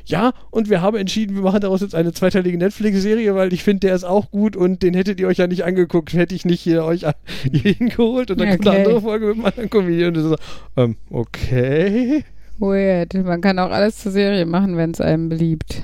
ja, 0.07 0.33
und 0.51 0.69
wir 0.69 0.83
haben 0.83 0.97
entschieden, 0.97 1.35
wir 1.35 1.43
machen 1.43 1.61
daraus 1.61 1.81
jetzt 1.81 1.95
eine 1.95 2.13
zweiteilige 2.13 2.59
Netflix-Serie, 2.59 3.35
weil 3.35 3.53
ich 3.53 3.63
finde, 3.63 3.81
der 3.81 3.95
ist 3.95 4.05
auch 4.05 4.31
gut 4.31 4.55
und 4.57 4.83
den 4.83 4.95
hättet 4.95 5.19
ihr 5.19 5.29
euch 5.29 5.39
ja 5.39 5.47
nicht 5.47 5.65
angeguckt, 5.65 6.13
hätte 6.13 6.35
ich 6.35 6.45
nicht 6.45 6.61
hier 6.61 6.85
euch 6.85 7.07
hier 7.51 7.73
hingeholt 7.73 8.31
und 8.31 8.41
dann 8.41 8.51
kommt 8.51 8.69
eine 8.69 8.75
Okay. 8.75 8.85
andere 8.85 9.01
Folge 9.01 9.27
mit 9.27 9.37
einem 9.37 9.47
anderen 9.47 9.71
Comedian 9.71 10.17
und 10.17 10.23
so, 10.23 10.37
ähm, 10.77 10.97
okay. 11.11 12.25
Weird. 12.59 13.15
Man 13.15 13.41
kann 13.41 13.59
auch 13.59 13.71
alles 13.71 13.99
zur 13.99 14.13
Serie 14.13 14.47
machen, 14.47 14.77
wenn 14.77 14.93
es 14.93 15.01
einem 15.01 15.29
beliebt. 15.29 15.83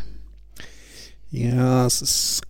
Ja, 1.31 1.87
es 1.87 2.03
ist. 2.03 2.43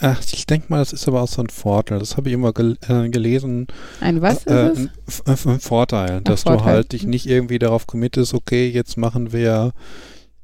Ach, 0.00 0.20
ich 0.30 0.44
denke 0.44 0.66
mal, 0.68 0.80
das 0.80 0.92
ist 0.92 1.08
aber 1.08 1.22
auch 1.22 1.28
so 1.28 1.40
ein 1.40 1.48
Vorteil. 1.48 1.98
Das 1.98 2.18
habe 2.18 2.28
ich 2.28 2.34
immer 2.34 2.52
gel 2.52 2.76
äh, 2.86 3.08
gelesen. 3.08 3.66
Ein 4.00 4.20
was 4.20 4.46
äh, 4.46 4.72
ist 4.72 4.90
es? 5.06 5.46
ein, 5.46 5.58
Vorteil, 5.58 6.20
dass 6.20 6.44
du 6.44 6.50
Vorteil. 6.50 6.66
halt 6.66 6.92
dich 6.92 7.06
nicht 7.06 7.26
irgendwie 7.26 7.58
darauf 7.58 7.86
committest, 7.86 8.34
okay, 8.34 8.68
jetzt 8.68 8.98
machen 8.98 9.32
wir 9.32 9.72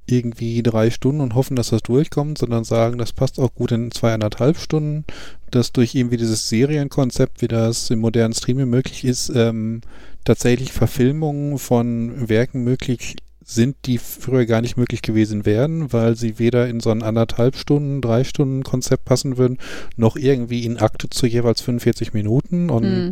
irgendwie 0.07 0.63
drei 0.63 0.91
Stunden 0.91 1.21
und 1.21 1.35
hoffen, 1.35 1.57
dass 1.57 1.71
das 1.71 1.83
durchkommt, 1.83 2.39
sondern 2.39 2.65
sagen, 2.65 2.99
das 2.99 3.13
passt 3.13 3.39
auch 3.39 3.55
gut 3.55 3.73
in 3.73 3.91
zweieinhalb 3.91 4.59
Stunden, 4.59 5.05
dass 5.51 5.73
durch 5.73 5.95
irgendwie 5.95 6.17
dieses 6.17 6.49
Serienkonzept, 6.49 7.41
wie 7.41 7.49
das 7.49 7.91
im 7.91 8.01
modernen 8.01 8.35
Streaming 8.35 8.69
möglich 8.69 9.05
ist, 9.05 9.31
ähm, 9.35 9.81
tatsächlich 10.25 10.73
Verfilmungen 10.73 11.59
von 11.59 12.29
Werken 12.29 12.65
möglich 12.65 13.17
sind, 13.45 13.77
die 13.87 13.99
früher 13.99 14.47
gar 14.47 14.61
nicht 14.61 14.77
möglich 14.77 15.03
gewesen 15.03 15.45
wären, 15.45 15.93
weil 15.93 16.17
sie 16.17 16.39
weder 16.39 16.69
in 16.69 16.81
so 16.81 16.91
ein 16.91 17.03
anderthalb 17.03 17.57
Stunden, 17.57 18.01
drei 18.01 18.25
Stunden 18.25 18.63
Konzept 18.63 19.05
passen 19.05 19.37
würden, 19.37 19.59
noch 19.97 20.17
irgendwie 20.17 20.65
in 20.65 20.79
Akte 20.79 21.11
zu 21.11 21.27
jeweils 21.27 21.61
45 21.61 22.13
Minuten 22.13 22.71
und 22.71 22.83
Mhm. 23.07 23.11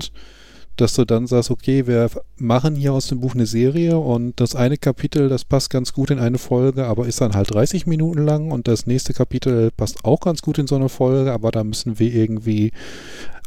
Dass 0.77 0.95
du 0.95 1.05
dann 1.05 1.27
sagst, 1.27 1.51
okay, 1.51 1.87
wir 1.87 2.11
machen 2.39 2.75
hier 2.75 2.93
aus 2.93 3.09
dem 3.09 3.21
Buch 3.21 3.35
eine 3.35 3.47
Serie 3.47 3.99
und 3.99 4.41
das 4.41 4.55
eine 4.55 4.79
Kapitel, 4.79 5.29
das 5.29 5.45
passt 5.45 5.71
ganz 5.71 5.93
gut 5.93 6.11
in 6.11 6.19
eine 6.19 6.39
Folge, 6.39 6.87
aber 6.87 7.07
ist 7.07 7.21
dann 7.21 7.35
halt 7.35 7.53
30 7.53 7.87
Minuten 7.87 8.25
lang 8.25 8.51
und 8.51 8.67
das 8.67 8.87
nächste 8.87 9.13
Kapitel 9.13 9.71
passt 9.77 10.05
auch 10.05 10.21
ganz 10.21 10.43
gut 10.43 10.59
in 10.59 10.67
so 10.67 10.77
eine 10.77 10.89
Folge, 10.89 11.33
aber 11.33 11.51
da 11.51 11.65
müssen 11.65 11.99
wir 11.99 12.15
irgendwie 12.15 12.73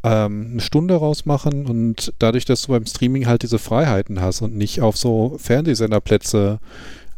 ähm, 0.04 0.50
eine 0.52 0.62
Stunde 0.62 0.96
rausmachen 0.96 1.66
und 1.66 2.14
dadurch, 2.20 2.46
dass 2.46 2.64
du 2.64 2.74
beim 2.74 2.86
Streaming 2.86 3.26
halt 3.26 3.44
diese 3.44 3.60
Freiheiten 3.60 4.22
hast 4.22 4.42
und 4.42 4.56
nicht 4.56 4.82
auf 4.82 4.98
so 4.98 5.38
Fernsehsenderplätze 5.40 6.60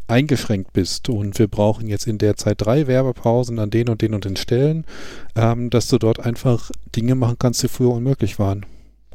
eingeschränkt 0.08 0.72
bist 0.74 1.10
und 1.10 1.38
wir 1.40 1.48
brauchen 1.48 1.88
jetzt 1.88 2.08
in 2.08 2.20
der 2.20 2.38
Zeit 2.38 2.62
drei 2.62 2.88
Werbepausen 2.88 3.58
an 3.60 3.72
den 3.72 3.90
und 3.90 4.02
den 4.02 4.14
und 4.14 4.26
den 4.26 4.36
Stellen, 4.36 4.86
ähm, 5.36 5.70
dass 5.70 5.88
du 5.88 5.98
dort 5.98 6.20
einfach 6.20 6.70
Dinge 6.96 7.16
machen 7.16 7.38
kannst, 7.40 7.64
die 7.64 7.68
früher 7.68 7.92
unmöglich 7.92 8.38
waren. 8.38 8.66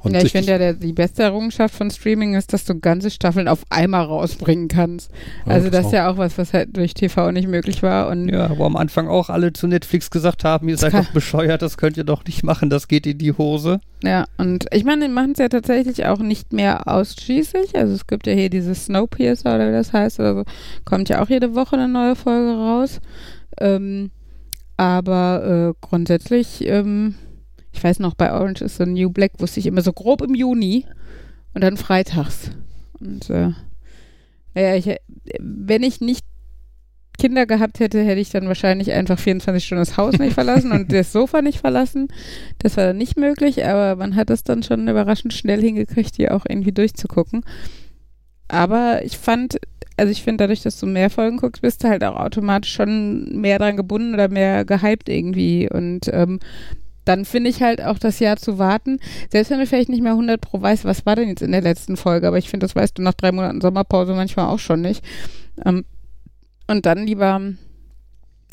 Und 0.02 0.14
ja, 0.14 0.22
ich 0.22 0.32
finde 0.32 0.52
ja, 0.52 0.58
der, 0.58 0.74
die 0.74 0.92
beste 0.92 1.22
Errungenschaft 1.22 1.74
von 1.74 1.90
Streaming 1.90 2.34
ist, 2.34 2.52
dass 2.52 2.64
du 2.64 2.78
ganze 2.78 3.10
Staffeln 3.10 3.48
auf 3.48 3.64
einmal 3.68 4.04
rausbringen 4.04 4.68
kannst. 4.68 5.10
Ja, 5.46 5.52
Also 5.52 5.68
das 5.68 5.80
das 5.80 5.86
ist 5.86 5.92
ja 5.92 6.10
auch 6.10 6.16
was, 6.16 6.38
was 6.38 6.52
halt 6.52 6.76
durch 6.76 6.94
TV 6.94 7.32
nicht 7.32 7.48
möglich 7.48 7.82
war. 7.82 8.08
Und 8.08 8.28
Ja, 8.28 8.56
wo 8.56 8.64
am 8.64 8.76
Anfang 8.76 9.08
auch 9.08 9.30
alle 9.30 9.52
zu 9.52 9.66
Netflix 9.66 10.10
gesagt 10.10 10.44
haben, 10.44 10.68
ihr 10.68 10.76
seid 10.76 10.94
doch 10.94 11.10
bescheuert, 11.12 11.62
das 11.62 11.76
könnt 11.76 11.96
ihr 11.96 12.04
doch 12.04 12.24
nicht 12.24 12.42
machen, 12.42 12.70
das 12.70 12.88
geht 12.88 13.06
in 13.06 13.18
die 13.18 13.32
Hose. 13.32 13.80
Ja, 14.02 14.24
und 14.38 14.66
ich 14.72 14.84
meine, 14.84 15.06
die 15.06 15.12
machen 15.12 15.32
es 15.32 15.38
ja 15.38 15.48
tatsächlich 15.48 16.06
auch 16.06 16.18
nicht 16.20 16.52
mehr 16.52 16.88
ausschließlich. 16.88 17.76
Also 17.76 17.94
es 17.94 18.06
gibt 18.06 18.26
ja 18.26 18.32
hier 18.32 18.50
dieses 18.50 18.86
Snowpiercer 18.86 19.54
oder 19.54 19.68
wie 19.68 19.72
das 19.72 19.92
heißt 19.92 20.20
oder 20.20 20.34
so. 20.34 20.44
Kommt 20.84 21.08
ja 21.08 21.22
auch 21.22 21.28
jede 21.28 21.54
Woche 21.54 21.76
eine 21.76 21.88
neue 21.88 22.16
Folge 22.16 22.52
raus. 22.56 23.00
Ähm, 23.58 24.10
aber 24.76 25.74
äh, 25.74 25.86
grundsätzlich, 25.86 26.66
ähm, 26.66 27.14
ich 27.72 27.82
weiß 27.82 27.98
noch, 28.00 28.14
bei 28.14 28.32
Orange 28.32 28.62
is 28.62 28.76
the 28.76 28.86
New 28.86 29.10
Black 29.10 29.32
wusste 29.38 29.60
ich 29.60 29.66
immer 29.66 29.82
so 29.82 29.92
grob 29.92 30.22
im 30.22 30.34
Juni 30.34 30.86
und 31.54 31.62
dann 31.62 31.76
freitags. 31.76 32.50
Und 32.98 33.30
äh, 33.30 33.50
naja, 34.54 34.74
ich, 34.76 34.96
wenn 35.38 35.82
ich 35.82 36.00
nicht 36.00 36.24
Kinder 37.18 37.44
gehabt 37.44 37.80
hätte, 37.80 38.02
hätte 38.02 38.20
ich 38.20 38.30
dann 38.30 38.48
wahrscheinlich 38.48 38.92
einfach 38.92 39.18
24 39.18 39.64
Stunden 39.64 39.84
das 39.84 39.96
Haus 39.98 40.18
nicht 40.18 40.32
verlassen 40.32 40.72
und 40.72 40.92
das 40.92 41.12
Sofa 41.12 41.42
nicht 41.42 41.60
verlassen. 41.60 42.08
Das 42.58 42.76
war 42.76 42.86
dann 42.86 42.96
nicht 42.96 43.16
möglich, 43.16 43.64
aber 43.64 43.96
man 43.96 44.16
hat 44.16 44.30
es 44.30 44.42
dann 44.42 44.62
schon 44.62 44.88
überraschend 44.88 45.34
schnell 45.34 45.60
hingekriegt, 45.60 46.16
die 46.16 46.30
auch 46.30 46.46
irgendwie 46.48 46.72
durchzugucken. 46.72 47.44
Aber 48.48 49.04
ich 49.04 49.18
fand, 49.18 49.58
also 49.96 50.10
ich 50.10 50.22
finde, 50.22 50.44
dadurch, 50.44 50.62
dass 50.62 50.80
du 50.80 50.86
mehr 50.86 51.10
Folgen 51.10 51.36
guckst, 51.36 51.62
bist 51.62 51.84
du 51.84 51.88
halt 51.88 52.02
auch 52.02 52.16
automatisch 52.16 52.72
schon 52.72 53.38
mehr 53.38 53.58
dran 53.58 53.76
gebunden 53.76 54.14
oder 54.14 54.28
mehr 54.28 54.64
gehypt 54.64 55.08
irgendwie. 55.08 55.68
Und 55.70 56.10
ähm, 56.12 56.40
dann 57.10 57.24
finde 57.24 57.50
ich 57.50 57.60
halt 57.60 57.82
auch 57.82 57.98
das 57.98 58.20
Jahr 58.20 58.36
zu 58.36 58.58
warten, 58.58 59.00
selbst 59.30 59.50
wenn 59.50 59.58
du 59.58 59.66
vielleicht 59.66 59.88
nicht 59.88 60.00
mehr 60.00 60.12
100 60.12 60.40
pro 60.40 60.62
weißt, 60.62 60.84
was 60.84 61.04
war 61.04 61.16
denn 61.16 61.28
jetzt 61.28 61.42
in 61.42 61.50
der 61.50 61.60
letzten 61.60 61.96
Folge, 61.96 62.28
aber 62.28 62.38
ich 62.38 62.48
finde, 62.48 62.64
das 62.64 62.76
weißt 62.76 62.96
du 62.96 63.02
nach 63.02 63.14
drei 63.14 63.32
Monaten 63.32 63.60
Sommerpause 63.60 64.14
manchmal 64.14 64.46
auch 64.46 64.60
schon 64.60 64.80
nicht. 64.80 65.04
Ähm, 65.66 65.84
und 66.68 66.86
dann 66.86 67.04
lieber, 67.06 67.40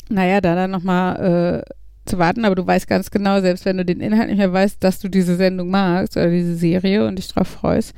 naja, 0.08 0.40
da 0.40 0.56
dann 0.56 0.72
nochmal 0.72 1.64
äh, 1.64 1.72
zu 2.10 2.18
warten, 2.18 2.44
aber 2.44 2.56
du 2.56 2.66
weißt 2.66 2.88
ganz 2.88 3.12
genau, 3.12 3.40
selbst 3.40 3.64
wenn 3.64 3.76
du 3.76 3.84
den 3.84 4.00
Inhalt 4.00 4.28
nicht 4.28 4.38
mehr 4.38 4.52
weißt, 4.52 4.82
dass 4.82 4.98
du 4.98 5.08
diese 5.08 5.36
Sendung 5.36 5.70
magst 5.70 6.16
oder 6.16 6.28
diese 6.28 6.56
Serie 6.56 7.06
und 7.06 7.16
dich 7.16 7.28
drauf 7.28 7.46
freust, 7.46 7.94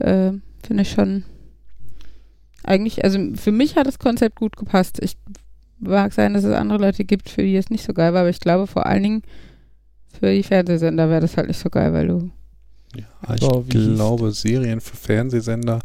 äh, 0.00 0.32
finde 0.66 0.82
ich 0.82 0.90
schon 0.90 1.22
eigentlich, 2.64 3.04
also 3.04 3.20
für 3.36 3.52
mich 3.52 3.76
hat 3.76 3.86
das 3.86 4.00
Konzept 4.00 4.34
gut 4.34 4.56
gepasst. 4.56 4.98
Ich 5.00 5.16
mag 5.78 6.12
sein, 6.12 6.34
dass 6.34 6.42
es 6.42 6.54
andere 6.54 6.78
Leute 6.78 7.04
gibt, 7.04 7.28
für 7.28 7.42
die 7.42 7.56
es 7.56 7.70
nicht 7.70 7.84
so 7.84 7.92
geil 7.92 8.14
war, 8.14 8.22
aber 8.22 8.30
ich 8.30 8.40
glaube 8.40 8.66
vor 8.66 8.86
allen 8.86 9.02
Dingen 9.04 9.22
für 10.22 10.32
die 10.32 10.44
Fernsehsender 10.44 11.10
wäre 11.10 11.22
das 11.22 11.36
halt 11.36 11.48
nicht 11.48 11.58
so 11.58 11.68
geil, 11.68 11.92
weil 11.92 12.06
du 12.06 12.30
Ja, 12.94 13.34
ich 13.34 13.40
glaube, 13.40 14.30
Serien 14.30 14.80
für 14.80 14.96
Fernsehsender. 14.96 15.80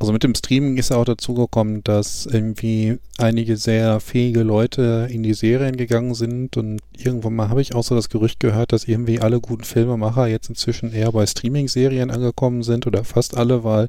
Also 0.00 0.14
mit 0.14 0.24
dem 0.24 0.34
Streaming 0.34 0.78
ist 0.78 0.88
ja 0.88 0.96
auch 0.96 1.04
dazu 1.04 1.34
gekommen, 1.34 1.84
dass 1.84 2.24
irgendwie 2.24 2.96
einige 3.18 3.58
sehr 3.58 4.00
fähige 4.00 4.42
Leute 4.42 5.06
in 5.10 5.22
die 5.22 5.34
Serien 5.34 5.76
gegangen 5.76 6.14
sind 6.14 6.56
und 6.56 6.80
irgendwann 6.96 7.36
mal 7.36 7.50
habe 7.50 7.60
ich 7.60 7.74
auch 7.74 7.84
so 7.84 7.94
das 7.94 8.08
Gerücht 8.08 8.40
gehört, 8.40 8.72
dass 8.72 8.88
irgendwie 8.88 9.20
alle 9.20 9.40
guten 9.40 9.62
Filmemacher 9.62 10.26
jetzt 10.26 10.48
inzwischen 10.48 10.94
eher 10.94 11.12
bei 11.12 11.26
Streaming-Serien 11.26 12.10
angekommen 12.10 12.62
sind 12.62 12.86
oder 12.86 13.04
fast 13.04 13.36
alle, 13.36 13.62
weil 13.62 13.88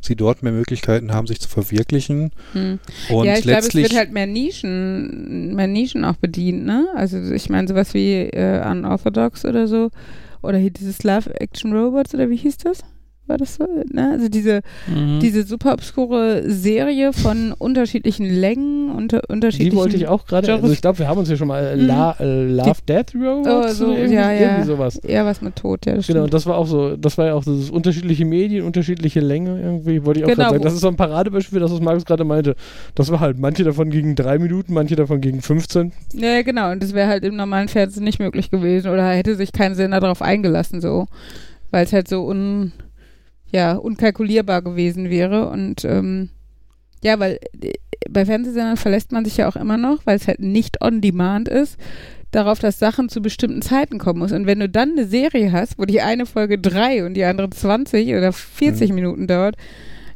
sie 0.00 0.16
dort 0.16 0.42
mehr 0.42 0.52
Möglichkeiten 0.52 1.12
haben, 1.12 1.26
sich 1.26 1.40
zu 1.40 1.48
verwirklichen. 1.50 2.32
hm. 2.52 2.78
Und 3.10 3.26
ja, 3.26 3.34
ich 3.34 3.42
glaube, 3.42 3.66
es 3.66 3.74
wird 3.74 3.94
halt 3.94 4.12
mehr 4.12 4.26
Nischen, 4.26 5.54
mehr 5.54 5.66
Nischen 5.66 6.06
auch 6.06 6.16
bedient, 6.16 6.64
ne? 6.64 6.88
Also 6.94 7.18
ich 7.18 7.50
meine 7.50 7.68
sowas 7.68 7.92
wie 7.92 8.14
äh, 8.14 8.66
Unorthodox 8.66 9.44
oder 9.44 9.68
so. 9.68 9.90
Oder 10.40 10.56
hier 10.56 10.70
dieses 10.70 11.02
Love 11.02 11.38
Action 11.38 11.74
Robots 11.74 12.14
oder 12.14 12.30
wie 12.30 12.36
hieß 12.36 12.56
das? 12.56 12.82
War 13.30 13.38
das 13.38 13.54
so? 13.54 13.64
Ne? 13.92 14.10
Also 14.10 14.28
diese, 14.28 14.60
Mhm. 14.92 15.20
diese 15.20 15.44
super 15.44 15.72
obskure 15.72 16.42
Serie 16.50 17.12
von 17.12 17.52
unterschiedlichen 17.56 18.26
Längen, 18.26 18.90
unter, 18.90 19.20
unterschiedlichen. 19.28 19.70
Die 19.70 19.76
wollte 19.76 19.96
ich 19.96 20.08
auch 20.08 20.26
gerade, 20.26 20.52
also 20.52 20.68
ich 20.72 20.80
glaube, 20.80 20.98
wir 20.98 21.06
haben 21.06 21.18
uns 21.18 21.30
ja 21.30 21.36
schon 21.36 21.46
mal 21.46 21.64
äh, 21.64 21.76
Mhm. 21.76 21.86
La, 21.86 22.16
äh, 22.18 22.42
Love 22.48 22.80
Death 22.88 23.14
Robots 23.14 23.48
Oh, 23.80 23.84
so, 23.86 23.92
irgendwie, 23.92 24.14
ja, 24.14 24.32
ja. 24.32 24.40
irgendwie 24.40 24.66
sowas. 24.66 25.00
Ja, 25.06 25.24
was 25.24 25.40
mit 25.42 25.54
Tod, 25.54 25.86
ja, 25.86 25.94
das 25.94 26.08
Genau, 26.08 26.22
und 26.22 26.24
stimmt. 26.26 26.34
das 26.34 26.46
war 26.46 26.56
auch 26.56 26.66
so, 26.66 26.96
das 26.96 27.16
war 27.18 27.26
ja 27.26 27.34
auch 27.34 27.44
so 27.44 27.56
das 27.56 27.70
unterschiedliche 27.70 28.24
Medien, 28.24 28.64
unterschiedliche 28.64 29.20
Länge 29.20 29.60
irgendwie, 29.60 30.04
wollte 30.04 30.18
ich 30.18 30.24
auch 30.24 30.28
Genau, 30.30 30.42
gerade 30.42 30.54
sagen. 30.54 30.64
Das 30.64 30.74
ist 30.74 30.80
so 30.80 30.88
ein 30.88 30.96
Paradebeispiel, 30.96 31.60
das 31.60 31.70
was 31.70 31.80
Markus 31.80 32.04
gerade 32.04 32.24
meinte. 32.24 32.56
Das 32.96 33.12
war 33.12 33.20
halt, 33.20 33.38
manche 33.38 33.62
davon 33.62 33.90
gegen 33.90 34.16
drei 34.16 34.40
Minuten, 34.40 34.74
manche 34.74 34.96
davon 34.96 35.20
gegen 35.20 35.40
15. 35.40 35.92
Ja, 36.14 36.42
genau. 36.42 36.72
Und 36.72 36.82
das 36.82 36.94
wäre 36.94 37.08
halt 37.08 37.22
im 37.22 37.36
normalen 37.36 37.68
Fernsehen 37.68 38.02
nicht 38.02 38.18
möglich 38.18 38.50
gewesen. 38.50 38.90
Oder 38.90 39.08
hätte 39.10 39.36
sich 39.36 39.52
kein 39.52 39.76
Sender 39.76 40.00
darauf 40.00 40.20
eingelassen, 40.20 40.80
so. 40.80 41.06
Weil 41.70 41.84
es 41.84 41.92
halt 41.92 42.08
so 42.08 42.26
un, 42.26 42.72
ja, 43.52 43.74
unkalkulierbar 43.74 44.62
gewesen 44.62 45.10
wäre. 45.10 45.48
Und 45.48 45.84
ähm, 45.84 46.30
ja, 47.02 47.18
weil 47.18 47.38
äh, 47.60 47.72
bei 48.08 48.24
Fernsehsendern 48.24 48.76
verlässt 48.76 49.12
man 49.12 49.24
sich 49.24 49.36
ja 49.36 49.48
auch 49.48 49.56
immer 49.56 49.76
noch, 49.76 50.06
weil 50.06 50.16
es 50.16 50.26
halt 50.28 50.40
nicht 50.40 50.82
on 50.82 51.00
demand 51.00 51.48
ist, 51.48 51.76
darauf, 52.30 52.58
dass 52.60 52.78
Sachen 52.78 53.08
zu 53.08 53.20
bestimmten 53.20 53.62
Zeiten 53.62 53.98
kommen 53.98 54.20
muss. 54.20 54.32
Und 54.32 54.46
wenn 54.46 54.60
du 54.60 54.68
dann 54.68 54.92
eine 54.92 55.06
Serie 55.06 55.52
hast, 55.52 55.78
wo 55.78 55.84
die 55.84 56.00
eine 56.00 56.26
Folge 56.26 56.58
drei 56.58 57.04
und 57.04 57.14
die 57.14 57.24
andere 57.24 57.50
20 57.50 58.14
oder 58.14 58.32
40 58.32 58.90
Mhm. 58.90 58.94
Minuten 58.94 59.26
dauert, 59.26 59.56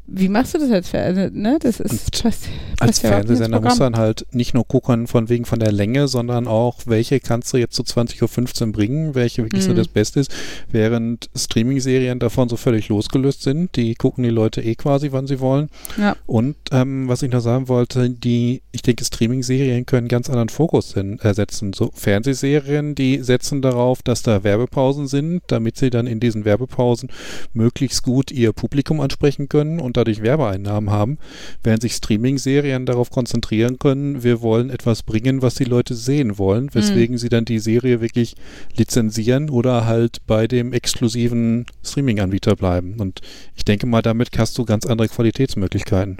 wie 0.07 0.29
machst 0.29 0.55
du 0.55 0.59
das 0.59 0.71
als 0.71 0.89
Fernsehsender? 0.89 1.51
Ne? 1.53 1.59
Das 1.61 1.81
ist 1.81 2.23
passt, 2.23 2.49
als 2.79 3.03
ja 3.03 3.09
Fernsehsender 3.11 3.61
musst 3.61 3.79
du 3.79 3.85
dann 3.85 3.97
halt 3.97 4.27
nicht 4.33 4.53
nur 4.55 4.67
gucken 4.67 5.07
von 5.07 5.29
wegen 5.29 5.45
von 5.45 5.59
der 5.59 5.73
Länge, 5.73 6.09
sondern 6.09 6.47
auch, 6.47 6.81
welche 6.87 7.21
kannst 7.21 7.53
du 7.53 7.57
jetzt 7.57 7.75
zu 7.75 7.83
20.15 7.83 8.67
Uhr 8.67 8.73
bringen, 8.73 9.15
welche 9.15 9.43
wirklich 9.43 9.65
so 9.65 9.73
Mhm. 9.73 9.77
das 9.77 9.89
Beste 9.89 10.21
ist, 10.21 10.31
während 10.71 11.31
Streaming-Serien 11.35 12.19
davon 12.19 12.49
so 12.49 12.57
völlig 12.57 12.89
losgelöst 12.89 13.43
sind. 13.43 13.77
Die 13.77 13.95
gucken 13.95 14.25
die 14.25 14.31
Leute 14.31 14.63
eh 14.63 14.75
quasi, 14.75 15.13
wann 15.13 15.27
sie 15.27 15.41
wollen. 15.41 15.69
Ja. 15.97 16.17
Und 16.27 16.57
ähm, 16.71 17.09
was 17.09 17.23
ich 17.23 17.31
noch 17.31 17.41
sagen 17.41 17.69
wollte, 17.69 18.11
die, 18.11 18.63
ich 18.73 18.83
denke, 18.83 19.05
Streaming-Serien 19.05 19.87
können 19.87 20.09
ganz 20.09 20.29
anderen 20.29 20.49
Fokus 20.51 20.95
äh, 20.97 21.17
setzen. 21.35 21.73
So 21.73 21.91
Fernsehserien, 21.95 22.95
die 22.95 23.19
setzen 23.23 23.63
darauf, 23.63 24.03
dass 24.03 24.23
da 24.23 24.45
Werbepausen 24.45 25.07
sind, 25.07 25.43
damit 25.47 25.77
sie 25.77 25.91
dann 25.91 26.07
in 26.07 26.21
diesen 26.21 26.45
Werbepausen 26.45 27.09
möglichst 27.53 28.03
gut 28.03 28.31
ihr 28.31 28.53
Publikum 28.53 29.01
ansprechen 29.01 29.49
können 29.49 29.81
und 29.81 29.94
dadurch 29.97 30.23
Werbeeinnahmen 30.23 30.91
haben, 30.91 31.19
während 31.63 31.83
sich 31.83 31.95
Streaming-Serien 31.95 32.87
darauf 32.87 33.11
konzentrieren 33.11 33.79
können, 33.79 34.23
wir 34.23 34.43
wollen 34.43 34.71
etwas 34.71 35.03
bringen, 35.03 35.41
was 35.43 35.55
die 35.55 35.65
Leute 35.65 35.95
sehen 35.95 36.37
wollen, 36.39 36.73
weswegen 36.75 37.17
sie 37.19 37.29
dann 37.29 37.45
die 37.45 37.59
Serie 37.59 38.01
wirklich 38.01 38.35
lizenzieren 38.77 39.51
oder 39.51 39.87
halt 39.87 40.19
bei 40.27 40.47
dem 40.47 40.73
exklusiven 40.73 41.67
Streaming-Anbieter 41.85 42.57
bleiben. 42.57 43.01
Und 43.01 43.21
ich 43.55 43.65
denke 43.65 43.87
mal, 43.87 44.03
damit 44.03 44.31
hast 44.37 44.59
du 44.59 44.65
ganz 44.65 44.87
andere 44.87 45.09
Qualitätsmöglichkeiten. 45.09 46.19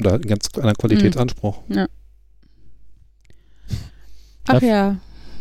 Oder 0.00 0.14
einen 0.14 0.22
ganz 0.22 0.48
anderen 0.54 0.76
Qualitätsanspruch. 0.76 1.62
Ach 4.46 4.52
Darf- 4.54 4.62
ja. 4.62 4.96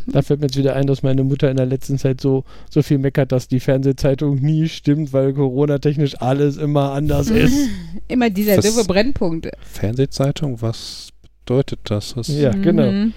Da 0.07 0.21
fällt 0.21 0.39
mir 0.39 0.47
jetzt 0.47 0.57
wieder 0.57 0.75
ein, 0.75 0.87
dass 0.87 1.03
meine 1.03 1.23
Mutter 1.23 1.51
in 1.51 1.57
der 1.57 1.65
letzten 1.65 1.97
Zeit 1.97 2.21
so, 2.21 2.45
so 2.69 2.81
viel 2.81 2.97
meckert, 2.97 3.31
dass 3.31 3.47
die 3.47 3.59
Fernsehzeitung 3.59 4.35
nie 4.35 4.69
stimmt, 4.69 5.11
weil 5.11 5.33
Corona-technisch 5.33 6.21
alles 6.21 6.57
immer 6.57 6.93
anders 6.93 7.29
ist. 7.31 7.69
Immer 8.07 8.29
dieser 8.29 8.57
doofe 8.57 8.85
Brennpunkt. 8.85 9.49
Fernsehzeitung, 9.59 10.61
was 10.61 11.09
bedeutet 11.45 11.79
das? 11.85 12.13
das 12.13 12.27
Ja, 12.29 12.51
genau. 12.51 12.91
Mhm. 12.91 13.13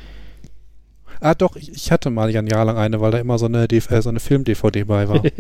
Ah, 1.21 1.35
doch, 1.35 1.55
ich, 1.57 1.71
ich 1.71 1.93
hatte 1.93 2.11
mal 2.11 2.35
ein 2.35 2.47
Jahr 2.47 2.65
lang 2.65 2.77
eine, 2.77 3.01
weil 3.01 3.11
da 3.12 3.19
immer 3.19 3.39
so 3.39 3.47
eine, 3.47 3.69
DV 3.69 3.91
äh, 3.91 4.03
so 4.03 4.09
eine 4.09 4.21
Film-DVD 4.21 4.85
bei 4.85 5.09
war. 5.09 5.23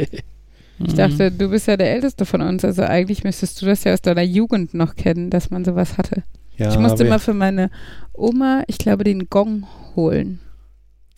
Ich 0.82 0.94
dachte, 0.94 1.30
du 1.30 1.50
bist 1.50 1.66
ja 1.66 1.76
der 1.76 1.92
Älteste 1.92 2.24
von 2.24 2.40
uns, 2.40 2.64
also 2.64 2.82
eigentlich 2.82 3.22
müsstest 3.22 3.60
du 3.60 3.66
das 3.66 3.84
ja 3.84 3.92
aus 3.92 4.00
deiner 4.00 4.22
Jugend 4.22 4.72
noch 4.72 4.96
kennen, 4.96 5.28
dass 5.28 5.50
man 5.50 5.62
sowas 5.62 5.98
hatte. 5.98 6.22
Ja, 6.56 6.70
ich 6.70 6.78
musste 6.78 7.04
mal 7.04 7.18
für 7.18 7.34
meine 7.34 7.70
Oma, 8.14 8.62
ich 8.66 8.78
glaube, 8.78 9.04
den 9.04 9.28
Gong 9.28 9.66
holen. 9.94 10.40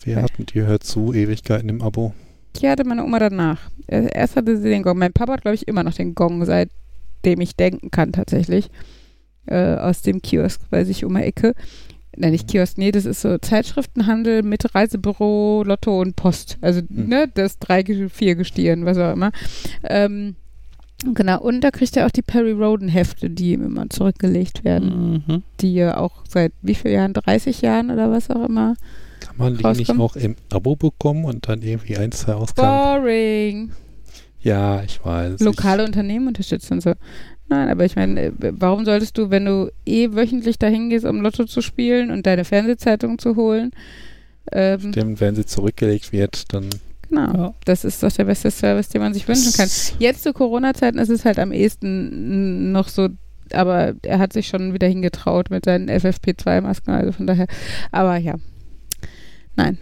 Wir 0.05 0.21
hatten 0.21 0.45
die 0.45 0.61
Hört 0.61 0.83
zu 0.83 1.13
Ewigkeiten 1.13 1.69
im 1.69 1.81
Abo. 1.81 2.13
Die 2.61 2.69
hatte 2.69 2.83
meine 2.83 3.03
Oma 3.03 3.19
danach. 3.19 3.59
Äh, 3.87 4.09
Erst 4.13 4.35
hatte 4.35 4.57
sie 4.57 4.69
den 4.69 4.83
Gong. 4.83 4.97
Mein 4.97 5.13
Papa 5.13 5.33
hat, 5.33 5.41
glaube 5.41 5.55
ich, 5.55 5.67
immer 5.67 5.83
noch 5.83 5.93
den 5.93 6.13
Gong 6.15 6.45
seit 6.45 6.69
dem 7.25 7.39
ich 7.41 7.55
denken 7.55 7.89
kann 7.89 8.11
tatsächlich. 8.11 8.69
Äh, 9.45 9.75
aus 9.75 10.01
dem 10.01 10.21
Kiosk 10.21 10.61
bei 10.69 10.83
sich 10.83 11.03
um 11.05 11.15
die 11.15 11.21
Ecke. 11.21 11.53
Nein, 12.15 12.31
nicht 12.31 12.47
Kiosk, 12.47 12.77
nee, 12.77 12.91
das 12.91 13.05
ist 13.05 13.21
so 13.21 13.37
Zeitschriftenhandel 13.39 14.43
mit 14.43 14.75
Reisebüro, 14.75 15.63
Lotto 15.65 15.99
und 15.99 16.15
Post. 16.15 16.57
Also, 16.61 16.81
Hm. 16.81 17.07
ne, 17.07 17.27
das 17.33 17.57
drei, 17.59 17.83
vier 18.09 18.35
Gestirn, 18.35 18.85
was 18.85 18.97
auch 18.97 19.13
immer. 19.13 19.31
Ähm, 19.83 20.35
genau, 21.13 21.41
und 21.41 21.61
da 21.61 21.71
kriegt 21.71 21.97
er 21.97 22.05
auch 22.05 22.11
die 22.11 22.21
Perry 22.21 22.51
Roden 22.51 22.87
Hefte, 22.87 23.29
die 23.29 23.53
ihm 23.53 23.65
immer 23.65 23.89
zurückgelegt 23.89 24.63
werden. 24.63 25.23
Mhm. 25.27 25.43
Die 25.59 25.73
ja 25.73 25.97
auch 25.97 26.23
seit 26.27 26.53
wie 26.61 26.75
vielen 26.75 26.93
Jahren? 26.93 27.13
30 27.13 27.61
Jahren 27.61 27.89
oder 27.89 28.11
was 28.11 28.29
auch 28.29 28.47
immer. 28.47 28.75
Kann 29.25 29.35
man 29.37 29.57
die 29.57 29.79
nicht 29.79 29.91
auch 29.99 30.15
im 30.15 30.35
Abo 30.51 30.75
bekommen 30.75 31.25
und 31.25 31.47
dann 31.47 31.61
irgendwie 31.61 31.97
ein, 31.97 32.11
zwei 32.11 32.33
Ausgaben? 32.33 33.03
Boring. 33.03 33.71
Ja, 34.41 34.83
ich 34.83 35.03
weiß. 35.03 35.39
Lokale 35.39 35.85
Unternehmen 35.85 36.27
unterstützen 36.27 36.73
und 36.73 36.81
so. 36.81 36.93
Nein, 37.49 37.69
aber 37.69 37.85
ich 37.85 37.95
meine, 37.95 38.19
äh, 38.21 38.31
warum 38.39 38.83
solltest 38.85 39.17
du, 39.17 39.29
wenn 39.29 39.45
du 39.45 39.71
eh 39.85 40.11
wöchentlich 40.13 40.57
dahin 40.59 40.89
gehst, 40.89 41.05
um 41.05 41.21
Lotto 41.21 41.45
zu 41.45 41.61
spielen 41.61 42.11
und 42.11 42.25
deine 42.25 42.45
Fernsehzeitung 42.45 43.19
zu 43.19 43.35
holen? 43.35 43.71
Ähm, 44.51 44.79
Ich, 44.81 44.87
stimmt, 44.89 45.21
wenn 45.21 45.35
sie 45.35 45.45
zurückgelegt 45.45 46.11
wird, 46.11 46.53
dann. 46.53 46.69
genau. 47.09 47.33
Ja. 47.33 47.53
Das 47.65 47.85
ist 47.85 48.03
doch 48.03 48.11
der 48.11 48.25
beste 48.25 48.51
Service, 48.51 48.89
den 48.89 49.01
man 49.01 49.13
sich 49.13 49.27
wünschen 49.27 49.53
kann. 49.53 49.69
Jetzt 49.99 50.23
zu 50.23 50.33
Corona-Zeiten 50.33 50.97
ist 50.99 51.09
es 51.09 51.23
halt 51.25 51.39
am 51.39 51.51
ehesten 51.53 52.71
noch 52.73 52.89
so, 52.89 53.09
aber 53.53 53.93
er 54.01 54.19
hat 54.19 54.33
sich 54.33 54.47
schon 54.47 54.73
wieder 54.73 54.87
hingetraut 54.87 55.49
mit 55.49 55.65
seinen 55.65 55.89
FFP2-Masken, 55.89 56.91
also 56.93 57.11
von 57.13 57.27
daher. 57.27 57.47
Aber 57.91 58.17
ja. 58.17 58.35
Nein. 59.55 59.77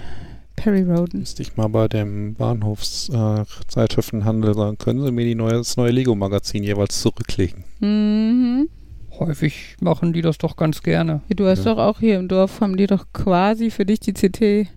Perry 0.56 0.84
Roden. 0.84 1.20
Müsste 1.22 1.42
ich 1.42 1.56
mal 1.58 1.68
bei 1.70 1.88
dem 1.88 2.36
Bahnhofszeitschriftenhandel 2.36 4.54
sagen, 4.54 4.78
können 4.78 5.04
Sie 5.04 5.12
mir 5.12 5.26
die 5.26 5.34
neue, 5.36 5.54
das 5.54 5.76
neue 5.78 5.90
Lego-Magazin 5.92 6.64
jeweils 6.64 7.02
zurücklegen? 7.02 7.64
Mhm. 7.80 8.70
Häufig 9.18 9.76
machen 9.82 10.14
die 10.14 10.22
das 10.22 10.38
doch 10.38 10.56
ganz 10.56 10.84
gerne. 10.84 11.22
Du 11.36 11.48
hast 11.48 11.66
Ja. 11.66 11.74
doch 11.76 11.82
auch 11.84 12.00
hier 12.00 12.18
im 12.20 12.28
Dorf, 12.28 12.62
haben 12.62 12.78
die 12.78 12.86
doch 12.88 13.06
quasi 13.14 13.70
für 13.72 13.86
dich 13.86 14.00
die 14.00 14.14
CT 14.14 14.68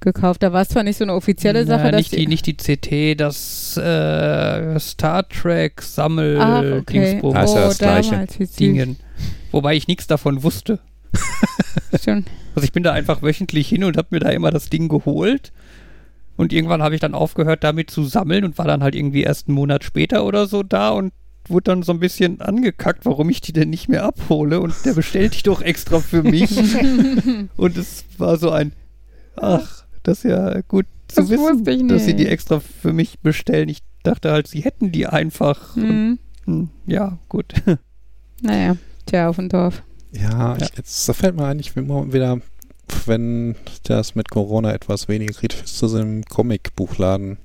gekauft. 0.00 0.42
Da 0.42 0.52
war 0.52 0.62
es 0.62 0.68
zwar 0.68 0.82
nicht 0.82 0.96
so 0.98 1.04
eine 1.04 1.14
offizielle 1.14 1.64
Sache, 1.66 1.80
Naja, 1.84 1.92
dass 1.92 1.98
nicht, 1.98 2.12
die, 2.16 2.26
nicht 2.26 2.46
die 2.46 2.56
CT, 2.56 3.14
das 3.20 3.76
äh, 3.76 4.78
Star 4.80 5.28
Trek 5.28 5.82
Sammel 5.82 6.38
Ach, 6.40 6.62
okay. 6.80 7.10
Dingsbums 7.10 7.36
Ah, 7.36 7.42
ist 7.44 7.54
ja 7.54 7.60
das 7.66 7.78
Gleiche. 7.78 8.26
Dingen. 8.58 8.96
Wobei 9.50 9.76
ich 9.76 9.88
nichts 9.88 10.06
davon 10.06 10.42
wusste. 10.42 10.78
Stimmt. 11.94 12.28
Also 12.54 12.64
ich 12.64 12.72
bin 12.72 12.82
da 12.82 12.92
einfach 12.92 13.22
wöchentlich 13.22 13.68
hin 13.68 13.84
und 13.84 13.96
habe 13.96 14.08
mir 14.10 14.20
da 14.20 14.30
immer 14.30 14.50
das 14.50 14.70
Ding 14.70 14.88
geholt. 14.88 15.52
Und 16.36 16.52
irgendwann 16.52 16.82
habe 16.82 16.94
ich 16.94 17.00
dann 17.00 17.14
aufgehört, 17.14 17.64
damit 17.64 17.90
zu 17.90 18.04
sammeln 18.04 18.44
und 18.44 18.56
war 18.58 18.66
dann 18.66 18.82
halt 18.82 18.94
irgendwie 18.94 19.22
erst 19.22 19.48
einen 19.48 19.56
Monat 19.56 19.84
später 19.84 20.24
oder 20.24 20.46
so 20.46 20.62
da 20.62 20.90
und 20.90 21.12
wurde 21.48 21.64
dann 21.64 21.82
so 21.82 21.92
ein 21.92 22.00
bisschen 22.00 22.40
angekackt, 22.40 23.04
warum 23.04 23.28
ich 23.28 23.40
die 23.40 23.52
denn 23.52 23.70
nicht 23.70 23.88
mehr 23.88 24.04
abhole. 24.04 24.60
Und 24.60 24.74
der 24.84 24.94
bestellt 24.94 25.36
die 25.38 25.42
doch 25.42 25.60
extra 25.62 26.00
für 26.00 26.22
mich. 26.22 26.50
und 27.56 27.76
es 27.76 28.04
war 28.18 28.36
so 28.38 28.50
ein, 28.50 28.72
ach, 29.36 29.84
das 30.02 30.18
ist 30.18 30.30
ja 30.30 30.60
gut 30.62 30.86
zu 31.08 31.22
Das 31.22 31.30
wissen, 31.30 31.88
dass 31.88 32.04
sie 32.04 32.14
die 32.14 32.26
extra 32.26 32.60
für 32.60 32.92
mich 32.92 33.18
bestellen. 33.18 33.68
Ich 33.68 33.80
dachte 34.02 34.30
halt, 34.32 34.46
sie 34.46 34.60
hätten 34.60 34.92
die 34.92 35.06
einfach. 35.06 35.76
Und, 35.76 35.88
Mhm. 35.88 36.18
hm, 36.46 36.68
ja, 36.86 37.18
gut. 37.28 37.52
Naja, 38.42 38.76
tja, 39.04 39.28
auf 39.28 39.36
dem 39.36 39.50
Dorf. 39.50 39.82
Ja, 40.12 40.56
Ja. 40.56 40.56
Ich, 40.60 40.76
jetzt, 40.76 41.08
da 41.08 41.12
fällt 41.12 41.36
mir 41.36 41.44
ein, 41.46 41.58
ich 41.58 41.74
bin 41.74 41.84
immer 41.84 42.12
wieder, 42.12 42.40
wenn 43.06 43.54
das 43.84 44.14
mit 44.14 44.30
Corona 44.30 44.72
etwas 44.72 45.08
weniger 45.08 45.32
kritisch 45.32 45.62
ist, 45.62 45.78
zu 45.78 45.88
so 45.88 45.98
einem 45.98 46.24
Comicbuchladen, 46.24 47.38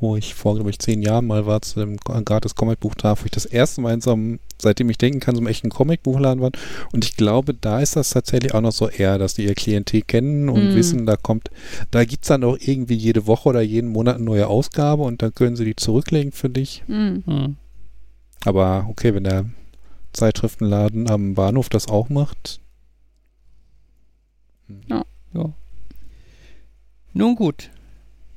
wo 0.00 0.16
ich 0.16 0.34
vor, 0.34 0.54
glaube 0.54 0.70
ich, 0.70 0.78
zehn 0.78 1.02
Jahren 1.02 1.26
mal 1.26 1.46
war, 1.46 1.60
zu 1.62 1.80
dem 1.80 1.96
gratis 1.96 2.54
Comicbuchtag, 2.54 3.18
wo 3.20 3.24
ich 3.24 3.30
das 3.32 3.44
erste 3.46 3.80
Mal 3.80 3.94
in 3.94 4.00
so 4.00 4.12
einem, 4.12 4.38
seitdem 4.60 4.90
ich 4.90 4.98
denken 4.98 5.18
kann, 5.20 5.34
so 5.34 5.40
einem 5.40 5.48
echten 5.48 5.70
Comicbuchladen 5.70 6.40
war. 6.42 6.50
Und 6.92 7.04
ich 7.04 7.16
glaube, 7.16 7.54
da 7.54 7.80
ist 7.80 7.96
das 7.96 8.10
tatsächlich 8.10 8.54
auch 8.54 8.60
noch 8.60 8.72
so 8.72 8.88
eher, 8.88 9.18
dass 9.18 9.34
die 9.34 9.44
ihr 9.44 9.54
Klientel 9.54 10.02
kennen 10.02 10.48
und 10.48 10.70
Mhm. 10.70 10.74
wissen, 10.74 11.06
da 11.06 11.16
kommt, 11.16 11.50
da 11.90 12.04
gibt 12.04 12.24
es 12.24 12.28
dann 12.28 12.44
auch 12.44 12.56
irgendwie 12.60 12.94
jede 12.94 13.26
Woche 13.26 13.48
oder 13.48 13.60
jeden 13.60 13.90
Monat 13.90 14.16
eine 14.16 14.24
neue 14.24 14.46
Ausgabe 14.48 15.02
und 15.02 15.20
dann 15.22 15.34
können 15.34 15.56
sie 15.56 15.64
die 15.64 15.76
zurücklegen 15.76 16.30
für 16.32 16.48
dich. 16.50 16.82
Mhm. 16.86 17.22
Hm. 17.26 17.56
Aber 18.44 18.86
okay, 18.88 19.14
wenn 19.14 19.24
der 19.24 19.46
Zeitschriftenladen 20.18 21.08
am 21.10 21.34
Bahnhof 21.34 21.68
das 21.68 21.88
auch 21.88 22.08
macht. 22.08 22.60
Ja. 24.88 25.04
Ja. 25.32 25.50
Nun 27.14 27.34
gut. 27.36 27.70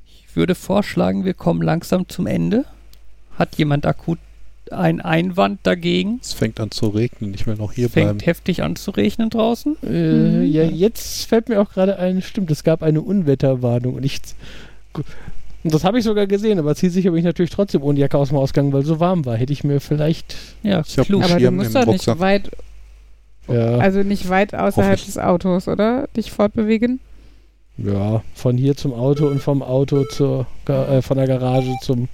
Ich 0.06 0.34
würde 0.36 0.54
vorschlagen, 0.54 1.24
wir 1.24 1.34
kommen 1.34 1.60
langsam 1.62 2.08
zum 2.08 2.26
Ende. 2.26 2.64
Hat 3.38 3.56
jemand 3.56 3.84
akut 3.86 4.18
einen 4.70 5.00
Einwand 5.00 5.60
dagegen? 5.64 6.20
Es 6.22 6.32
fängt 6.32 6.58
an 6.60 6.70
zu 6.70 6.88
regnen, 6.88 7.34
ich 7.34 7.46
will 7.46 7.56
noch 7.56 7.72
hier 7.72 7.90
Fängt 7.90 8.06
bleiben. 8.06 8.20
heftig 8.20 8.62
an 8.62 8.76
zu 8.76 8.90
regnen 8.92 9.28
draußen. 9.28 9.76
Äh, 9.82 9.86
Mhm. 9.88 10.44
Ja, 10.44 10.62
jetzt 10.64 11.26
fällt 11.26 11.48
mir 11.48 11.60
auch 11.60 11.70
gerade 11.72 11.98
ein, 11.98 12.22
stimmt, 12.22 12.50
es 12.50 12.64
gab 12.64 12.82
eine 12.82 13.02
Unwetterwarnung 13.02 13.94
und 13.96 14.04
ich. 14.04 14.20
Und 15.64 15.72
das 15.72 15.84
habe 15.84 15.98
ich 15.98 16.04
sogar 16.04 16.26
gesehen, 16.26 16.58
aber 16.58 16.74
zielsicher 16.74 17.10
bin 17.10 17.18
ich 17.20 17.24
natürlich 17.24 17.50
trotzdem 17.52 17.82
ohne 17.82 17.98
Jacke 18.00 18.18
aus 18.18 18.28
dem 18.30 18.38
Haus 18.38 18.52
gegangen, 18.52 18.72
weil 18.72 18.84
so 18.84 18.98
warm 19.00 19.24
war. 19.24 19.36
Hätte 19.36 19.52
ich 19.52 19.62
mir 19.64 19.80
vielleicht. 19.80 20.34
Ja, 20.62 20.80
Ich 20.86 20.96
klug. 20.96 21.22
einen 21.22 21.30
Aber 21.32 21.40
du 21.40 21.50
musst 21.52 21.74
im 21.76 21.82
doch 21.82 21.92
nicht 21.92 22.18
weit, 22.18 22.50
Ja, 23.48 23.76
also 23.78 24.02
nicht 24.02 24.28
weit 24.28 24.54
außerhalb 24.54 25.04
des 25.04 25.18
Autos, 25.18 25.68
oder? 25.68 26.08
Dich 26.16 26.30
fortbewegen? 26.32 27.00
ja, 27.78 28.22
von 28.34 28.58
hier 28.58 28.76
zum 28.76 28.92
Auto 28.92 29.26
und 29.28 29.40
vom 29.40 29.62
Auto 29.62 30.04
zur, 30.04 30.46
äh, 30.68 31.00
von 31.00 31.16
der 31.16 31.26
Garage 31.26 31.72
zum 31.82 32.08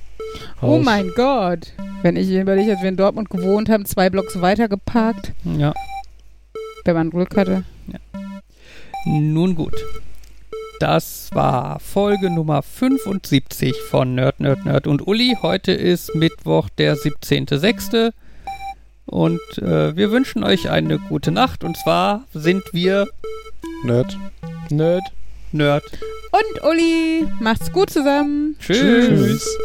Haus. 0.62 0.78
Oh 0.78 0.78
mein 0.78 1.10
Gott. 1.16 1.72
Wenn 2.02 2.16
ich 2.16 2.30
überlege, 2.30 2.72
als 2.72 2.82
wir 2.82 2.88
in 2.88 2.96
Dortmund 2.96 3.28
gewohnt 3.28 3.68
haben, 3.68 3.84
zwei 3.84 4.08
Blocks 4.08 4.40
weiter 4.40 4.68
geparkt, 4.68 5.32
Ja. 5.44 5.74
wenn 6.84 6.94
man 6.94 7.10
Glück 7.10 7.36
hatte. 7.36 7.64
Nun 9.06 9.54
gut. 9.54 9.74
Das 10.80 11.30
war 11.32 11.80
Folge 11.80 12.30
Nummer 12.30 12.62
75 12.62 13.74
von 13.90 14.14
Nerd, 14.14 14.38
Nerd, 14.38 14.64
Nerd 14.64 14.86
und 14.86 15.04
Uli. 15.08 15.36
Heute 15.42 15.72
ist 15.72 16.14
Mittwoch, 16.14 16.68
der 16.68 16.96
17.06. 16.96 18.12
Und 19.06 19.40
äh, 19.58 19.96
wir 19.96 20.12
wünschen 20.12 20.44
euch 20.44 20.70
eine 20.70 21.00
gute 21.00 21.32
Nacht. 21.32 21.64
Und 21.64 21.76
zwar 21.76 22.26
sind 22.32 22.62
wir 22.72 23.08
Nerd. 23.82 24.16
Nerd. 24.70 25.02
Nerd. 25.50 25.84
Und 26.30 26.64
Uli, 26.64 27.26
macht's 27.40 27.72
gut 27.72 27.90
zusammen. 27.90 28.54
Tschüss. 28.60 29.08
Tschüss. 29.08 29.58